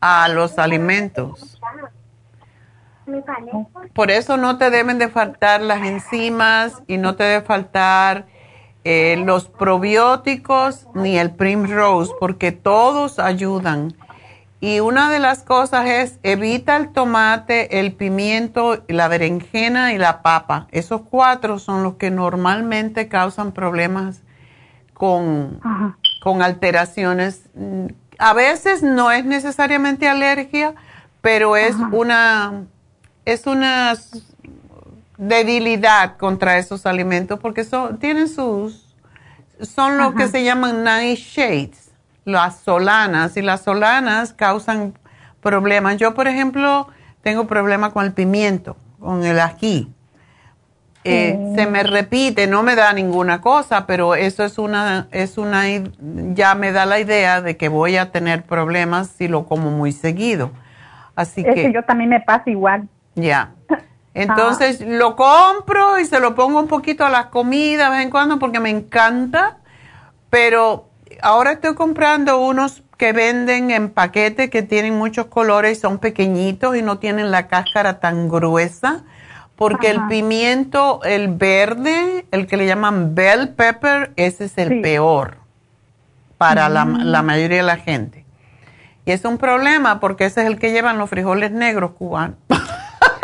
a 0.00 0.28
los 0.28 0.58
alimentos. 0.58 1.60
Por 3.94 4.10
eso 4.10 4.36
no 4.36 4.58
te 4.58 4.70
deben 4.70 4.98
de 4.98 5.08
faltar 5.08 5.60
las 5.60 5.86
enzimas 5.86 6.82
y 6.86 6.96
no 6.96 7.14
te 7.14 7.24
debe 7.24 7.44
faltar 7.44 8.26
eh, 8.84 9.16
los 9.24 9.48
probióticos 9.48 10.86
ni 10.94 11.18
el 11.18 11.30
Primrose, 11.30 12.12
porque 12.18 12.52
todos 12.52 13.18
ayudan. 13.18 13.94
Y 14.60 14.80
una 14.80 15.10
de 15.10 15.18
las 15.18 15.42
cosas 15.42 15.86
es 15.86 16.18
evita 16.22 16.76
el 16.76 16.92
tomate, 16.92 17.78
el 17.78 17.92
pimiento, 17.92 18.82
la 18.88 19.06
berenjena 19.06 19.92
y 19.92 19.98
la 19.98 20.22
papa. 20.22 20.66
Esos 20.72 21.02
cuatro 21.02 21.58
son 21.58 21.82
los 21.82 21.94
que 21.96 22.10
normalmente 22.10 23.08
causan 23.08 23.52
problemas 23.52 24.22
con, 24.96 25.60
con 26.20 26.42
alteraciones. 26.42 27.42
A 28.18 28.32
veces 28.32 28.82
no 28.82 29.10
es 29.10 29.24
necesariamente 29.24 30.08
alergia, 30.08 30.74
pero 31.20 31.56
es 31.56 31.76
una 31.92 32.64
es 33.24 33.46
una 33.46 33.94
debilidad 35.18 36.16
contra 36.16 36.58
esos 36.58 36.86
alimentos 36.86 37.38
porque 37.40 37.64
son 37.64 37.98
tienen 37.98 38.28
sus 38.28 38.94
son 39.60 39.98
lo 39.98 40.14
que 40.14 40.28
se 40.28 40.44
llaman 40.44 40.84
nightshades, 40.84 41.90
las 42.24 42.60
solanas 42.60 43.36
y 43.36 43.42
las 43.42 43.62
solanas 43.62 44.34
causan 44.34 44.94
problemas. 45.40 45.96
Yo, 45.96 46.14
por 46.14 46.28
ejemplo, 46.28 46.88
tengo 47.22 47.46
problemas 47.46 47.92
con 47.92 48.04
el 48.04 48.12
pimiento, 48.12 48.76
con 49.00 49.24
el 49.24 49.40
ají. 49.40 49.90
Eh, 51.08 51.52
Se 51.56 51.66
me 51.66 51.82
repite, 51.82 52.46
no 52.46 52.62
me 52.62 52.74
da 52.74 52.92
ninguna 52.92 53.40
cosa, 53.40 53.86
pero 53.86 54.14
eso 54.14 54.44
es 54.44 54.58
una, 54.58 55.08
es 55.12 55.38
una, 55.38 55.64
ya 56.34 56.54
me 56.54 56.72
da 56.72 56.84
la 56.86 56.98
idea 57.00 57.40
de 57.42 57.56
que 57.56 57.68
voy 57.68 57.96
a 57.96 58.10
tener 58.10 58.42
problemas 58.42 59.08
si 59.08 59.28
lo 59.28 59.46
como 59.46 59.70
muy 59.70 59.92
seguido. 59.92 60.50
Así 61.14 61.42
Es 61.46 61.54
que, 61.54 61.62
que 61.62 61.72
yo 61.72 61.82
también 61.84 62.10
me 62.10 62.20
pasa 62.20 62.50
igual. 62.50 62.88
ya. 63.14 63.50
Entonces 64.14 64.80
lo 64.80 65.14
compro 65.14 65.98
y 65.98 66.06
se 66.06 66.20
lo 66.20 66.34
pongo 66.34 66.58
un 66.58 66.68
poquito 66.68 67.04
a 67.04 67.10
las 67.10 67.26
comidas 67.26 67.90
de 67.90 67.96
vez 67.98 68.04
en 68.06 68.10
cuando 68.10 68.38
porque 68.38 68.60
me 68.60 68.70
encanta, 68.70 69.58
pero 70.30 70.88
ahora 71.22 71.52
estoy 71.52 71.74
comprando 71.74 72.40
unos 72.40 72.82
que 72.96 73.12
venden 73.12 73.70
en 73.70 73.90
paquete 73.90 74.48
que 74.48 74.62
tienen 74.62 74.96
muchos 74.96 75.26
colores, 75.26 75.80
son 75.80 75.98
pequeñitos 75.98 76.76
y 76.76 76.82
no 76.82 76.98
tienen 76.98 77.30
la 77.30 77.46
cáscara 77.46 78.00
tan 78.00 78.30
gruesa, 78.30 79.04
porque 79.56 79.90
el 79.90 80.06
pimiento, 80.08 81.00
el 81.04 81.28
verde, 81.28 82.26
el 82.30 82.46
que 82.46 82.56
le 82.56 82.66
llaman 82.66 83.14
bell 83.14 83.50
pepper, 83.50 84.12
ese 84.16 84.44
es 84.44 84.58
el 84.58 84.68
Sí. 84.68 84.80
peor 84.80 85.38
para 86.38 86.68
la, 86.68 86.84
Mm. 86.84 86.98
la 87.04 87.22
mayoría 87.22 87.58
de 87.58 87.62
la 87.62 87.76
gente. 87.76 88.24
Y 89.06 89.12
es 89.12 89.24
un 89.24 89.38
problema 89.38 90.00
porque 90.00 90.26
ese 90.26 90.42
es 90.42 90.46
el 90.46 90.58
que 90.58 90.72
llevan 90.72 90.98
los 90.98 91.08
frijoles 91.08 91.50
negros 91.52 91.92
cubanos. 91.92 92.36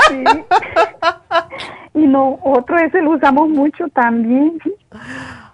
Sí. 0.08 0.24
y 1.94 2.06
no, 2.06 2.38
otro 2.42 2.78
ese 2.78 3.02
lo 3.02 3.10
usamos 3.10 3.48
mucho 3.50 3.88
también. 3.88 4.58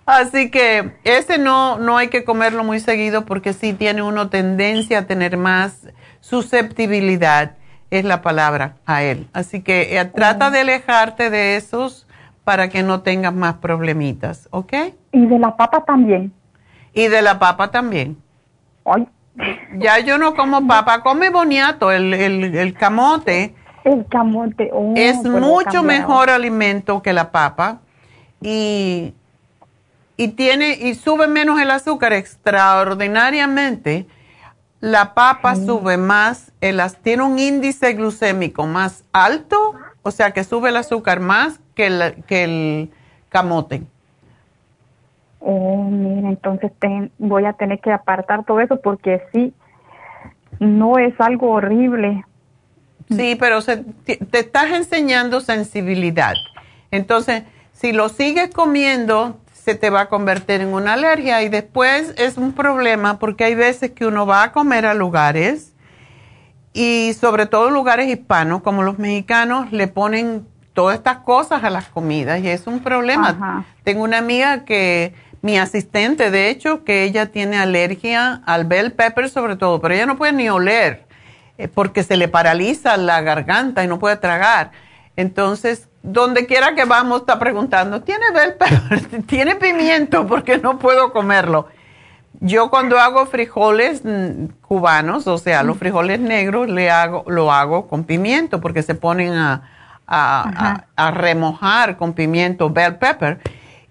Así 0.06 0.50
que 0.50 0.92
ese 1.04 1.38
no, 1.38 1.78
no 1.78 1.96
hay 1.98 2.08
que 2.08 2.24
comerlo 2.24 2.64
muy 2.64 2.80
seguido 2.80 3.24
porque 3.26 3.52
sí 3.52 3.72
tiene 3.74 4.02
uno 4.02 4.28
tendencia 4.30 5.00
a 5.00 5.06
tener 5.06 5.36
más 5.36 5.88
susceptibilidad, 6.20 7.52
es 7.90 8.04
la 8.04 8.22
palabra, 8.22 8.76
a 8.86 9.02
él. 9.02 9.28
Así 9.32 9.62
que 9.62 9.98
eh, 9.98 10.04
trata 10.04 10.50
de 10.50 10.60
alejarte 10.60 11.30
de 11.30 11.56
esos 11.56 12.06
para 12.44 12.68
que 12.68 12.82
no 12.82 13.00
tengas 13.02 13.34
más 13.34 13.54
problemitas, 13.54 14.48
¿ok? 14.50 14.72
Y 15.12 15.26
de 15.26 15.38
la 15.38 15.56
papa 15.56 15.84
también. 15.84 16.32
Y 16.94 17.08
de 17.08 17.22
la 17.22 17.38
papa 17.38 17.70
también. 17.70 18.16
Ay, 18.84 19.06
Ya 19.78 19.98
yo 20.00 20.18
no 20.18 20.34
como 20.34 20.66
papa, 20.66 21.02
come 21.02 21.30
boniato, 21.30 21.92
el, 21.92 22.12
el, 22.14 22.56
el 22.56 22.74
camote. 22.74 23.54
el 23.84 24.06
camote. 24.08 24.70
oh, 24.72 24.92
es 24.96 25.22
mucho 25.24 25.82
mejor 25.82 26.30
alimento 26.30 27.02
que 27.02 27.12
la 27.12 27.30
papa 27.30 27.80
y, 28.40 29.14
y 30.16 30.28
tiene 30.28 30.72
y 30.72 30.94
sube 30.94 31.28
menos 31.28 31.60
el 31.60 31.70
azúcar 31.70 32.12
extraordinariamente. 32.12 34.06
La 34.80 35.14
papa 35.14 35.56
sube 35.56 35.96
más, 35.96 36.52
el, 36.60 36.80
tiene 37.02 37.24
un 37.24 37.38
índice 37.38 37.94
glucémico 37.94 38.66
más 38.66 39.04
alto, 39.12 39.74
o 40.02 40.10
sea 40.12 40.30
que 40.32 40.44
sube 40.44 40.68
el 40.68 40.76
azúcar 40.76 41.18
más 41.20 41.58
que 41.74 41.86
el, 41.86 42.24
que 42.26 42.44
el 42.44 42.90
camote. 43.28 43.82
Oh, 45.40 45.84
mira, 45.84 46.28
entonces 46.28 46.72
ten- 46.78 47.10
voy 47.18 47.44
a 47.44 47.52
tener 47.54 47.80
que 47.80 47.92
apartar 47.92 48.44
todo 48.44 48.60
eso 48.60 48.80
porque 48.80 49.22
sí, 49.32 49.52
no 50.60 50.98
es 50.98 51.14
algo 51.20 51.50
horrible. 51.50 52.24
Sí, 53.08 53.36
pero 53.38 53.60
se- 53.60 53.84
te, 54.04 54.16
te 54.16 54.40
estás 54.40 54.70
enseñando 54.72 55.40
sensibilidad. 55.40 56.34
Entonces, 56.90 57.44
si 57.72 57.92
lo 57.92 58.08
sigues 58.08 58.52
comiendo, 58.52 59.38
se 59.68 59.74
te 59.74 59.90
va 59.90 60.00
a 60.00 60.08
convertir 60.08 60.62
en 60.62 60.72
una 60.72 60.94
alergia 60.94 61.42
y 61.42 61.50
después 61.50 62.14
es 62.16 62.38
un 62.38 62.54
problema 62.54 63.18
porque 63.18 63.44
hay 63.44 63.54
veces 63.54 63.90
que 63.90 64.06
uno 64.06 64.24
va 64.24 64.44
a 64.44 64.52
comer 64.52 64.86
a 64.86 64.94
lugares 64.94 65.74
y 66.72 67.12
sobre 67.20 67.44
todo 67.44 67.68
lugares 67.68 68.08
hispanos 68.08 68.62
como 68.62 68.82
los 68.82 68.98
mexicanos 68.98 69.70
le 69.70 69.86
ponen 69.86 70.48
todas 70.72 70.96
estas 70.96 71.18
cosas 71.18 71.64
a 71.64 71.68
las 71.68 71.86
comidas 71.88 72.40
y 72.40 72.48
es 72.48 72.66
un 72.66 72.80
problema. 72.80 73.28
Ajá. 73.28 73.64
Tengo 73.84 74.04
una 74.04 74.16
amiga 74.16 74.64
que, 74.64 75.12
mi 75.42 75.58
asistente 75.58 76.30
de 76.30 76.48
hecho, 76.48 76.82
que 76.82 77.02
ella 77.04 77.26
tiene 77.26 77.58
alergia 77.58 78.40
al 78.46 78.64
bell 78.64 78.92
pepper 78.92 79.28
sobre 79.28 79.56
todo, 79.56 79.82
pero 79.82 79.92
ella 79.92 80.06
no 80.06 80.16
puede 80.16 80.32
ni 80.32 80.48
oler 80.48 81.04
eh, 81.58 81.68
porque 81.68 82.04
se 82.04 82.16
le 82.16 82.28
paraliza 82.28 82.96
la 82.96 83.20
garganta 83.20 83.84
y 83.84 83.86
no 83.86 83.98
puede 83.98 84.16
tragar. 84.16 84.70
Entonces, 85.14 85.88
donde 86.12 86.46
quiera 86.46 86.74
que 86.74 86.84
vamos 86.84 87.20
está 87.20 87.38
preguntando, 87.38 88.02
¿tiene 88.02 88.24
bell 88.32 88.54
pepper? 88.58 89.22
¿Tiene 89.26 89.56
pimiento? 89.56 90.26
Porque 90.26 90.58
no 90.58 90.78
puedo 90.78 91.12
comerlo. 91.12 91.68
Yo 92.40 92.70
cuando 92.70 92.98
hago 92.98 93.26
frijoles 93.26 94.02
mm, 94.04 94.46
cubanos, 94.62 95.26
o 95.26 95.38
sea, 95.38 95.62
los 95.62 95.76
frijoles 95.78 96.20
negros, 96.20 96.68
le 96.68 96.90
hago, 96.90 97.24
lo 97.26 97.52
hago 97.52 97.88
con 97.88 98.04
pimiento 98.04 98.60
porque 98.60 98.82
se 98.82 98.94
ponen 98.94 99.32
a, 99.34 99.62
a- 100.06 100.84
a- 100.96 101.06
a 101.06 101.10
remojar 101.10 101.96
con 101.96 102.12
pimiento 102.12 102.70
bell 102.70 102.96
pepper. 102.96 103.40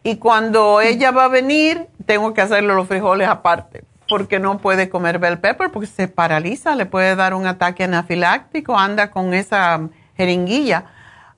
Y 0.04 0.16
cuando 0.18 0.80
ella 0.80 1.12
va 1.12 1.26
a 1.26 1.28
venir, 1.28 1.88
tengo 2.06 2.34
que 2.34 2.42
hacerle 2.42 2.74
los 2.74 2.88
frijoles 2.88 3.28
aparte 3.28 3.84
porque 4.08 4.40
no 4.40 4.58
puede 4.60 4.88
comer 4.88 5.20
bell 5.20 5.38
pepper 5.40 5.70
porque 5.70 5.88
se 5.88 6.08
paraliza, 6.08 6.76
le 6.76 6.86
puede 6.86 7.18
dar 7.18 7.34
un 7.34 7.46
ataque 7.46 7.84
anafiláctico, 7.84 8.80
anda 8.80 9.12
con 9.12 9.34
esa 9.34 9.82
jeringuilla, 10.16 10.86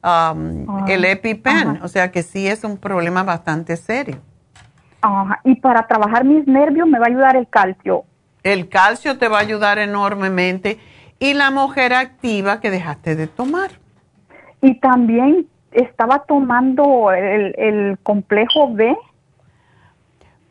um, 0.04 0.88
el 0.88 1.06
EpiPen, 1.06 1.68
ajá. 1.70 1.80
o 1.84 1.88
sea 1.88 2.12
que 2.12 2.24
sí 2.24 2.48
es 2.48 2.64
un 2.64 2.78
problema 2.78 3.24
bastante 3.24 3.76
serio. 3.78 4.18
Ajá, 5.02 5.40
Y 5.44 5.56
para 5.56 5.88
trabajar 5.88 6.26
mis 6.26 6.46
nervios 6.48 6.88
me 6.88 7.00
va 7.00 7.06
a 7.06 7.10
ayudar 7.10 7.36
el 7.38 7.48
calcio. 7.48 8.04
El 8.44 8.70
calcio 8.70 9.18
te 9.18 9.28
va 9.28 9.38
a 9.38 9.42
ayudar 9.42 9.80
enormemente 9.80 10.80
y 11.20 11.34
la 11.34 11.52
mujer 11.52 11.94
activa 11.94 12.60
que 12.60 12.70
dejaste 12.70 13.16
de 13.16 13.28
tomar. 13.28 13.72
Y 14.62 14.80
también 14.80 15.48
estaba 15.72 16.20
tomando 16.28 17.12
el, 17.12 17.54
el 17.58 17.98
complejo 18.04 18.74
B. 18.74 18.96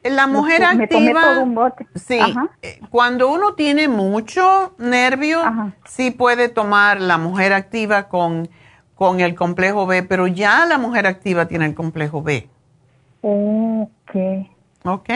La 0.05 0.27
mujer 0.27 0.61
me 0.77 0.87
tomé 0.87 1.11
activa, 1.11 1.23
todo 1.23 1.43
un 1.43 1.55
bote. 1.55 1.87
sí, 1.95 2.19
Ajá. 2.21 2.49
eh, 2.63 2.81
cuando 2.89 3.29
uno 3.31 3.55
tiene 3.55 3.89
mucho 3.89 4.75
nervio, 4.79 5.43
Ajá. 5.43 5.73
sí 5.85 6.11
puede 6.11 6.49
tomar 6.49 7.01
la 7.01 7.19
mujer 7.19 7.53
activa 7.53 8.09
con, 8.09 8.49
con 8.99 9.21
el 9.21 9.37
complejo 9.37 9.87
B, 9.87 10.03
pero 10.03 10.27
ya 10.27 10.67
la 10.67 10.77
mujer 10.77 11.07
activa 11.07 11.47
tiene 11.47 11.67
el 11.67 11.75
complejo 11.77 12.21
B, 12.21 12.49
Ok. 13.23 14.17
¿ok? 14.85 15.09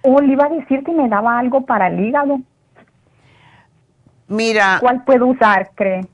O 0.00 0.18
le 0.22 0.32
iba 0.32 0.46
a 0.46 0.48
decir 0.48 0.82
que 0.82 0.92
me 0.92 1.06
daba 1.06 1.38
algo 1.38 1.60
para 1.66 1.88
el 1.88 2.00
hígado. 2.00 2.40
Mira, 4.28 4.78
¿Cuál 4.80 5.04
puedo 5.04 5.26
usar, 5.26 5.70
cree? 5.74 6.06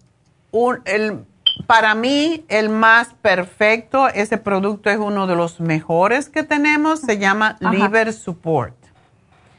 un- 0.50 0.80
el, 0.86 1.24
para 1.68 1.94
mí 1.94 2.44
el 2.48 2.68
más 2.68 3.14
perfecto, 3.14 4.08
ese 4.08 4.36
producto 4.36 4.90
es 4.90 4.98
uno 4.98 5.28
de 5.28 5.36
los 5.36 5.60
mejores 5.60 6.28
que 6.28 6.42
tenemos, 6.42 6.98
se 7.00 7.18
llama 7.18 7.58
Ajá. 7.62 7.72
Liver 7.72 8.12
Support. 8.12 8.74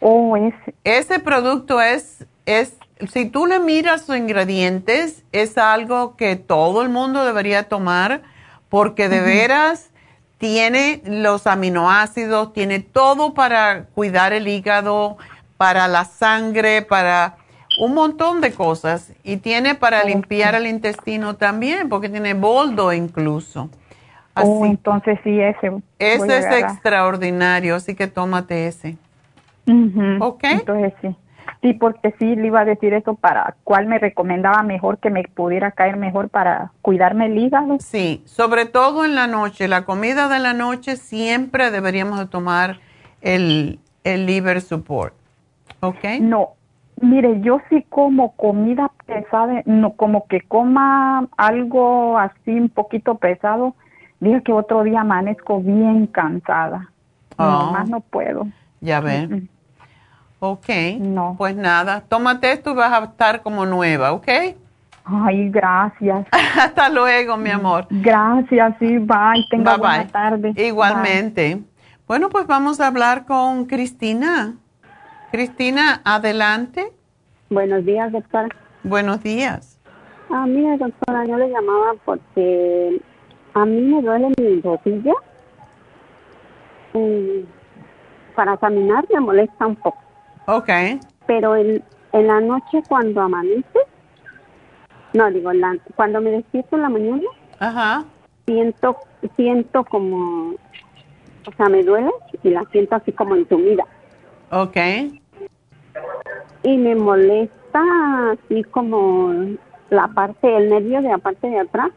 Oh, 0.02 0.36
ese. 0.36 0.76
Ese 0.84 1.20
producto 1.20 1.80
es, 1.82 2.26
es, 2.46 2.76
si 3.06 3.26
tú 3.26 3.45
le 3.45 3.60
miras 3.60 4.07
los 4.07 4.18
ingredientes, 4.18 5.24
es 5.32 5.57
algo 5.57 6.15
que 6.15 6.36
todo 6.36 6.82
el 6.82 6.90
mundo 6.90 7.26
debería 7.26 7.64
tomar 7.64 8.22
porque 8.69 9.10
de 9.10 9.22
veras 9.22 9.91
tiene 10.38 11.02
los 11.06 11.48
aminoácidos, 11.48 12.53
tiene 12.53 12.80
todo 12.80 13.34
para 13.34 13.86
cuidar 13.95 14.34
el 14.34 14.48
hígado, 14.48 15.18
para 15.57 15.88
la 15.88 16.06
sangre, 16.06 16.82
para 16.84 17.38
un 17.80 17.94
montón 17.94 18.41
de 18.41 18.53
cosas. 18.53 19.14
Y 19.24 19.38
tiene 19.38 19.76
para 19.76 20.03
limpiar 20.03 20.56
el 20.56 20.68
intestino 20.68 21.36
también, 21.36 21.90
porque 21.90 22.10
tiene 22.10 22.34
boldo 22.34 22.94
incluso. 22.94 23.69
oh, 24.36 24.65
entonces 24.65 25.19
sí, 25.24 25.40
ese. 25.40 25.72
Ese 25.98 26.38
es 26.38 26.45
extraordinario, 26.45 27.76
así 27.76 27.95
que 27.95 28.07
tómate 28.07 28.68
ese. 28.68 28.98
¿Ok? 30.19 30.44
Entonces 30.44 30.94
sí. 31.02 31.15
Sí, 31.61 31.74
porque 31.74 32.14
sí 32.19 32.36
le 32.36 32.48
iba 32.48 32.61
a 32.61 32.65
decir 32.65 32.94
eso 32.94 33.15
para 33.15 33.56
cuál 33.64 33.88
me 33.88 33.99
recomendaba 33.99 34.64
mejor 34.64 34.99
que 34.99 35.10
me 35.10 35.24
pudiera 35.24 35.72
caer 35.72 35.98
mejor 35.98 36.30
para 36.30 36.72
cuidarme 36.82 37.28
el 37.28 37.38
hígado. 37.38 37.78
Sí, 37.80 38.22
sobre 38.26 38.65
todo 38.65 39.06
en 39.06 39.15
la 39.15 39.28
noche. 39.28 39.68
La 39.68 39.86
comida 39.86 40.28
de 40.28 40.40
la 40.40 40.53
noche 40.53 40.95
siempre 40.95 41.72
deberíamos 41.72 42.19
de 42.19 42.28
tomar 42.28 42.80
el, 43.22 43.80
el 44.03 44.26
liver 44.26 44.61
support. 44.61 45.14
¿Ok? 45.80 46.03
No, 46.22 46.49
mire, 47.02 47.41
yo 47.41 47.60
sí 47.69 47.86
como 47.90 48.34
comida 48.34 48.91
pesada, 49.06 49.61
no 49.65 49.94
como 49.94 50.28
que 50.28 50.41
coma 50.41 51.28
algo 51.38 52.18
así 52.18 52.52
un 52.52 52.69
poquito 52.69 53.15
pesado. 53.15 53.76
Dije 54.19 54.41
que 54.44 54.53
otro 54.53 54.84
día 54.84 55.02
amanezco 55.02 55.61
bien 55.61 56.07
cansada. 56.07 56.90
Oh. 57.38 57.72
más 57.72 57.88
no 57.90 57.99
puedo. 57.99 58.48
Ya 58.82 58.99
ven. 58.99 59.49
Ok. 60.39 60.69
No. 60.99 61.35
Pues 61.38 61.55
nada, 61.55 62.03
tómate 62.07 62.51
esto 62.51 62.72
y 62.72 62.76
vas 62.76 62.93
a 62.93 63.05
estar 63.05 63.41
como 63.41 63.65
nueva, 63.65 64.11
¿ok? 64.11 64.27
Ay, 65.05 65.49
gracias. 65.49 66.27
Hasta 66.59 66.89
luego, 66.89 67.38
mi 67.38 67.49
amor. 67.49 67.88
Gracias, 67.89 68.76
sí, 68.80 68.97
bye. 68.97 69.45
Tenga 69.49 69.77
buena 69.77 70.07
tarde. 70.07 70.53
Igualmente. 70.55 71.61
Bueno, 72.07 72.30
pues 72.30 72.45
vamos 72.45 72.80
a 72.80 72.88
hablar 72.88 73.26
con 73.26 73.65
Cristina. 73.65 74.55
Cristina, 75.31 76.01
adelante. 76.03 76.91
Buenos 77.49 77.85
días, 77.85 78.11
doctora. 78.11 78.49
Buenos 78.84 79.23
días. 79.23 79.80
Ah, 80.30 80.45
mire, 80.45 80.77
doctora, 80.77 81.26
yo 81.26 81.38
le 81.38 81.49
llamaba 81.49 81.93
porque 82.03 83.01
a 83.53 83.65
mí 83.65 83.81
me 83.81 84.01
duele 84.01 84.27
mi 84.38 84.61
rodilla. 84.61 85.14
Mm, 86.93 87.45
para 88.35 88.57
caminar 88.57 89.05
me 89.11 89.19
molesta 89.19 89.65
un 89.65 89.76
poco. 89.76 90.07
Ok. 90.48 90.69
Pero 91.28 91.56
en, 91.56 91.84
en 92.14 92.28
la 92.28 92.40
noche 92.40 92.82
cuando 92.88 93.22
amanece, 93.22 93.80
no 95.14 95.30
digo, 95.30 95.52
la, 95.52 95.78
cuando 95.95 96.22
me 96.22 96.32
despierto 96.32 96.78
en 96.78 96.82
la 96.82 96.90
mañana, 96.90 97.24
Ajá. 97.60 98.06
siento 98.45 98.98
siento 99.36 99.84
como, 99.84 100.52
o 100.52 101.52
sea, 101.57 101.68
me 101.69 101.84
duele 101.84 102.11
y 102.44 102.49
la 102.49 102.64
siento 102.72 102.95
así 102.95 103.11
como 103.11 103.36
entumida. 103.36 103.86
Ok. 104.52 104.78
Y 106.64 106.78
me 106.78 106.95
molesta 106.95 107.82
así 108.32 108.64
como 108.64 109.34
la 109.90 110.07
parte, 110.10 110.56
el 110.56 110.69
nervio 110.69 111.02
de 111.02 111.10
la 111.10 111.18
parte 111.18 111.48
de 111.49 111.60
atrás 111.60 111.91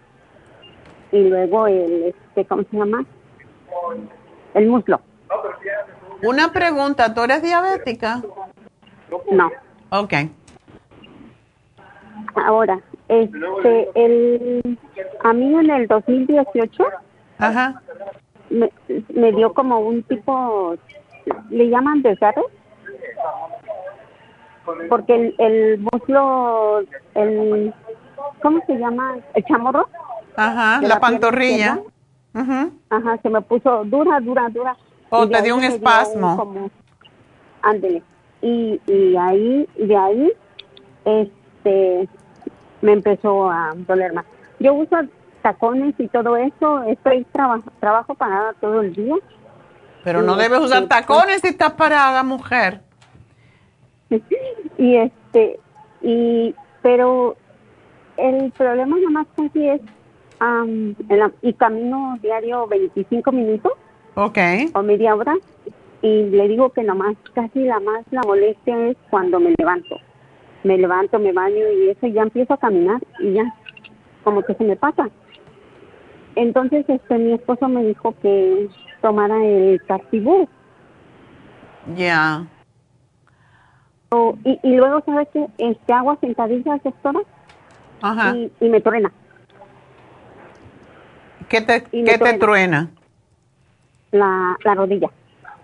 y 1.13 1.23
luego 1.29 1.67
el, 1.67 2.15
este, 2.15 2.45
¿cómo 2.47 2.63
se 2.71 2.77
llama? 2.77 3.05
El 4.55 4.69
muslo. 4.69 5.01
Una 6.23 6.53
pregunta, 6.53 7.15
¿tú 7.15 7.23
eres 7.23 7.43
diabética? 7.43 8.23
No. 9.31 9.51
Ok. 9.91 10.15
Ahora, 12.47 12.81
este, 13.09 13.89
el, 13.95 14.79
a 15.25 15.33
mí 15.33 15.55
en 15.55 15.71
el 15.71 15.87
2018 15.89 16.85
Ajá. 17.41 17.83
Me, 18.51 18.71
me 19.15 19.33
dio 19.33 19.55
como 19.55 19.81
un 19.81 20.03
tipo, 20.03 20.77
le 21.51 21.69
llaman 21.69 22.03
desgarre, 22.03 22.43
porque 24.89 25.15
el, 25.15 25.35
el 25.39 25.79
muslo, 25.79 26.81
el, 27.15 27.73
¿cómo 28.43 28.61
se 28.67 28.75
llama? 28.77 29.17
El 29.35 29.45
chamorro. 29.45 29.89
Ajá, 30.37 30.81
la, 30.83 31.01
pantorrilla. 31.01 31.81
Ajá, 32.35 32.71
se 33.23 33.31
me 33.31 33.41
puso 33.41 33.85
dura, 33.85 34.21
dura, 34.21 34.49
dura. 34.51 34.77
O 35.09 35.29
te 35.29 35.43
dio 35.43 35.57
un 35.57 35.65
espasmo. 35.65 36.71
ándele. 37.63 38.03
Y, 38.43 38.81
y 38.87 39.17
ahí, 39.17 39.69
de 39.77 39.97
ahí, 39.97 40.33
este, 41.05 42.09
me 42.81 42.93
empezó 42.93 43.51
a 43.51 43.73
doler 43.75 44.13
más. 44.13 44.25
Yo 44.59 44.75
uso 44.75 44.97
tacones 45.43 45.95
y 45.99 46.09
todo 46.09 46.37
eso, 46.37 46.83
estoy 46.85 47.25
trabajo 47.33 47.71
trabajo 47.81 48.15
parada 48.15 48.55
todo 48.61 48.83
el 48.83 48.95
día. 48.95 49.17
Pero 50.05 50.23
no 50.23 50.37
debes 50.37 50.61
usar 50.61 50.83
este, 50.83 50.89
tacones 50.89 51.41
si 51.43 51.49
estás 51.49 51.73
parada, 51.73 52.23
mujer. 52.23 52.81
y 54.79 54.97
este, 54.97 55.61
y, 56.03 56.55
pero 56.83 57.37
el 58.17 58.51
problema 58.53 58.97
nada 58.97 59.11
más 59.11 59.27
casi 59.37 59.69
es, 59.69 59.81
y 61.43 61.53
camino 61.53 62.17
diario 62.23 62.67
25 62.67 63.31
minutos 63.33 63.73
Ok. 64.15 64.39
O 64.75 64.83
media 64.83 65.15
hora. 65.15 65.35
Y 66.03 66.25
le 66.25 66.49
digo 66.49 66.71
que 66.71 66.83
nomás, 66.83 67.17
casi 67.35 67.65
la 67.65 67.79
más 67.81 68.05
la 68.11 68.23
molestia 68.23 68.89
es 68.89 68.97
cuando 69.11 69.39
me 69.39 69.55
levanto. 69.59 69.97
Me 70.65 70.79
levanto, 70.79 71.19
me 71.19 71.33
baño 71.33 71.71
y 71.71 71.91
eso, 71.91 72.07
ya 72.07 72.23
empiezo 72.23 72.55
a 72.55 72.59
caminar 72.59 73.01
y 73.19 73.33
ya, 73.33 73.55
como 74.25 74.43
que 74.43 74.55
se 74.55 74.65
me 74.65 74.77
pasa. 74.77 75.09
Entonces, 76.37 76.85
este, 76.89 77.19
mi 77.19 77.33
esposo 77.33 77.69
me 77.69 77.85
dijo 77.85 78.15
que 78.23 78.69
tomara 79.03 79.45
el 79.45 79.83
Cartibú. 79.87 80.49
Ya. 81.97 82.47
y, 84.45 84.59
y 84.63 84.77
luego, 84.77 85.03
¿sabes 85.05 85.29
qué? 85.33 85.47
Este, 85.59 85.93
hago 85.93 86.17
sentadillas, 86.21 86.83
doctora. 86.83 87.21
Ajá. 88.03 88.37
Y, 88.37 88.53
y 88.61 88.69
me 88.69 88.81
truena. 88.81 89.13
¿Qué 91.49 91.61
te, 91.63 91.83
¿qué 91.83 92.19
te 92.19 92.39
truena? 92.39 92.91
la, 94.13 94.57
la 94.65 94.75
rodilla. 94.75 95.11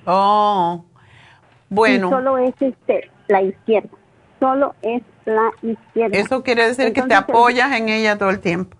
Oh, 0.06 0.84
bueno. 1.68 2.06
Y 2.06 2.10
solo 2.10 2.38
es 2.38 2.54
este, 2.60 3.10
la 3.28 3.42
izquierda. 3.42 3.90
Solo 4.40 4.74
es 4.82 5.02
la 5.24 5.50
izquierda. 5.62 6.16
Eso 6.16 6.42
quiere 6.42 6.68
decir 6.68 6.92
que 6.92 7.02
te 7.02 7.14
apoyas 7.14 7.72
en 7.72 7.88
ella 7.88 8.16
todo 8.16 8.30
el 8.30 8.40
tiempo. 8.40 8.76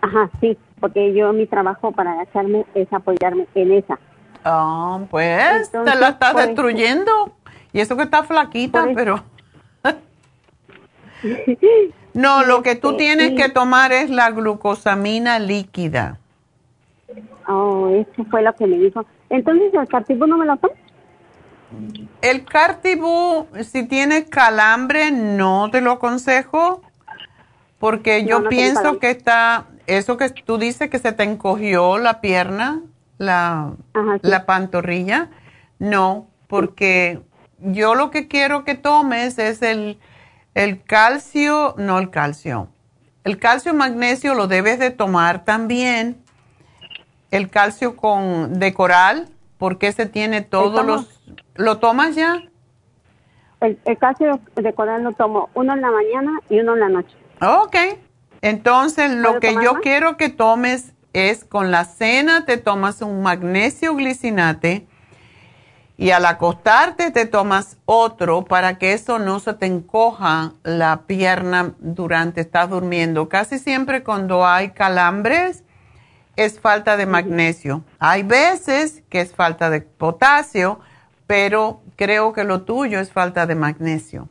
Ajá, 0.00 0.30
sí, 0.40 0.58
porque 0.80 1.14
yo 1.14 1.32
mi 1.32 1.46
trabajo 1.46 1.92
para 1.92 2.12
agacharme 2.12 2.66
es 2.74 2.92
apoyarme 2.92 3.46
en 3.54 3.72
esa. 3.72 3.98
Ah, 4.44 5.00
pues 5.10 5.70
te 5.70 5.94
la 5.94 6.08
estás 6.08 6.34
destruyendo. 6.34 7.32
y 7.72 7.80
eso 7.80 7.96
que 7.96 8.02
está 8.02 8.24
flaquita, 8.24 8.88
pero... 8.94 9.22
no, 12.14 12.44
lo 12.44 12.62
que 12.62 12.74
tú 12.74 12.90
este, 12.90 13.04
tienes 13.04 13.40
que 13.40 13.48
tomar 13.48 13.92
es 13.92 14.10
la 14.10 14.30
glucosamina 14.30 15.38
líquida. 15.38 16.18
Oh, 17.46 17.88
eso 17.90 18.24
fue 18.30 18.42
lo 18.42 18.52
que 18.54 18.66
me 18.66 18.78
dijo. 18.78 19.04
Entonces, 19.32 19.72
¿el 19.72 19.88
cartibú 19.88 20.26
no 20.26 20.36
me 20.36 20.44
lo 20.44 20.58
tomo? 20.58 20.74
El 22.20 22.44
cartibú, 22.44 23.46
si 23.62 23.84
tienes 23.84 24.28
calambre, 24.28 25.10
no 25.10 25.70
te 25.70 25.80
lo 25.80 25.92
aconsejo, 25.92 26.82
porque 27.78 28.26
yo 28.26 28.46
pienso 28.50 28.98
que 28.98 29.10
está, 29.10 29.68
eso 29.86 30.18
que 30.18 30.28
tú 30.28 30.58
dices 30.58 30.90
que 30.90 30.98
se 30.98 31.12
te 31.12 31.22
encogió 31.22 31.96
la 31.96 32.20
pierna, 32.20 32.82
la, 33.16 33.72
la 34.20 34.44
pantorrilla, 34.44 35.30
no, 35.78 36.28
porque 36.46 37.22
yo 37.58 37.94
lo 37.94 38.10
que 38.10 38.28
quiero 38.28 38.64
que 38.64 38.74
tomes 38.74 39.38
es 39.38 39.62
el, 39.62 39.98
el 40.54 40.82
calcio, 40.82 41.74
no 41.78 41.98
el 41.98 42.10
calcio, 42.10 42.68
el 43.24 43.38
calcio 43.38 43.72
magnesio 43.72 44.34
lo 44.34 44.46
debes 44.46 44.78
de 44.78 44.90
tomar 44.90 45.46
también 45.46 46.21
el 47.32 47.50
calcio 47.50 47.96
con 47.96 48.60
de 48.60 48.72
coral, 48.72 49.28
porque 49.58 49.90
se 49.90 50.06
tiene 50.06 50.42
todos 50.42 50.86
los... 50.86 51.20
¿Lo 51.54 51.78
tomas 51.78 52.14
ya? 52.14 52.42
El, 53.60 53.78
calcio 53.98 54.40
de 54.54 54.72
coral 54.74 55.02
lo 55.02 55.12
tomo 55.12 55.48
uno 55.54 55.72
en 55.72 55.80
la 55.80 55.90
mañana 55.90 56.38
y 56.48 56.60
uno 56.60 56.74
en 56.74 56.80
la 56.80 56.88
noche. 56.88 57.16
Ok. 57.40 57.76
Entonces, 58.42 59.10
lo 59.12 59.40
que 59.40 59.54
yo 59.62 59.80
quiero 59.82 60.16
que 60.16 60.28
tomes 60.28 60.92
es 61.12 61.44
con 61.44 61.70
la 61.70 61.84
cena 61.84 62.44
te 62.44 62.56
tomas 62.56 63.02
un 63.02 63.22
magnesio 63.22 63.94
glicinate 63.94 64.86
y 65.96 66.10
al 66.10 66.26
acostarte 66.26 67.10
te 67.10 67.26
tomas 67.26 67.76
otro 67.84 68.44
para 68.44 68.78
que 68.78 68.92
eso 68.92 69.18
no 69.18 69.38
se 69.40 69.54
te 69.54 69.66
encoja 69.66 70.52
la 70.64 71.02
pierna 71.06 71.74
durante 71.78 72.40
estás 72.40 72.68
durmiendo. 72.70 73.28
Casi 73.28 73.58
siempre 73.58 74.02
cuando 74.02 74.46
hay 74.46 74.70
calambres 74.70 75.64
es 76.36 76.60
falta 76.60 76.96
de 76.96 77.06
magnesio. 77.06 77.84
Hay 77.98 78.22
veces 78.22 79.02
que 79.10 79.20
es 79.20 79.34
falta 79.34 79.70
de 79.70 79.80
potasio, 79.80 80.80
pero 81.26 81.80
creo 81.96 82.32
que 82.32 82.44
lo 82.44 82.62
tuyo 82.62 83.00
es 83.00 83.12
falta 83.12 83.46
de 83.46 83.54
magnesio. 83.54 84.28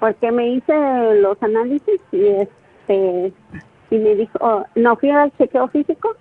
Porque 0.00 0.30
me 0.30 0.48
hice 0.48 0.72
los 1.20 1.42
análisis 1.42 2.00
y 2.12 2.26
este 2.26 3.32
y 3.90 3.98
me 3.98 4.14
dijo, 4.14 4.38
oh, 4.40 4.64
no 4.74 4.96
fui 4.96 5.10
al 5.10 5.32
chequeo 5.36 5.68
físico 5.68 6.16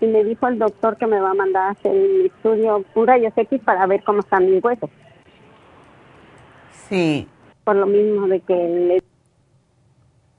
y 0.00 0.06
me 0.06 0.24
dijo 0.24 0.46
el 0.48 0.58
doctor 0.58 0.96
que 0.96 1.06
me 1.06 1.20
va 1.20 1.30
a 1.30 1.34
mandar 1.34 1.68
a 1.68 1.70
hacer 1.70 1.92
un 1.92 2.26
estudio, 2.26 2.84
un 2.94 3.06
rayos 3.06 3.32
X 3.36 3.60
para 3.64 3.86
ver 3.86 4.02
cómo 4.04 4.20
están 4.20 4.50
mis 4.50 4.62
huesos. 4.62 4.90
Sí. 6.88 7.28
Por 7.64 7.76
lo 7.76 7.86
mismo 7.86 8.26
de 8.26 8.40
que 8.40 8.54
le 8.54 9.02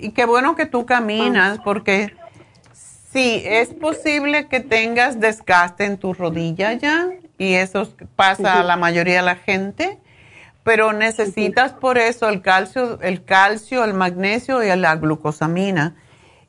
Y 0.01 0.11
qué 0.11 0.25
bueno 0.25 0.55
que 0.55 0.65
tú 0.65 0.85
caminas 0.85 1.59
porque 1.63 2.13
sí, 2.73 3.43
es 3.45 3.73
posible 3.73 4.47
que 4.47 4.59
tengas 4.59 5.19
desgaste 5.19 5.85
en 5.85 5.97
tu 5.97 6.13
rodilla 6.13 6.73
ya 6.73 7.09
y 7.37 7.53
eso 7.53 7.87
pasa 8.15 8.59
a 8.59 8.63
la 8.63 8.77
mayoría 8.77 9.17
de 9.17 9.21
la 9.21 9.35
gente, 9.35 9.99
pero 10.63 10.91
necesitas 10.93 11.73
por 11.73 11.97
eso 11.97 12.29
el 12.29 12.41
calcio, 12.41 12.99
el 13.01 13.23
calcio, 13.23 13.83
el 13.83 13.93
magnesio 13.93 14.63
y 14.63 14.75
la 14.75 14.95
glucosamina. 14.95 15.95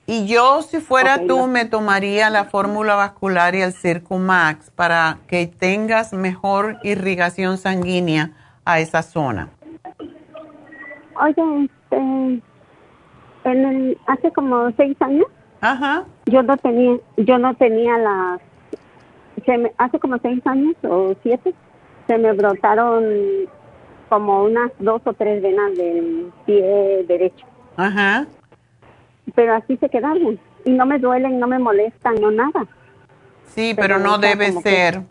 Y 0.06 0.26
yo 0.26 0.62
si 0.62 0.80
fuera 0.80 1.26
tú 1.26 1.46
me 1.46 1.64
tomaría 1.64 2.28
la 2.30 2.44
fórmula 2.44 2.94
vascular 2.94 3.54
y 3.54 3.62
el 3.62 3.72
Circumax 3.72 4.70
para 4.70 5.18
que 5.28 5.46
tengas 5.46 6.12
mejor 6.12 6.78
irrigación 6.82 7.56
sanguínea 7.56 8.32
a 8.64 8.80
esa 8.80 9.02
zona. 9.02 9.50
Oye, 11.14 11.64
este, 11.64 12.42
en 13.44 13.64
el, 13.64 13.98
hace 14.06 14.30
como 14.32 14.70
seis 14.72 14.96
años, 15.00 15.26
Ajá. 15.60 16.04
yo 16.26 16.42
no 16.42 16.56
tenía, 16.56 16.96
yo 17.16 17.38
no 17.38 17.54
tenía 17.54 17.98
las, 17.98 18.40
se 19.44 19.58
me, 19.58 19.72
hace 19.78 19.98
como 19.98 20.18
seis 20.18 20.40
años 20.46 20.74
o 20.82 21.14
siete, 21.22 21.54
se 22.06 22.18
me 22.18 22.32
brotaron 22.32 23.04
como 24.08 24.44
unas 24.44 24.70
dos 24.78 25.00
o 25.04 25.12
tres 25.14 25.42
venas 25.42 25.76
del 25.76 26.30
pie 26.46 27.04
derecho, 27.08 27.46
Ajá. 27.76 28.26
pero 29.34 29.54
así 29.54 29.76
se 29.78 29.88
quedaron 29.88 30.38
y 30.64 30.70
no 30.72 30.86
me 30.86 30.98
duelen, 30.98 31.38
no 31.40 31.46
me 31.46 31.58
molestan, 31.58 32.14
no 32.20 32.30
nada, 32.30 32.66
Sí, 33.46 33.72
Pero 33.76 33.96
pero 33.96 33.98
no 33.98 34.18
debe 34.18 34.46
que- 34.46 34.60
ser. 34.60 35.02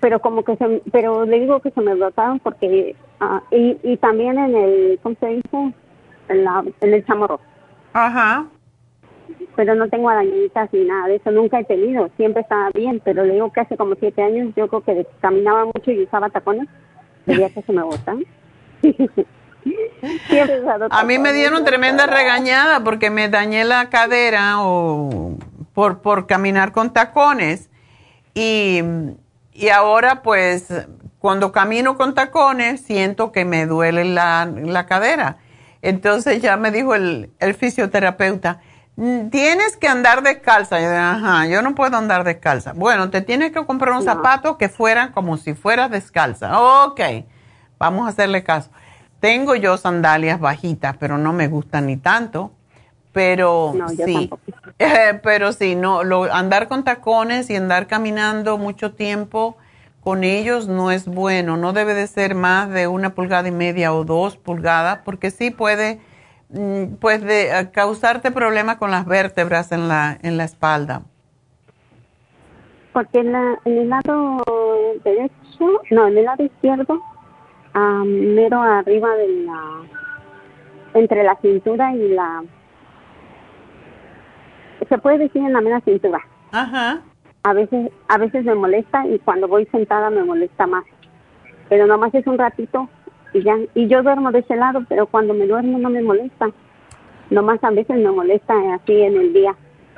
pero 0.00 0.20
como 0.20 0.44
que 0.44 0.56
se, 0.56 0.82
pero 0.92 1.24
le 1.24 1.40
digo 1.40 1.60
que 1.60 1.70
se 1.70 1.80
me 1.80 1.94
brotaron 1.94 2.38
porque 2.40 2.94
ah, 3.20 3.42
y, 3.50 3.78
y 3.82 3.96
también 3.96 4.36
en 4.38 4.54
el, 4.54 4.98
¿cómo 5.02 5.16
se 5.18 5.26
dice? 5.28 5.74
En, 6.28 6.44
la, 6.44 6.64
en 6.80 6.94
el 6.94 7.04
chamorro. 7.06 7.40
Ajá. 7.92 8.46
pero 9.56 9.74
no 9.74 9.88
tengo 9.88 10.08
arañitas 10.08 10.72
ni 10.72 10.84
nada 10.84 11.06
de 11.06 11.16
eso, 11.16 11.30
nunca 11.30 11.60
he 11.60 11.64
tenido, 11.64 12.10
siempre 12.16 12.42
estaba 12.42 12.70
bien, 12.70 13.00
pero 13.04 13.24
le 13.24 13.34
digo 13.34 13.52
que 13.52 13.60
hace 13.60 13.76
como 13.76 13.94
siete 13.94 14.22
años 14.22 14.52
yo 14.56 14.68
creo 14.68 14.82
que 14.82 15.06
caminaba 15.20 15.66
mucho 15.66 15.90
y 15.90 16.02
usaba 16.02 16.30
tacones, 16.30 16.68
veía 17.26 17.48
que 17.50 17.62
se 17.62 17.72
me 17.72 17.82
botan. 17.82 18.24
A 20.90 21.04
mí 21.04 21.18
me 21.18 21.32
dieron 21.32 21.64
tremenda 21.64 22.06
regañada 22.06 22.84
porque 22.84 23.10
me 23.10 23.28
dañé 23.28 23.64
la 23.64 23.88
cadera 23.88 24.60
o 24.60 25.38
por, 25.72 26.02
por 26.02 26.26
caminar 26.26 26.72
con 26.72 26.92
tacones. 26.92 27.70
Y, 28.34 28.82
y 29.52 29.68
ahora 29.68 30.22
pues 30.22 30.68
cuando 31.18 31.52
camino 31.52 31.96
con 31.96 32.14
tacones 32.14 32.82
siento 32.82 33.32
que 33.32 33.44
me 33.44 33.66
duele 33.66 34.04
la, 34.04 34.46
la 34.46 34.86
cadera. 34.86 35.38
Entonces 35.84 36.40
ya 36.40 36.56
me 36.56 36.70
dijo 36.70 36.94
el, 36.94 37.30
el 37.40 37.54
fisioterapeuta, 37.54 38.60
"Mm, 38.96 39.28
tienes 39.28 39.76
que 39.76 39.86
andar 39.86 40.22
descalza. 40.22 40.80
Yo, 40.80 40.88
Ajá, 40.90 41.46
yo 41.46 41.60
no 41.60 41.74
puedo 41.74 41.96
andar 41.96 42.24
descalza. 42.24 42.72
Bueno, 42.72 43.10
te 43.10 43.20
tienes 43.20 43.52
que 43.52 43.64
comprar 43.66 43.92
unos 43.92 44.04
No. 44.06 44.14
zapatos 44.14 44.56
que 44.56 44.68
fueran 44.70 45.12
como 45.12 45.36
si 45.36 45.52
fueras 45.54 45.90
descalza. 45.90 46.58
Ok, 46.86 47.00
vamos 47.78 48.06
a 48.06 48.10
hacerle 48.10 48.42
caso. 48.42 48.70
Tengo 49.20 49.54
yo 49.56 49.76
sandalias 49.76 50.40
bajitas, 50.40 50.96
pero 50.98 51.18
no 51.18 51.32
me 51.34 51.48
gustan 51.48 51.86
ni 51.86 51.96
tanto. 51.98 52.52
Pero 53.12 53.72
No, 53.76 53.88
sí. 53.90 54.30
Eh, 54.78 55.18
pero 55.22 55.52
sí, 55.52 55.76
no, 55.76 56.02
lo, 56.02 56.32
andar 56.32 56.66
con 56.66 56.82
tacones 56.82 57.48
y 57.50 57.56
andar 57.56 57.86
caminando 57.86 58.56
mucho 58.58 58.94
tiempo 58.94 59.56
con 60.04 60.22
ellos 60.22 60.68
no 60.68 60.90
es 60.90 61.06
bueno. 61.08 61.56
No 61.56 61.72
debe 61.72 61.94
de 61.94 62.06
ser 62.06 62.34
más 62.34 62.68
de 62.70 62.86
una 62.86 63.14
pulgada 63.14 63.48
y 63.48 63.52
media 63.52 63.94
o 63.94 64.04
dos 64.04 64.36
pulgadas, 64.36 64.98
porque 65.04 65.30
sí 65.30 65.50
puede, 65.50 65.98
mm, 66.50 66.96
pues 67.00 67.22
de, 67.22 67.58
eh, 67.58 67.70
causarte 67.72 68.30
problemas 68.30 68.76
con 68.76 68.90
las 68.90 69.06
vértebras 69.06 69.72
en 69.72 69.88
la, 69.88 70.18
en 70.22 70.36
la 70.36 70.44
espalda. 70.44 71.02
Porque 72.92 73.18
en, 73.20 73.32
la- 73.32 73.58
en 73.64 73.78
el 73.78 73.88
lado 73.88 74.42
derecho, 75.04 75.80
no, 75.90 76.06
en 76.06 76.18
el 76.18 76.24
lado 76.26 76.44
izquierdo, 76.44 77.00
ah, 77.72 78.02
mero 78.04 78.60
arriba 78.62 79.08
de 79.16 79.28
la, 79.46 79.60
entre 80.94 81.24
la 81.24 81.34
cintura 81.40 81.92
y 81.96 82.08
la, 82.10 82.44
se 84.88 84.98
puede 84.98 85.18
decir 85.18 85.42
en 85.42 85.54
la 85.54 85.60
mera 85.62 85.80
cintura. 85.80 86.20
Ajá. 86.52 87.00
A 87.44 87.52
veces, 87.52 87.90
a 88.08 88.18
veces 88.18 88.44
me 88.44 88.54
molesta 88.54 89.06
y 89.06 89.18
cuando 89.20 89.46
voy 89.48 89.66
sentada 89.66 90.10
me 90.10 90.24
molesta 90.24 90.66
más. 90.66 90.84
Pero 91.68 91.86
nomás 91.86 92.14
es 92.14 92.26
un 92.26 92.38
ratito 92.38 92.88
y 93.34 93.42
ya. 93.42 93.54
Y 93.74 93.86
yo 93.86 94.02
duermo 94.02 94.32
de 94.32 94.40
ese 94.40 94.56
lado, 94.56 94.84
pero 94.88 95.06
cuando 95.06 95.34
me 95.34 95.46
duermo 95.46 95.78
no 95.78 95.90
me 95.90 96.02
molesta. 96.02 96.46
Nomás 97.30 97.62
a 97.62 97.70
veces 97.70 97.96
me 97.96 98.10
molesta 98.10 98.54
así 98.74 98.92
en 98.92 99.16
el 99.16 99.32
día. 99.32 99.54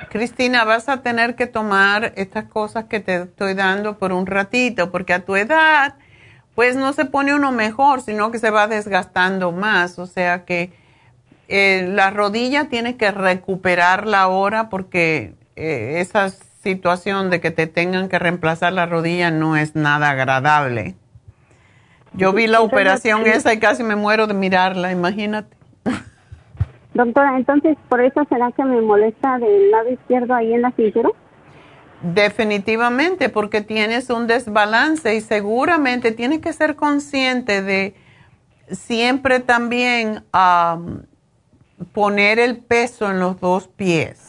Cristina, 0.09 0.63
vas 0.63 0.89
a 0.89 1.01
tener 1.01 1.35
que 1.35 1.47
tomar 1.47 2.13
estas 2.15 2.45
cosas 2.45 2.85
que 2.85 2.99
te 2.99 3.23
estoy 3.23 3.53
dando 3.53 3.97
por 3.97 4.11
un 4.11 4.25
ratito, 4.27 4.91
porque 4.91 5.13
a 5.13 5.25
tu 5.25 5.35
edad, 5.35 5.95
pues 6.55 6.75
no 6.75 6.93
se 6.93 7.05
pone 7.05 7.33
uno 7.33 7.51
mejor, 7.51 8.01
sino 8.01 8.31
que 8.31 8.39
se 8.39 8.49
va 8.49 8.67
desgastando 8.67 9.51
más. 9.51 9.99
O 9.99 10.05
sea 10.05 10.45
que 10.45 10.71
eh, 11.47 11.87
la 11.89 12.11
rodilla 12.11 12.69
tiene 12.69 12.97
que 12.97 13.11
recuperarla 13.11 14.21
ahora 14.21 14.69
porque 14.69 15.33
eh, 15.55 15.95
esa 15.99 16.29
situación 16.67 17.29
de 17.29 17.39
que 17.39 17.51
te 17.51 17.65
tengan 17.65 18.09
que 18.09 18.19
reemplazar 18.19 18.73
la 18.73 18.85
rodilla 18.85 19.31
no 19.31 19.55
es 19.55 19.75
nada 19.75 20.09
agradable. 20.09 20.95
Yo 22.13 22.33
vi 22.33 22.47
la 22.47 22.59
operación 22.59 23.25
esa 23.25 23.53
y 23.53 23.59
casi 23.59 23.83
me 23.83 23.95
muero 23.95 24.27
de 24.27 24.33
mirarla, 24.33 24.91
imagínate. 24.91 25.55
Doctora, 26.93 27.37
entonces, 27.37 27.77
¿por 27.87 28.01
eso 28.01 28.25
será 28.27 28.51
que 28.51 28.63
me 28.65 28.81
molesta 28.81 29.37
del 29.37 29.71
lado 29.71 29.89
izquierdo 29.89 30.33
ahí 30.33 30.53
en 30.53 30.63
la 30.63 30.71
cintura? 30.71 31.09
Definitivamente, 32.01 33.29
porque 33.29 33.61
tienes 33.61 34.09
un 34.09 34.27
desbalance 34.27 35.15
y 35.15 35.21
seguramente 35.21 36.11
tienes 36.11 36.41
que 36.41 36.51
ser 36.53 36.75
consciente 36.75 37.61
de 37.61 37.95
siempre 38.71 39.39
también 39.39 40.23
am, 40.33 41.03
poner 41.93 42.39
el 42.39 42.57
peso 42.57 43.09
en 43.09 43.19
los 43.19 43.39
dos 43.39 43.67
pies, 43.67 44.26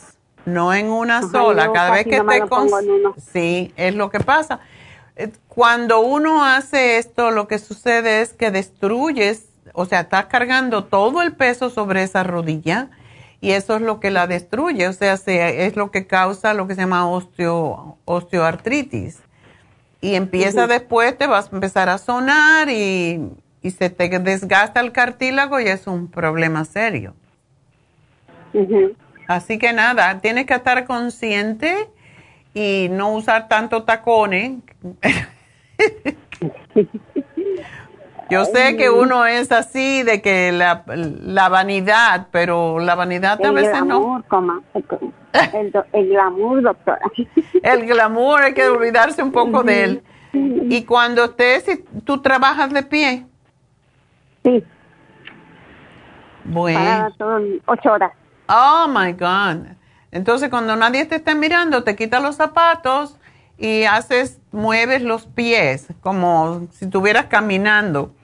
no 0.49 0.73
en 0.75 0.87
una 0.91 1.19
Ajá, 1.19 1.29
sola. 1.29 1.73
Cada 1.73 1.91
vez 1.93 2.05
que 2.05 2.21
te 2.21 2.43
uno. 2.43 3.15
Sí, 3.33 3.73
es 3.77 3.95
lo 3.95 4.11
que 4.11 4.21
pasa. 4.21 4.61
Eh, 5.17 5.31
Cuando 5.49 6.01
uno 6.01 6.45
hace 6.45 6.99
esto, 6.99 7.31
lo 7.31 7.49
que 7.49 7.59
sucede 7.59 8.21
es 8.23 8.33
que 8.33 8.51
destruyes, 8.51 9.47
o 9.73 9.85
sea, 9.87 10.01
estás 10.01 10.27
cargando 10.27 10.85
todo 10.85 11.23
el 11.23 11.33
peso 11.33 11.71
sobre 11.71 12.03
esa 12.03 12.23
rodilla 12.23 12.89
y 13.41 13.51
eso 13.53 13.77
es 13.77 13.83
lo 13.83 14.01
que 14.01 14.11
la 14.11 14.27
destruye, 14.27 14.89
o 14.89 14.93
sea, 14.93 15.17
se- 15.17 15.67
es 15.67 15.77
lo 15.77 15.91
que 15.91 16.07
causa 16.07 16.55
lo 16.55 16.67
que 16.67 16.75
se 16.75 16.81
llama 16.83 17.09
osteo, 17.09 17.97
osteoartritis. 18.05 19.19
Y 20.01 20.15
empieza 20.15 20.67
después, 20.69 21.19
te 21.19 21.27
vas 21.27 21.53
a 21.53 21.57
empezar 21.57 21.89
a 21.89 21.99
sonar 21.99 22.69
y, 22.71 23.21
y 23.63 23.71
se 23.73 23.91
te 23.91 24.09
desgasta 24.21 24.81
el 24.81 24.93
cartílago 24.93 25.59
y 25.59 25.67
es 25.67 25.87
un 25.89 26.07
problema 26.09 26.65
serio. 26.65 27.15
Ujú. 28.53 28.95
Así 29.29 29.59
que 29.59 29.73
nada, 29.73 30.21
tienes 30.21 30.47
que 30.47 30.55
estar 30.55 30.85
consciente 30.87 31.89
y 32.55 32.89
no 32.91 33.13
usar 33.13 33.47
tanto 33.47 33.85
tacones. 33.85 34.55
Yo 38.31 38.45
sé 38.45 38.77
que 38.77 38.91
uno 38.91 39.25
es 39.25 39.51
así, 39.53 40.03
de 40.03 40.21
que 40.21 40.53
la, 40.53 40.83
la 40.87 41.49
vanidad, 41.49 42.27
pero 42.31 42.79
la 42.79 42.95
vanidad 42.95 43.43
a 43.43 43.49
El 43.49 43.55
veces 43.55 43.81
no. 43.81 44.01
glamour, 44.01 44.25
coma. 44.27 44.63
El, 45.55 45.73
el 45.95 46.09
glamour, 46.09 46.61
doctora. 46.63 47.01
El 47.63 47.87
glamour, 47.87 48.43
hay 48.43 48.53
que 48.53 48.67
olvidarse 48.69 49.23
un 49.23 49.33
poco 49.33 49.63
de 49.63 49.85
él. 49.85 50.03
Y 50.35 50.85
cuando 50.85 51.25
estés, 51.25 51.65
si 51.65 51.83
tú 52.05 52.21
trabajas 52.21 52.71
de 52.71 52.83
pie. 52.83 53.25
Sí, 54.45 54.63
Bueno. 56.45 56.79
para 56.79 57.11
todo, 57.17 57.41
ocho 57.67 57.93
horas. 57.93 58.13
Oh 58.49 58.87
my 58.89 59.13
God. 59.13 59.67
Entonces, 60.11 60.49
cuando 60.49 60.75
nadie 60.77 61.05
te 61.05 61.17
esté 61.17 61.35
mirando, 61.35 61.85
te 61.85 61.95
quitas 61.97 62.23
los 62.23 62.37
zapatos 62.37 63.17
y 63.59 63.85
haces, 63.85 64.41
mueves 64.53 65.03
los 65.03 65.27
pies 65.27 65.89
como 66.01 66.67
si 66.73 66.87
estuvieras 66.87 67.27
caminando. 67.27 68.15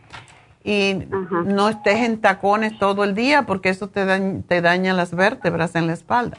Y 0.66 1.00
no 1.44 1.68
estés 1.68 1.96
en 1.96 2.22
tacones 2.22 2.78
todo 2.78 3.04
el 3.04 3.14
día 3.14 3.42
porque 3.42 3.68
eso 3.68 3.88
te, 3.90 4.06
dañ- 4.06 4.42
te 4.46 4.62
daña 4.62 4.94
las 4.94 5.14
vértebras 5.14 5.74
en 5.74 5.86
la 5.88 5.92
espalda. 5.92 6.38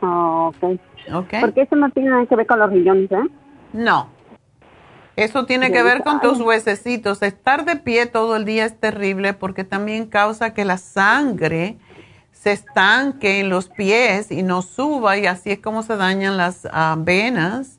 Oh, 0.00 0.52
ok. 0.54 0.80
Okay. 1.12 1.40
Porque 1.40 1.62
eso 1.62 1.74
no 1.74 1.90
tiene 1.90 2.10
nada 2.10 2.26
que 2.26 2.36
ver 2.36 2.46
con 2.46 2.58
los 2.60 2.70
riñones, 2.70 3.10
¿eh? 3.10 3.30
No. 3.72 4.08
Eso 5.16 5.46
tiene 5.46 5.72
que 5.72 5.82
ver 5.82 6.02
con 6.02 6.20
tus 6.20 6.40
huesecitos. 6.40 7.22
Estar 7.22 7.64
de 7.64 7.76
pie 7.76 8.06
todo 8.06 8.36
el 8.36 8.44
día 8.44 8.66
es 8.66 8.78
terrible 8.78 9.32
porque 9.32 9.64
también 9.64 10.06
causa 10.06 10.52
que 10.52 10.64
la 10.64 10.76
sangre 10.76 11.78
se 12.40 12.52
estanque 12.52 13.40
en 13.40 13.48
los 13.48 13.68
pies 13.68 14.30
y 14.30 14.42
no 14.42 14.62
suba 14.62 15.16
y 15.16 15.26
así 15.26 15.50
es 15.50 15.58
como 15.58 15.82
se 15.82 15.96
dañan 15.96 16.36
las 16.36 16.68
ah, 16.70 16.94
venas. 16.98 17.78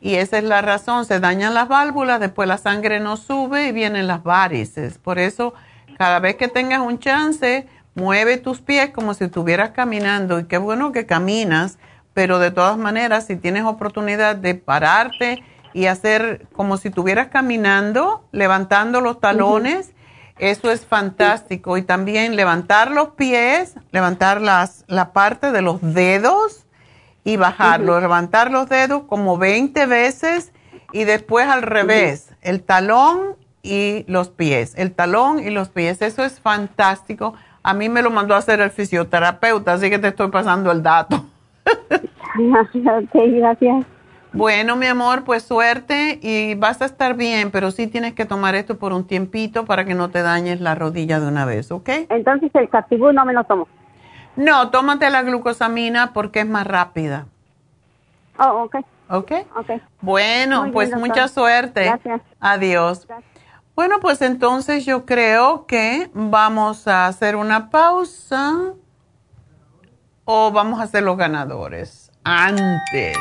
Y 0.00 0.14
esa 0.14 0.38
es 0.38 0.44
la 0.44 0.62
razón, 0.62 1.04
se 1.04 1.20
dañan 1.20 1.52
las 1.52 1.68
válvulas, 1.68 2.20
después 2.20 2.48
la 2.48 2.56
sangre 2.56 3.00
no 3.00 3.18
sube 3.18 3.68
y 3.68 3.72
vienen 3.72 4.06
las 4.06 4.22
varices. 4.22 4.96
Por 4.96 5.18
eso, 5.18 5.52
cada 5.98 6.18
vez 6.20 6.36
que 6.36 6.48
tengas 6.48 6.80
un 6.80 6.98
chance, 6.98 7.66
mueve 7.94 8.38
tus 8.38 8.60
pies 8.60 8.90
como 8.90 9.12
si 9.12 9.24
estuvieras 9.24 9.70
caminando. 9.70 10.40
Y 10.40 10.44
qué 10.44 10.56
bueno 10.56 10.92
que 10.92 11.04
caminas, 11.04 11.78
pero 12.14 12.38
de 12.38 12.50
todas 12.50 12.78
maneras, 12.78 13.26
si 13.26 13.36
tienes 13.36 13.64
oportunidad 13.64 14.36
de 14.36 14.54
pararte 14.54 15.44
y 15.74 15.86
hacer 15.86 16.46
como 16.54 16.78
si 16.78 16.88
estuvieras 16.88 17.28
caminando, 17.28 18.24
levantando 18.32 19.02
los 19.02 19.20
talones, 19.20 19.92
eso 20.40 20.70
es 20.70 20.84
fantástico. 20.84 21.76
Y 21.76 21.82
también 21.82 22.36
levantar 22.36 22.90
los 22.90 23.10
pies, 23.10 23.74
levantar 23.92 24.40
las, 24.40 24.84
la 24.88 25.12
parte 25.12 25.52
de 25.52 25.62
los 25.62 25.80
dedos 25.80 26.66
y 27.24 27.36
bajarlo, 27.36 28.00
levantar 28.00 28.50
los 28.50 28.68
dedos 28.68 29.02
como 29.04 29.38
20 29.38 29.86
veces 29.86 30.52
y 30.92 31.04
después 31.04 31.46
al 31.46 31.62
revés, 31.62 32.34
el 32.40 32.62
talón 32.62 33.36
y 33.62 34.04
los 34.08 34.30
pies, 34.30 34.74
el 34.76 34.92
talón 34.92 35.38
y 35.38 35.50
los 35.50 35.68
pies, 35.68 36.02
eso 36.02 36.24
es 36.24 36.40
fantástico. 36.40 37.34
A 37.62 37.74
mí 37.74 37.88
me 37.88 38.02
lo 38.02 38.10
mandó 38.10 38.34
a 38.34 38.38
hacer 38.38 38.60
el 38.60 38.70
fisioterapeuta, 38.70 39.74
así 39.74 39.90
que 39.90 39.98
te 39.98 40.08
estoy 40.08 40.30
pasando 40.30 40.72
el 40.72 40.82
dato. 40.82 41.26
gracias. 43.32 43.84
Bueno, 44.32 44.76
mi 44.76 44.86
amor, 44.86 45.24
pues 45.24 45.42
suerte 45.42 46.18
y 46.22 46.54
vas 46.54 46.80
a 46.82 46.84
estar 46.84 47.14
bien, 47.14 47.50
pero 47.50 47.70
sí 47.70 47.88
tienes 47.88 48.14
que 48.14 48.24
tomar 48.24 48.54
esto 48.54 48.78
por 48.78 48.92
un 48.92 49.04
tiempito 49.06 49.64
para 49.64 49.84
que 49.84 49.94
no 49.94 50.10
te 50.10 50.22
dañes 50.22 50.60
la 50.60 50.74
rodilla 50.74 51.18
de 51.18 51.26
una 51.26 51.44
vez, 51.44 51.72
¿ok? 51.72 51.88
Entonces 52.08 52.50
el 52.54 52.68
Cartibú 52.68 53.12
no 53.12 53.24
me 53.24 53.32
lo 53.32 53.42
tomo. 53.44 53.66
No, 54.36 54.70
tómate 54.70 55.10
la 55.10 55.22
glucosamina 55.22 56.12
porque 56.12 56.40
es 56.40 56.46
más 56.46 56.66
rápida. 56.66 57.26
Oh, 58.38 58.64
ok. 58.64 58.76
¿Ok? 59.10 59.32
Ok. 59.56 59.70
Bueno, 60.00 60.62
bien, 60.62 60.72
pues 60.72 60.96
mucha 60.96 61.26
suerte. 61.26 61.84
Gracias. 61.84 62.22
Adiós. 62.38 63.08
Bueno, 63.74 63.98
pues 64.00 64.22
entonces 64.22 64.86
yo 64.86 65.04
creo 65.04 65.66
que 65.66 66.10
vamos 66.14 66.86
a 66.86 67.06
hacer 67.06 67.34
una 67.34 67.70
pausa 67.70 68.74
o 70.24 70.52
vamos 70.52 70.78
a 70.80 70.84
hacer 70.84 71.02
los 71.02 71.16
ganadores 71.16 72.12
antes. 72.22 73.16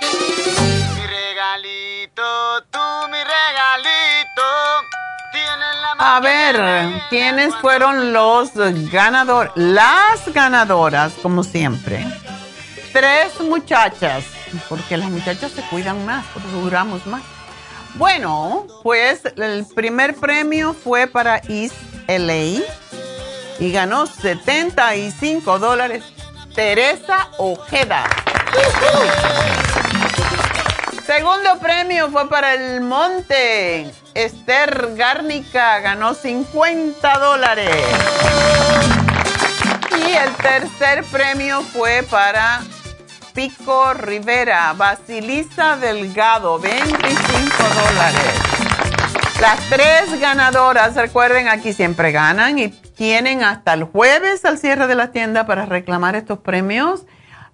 Mi 0.00 1.06
regalito, 1.06 2.62
tú 2.70 2.78
mi 3.10 3.18
regalito. 3.18 4.42
La 5.98 6.16
A 6.16 6.20
ver, 6.20 7.02
¿quiénes 7.08 7.54
fueron 7.56 8.12
los 8.12 8.52
ganadores? 8.90 9.52
Las 9.54 10.32
ganadoras, 10.32 11.12
como 11.22 11.44
siempre. 11.44 12.04
Tres 12.92 13.40
muchachas, 13.40 14.24
porque 14.68 14.96
las 14.96 15.10
muchachas 15.10 15.52
se 15.52 15.62
cuidan 15.62 16.04
más, 16.04 16.26
por 16.26 16.42
eso 16.42 16.60
duramos 16.60 17.06
más. 17.06 17.22
Bueno, 17.94 18.66
pues 18.82 19.22
el 19.36 19.66
primer 19.74 20.14
premio 20.16 20.74
fue 20.74 21.06
para 21.06 21.36
East 21.48 21.76
LA 22.08 22.62
y 23.58 23.72
ganó 23.72 24.06
75 24.06 25.58
dólares 25.58 26.04
Teresa 26.54 27.28
Ojeda. 27.38 28.04
Segundo 31.12 31.58
premio 31.58 32.08
fue 32.08 32.28
para 32.28 32.54
el 32.54 32.82
Monte. 32.82 33.90
Esther 34.14 34.94
Gárnica 34.94 35.80
ganó 35.80 36.14
50 36.14 37.18
dólares. 37.18 37.84
Y 40.06 40.12
el 40.12 40.32
tercer 40.36 41.02
premio 41.10 41.62
fue 41.62 42.04
para 42.08 42.60
Pico 43.34 43.92
Rivera, 43.94 44.72
Basilisa 44.74 45.76
Delgado, 45.78 46.60
25 46.60 46.94
dólares. 47.88 48.34
Las 49.40 49.58
tres 49.68 50.20
ganadoras, 50.20 50.94
recuerden, 50.94 51.48
aquí 51.48 51.72
siempre 51.72 52.12
ganan 52.12 52.56
y 52.60 52.68
tienen 52.68 53.42
hasta 53.42 53.74
el 53.74 53.82
jueves 53.82 54.44
al 54.44 54.58
cierre 54.58 54.86
de 54.86 54.94
la 54.94 55.10
tienda 55.10 55.44
para 55.44 55.66
reclamar 55.66 56.14
estos 56.14 56.38
premios. 56.38 57.04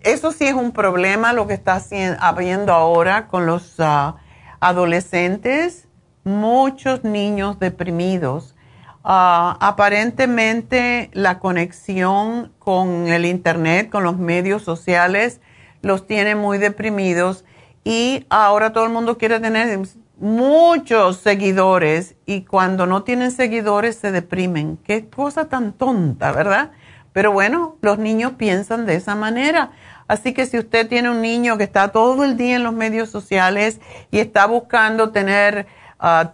eso 0.02 0.32
sí 0.32 0.44
es 0.46 0.54
un 0.54 0.72
problema 0.72 1.32
lo 1.32 1.46
que 1.46 1.54
está 1.54 1.76
haci- 1.76 2.16
habiendo 2.20 2.72
ahora 2.72 3.28
con 3.28 3.46
los 3.46 3.74
ah, 3.78 4.16
adolescentes, 4.62 5.89
muchos 6.22 7.02
niños 7.02 7.59
deprimidos. 7.59 8.55
Ah, 9.02 9.59
aparentemente 9.60 11.10
la 11.12 11.40
conexión 11.40 12.52
con 12.60 13.09
el 13.09 13.26
internet, 13.26 13.90
con 13.90 14.05
los 14.05 14.18
medios 14.18 14.62
sociales, 14.62 15.40
los 15.82 16.06
tiene 16.06 16.36
muy 16.36 16.59
deprimidos 16.59 17.44
y 17.82 18.24
ahora 18.30 18.72
todo 18.72 18.84
el 18.84 18.93
mundo 18.93 19.18
quiere 19.18 19.40
tener 19.40 19.80
muchos 20.20 21.16
seguidores 21.16 22.14
y 22.24 22.43
cuando 22.43 22.86
no 22.86 23.02
tienen 23.02 23.32
seguidores 23.32 23.97
se 23.97 24.12
deprimen. 24.12 24.76
Qué 24.76 25.09
cosa 25.09 25.48
tan 25.48 25.72
tonta, 25.72 26.30
¿verdad? 26.30 26.70
Pero 27.12 27.32
bueno, 27.32 27.78
los 27.82 27.98
niños 27.98 28.34
piensan 28.39 28.86
de 28.86 28.94
esa 28.94 29.16
manera. 29.16 29.72
Así 30.12 30.34
que 30.34 30.44
si 30.44 30.59
usted 30.59 30.89
tiene 30.89 31.09
un 31.09 31.22
niño 31.22 31.56
que 31.56 31.64
está 31.64 31.89
todo 31.89 32.22
el 32.22 32.36
día 32.36 32.56
en 32.56 32.64
los 32.64 32.74
medios 32.74 33.09
sociales 33.09 33.80
y 34.10 34.18
está 34.18 34.44
buscando 34.44 35.09
tener 35.09 35.66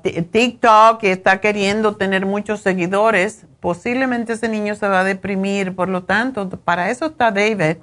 ti- 0.03 0.23
TikTok 0.23 1.05
y 1.05 1.07
está 1.07 1.41
queriendo 1.41 1.95
tener 1.95 2.27
muchos 2.27 2.61
seguidores, 2.61 3.47
posiblemente 3.61 4.33
ese 4.33 4.49
niño 4.49 4.75
se 4.75 4.89
va 4.89 5.03
a 5.03 5.05
deprimir. 5.05 5.77
Por 5.77 5.89
lo 5.91 6.03
tanto, 6.03 6.51
para 6.51 6.91
eso 6.91 7.07
está 7.07 7.31
David, 7.31 7.77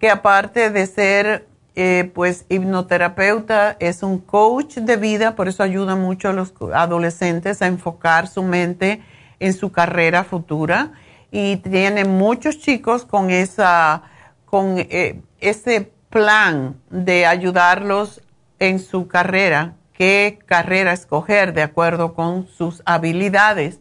que 0.00 0.10
aparte 0.10 0.70
de 0.70 0.84
ser 0.84 1.46
eh, 1.76 2.10
pues 2.12 2.44
hipnoterapeuta, 2.48 3.76
es 3.78 4.02
un 4.02 4.18
coach 4.18 4.78
de 4.78 4.96
vida, 4.96 5.36
por 5.36 5.46
eso 5.46 5.62
ayuda 5.62 5.94
mucho 5.94 6.28
a 6.28 6.32
los 6.32 6.54
adolescentes 6.74 7.62
a 7.62 7.68
enfocar 7.68 8.26
su 8.26 8.42
mente 8.42 9.00
en 9.38 9.52
su 9.52 9.70
carrera 9.70 10.24
futura 10.24 10.90
y 11.30 11.58
tiene 11.58 12.04
muchos 12.04 12.58
chicos 12.58 13.04
con 13.04 13.30
esa 13.30 14.02
con 14.46 14.76
eh, 14.78 15.20
ese 15.40 15.92
plan 16.10 16.80
de 16.90 17.26
ayudarlos 17.26 18.22
en 18.58 18.78
su 18.78 19.08
carrera, 19.08 19.74
qué 19.92 20.38
carrera 20.46 20.92
escoger 20.92 21.52
de 21.52 21.62
acuerdo 21.62 22.14
con 22.14 22.46
sus 22.46 22.82
habilidades. 22.84 23.80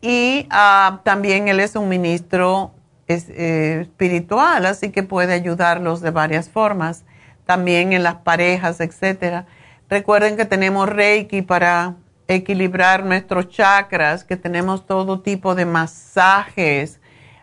y 0.00 0.48
ah, 0.50 1.00
también 1.04 1.46
él 1.48 1.60
es 1.60 1.76
un 1.76 1.88
ministro 1.88 2.72
eh, 3.08 3.80
espiritual, 3.82 4.64
así 4.66 4.90
que 4.90 5.02
puede 5.02 5.34
ayudarlos 5.34 6.00
de 6.00 6.10
varias 6.10 6.48
formas, 6.48 7.04
también 7.44 7.92
en 7.92 8.02
las 8.02 8.16
parejas, 8.16 8.80
etcétera. 8.80 9.46
Recuerden 9.88 10.36
que 10.36 10.44
tenemos 10.46 10.88
Reiki 10.88 11.42
para 11.42 11.96
equilibrar 12.28 13.04
nuestros 13.04 13.48
chakras, 13.48 14.24
que 14.24 14.36
tenemos 14.36 14.86
todo 14.86 15.20
tipo 15.20 15.54
de 15.54 15.66
masajes, 15.66 17.00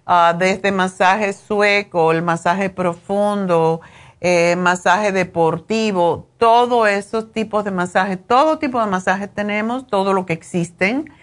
ah, 0.09 0.35
desde 0.37 0.71
masaje 0.71 1.33
sueco, 1.33 2.11
el 2.11 2.23
masaje 2.23 2.71
profundo, 2.71 3.79
eh, 4.21 4.55
masaje 4.57 5.11
deportivo, 5.11 6.27
todos 6.37 6.89
esos 6.89 7.31
tipos 7.31 7.63
de 7.63 7.71
masajes, 7.71 8.17
todo 8.25 8.57
tipo 8.57 8.81
de 8.81 8.87
masajes 8.87 9.29
tenemos, 9.33 9.85
todo 9.87 10.13
lo 10.13 10.25
que 10.25 10.33
existen. 10.33 11.13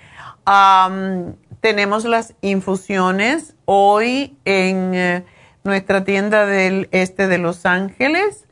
tenemos 1.61 2.05
las 2.05 2.35
infusiones 2.41 3.55
hoy 3.65 4.39
en 4.45 4.95
eh, 4.95 5.25
nuestra 5.65 6.05
tienda 6.05 6.47
del 6.47 6.89
este 6.93 7.27
de 7.27 7.39
Los 7.39 7.67
Ángeles, 7.67 8.47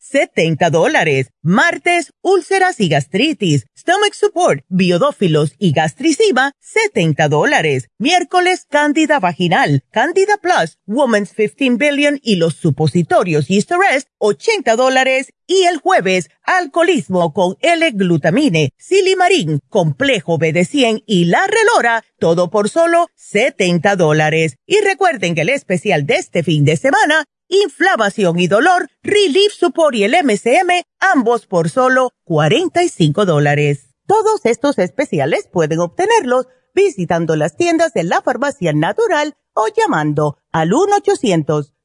70 0.11 0.69
dólares. 0.69 1.31
Martes, 1.41 2.11
úlceras 2.21 2.81
y 2.81 2.89
gastritis, 2.89 3.65
stomach 3.77 4.13
support, 4.13 4.65
biodófilos 4.67 5.53
y 5.57 5.71
gastricima, 5.71 6.51
70 6.59 7.29
dólares. 7.29 7.87
Miércoles, 7.97 8.67
cándida 8.69 9.19
vaginal, 9.19 9.83
cándida 9.91 10.37
plus, 10.37 10.79
woman's 10.85 11.33
15 11.33 11.77
billion 11.77 12.19
y 12.21 12.35
los 12.35 12.55
supositorios 12.55 13.49
Easter 13.49 13.77
Rest, 13.77 14.09
80 14.17 14.75
dólares. 14.75 15.31
Y 15.47 15.63
el 15.63 15.77
jueves, 15.77 16.29
alcoholismo 16.43 17.33
con 17.33 17.57
L-glutamine, 17.61 18.71
silimarín, 18.77 19.59
complejo 19.69 20.37
BD100 20.37 21.03
y 21.05 21.25
la 21.25 21.45
relora, 21.47 22.03
todo 22.19 22.49
por 22.49 22.69
solo 22.69 23.07
70 23.15 23.95
dólares. 23.95 24.55
Y 24.65 24.79
recuerden 24.81 25.35
que 25.35 25.41
el 25.41 25.49
especial 25.49 26.05
de 26.05 26.15
este 26.15 26.43
fin 26.43 26.63
de 26.63 26.77
semana 26.77 27.25
inflamación 27.51 28.39
y 28.39 28.47
dolor, 28.47 28.89
Relief 29.03 29.53
Support 29.53 29.93
y 29.95 30.05
el 30.05 30.15
MCM, 30.23 30.81
ambos 30.99 31.45
por 31.45 31.69
solo 31.69 32.09
45 32.23 33.25
dólares. 33.25 33.89
Todos 34.07 34.45
estos 34.45 34.79
especiales 34.79 35.47
pueden 35.51 35.79
obtenerlos 35.79 36.47
visitando 36.73 37.35
las 37.35 37.57
tiendas 37.57 37.93
de 37.93 38.03
la 38.03 38.21
farmacia 38.21 38.71
natural 38.73 39.35
o 39.53 39.67
llamando 39.67 40.37
al 40.51 40.71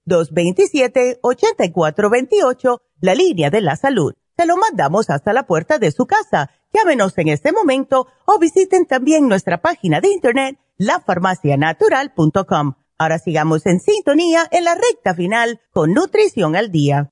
1-800-227-8428, 0.07 2.79
la 3.01 3.17
línea 3.17 3.51
de 3.51 3.61
la 3.61 3.77
salud. 3.77 4.15
Se 4.37 4.47
lo 4.47 4.57
mandamos 4.57 5.11
hasta 5.11 5.33
la 5.33 5.47
puerta 5.47 5.79
de 5.79 5.91
su 5.91 6.07
casa. 6.07 6.51
Llámenos 6.73 7.19
en 7.19 7.27
este 7.29 7.53
momento 7.53 8.07
o 8.25 8.39
visiten 8.39 8.87
también 8.87 9.29
nuestra 9.29 9.61
página 9.61 10.01
de 10.01 10.11
internet, 10.11 10.59
lafarmacianatural.com 10.79 12.77
Ahora 12.99 13.19
sigamos 13.19 13.67
en 13.67 13.79
sintonía 13.79 14.49
en 14.51 14.65
la 14.65 14.75
recta 14.75 15.15
final 15.15 15.61
con 15.71 15.93
Nutrición 15.93 16.57
al 16.57 16.73
Día. 16.73 17.11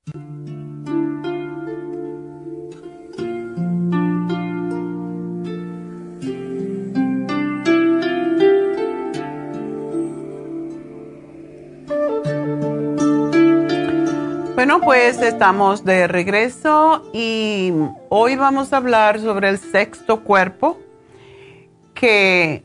Bueno, 14.55 14.81
pues 14.81 15.21
estamos 15.21 15.85
de 15.85 16.07
regreso 16.07 17.07
y 17.13 17.71
hoy 18.09 18.35
vamos 18.35 18.73
a 18.73 18.77
hablar 18.77 19.19
sobre 19.19 19.49
el 19.49 19.59
sexto 19.59 20.23
cuerpo, 20.23 20.79
que 21.93 22.63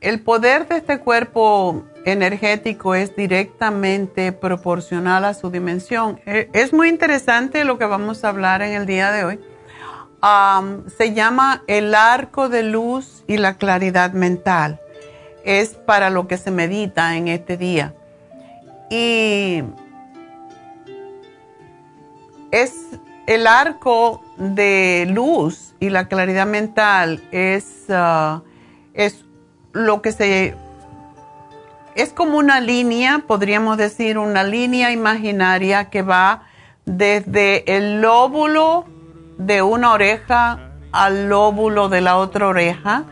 el 0.00 0.22
poder 0.22 0.68
de 0.68 0.76
este 0.76 1.00
cuerpo 1.00 1.82
energético 2.04 2.94
es 2.94 3.14
directamente 3.16 4.32
proporcional 4.32 5.24
a 5.24 5.34
su 5.34 5.50
dimensión. 5.50 6.20
Eh, 6.26 6.48
es 6.52 6.72
muy 6.72 6.88
interesante 6.88 7.64
lo 7.64 7.78
que 7.78 7.86
vamos 7.86 8.24
a 8.24 8.28
hablar 8.28 8.62
en 8.62 8.72
el 8.72 8.86
día 8.86 9.10
de 9.10 9.24
hoy. 9.24 9.40
se 10.96 11.12
llama 11.12 11.62
el 11.66 11.94
arco 11.94 12.48
de 12.48 12.62
luz 12.62 13.24
y 13.26 13.36
la 13.36 13.54
claridad 13.54 14.12
mental. 14.12 14.80
Es 15.44 15.70
para 15.70 16.08
lo 16.08 16.26
que 16.26 16.38
se 16.38 16.50
medita 16.50 17.16
en 17.16 17.28
este 17.28 17.56
día. 17.56 17.94
Y 18.90 19.62
es 22.50 22.72
el 23.26 23.46
arco 23.46 24.22
de 24.38 25.06
luz 25.10 25.74
y 25.80 25.90
la 25.90 26.08
claridad 26.08 26.46
mental 26.46 27.22
es, 27.30 27.86
uh, 27.88 28.40
es 28.94 29.24
lo 29.72 30.02
que 30.02 30.12
se 30.12 30.54
es 31.94 32.12
como 32.12 32.38
una 32.38 32.60
línea, 32.60 33.22
podríamos 33.26 33.76
decir 33.76 34.18
una 34.18 34.44
línea 34.44 34.90
imaginaria 34.90 35.90
que 35.90 36.02
va 36.02 36.42
desde 36.84 37.76
el 37.76 38.00
lóbulo 38.00 38.84
de 39.38 39.62
una 39.62 39.92
oreja 39.92 40.72
al 40.92 41.28
lóbulo 41.28 41.88
de 41.88 42.00
la 42.00 42.16
otra 42.16 42.46
oreja 42.48 43.04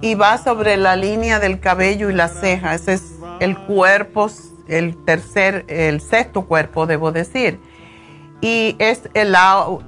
y 0.00 0.14
va 0.14 0.38
sobre 0.38 0.76
la 0.76 0.96
línea 0.96 1.38
del 1.38 1.60
cabello 1.60 2.10
y 2.10 2.14
la 2.14 2.28
ceja. 2.28 2.74
Ese 2.74 2.94
es 2.94 3.14
el 3.40 3.56
cuerpo, 3.58 4.30
el 4.68 5.02
tercer, 5.04 5.64
el 5.68 6.00
sexto 6.00 6.42
cuerpo, 6.46 6.86
debo 6.86 7.12
decir 7.12 7.58
y 8.42 8.74
es 8.80 9.08
el, 9.14 9.34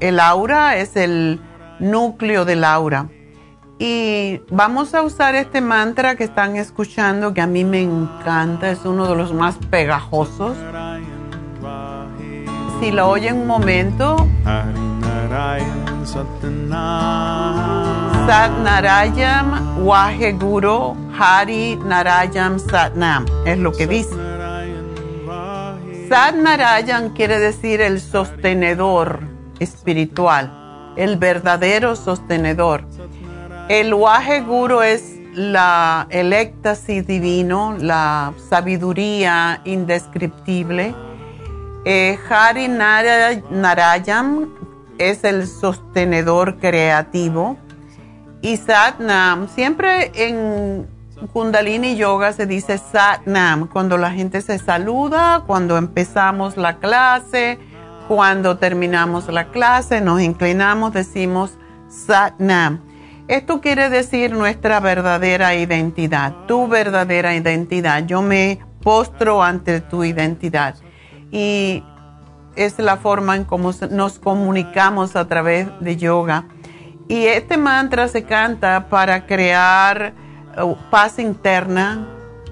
el 0.00 0.20
aura, 0.20 0.76
es 0.78 0.96
el 0.96 1.40
núcleo 1.80 2.46
del 2.46 2.64
aura. 2.64 3.08
Y 3.78 4.40
vamos 4.50 4.94
a 4.94 5.02
usar 5.02 5.34
este 5.34 5.60
mantra 5.60 6.14
que 6.14 6.24
están 6.24 6.56
escuchando, 6.56 7.34
que 7.34 7.40
a 7.40 7.46
mí 7.46 7.64
me 7.64 7.82
encanta, 7.82 8.70
es 8.70 8.84
uno 8.84 9.08
de 9.08 9.16
los 9.16 9.32
más 9.32 9.56
pegajosos. 9.70 10.56
Si 12.80 12.92
lo 12.92 13.08
oyen 13.08 13.38
un 13.38 13.46
momento. 13.46 14.16
Sat 18.26 18.50
Narayam 18.62 19.84
Waheguru 19.84 20.96
Hari 21.18 21.76
Narayam 21.84 22.58
Satnam, 22.58 23.26
es 23.44 23.58
lo 23.58 23.72
que 23.72 23.86
dice. 23.86 24.14
Sat 26.08 26.34
Narayan 26.36 27.10
quiere 27.10 27.38
decir 27.38 27.80
el 27.80 28.00
sostenedor 28.00 29.20
espiritual, 29.58 30.92
el 30.96 31.16
verdadero 31.16 31.96
sostenedor. 31.96 32.84
El 33.68 33.94
Waje 33.94 34.42
Guru 34.42 34.82
es 34.82 35.18
la, 35.32 36.06
el 36.10 36.34
éxtasis 36.34 37.06
divino, 37.06 37.74
la 37.80 38.34
sabiduría 38.50 39.62
indescriptible. 39.64 40.94
Eh, 41.86 42.18
Hari 42.28 42.68
Narayan 42.68 44.50
es 44.98 45.24
el 45.24 45.46
sostenedor 45.46 46.58
creativo. 46.58 47.56
Y 48.42 48.58
Satnam, 48.58 49.48
siempre 49.48 50.12
en 50.14 50.86
Kundalini 51.32 51.96
Yoga 51.96 52.34
se 52.34 52.44
dice 52.44 52.76
Satnam, 52.76 53.68
cuando 53.68 53.96
la 53.96 54.10
gente 54.10 54.42
se 54.42 54.58
saluda, 54.58 55.42
cuando 55.46 55.78
empezamos 55.78 56.58
la 56.58 56.76
clase, 56.80 57.58
cuando 58.08 58.58
terminamos 58.58 59.28
la 59.28 59.46
clase, 59.46 60.02
nos 60.02 60.20
inclinamos, 60.20 60.92
decimos 60.92 61.56
Satnam. 61.88 62.83
Esto 63.28 63.60
quiere 63.60 63.88
decir 63.88 64.32
nuestra 64.32 64.80
verdadera 64.80 65.54
identidad, 65.54 66.34
tu 66.46 66.68
verdadera 66.68 67.34
identidad. 67.34 68.04
Yo 68.06 68.22
me 68.22 68.58
postro 68.82 69.42
ante 69.42 69.80
tu 69.80 70.04
identidad. 70.04 70.76
Y 71.30 71.82
es 72.56 72.78
la 72.78 72.96
forma 72.96 73.36
en 73.36 73.44
cómo 73.44 73.72
nos 73.90 74.18
comunicamos 74.18 75.16
a 75.16 75.26
través 75.26 75.68
de 75.80 75.96
yoga. 75.96 76.46
Y 77.08 77.24
este 77.24 77.56
mantra 77.56 78.08
se 78.08 78.24
canta 78.24 78.88
para 78.88 79.26
crear 79.26 80.14
Uh, 80.56 80.76
paz 80.88 81.18
interna 81.18 82.06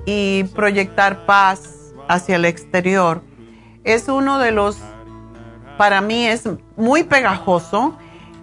y 0.07 0.43
proyectar 0.57 1.25
paz 1.25 1.95
hacia 2.09 2.35
el 2.35 2.45
exterior. 2.45 3.23
Es 3.85 4.09
uno 4.09 4.41
de 4.41 4.51
los, 4.51 4.79
para 5.79 6.01
mí 6.01 6.27
es 6.27 6.49
muy 6.77 7.05
pegajoso 7.05 7.97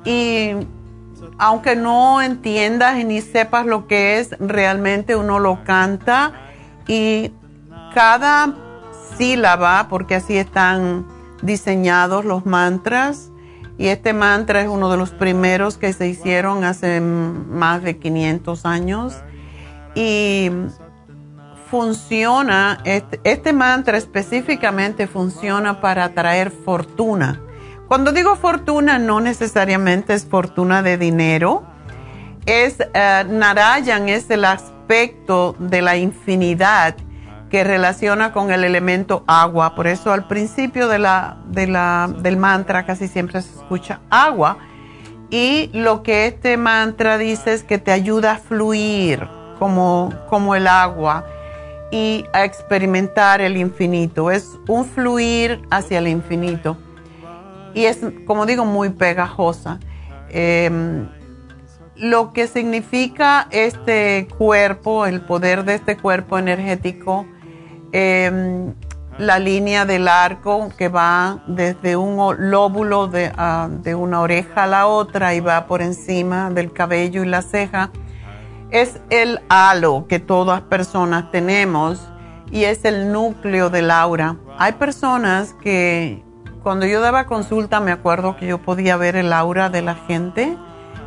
y 0.05 0.51
aunque 1.39 1.75
no 1.75 2.21
entiendas 2.21 3.03
ni 3.03 3.21
sepas 3.21 3.65
lo 3.65 3.87
que 3.87 4.19
es, 4.19 4.35
realmente 4.39 5.15
uno 5.15 5.39
lo 5.39 5.63
canta 5.63 6.33
y 6.87 7.31
cada 7.93 8.53
sílaba, 9.17 9.87
porque 9.89 10.15
así 10.15 10.37
están 10.37 11.07
diseñados 11.41 12.25
los 12.25 12.45
mantras, 12.45 13.31
y 13.77 13.87
este 13.87 14.11
mantra 14.11 14.61
es 14.61 14.67
uno 14.67 14.91
de 14.91 14.97
los 14.97 15.11
primeros 15.11 15.77
que 15.77 15.93
se 15.93 16.07
hicieron 16.09 16.65
hace 16.65 16.99
más 16.99 17.81
de 17.81 17.97
500 17.97 18.65
años 18.65 19.15
y 19.95 20.51
funciona, 21.71 22.79
este, 22.83 23.21
este, 23.23 23.53
mantra 23.53 23.97
específicamente 23.97 25.07
funciona 25.07 25.79
para 25.79 26.03
atraer 26.05 26.51
fortuna. 26.51 27.41
Cuando 27.89 28.11
digo 28.11 28.35
fortuna, 28.35 28.99
no 28.99 29.19
necesariamente 29.19 30.13
es 30.13 30.23
fortuna 30.23 30.83
de 30.83 30.99
dinero, 30.99 31.63
es 32.45 32.77
uh, 32.79 33.27
Narayan, 33.27 34.09
es 34.09 34.29
el 34.29 34.45
aspecto 34.45 35.55
de 35.57 35.81
la 35.81 35.97
infinidad 35.97 36.95
que 37.49 37.63
relaciona 37.63 38.31
con 38.31 38.51
el 38.51 38.63
elemento 38.63 39.23
agua. 39.25 39.73
Por 39.73 39.87
eso 39.87 40.13
al 40.13 40.27
principio 40.27 40.87
de 40.87 40.99
del 41.47 42.37
mantra 42.37 42.85
casi 42.85 43.07
siempre 43.07 43.41
se 43.41 43.55
escucha 43.55 44.01
agua. 44.11 44.59
Y 45.31 45.71
lo 45.73 46.03
que 46.03 46.27
este 46.27 46.57
mantra 46.57 47.17
dice 47.17 47.53
es 47.53 47.63
que 47.63 47.79
te 47.79 47.91
ayuda 47.91 48.33
a 48.33 48.37
fluir 48.37 49.27
como, 49.57 50.13
como 50.29 50.53
el 50.53 50.67
agua 50.67 51.25
y 51.89 52.23
a 52.33 52.45
experimentar 52.45 53.41
el 53.41 53.57
infinito. 53.57 54.29
Es 54.29 54.59
un 54.67 54.85
fluir 54.85 55.63
hacia 55.71 55.97
el 55.97 56.07
infinito. 56.07 56.77
Y 57.73 57.85
es, 57.85 57.99
como 58.25 58.45
digo, 58.45 58.65
muy 58.65 58.89
pegajosa. 58.89 59.79
Em, 60.29 61.07
lo 61.95 62.31
que 62.31 62.47
significa 62.47 63.47
este 63.51 64.27
cuerpo, 64.37 65.05
el 65.05 65.21
poder 65.21 65.65
de 65.65 65.75
este 65.75 65.97
cuerpo 65.97 66.37
energético, 66.37 67.25
em, 67.91 68.73
la 69.17 69.37
línea 69.37 69.85
del 69.85 70.07
arco 70.07 70.69
que 70.77 70.87
va 70.87 71.43
desde 71.47 71.97
un 71.97 72.35
lóbulo 72.51 73.07
de, 73.07 73.31
ah, 73.35 73.67
de, 73.69 73.93
una 73.93 74.21
oreja 74.21 74.63
a 74.63 74.67
la 74.67 74.87
otra 74.87 75.35
y 75.35 75.41
va 75.41 75.67
por 75.67 75.81
encima 75.81 76.49
del 76.51 76.71
cabello 76.71 77.23
y 77.23 77.27
la 77.27 77.41
ceja 77.41 77.91
es 78.71 79.01
el 79.09 79.41
halo 79.49 80.05
que 80.07 80.19
todas 80.19 80.61
personas 80.61 81.31
tenemos 81.31 81.99
y 82.51 82.63
es 82.63 82.85
el 82.85 83.11
núcleo 83.11 83.69
del 83.69 83.91
aura. 83.91 84.37
Hay 84.57 84.73
personas 84.73 85.53
que 85.61 86.23
cuando 86.63 86.85
yo 86.85 87.01
daba 87.01 87.25
consulta 87.25 87.79
me 87.79 87.91
acuerdo 87.91 88.35
que 88.37 88.47
yo 88.47 88.57
podía 88.59 88.97
ver 88.97 89.15
el 89.15 89.33
aura 89.33 89.69
de 89.69 89.81
la 89.81 89.95
gente 89.95 90.57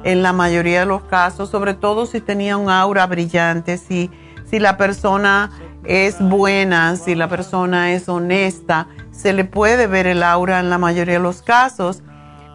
en 0.04 0.22
la 0.22 0.32
mayoría 0.32 0.80
de 0.80 0.86
los 0.86 1.02
casos, 1.02 1.50
sobre 1.50 1.74
todo 1.74 2.06
si 2.06 2.20
tenía 2.20 2.56
un 2.56 2.70
aura 2.70 3.06
brillante, 3.06 3.78
si, 3.78 4.10
si 4.44 4.58
la 4.58 4.76
persona 4.76 5.50
es 5.84 6.20
buena, 6.20 6.96
si 6.96 7.14
la 7.14 7.28
persona 7.28 7.92
es 7.92 8.08
honesta, 8.08 8.88
se 9.10 9.32
le 9.32 9.44
puede 9.44 9.86
ver 9.86 10.06
el 10.06 10.22
aura 10.22 10.60
en 10.60 10.70
la 10.70 10.78
mayoría 10.78 11.14
de 11.14 11.20
los 11.20 11.42
casos. 11.42 12.02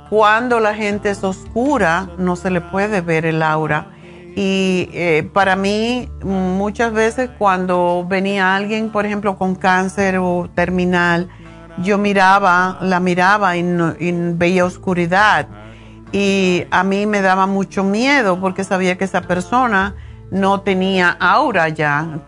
Cuando 0.09 0.59
la 0.59 0.73
gente 0.73 1.09
es 1.09 1.23
oscura, 1.23 2.09
no 2.17 2.35
se 2.35 2.49
le 2.49 2.61
puede 2.61 3.01
ver 3.01 3.25
el 3.25 3.43
aura. 3.43 3.87
Y 4.35 4.89
eh, 4.93 5.29
para 5.33 5.55
mí, 5.55 6.09
muchas 6.23 6.93
veces 6.93 7.29
cuando 7.37 8.05
venía 8.07 8.55
alguien, 8.55 8.91
por 8.91 9.05
ejemplo, 9.05 9.37
con 9.37 9.55
cáncer 9.55 10.17
o 10.19 10.49
terminal, 10.53 11.29
yo 11.77 11.97
miraba, 11.97 12.77
la 12.81 12.99
miraba 12.99 13.55
y, 13.57 13.63
veía 14.33 14.65
oscuridad. 14.65 15.47
Y 16.11 16.65
a 16.71 16.83
mí 16.83 17.05
me 17.05 17.21
daba 17.21 17.47
mucho 17.47 17.83
miedo 17.83 18.39
porque 18.39 18.63
sabía 18.63 18.97
que 18.97 19.03
esa 19.03 19.21
persona 19.21 19.95
no 20.31 20.61
tenía 20.61 21.09
aura 21.19 21.69
ya, 21.69 22.19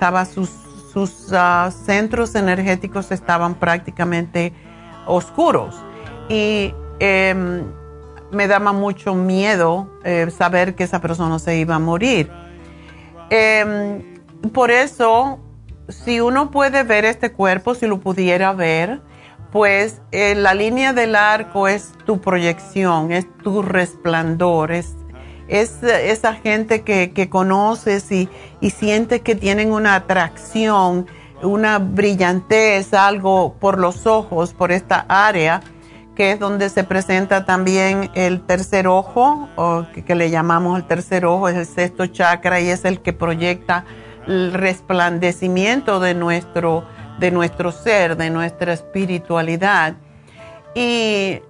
sus 0.93 1.31
ah, 1.31 1.69
centros 1.85 2.35
energéticos 2.35 3.11
estaban 3.11 3.55
prácticamente 3.55 4.53
oscuros. 5.05 5.75
Y 6.27 6.73
em, 6.99 7.63
me 8.31 8.47
daba 8.47 8.73
mucho 8.73 9.15
miedo 9.15 9.89
eh, 10.03 10.29
saber 10.35 10.75
que 10.75 10.83
esa 10.83 10.99
persona 11.01 11.39
se 11.39 11.57
iba 11.57 11.75
a 11.75 11.79
morir. 11.79 12.31
Em, 13.29 14.03
por 14.53 14.71
eso, 14.71 15.39
si 15.87 16.19
uno 16.19 16.51
puede 16.51 16.83
ver 16.83 17.05
este 17.05 17.31
cuerpo, 17.31 17.75
si 17.75 17.87
lo 17.87 17.99
pudiera 17.99 18.53
ver, 18.53 19.01
pues 19.51 20.01
eh, 20.11 20.35
la 20.35 20.53
línea 20.53 20.93
del 20.93 21.15
arco 21.15 21.67
es 21.67 21.91
tu 22.05 22.21
proyección, 22.21 23.11
es 23.11 23.25
tu 23.43 23.61
resplandor, 23.61 24.71
es, 24.71 24.95
es 25.47 25.81
esa 25.83 26.35
gente 26.35 26.81
que, 26.81 27.11
que 27.11 27.29
conoces 27.29 28.11
y, 28.11 28.29
y 28.61 28.69
sientes 28.69 29.21
que 29.21 29.35
tienen 29.35 29.71
una 29.71 29.95
atracción, 29.95 31.07
una 31.41 31.79
brillantez, 31.79 32.93
algo 32.93 33.55
por 33.59 33.79
los 33.79 34.05
ojos, 34.05 34.53
por 34.53 34.71
esta 34.71 35.05
área 35.07 35.61
que 36.19 36.33
es 36.33 36.39
donde 36.41 36.67
se 36.67 36.83
presenta 36.83 37.45
también 37.45 38.11
el 38.13 38.41
tercer 38.41 38.89
ojo, 38.89 39.47
o 39.55 39.85
que, 40.05 40.15
le 40.15 40.29
llamamos 40.29 40.77
el 40.77 40.85
tercer 40.85 41.25
ojo, 41.25 41.47
es 41.47 41.55
el 41.55 41.65
sexto 41.65 42.07
chakra 42.07 42.59
y 42.59 42.67
es 42.67 42.83
el 42.83 42.99
que 42.99 43.13
proyecta 43.13 43.85
el 44.27 44.51
resplandecimiento 44.51 46.01
de 46.01 46.15
nuestro, 46.15 46.83
de 47.19 47.31
nuestro 47.31 47.71
ser, 47.71 48.17
de 48.17 48.29
nuestra 48.29 48.73
espiritualidad. 48.73 49.95
Y 50.73 51.41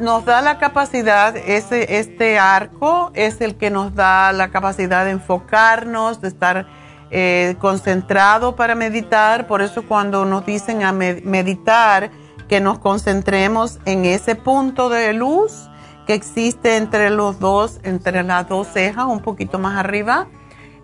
nos 0.00 0.24
da 0.24 0.40
la 0.40 0.58
capacidad, 0.58 1.36
ese, 1.36 1.98
este 1.98 2.38
arco 2.38 3.10
es 3.14 3.40
el 3.40 3.56
que 3.56 3.70
nos 3.70 3.94
da 3.94 4.32
la 4.32 4.50
capacidad 4.50 5.04
de 5.04 5.12
enfocarnos, 5.12 6.20
de 6.20 6.28
estar 6.28 6.66
eh, 7.10 7.56
concentrado 7.58 8.56
para 8.56 8.74
meditar. 8.74 9.46
Por 9.46 9.62
eso 9.62 9.84
cuando 9.86 10.24
nos 10.24 10.46
dicen 10.46 10.82
a 10.82 10.92
meditar, 10.92 12.10
que 12.48 12.60
nos 12.60 12.78
concentremos 12.80 13.78
en 13.86 14.04
ese 14.04 14.34
punto 14.34 14.90
de 14.90 15.14
luz 15.14 15.70
que 16.06 16.14
existe 16.14 16.76
entre 16.76 17.08
los 17.08 17.38
dos, 17.38 17.80
entre 17.82 18.22
las 18.22 18.48
dos 18.48 18.66
cejas, 18.68 19.06
un 19.06 19.20
poquito 19.20 19.58
más 19.58 19.78
arriba, 19.78 20.26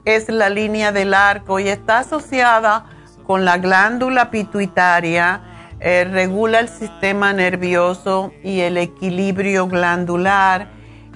es 0.05 0.29
la 0.29 0.49
línea 0.49 0.93
del 0.93 1.13
arco 1.13 1.59
y 1.59 1.69
está 1.69 1.99
asociada 1.99 2.87
con 3.29 3.45
la 3.45 3.59
glándula 3.59 4.31
pituitaria, 4.31 5.43
eh, 5.81 6.09
regula 6.11 6.61
el 6.61 6.69
sistema 6.71 7.35
nervioso 7.35 8.33
y 8.43 8.61
el 8.61 8.79
equilibrio 8.79 9.69
glandular 9.69 10.71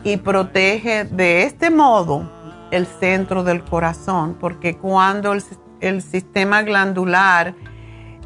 y 0.05 0.19
protege 0.19 1.05
de 1.05 1.45
este 1.45 1.71
modo 1.71 2.31
el 2.71 2.87
centro 2.87 3.45
del 3.45 3.65
corazón, 3.65 4.37
porque 4.39 4.77
cuando 4.77 5.33
el, 5.81 6.03
sistema 6.03 6.61
glandular 6.61 7.55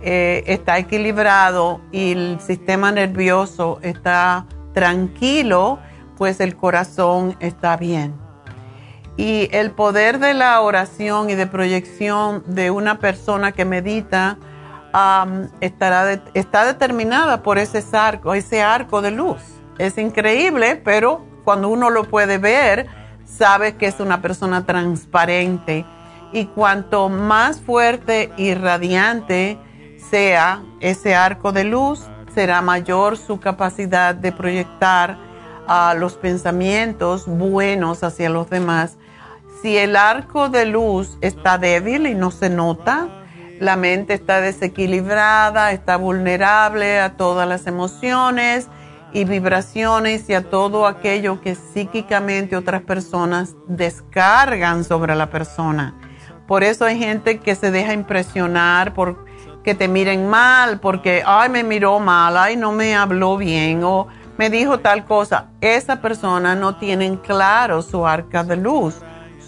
eh, 0.03 0.43
está 0.49 0.79
equilibrado 0.79 1.81
y 1.93 2.11
el 2.11 2.41
sistema 2.41 2.91
nervioso 2.91 3.79
está 3.83 4.47
tranquilo, 4.75 5.79
pues 6.17 6.41
el 6.41 6.57
corazón 6.57 7.37
está 7.39 7.77
bien. 7.77 8.26
Y 9.17 9.49
el 9.53 9.71
poder 9.71 10.19
de 10.19 10.35
la 10.35 10.61
oración 10.61 11.31
y 11.31 11.35
de 11.35 11.47
proyección 11.47 12.43
de 12.47 12.71
una 12.71 12.99
persona 12.99 13.53
que 13.53 13.65
medita 13.65 14.39
estará 15.61 16.23
está 16.35 16.65
determinada 16.65 17.43
por 17.43 17.59
ese 17.59 17.85
arco, 17.97 18.35
ese 18.35 18.63
arco 18.63 19.03
de 19.03 19.11
luz. 19.11 19.43
Es 19.79 19.99
increíble, 19.99 20.81
pero 20.85 21.25
cuando 21.45 21.69
uno 21.69 21.91
lo 21.91 22.05
puede 22.05 22.39
ver, 22.39 22.87
sabe 23.25 23.77
que 23.77 23.87
es 23.87 24.01
una 24.01 24.23
persona 24.23 24.65
transparente. 24.65 25.85
Y 26.33 26.47
cuanto 26.47 27.09
más 27.09 27.61
fuerte 27.61 28.33
y 28.37 28.55
radiante 28.55 29.59
sea 30.11 30.63
ese 30.81 31.15
arco 31.15 31.53
de 31.53 31.65
luz, 31.65 32.07
será 32.35 32.61
mayor 32.63 33.17
su 33.17 33.41
capacidad 33.41 34.15
de 34.15 34.33
proyectar 34.33 35.17
a 35.67 35.95
los 35.95 36.15
pensamientos 36.15 37.27
buenos 37.27 38.03
hacia 38.03 38.29
los 38.29 38.51
demás. 38.51 38.97
Si 39.63 39.77
el 39.77 39.97
arco 39.97 40.49
de 40.49 40.67
luz 40.67 41.17
está 41.21 41.59
débil 41.59 42.07
y 42.07 42.15
no 42.15 42.31
se 42.31 42.51
nota, 42.51 43.09
la 43.59 43.77
mente 43.77 44.15
está 44.15 44.41
desequilibrada, 44.41 45.73
está 45.73 45.97
vulnerable 45.97 47.01
a 47.01 47.17
todas 47.17 47.49
las 47.49 47.67
emociones 47.67 48.69
y 49.13 49.25
vibraciones 49.25 50.29
y 50.29 50.35
a 50.35 50.51
todo 50.51 50.87
aquello 50.87 51.41
que 51.41 51.55
psíquicamente 51.55 52.55
otras 52.55 52.83
personas 52.83 53.57
descargan 53.67 54.85
sobre 54.85 55.15
la 55.15 55.31
persona. 55.31 55.95
Por 56.47 56.63
eso 56.63 56.85
hay 56.85 56.99
gente 56.99 57.39
que 57.39 57.55
se 57.55 57.71
deja 57.71 57.93
impresionar 57.93 58.93
por 58.93 59.25
que 59.65 59.75
te 59.75 59.89
miren 59.89 60.29
mal 60.29 60.79
porque, 60.79 61.25
ay, 61.27 61.49
me 61.49 61.65
miró 61.65 61.99
mal, 61.99 62.37
ay, 62.37 62.57
no 62.57 62.71
me 62.71 62.95
habló 62.95 63.37
bien 63.37 63.83
o 63.83 64.07
me 64.39 64.49
dijo 64.49 64.79
tal 64.79 65.05
cosa. 65.05 65.47
Esa 65.61 66.01
persona 66.01 66.55
no 66.55 66.77
tiene 66.77 67.19
claro 67.21 67.83
su 67.83 68.07
arca 68.07 68.45
de 68.45 68.57
luz, 68.57 69.01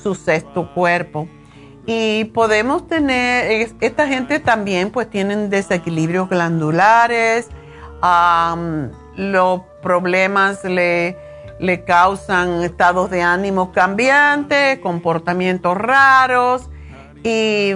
su 0.02 0.14
sexto 0.14 0.72
cuerpo. 0.74 1.28
Y 1.86 2.26
podemos 2.26 2.86
tener, 2.86 3.70
esta 3.80 4.06
gente 4.06 4.40
también 4.40 4.90
pues 4.90 5.08
tienen 5.08 5.48
desequilibrios 5.48 6.28
glandulares, 6.28 7.48
los 9.16 9.60
problemas 9.82 10.62
le, 10.64 11.16
le 11.58 11.84
causan 11.84 12.62
estados 12.62 13.10
de 13.10 13.22
ánimo 13.22 13.72
cambiantes, 13.72 14.78
comportamientos 14.80 15.76
raros 15.78 16.68
y 17.24 17.72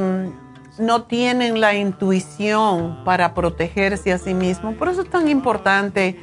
no 0.78 1.04
tienen 1.04 1.60
la 1.60 1.74
intuición 1.74 3.04
para 3.04 3.34
protegerse 3.34 4.12
a 4.12 4.18
sí 4.18 4.34
mismo. 4.34 4.74
Por 4.74 4.88
eso 4.88 5.02
es 5.02 5.10
tan 5.10 5.28
importante 5.28 6.18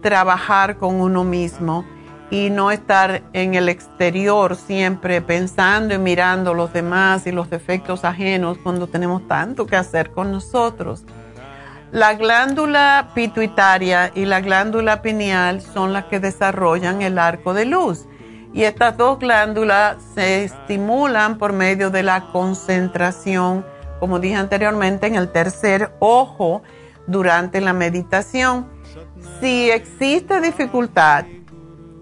trabajar 0.00 0.78
con 0.78 1.00
uno 1.00 1.24
mismo 1.24 1.84
y 2.32 2.48
no 2.48 2.70
estar 2.70 3.22
en 3.34 3.54
el 3.54 3.68
exterior 3.68 4.56
siempre 4.56 5.20
pensando 5.20 5.94
y 5.94 5.98
mirando 5.98 6.54
los 6.54 6.72
demás 6.72 7.26
y 7.26 7.30
los 7.30 7.50
defectos 7.50 8.06
ajenos 8.06 8.56
cuando 8.56 8.86
tenemos 8.86 9.28
tanto 9.28 9.66
que 9.66 9.76
hacer 9.76 10.12
con 10.12 10.32
nosotros. 10.32 11.04
La 11.90 12.14
glándula 12.14 13.10
pituitaria 13.14 14.10
y 14.14 14.24
la 14.24 14.40
glándula 14.40 15.02
pineal 15.02 15.60
son 15.60 15.92
las 15.92 16.06
que 16.06 16.20
desarrollan 16.20 17.02
el 17.02 17.18
arco 17.18 17.52
de 17.52 17.66
luz 17.66 18.06
y 18.54 18.64
estas 18.64 18.96
dos 18.96 19.18
glándulas 19.18 19.98
se 20.14 20.44
estimulan 20.44 21.36
por 21.36 21.52
medio 21.52 21.90
de 21.90 22.02
la 22.02 22.32
concentración 22.32 23.62
como 24.00 24.18
dije 24.18 24.34
anteriormente, 24.34 25.06
en 25.06 25.14
el 25.14 25.30
tercer 25.30 25.92
ojo 26.00 26.64
durante 27.06 27.60
la 27.60 27.72
meditación. 27.72 28.66
Si 29.38 29.70
existe 29.70 30.40
dificultad 30.40 31.24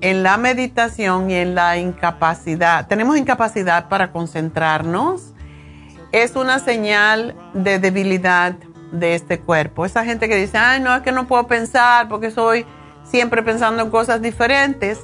en 0.00 0.22
la 0.22 0.36
meditación 0.36 1.30
y 1.30 1.34
en 1.34 1.54
la 1.54 1.76
incapacidad, 1.78 2.86
tenemos 2.86 3.16
incapacidad 3.16 3.88
para 3.88 4.12
concentrarnos, 4.12 5.32
es 6.12 6.36
una 6.36 6.58
señal 6.58 7.36
de 7.54 7.78
debilidad 7.78 8.54
de 8.92 9.14
este 9.14 9.38
cuerpo. 9.38 9.86
Esa 9.86 10.04
gente 10.04 10.28
que 10.28 10.36
dice, 10.36 10.58
ay, 10.58 10.80
no, 10.80 10.94
es 10.94 11.02
que 11.02 11.12
no 11.12 11.28
puedo 11.28 11.46
pensar 11.46 12.08
porque 12.08 12.30
soy 12.30 12.66
siempre 13.04 13.42
pensando 13.42 13.82
en 13.82 13.90
cosas 13.90 14.20
diferentes 14.20 14.98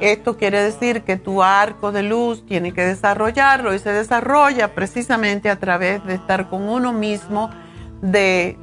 esto 0.00 0.38
quiere 0.38 0.62
decir 0.62 1.02
que 1.02 1.16
tu 1.16 1.42
arco 1.42 1.92
de 1.92 2.02
luz 2.02 2.44
tiene 2.46 2.72
que 2.72 2.82
desarrollarlo 2.82 3.74
y 3.74 3.78
se 3.78 3.92
desarrolla 3.92 4.74
precisamente 4.74 5.50
a 5.50 5.56
través 5.56 6.02
de 6.06 6.14
estar 6.14 6.48
con 6.48 6.68
uno 6.70 6.94
mismo, 6.94 7.50
de, 8.00 8.56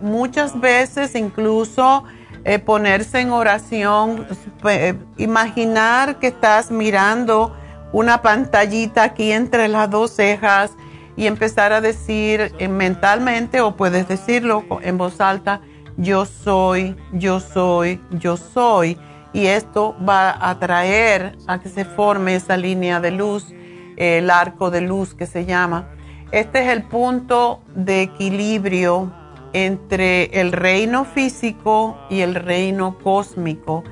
muchas 0.00 0.60
veces 0.60 1.14
incluso 1.14 2.02
eh, 2.48 2.58
ponerse 2.58 3.20
en 3.20 3.30
oración, 3.30 4.26
eh, 4.64 4.94
imaginar 5.18 6.18
que 6.18 6.28
estás 6.28 6.70
mirando 6.70 7.54
una 7.92 8.22
pantallita 8.22 9.02
aquí 9.02 9.32
entre 9.32 9.68
las 9.68 9.90
dos 9.90 10.12
cejas 10.12 10.70
y 11.14 11.26
empezar 11.26 11.74
a 11.74 11.82
decir 11.82 12.54
eh, 12.58 12.68
mentalmente 12.68 13.60
o 13.60 13.76
puedes 13.76 14.08
decirlo 14.08 14.64
en 14.80 14.96
voz 14.96 15.20
alta, 15.20 15.60
yo 15.98 16.24
soy, 16.24 16.96
yo 17.12 17.38
soy, 17.38 18.00
yo 18.12 18.38
soy 18.38 18.96
y 19.34 19.48
esto 19.48 19.94
va 20.08 20.30
a 20.30 20.48
atraer 20.48 21.36
a 21.46 21.60
que 21.60 21.68
se 21.68 21.84
forme 21.84 22.34
esa 22.34 22.56
línea 22.56 22.98
de 22.98 23.10
luz, 23.10 23.52
el 23.98 24.30
arco 24.30 24.70
de 24.70 24.80
luz 24.80 25.12
que 25.12 25.26
se 25.26 25.44
llama. 25.44 25.90
Este 26.32 26.60
es 26.62 26.68
el 26.68 26.84
punto 26.84 27.60
de 27.74 28.00
equilibrio 28.00 29.12
entre 29.52 30.40
el 30.40 30.52
reino 30.52 31.04
físico 31.04 31.98
y 32.10 32.20
el 32.20 32.34
reino 32.34 32.98
cósmico 32.98 33.84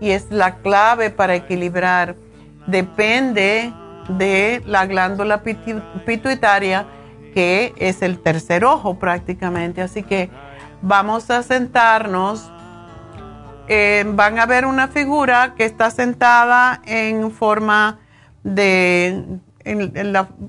y 0.00 0.10
es 0.10 0.30
la 0.30 0.56
clave 0.56 1.10
para 1.10 1.34
equilibrar. 1.34 2.16
Depende 2.66 3.72
de 4.08 4.62
la 4.66 4.86
glándula 4.86 5.42
pituitaria 5.42 6.86
que 7.34 7.72
es 7.76 8.02
el 8.02 8.18
tercer 8.18 8.64
ojo 8.64 8.98
prácticamente. 8.98 9.80
Así 9.80 10.02
que 10.02 10.30
vamos 10.82 11.30
a 11.30 11.42
sentarnos 11.42 12.52
eh, 13.68 14.04
van 14.06 14.38
a 14.38 14.46
ver 14.46 14.66
una 14.66 14.88
figura 14.88 15.54
que 15.56 15.64
está 15.64 15.90
sentada 15.90 16.82
en 16.84 17.30
forma 17.30 18.00
de 18.42 19.24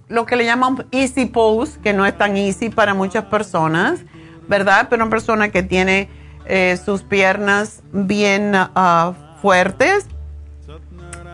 lo 0.10 0.26
que 0.26 0.36
le 0.36 0.46
llaman 0.46 0.88
easy 0.92 1.28
pose, 1.28 1.80
que 1.80 1.94
no 1.94 2.06
es 2.06 2.18
tan 2.18 2.36
easy 2.36 2.70
para 2.70 2.96
muchas 2.96 3.26
personas, 3.26 4.00
¿verdad? 4.48 4.88
Pero 4.90 5.04
una 5.04 5.10
persona 5.10 5.50
que 5.50 5.64
tiene 5.64 6.10
eh, 6.46 6.78
sus 6.84 7.04
piernas 7.04 7.84
bien 7.92 8.52
ah, 8.54 9.14
fuertes 9.42 10.08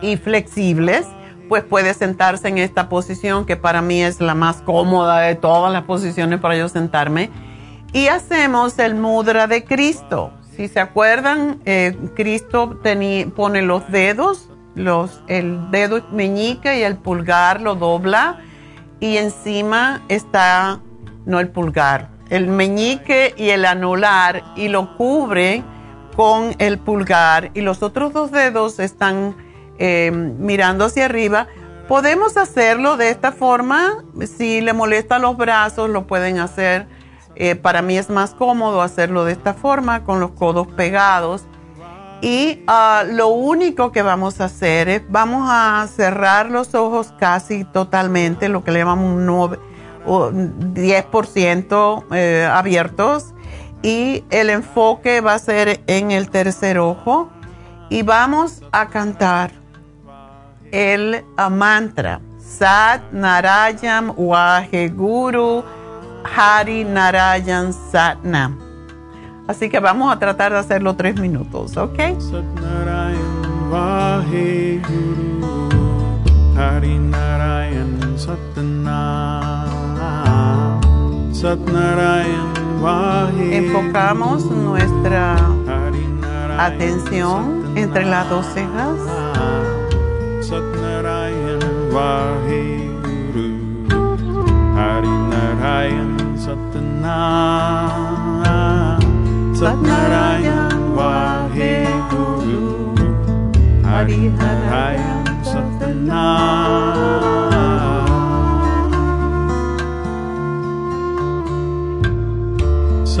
y 0.02 0.16
flexibles, 0.16 1.06
pues 1.48 1.64
puede 1.64 1.94
sentarse 1.94 2.48
en 2.48 2.58
esta 2.58 2.88
posición 2.88 3.44
que 3.44 3.56
para 3.56 3.82
mí 3.82 4.02
es 4.02 4.20
la 4.20 4.34
más 4.34 4.62
cómoda 4.62 5.20
de 5.20 5.34
todas 5.34 5.72
las 5.72 5.84
posiciones 5.84 6.40
para 6.40 6.56
yo 6.56 6.68
sentarme. 6.68 7.30
Y 7.92 8.06
hacemos 8.06 8.78
el 8.78 8.94
mudra 8.94 9.48
de 9.48 9.64
Cristo. 9.64 10.32
Si 10.56 10.68
se 10.68 10.78
acuerdan, 10.78 11.58
eh, 11.64 11.96
Cristo 12.14 12.78
pone 13.34 13.62
los 13.62 13.90
dedos, 13.90 14.48
los, 14.74 15.22
el 15.26 15.70
dedo 15.70 16.02
meñique 16.12 16.78
y 16.78 16.82
el 16.82 16.96
pulgar 16.96 17.60
lo 17.60 17.74
dobla 17.74 18.38
y 19.00 19.16
encima 19.16 20.02
está, 20.08 20.80
no 21.24 21.40
el 21.40 21.48
pulgar, 21.48 22.10
el 22.30 22.46
meñique 22.46 23.34
y 23.36 23.50
el 23.50 23.64
anular 23.64 24.42
y 24.56 24.68
lo 24.68 24.96
cubre 24.96 25.62
con 26.16 26.54
el 26.58 26.78
pulgar 26.78 27.50
y 27.54 27.60
los 27.60 27.82
otros 27.82 28.12
dos 28.12 28.30
dedos 28.30 28.78
están 28.78 29.36
eh, 29.78 30.10
mirando 30.12 30.86
hacia 30.86 31.06
arriba. 31.06 31.46
Podemos 31.88 32.36
hacerlo 32.36 32.96
de 32.96 33.10
esta 33.10 33.32
forma. 33.32 34.04
Si 34.24 34.60
le 34.60 34.72
molesta 34.72 35.18
los 35.18 35.36
brazos, 35.36 35.90
lo 35.90 36.06
pueden 36.06 36.38
hacer. 36.38 36.86
Eh, 37.34 37.56
para 37.56 37.82
mí 37.82 37.96
es 37.96 38.10
más 38.10 38.34
cómodo 38.34 38.82
hacerlo 38.82 39.24
de 39.24 39.32
esta 39.32 39.54
forma, 39.54 40.04
con 40.04 40.20
los 40.20 40.30
codos 40.32 40.66
pegados. 40.68 41.44
Y 42.22 42.62
ah, 42.66 43.02
lo 43.10 43.28
único 43.28 43.92
que 43.92 44.02
vamos 44.02 44.40
a 44.40 44.44
hacer 44.44 44.88
es, 44.88 45.02
vamos 45.08 45.48
a 45.50 45.86
cerrar 45.88 46.50
los 46.50 46.74
ojos 46.74 47.14
casi 47.18 47.64
totalmente, 47.64 48.50
lo 48.50 48.62
que 48.62 48.72
le 48.72 48.80
llamamos 48.80 49.06
un 49.06 49.24
nueve- 49.24 49.58
o 49.58 49.69
10% 50.06 52.04
eh, 52.12 52.48
abiertos. 52.50 53.34
Y 53.82 54.24
el 54.30 54.50
enfoque 54.50 55.20
va 55.20 55.34
a 55.34 55.38
ser 55.38 55.80
en 55.86 56.10
el 56.10 56.30
tercer 56.30 56.78
ojo. 56.78 57.30
Y 57.88 58.02
vamos 58.02 58.62
a 58.72 58.88
cantar 58.88 59.52
el 60.70 61.24
mantra 61.50 62.20
Sat 62.38 63.12
Narayam 63.12 64.12
Waheguru 64.16 65.64
Hari 66.24 66.84
Narayan 66.84 67.72
Satnam. 67.72 68.58
Así 69.48 69.68
que 69.68 69.80
vamos 69.80 70.12
a 70.12 70.18
tratar 70.18 70.52
de 70.52 70.58
hacerlo 70.58 70.94
tres 70.94 71.18
minutos, 71.18 71.76
¿ok? 71.76 71.98
Vaheguru 73.70 75.40
Hari 76.56 76.98
Narayan 76.98 78.18
Satnam 78.18 79.79
Enfocamos 83.50 84.44
nuestra 84.44 85.36
atención 86.58 87.72
entre 87.76 88.04
las 88.04 88.28
dos 88.28 88.44
cejas. 88.52 88.98
Satnarayan 90.42 91.60
Vaheguru 91.94 93.56
Hari 94.76 95.08
Narayan 95.30 96.36
Satnam 96.36 97.00
Satnarayan 99.54 100.70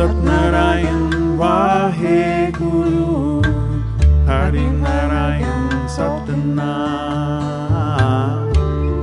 Satnarayan 0.00 1.36
Vaheguru 1.36 3.44
Hari 4.24 4.64
Narayan 4.80 5.84
Satnam 5.84 6.56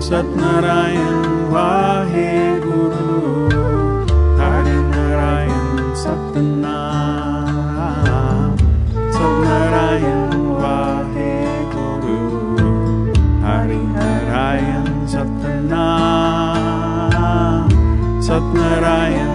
Satnarayan 0.02 1.54
Vaheguru 1.54 3.14
Hari 4.42 4.78
Narayan 4.90 5.94
Satnam 5.94 6.66
Satnarayan 9.14 10.34
Vaheguru 10.58 12.26
Hari 13.46 13.82
Narayan 13.94 15.06
Satnam 15.06 15.78
Satnarayan 18.18 19.27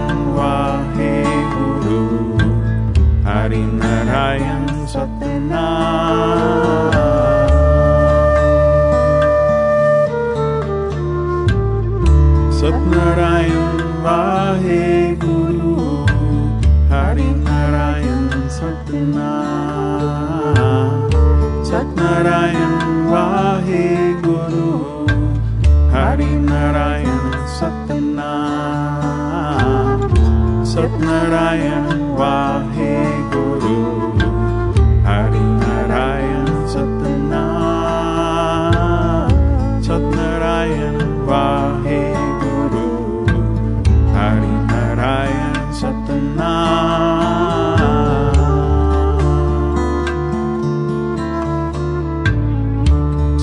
Harinarayan 3.22 4.66
Satyanam. 4.90 6.42
Satnarayan 12.50 13.78
Vahe 14.02 15.14
Guru 15.22 16.02
Harinarayan 16.90 18.50
Satyanam. 18.50 19.86
Satnarayan 21.62 23.06
Vahe 23.06 24.18
Guru 24.18 25.06
Harinarayan 25.94 27.38
Satyanam. 27.46 28.82
Satnarayan 30.66 31.86
Vahe 32.18 32.71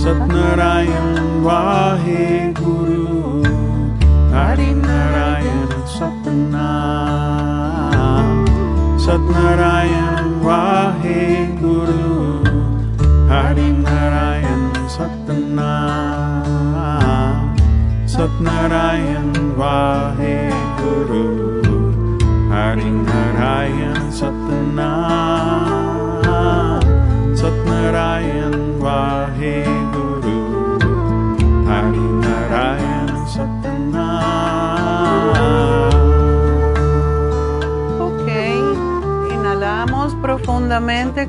Satnaraayan, 0.09 1.45
Vahe 1.45 2.49
Guru 2.57 3.45
Hari 4.33 4.73
Narayan 4.73 5.69
Satna 5.85 6.73
Satnarayan 8.97 10.41
Vahe 10.41 11.53
Guru 11.61 12.41
Hari 22.49 22.89
Narayan 22.89 24.09
Satna 24.09 24.89
Satnarayan 27.37 28.18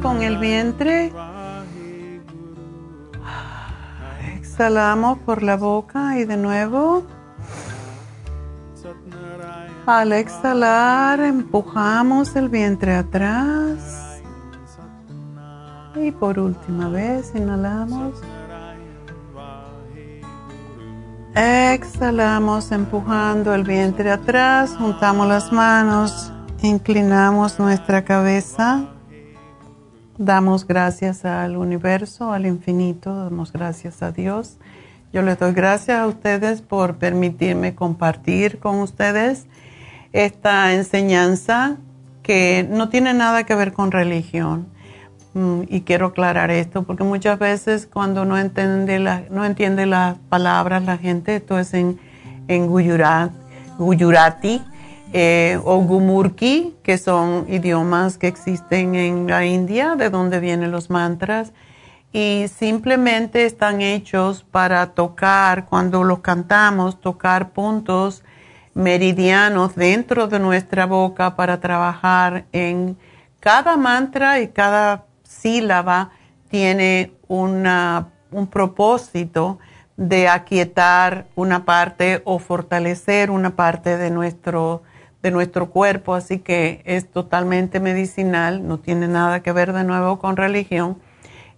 con 0.02 0.20
el 0.22 0.36
vientre. 0.36 1.10
Exhalamos 4.36 5.18
por 5.20 5.42
la 5.42 5.56
boca 5.56 6.18
y 6.18 6.26
de 6.26 6.36
nuevo. 6.36 7.04
Al 9.86 10.12
exhalar 10.12 11.20
empujamos 11.20 12.36
el 12.36 12.50
vientre 12.50 12.94
atrás. 12.96 14.20
Y 15.94 16.10
por 16.12 16.38
última 16.38 16.90
vez 16.90 17.32
inhalamos. 17.34 18.20
Exhalamos 21.34 22.72
empujando 22.72 23.54
el 23.54 23.64
vientre 23.64 24.10
atrás, 24.10 24.76
juntamos 24.76 25.26
las 25.26 25.50
manos, 25.50 26.30
inclinamos 26.60 27.58
nuestra 27.58 28.04
cabeza, 28.04 28.99
damos 30.20 30.66
gracias 30.66 31.24
al 31.24 31.56
universo, 31.56 32.30
al 32.30 32.44
infinito, 32.44 33.16
damos 33.16 33.52
gracias 33.52 34.02
a 34.02 34.12
Dios. 34.12 34.58
Yo 35.14 35.22
les 35.22 35.38
doy 35.38 35.54
gracias 35.54 35.98
a 35.98 36.06
ustedes 36.06 36.60
por 36.60 36.96
permitirme 36.96 37.74
compartir 37.74 38.58
con 38.58 38.80
ustedes 38.80 39.46
esta 40.12 40.74
enseñanza 40.74 41.78
que 42.22 42.68
no 42.70 42.90
tiene 42.90 43.14
nada 43.14 43.44
que 43.44 43.54
ver 43.54 43.72
con 43.72 43.90
religión. 43.90 44.68
mm, 45.32 45.62
y 45.68 45.82
quiero 45.82 46.06
aclarar 46.06 46.50
esto, 46.50 46.82
porque 46.82 47.04
muchas 47.04 47.38
veces 47.38 47.88
cuando 47.90 48.24
no 48.24 48.36
entiende, 48.36 48.98
la, 48.98 49.22
no 49.30 49.44
entiende 49.44 49.86
las 49.86 50.18
palabras 50.28 50.84
la 50.84 50.98
gente, 50.98 51.36
esto 51.36 51.58
es 51.58 51.72
en, 51.72 51.98
en 52.48 52.68
eh, 55.12 55.58
o 55.64 55.78
Gumurki, 55.78 56.76
que 56.82 56.98
son 56.98 57.46
idiomas 57.48 58.18
que 58.18 58.28
existen 58.28 58.94
en 58.94 59.26
la 59.26 59.44
India, 59.44 59.96
de 59.96 60.10
donde 60.10 60.40
vienen 60.40 60.70
los 60.70 60.90
mantras, 60.90 61.52
y 62.12 62.46
simplemente 62.48 63.44
están 63.44 63.80
hechos 63.80 64.44
para 64.50 64.86
tocar, 64.94 65.66
cuando 65.66 66.02
los 66.04 66.20
cantamos, 66.20 67.00
tocar 67.00 67.50
puntos 67.50 68.22
meridianos 68.74 69.74
dentro 69.74 70.26
de 70.26 70.38
nuestra 70.38 70.86
boca 70.86 71.36
para 71.36 71.60
trabajar 71.60 72.44
en 72.52 72.96
cada 73.40 73.76
mantra 73.76 74.40
y 74.40 74.48
cada 74.48 75.06
sílaba 75.22 76.10
tiene 76.50 77.12
una, 77.28 78.08
un 78.30 78.46
propósito 78.46 79.58
de 79.96 80.28
aquietar 80.28 81.26
una 81.36 81.64
parte 81.64 82.22
o 82.24 82.38
fortalecer 82.38 83.30
una 83.30 83.50
parte 83.50 83.96
de 83.96 84.10
nuestro, 84.10 84.82
de 85.22 85.30
nuestro 85.30 85.70
cuerpo, 85.70 86.14
así 86.14 86.38
que 86.38 86.82
es 86.84 87.10
totalmente 87.10 87.80
medicinal, 87.80 88.66
no 88.66 88.78
tiene 88.78 89.06
nada 89.08 89.40
que 89.40 89.52
ver 89.52 89.72
de 89.72 89.84
nuevo 89.84 90.18
con 90.18 90.36
religión, 90.36 90.98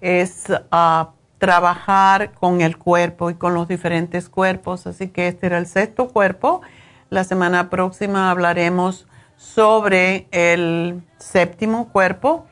es 0.00 0.46
ah, 0.70 1.10
trabajar 1.38 2.32
con 2.32 2.60
el 2.60 2.76
cuerpo 2.76 3.30
y 3.30 3.34
con 3.34 3.54
los 3.54 3.68
diferentes 3.68 4.28
cuerpos, 4.28 4.86
así 4.86 5.08
que 5.08 5.28
este 5.28 5.46
era 5.46 5.58
el 5.58 5.66
sexto 5.66 6.08
cuerpo. 6.08 6.62
La 7.10 7.24
semana 7.24 7.68
próxima 7.68 8.30
hablaremos 8.30 9.06
sobre 9.36 10.28
el 10.30 11.02
séptimo 11.18 11.88
cuerpo 11.88 12.46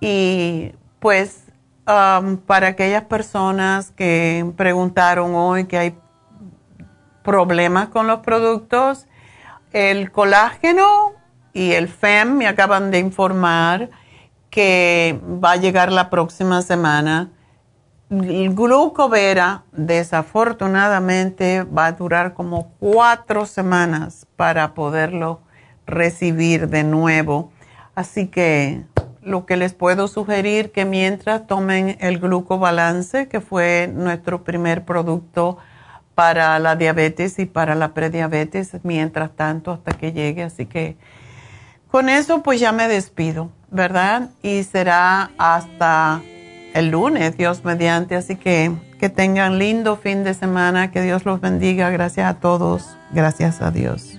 y 0.00 0.72
pues 1.00 1.44
para 2.46 2.68
aquellas 2.68 3.04
personas 3.04 3.90
que 3.92 4.48
preguntaron 4.56 5.34
hoy 5.34 5.64
que 5.64 5.78
hay 5.78 5.98
problemas 7.22 7.88
con 7.88 8.06
los 8.06 8.20
productos, 8.20 9.06
el 9.72 10.10
colágeno 10.10 11.12
y 11.52 11.72
el 11.72 11.88
FEM 11.88 12.36
me 12.36 12.46
acaban 12.46 12.90
de 12.90 12.98
informar 12.98 13.90
que 14.50 15.20
va 15.22 15.52
a 15.52 15.56
llegar 15.56 15.92
la 15.92 16.10
próxima 16.10 16.62
semana. 16.62 17.30
El 18.10 18.54
glucovera 18.54 19.64
desafortunadamente 19.72 21.64
va 21.64 21.86
a 21.86 21.92
durar 21.92 22.32
como 22.32 22.72
cuatro 22.78 23.44
semanas 23.44 24.26
para 24.36 24.72
poderlo 24.72 25.40
recibir 25.86 26.68
de 26.68 26.84
nuevo. 26.84 27.52
Así 27.94 28.28
que 28.28 28.84
lo 29.22 29.44
que 29.44 29.56
les 29.56 29.74
puedo 29.74 30.08
sugerir 30.08 30.72
que 30.72 30.84
mientras 30.84 31.46
tomen 31.46 31.96
el 32.00 32.18
glucobalance, 32.18 33.28
que 33.28 33.40
fue 33.40 33.90
nuestro 33.92 34.42
primer 34.42 34.84
producto 34.84 35.58
para 36.18 36.58
la 36.58 36.74
diabetes 36.74 37.38
y 37.38 37.46
para 37.46 37.76
la 37.76 37.94
prediabetes, 37.94 38.72
mientras 38.82 39.30
tanto 39.36 39.70
hasta 39.70 39.92
que 39.92 40.10
llegue. 40.10 40.42
Así 40.42 40.66
que 40.66 40.96
con 41.92 42.08
eso 42.08 42.42
pues 42.42 42.58
ya 42.58 42.72
me 42.72 42.88
despido, 42.88 43.52
¿verdad? 43.70 44.30
Y 44.42 44.64
será 44.64 45.30
hasta 45.38 46.20
el 46.74 46.88
lunes, 46.88 47.36
Dios 47.36 47.64
mediante. 47.64 48.16
Así 48.16 48.34
que 48.34 48.72
que 48.98 49.10
tengan 49.10 49.60
lindo 49.60 49.94
fin 49.94 50.24
de 50.24 50.34
semana, 50.34 50.90
que 50.90 51.02
Dios 51.02 51.24
los 51.24 51.40
bendiga. 51.40 51.88
Gracias 51.90 52.28
a 52.28 52.40
todos. 52.40 52.96
Gracias 53.12 53.62
a 53.62 53.70
Dios. 53.70 54.18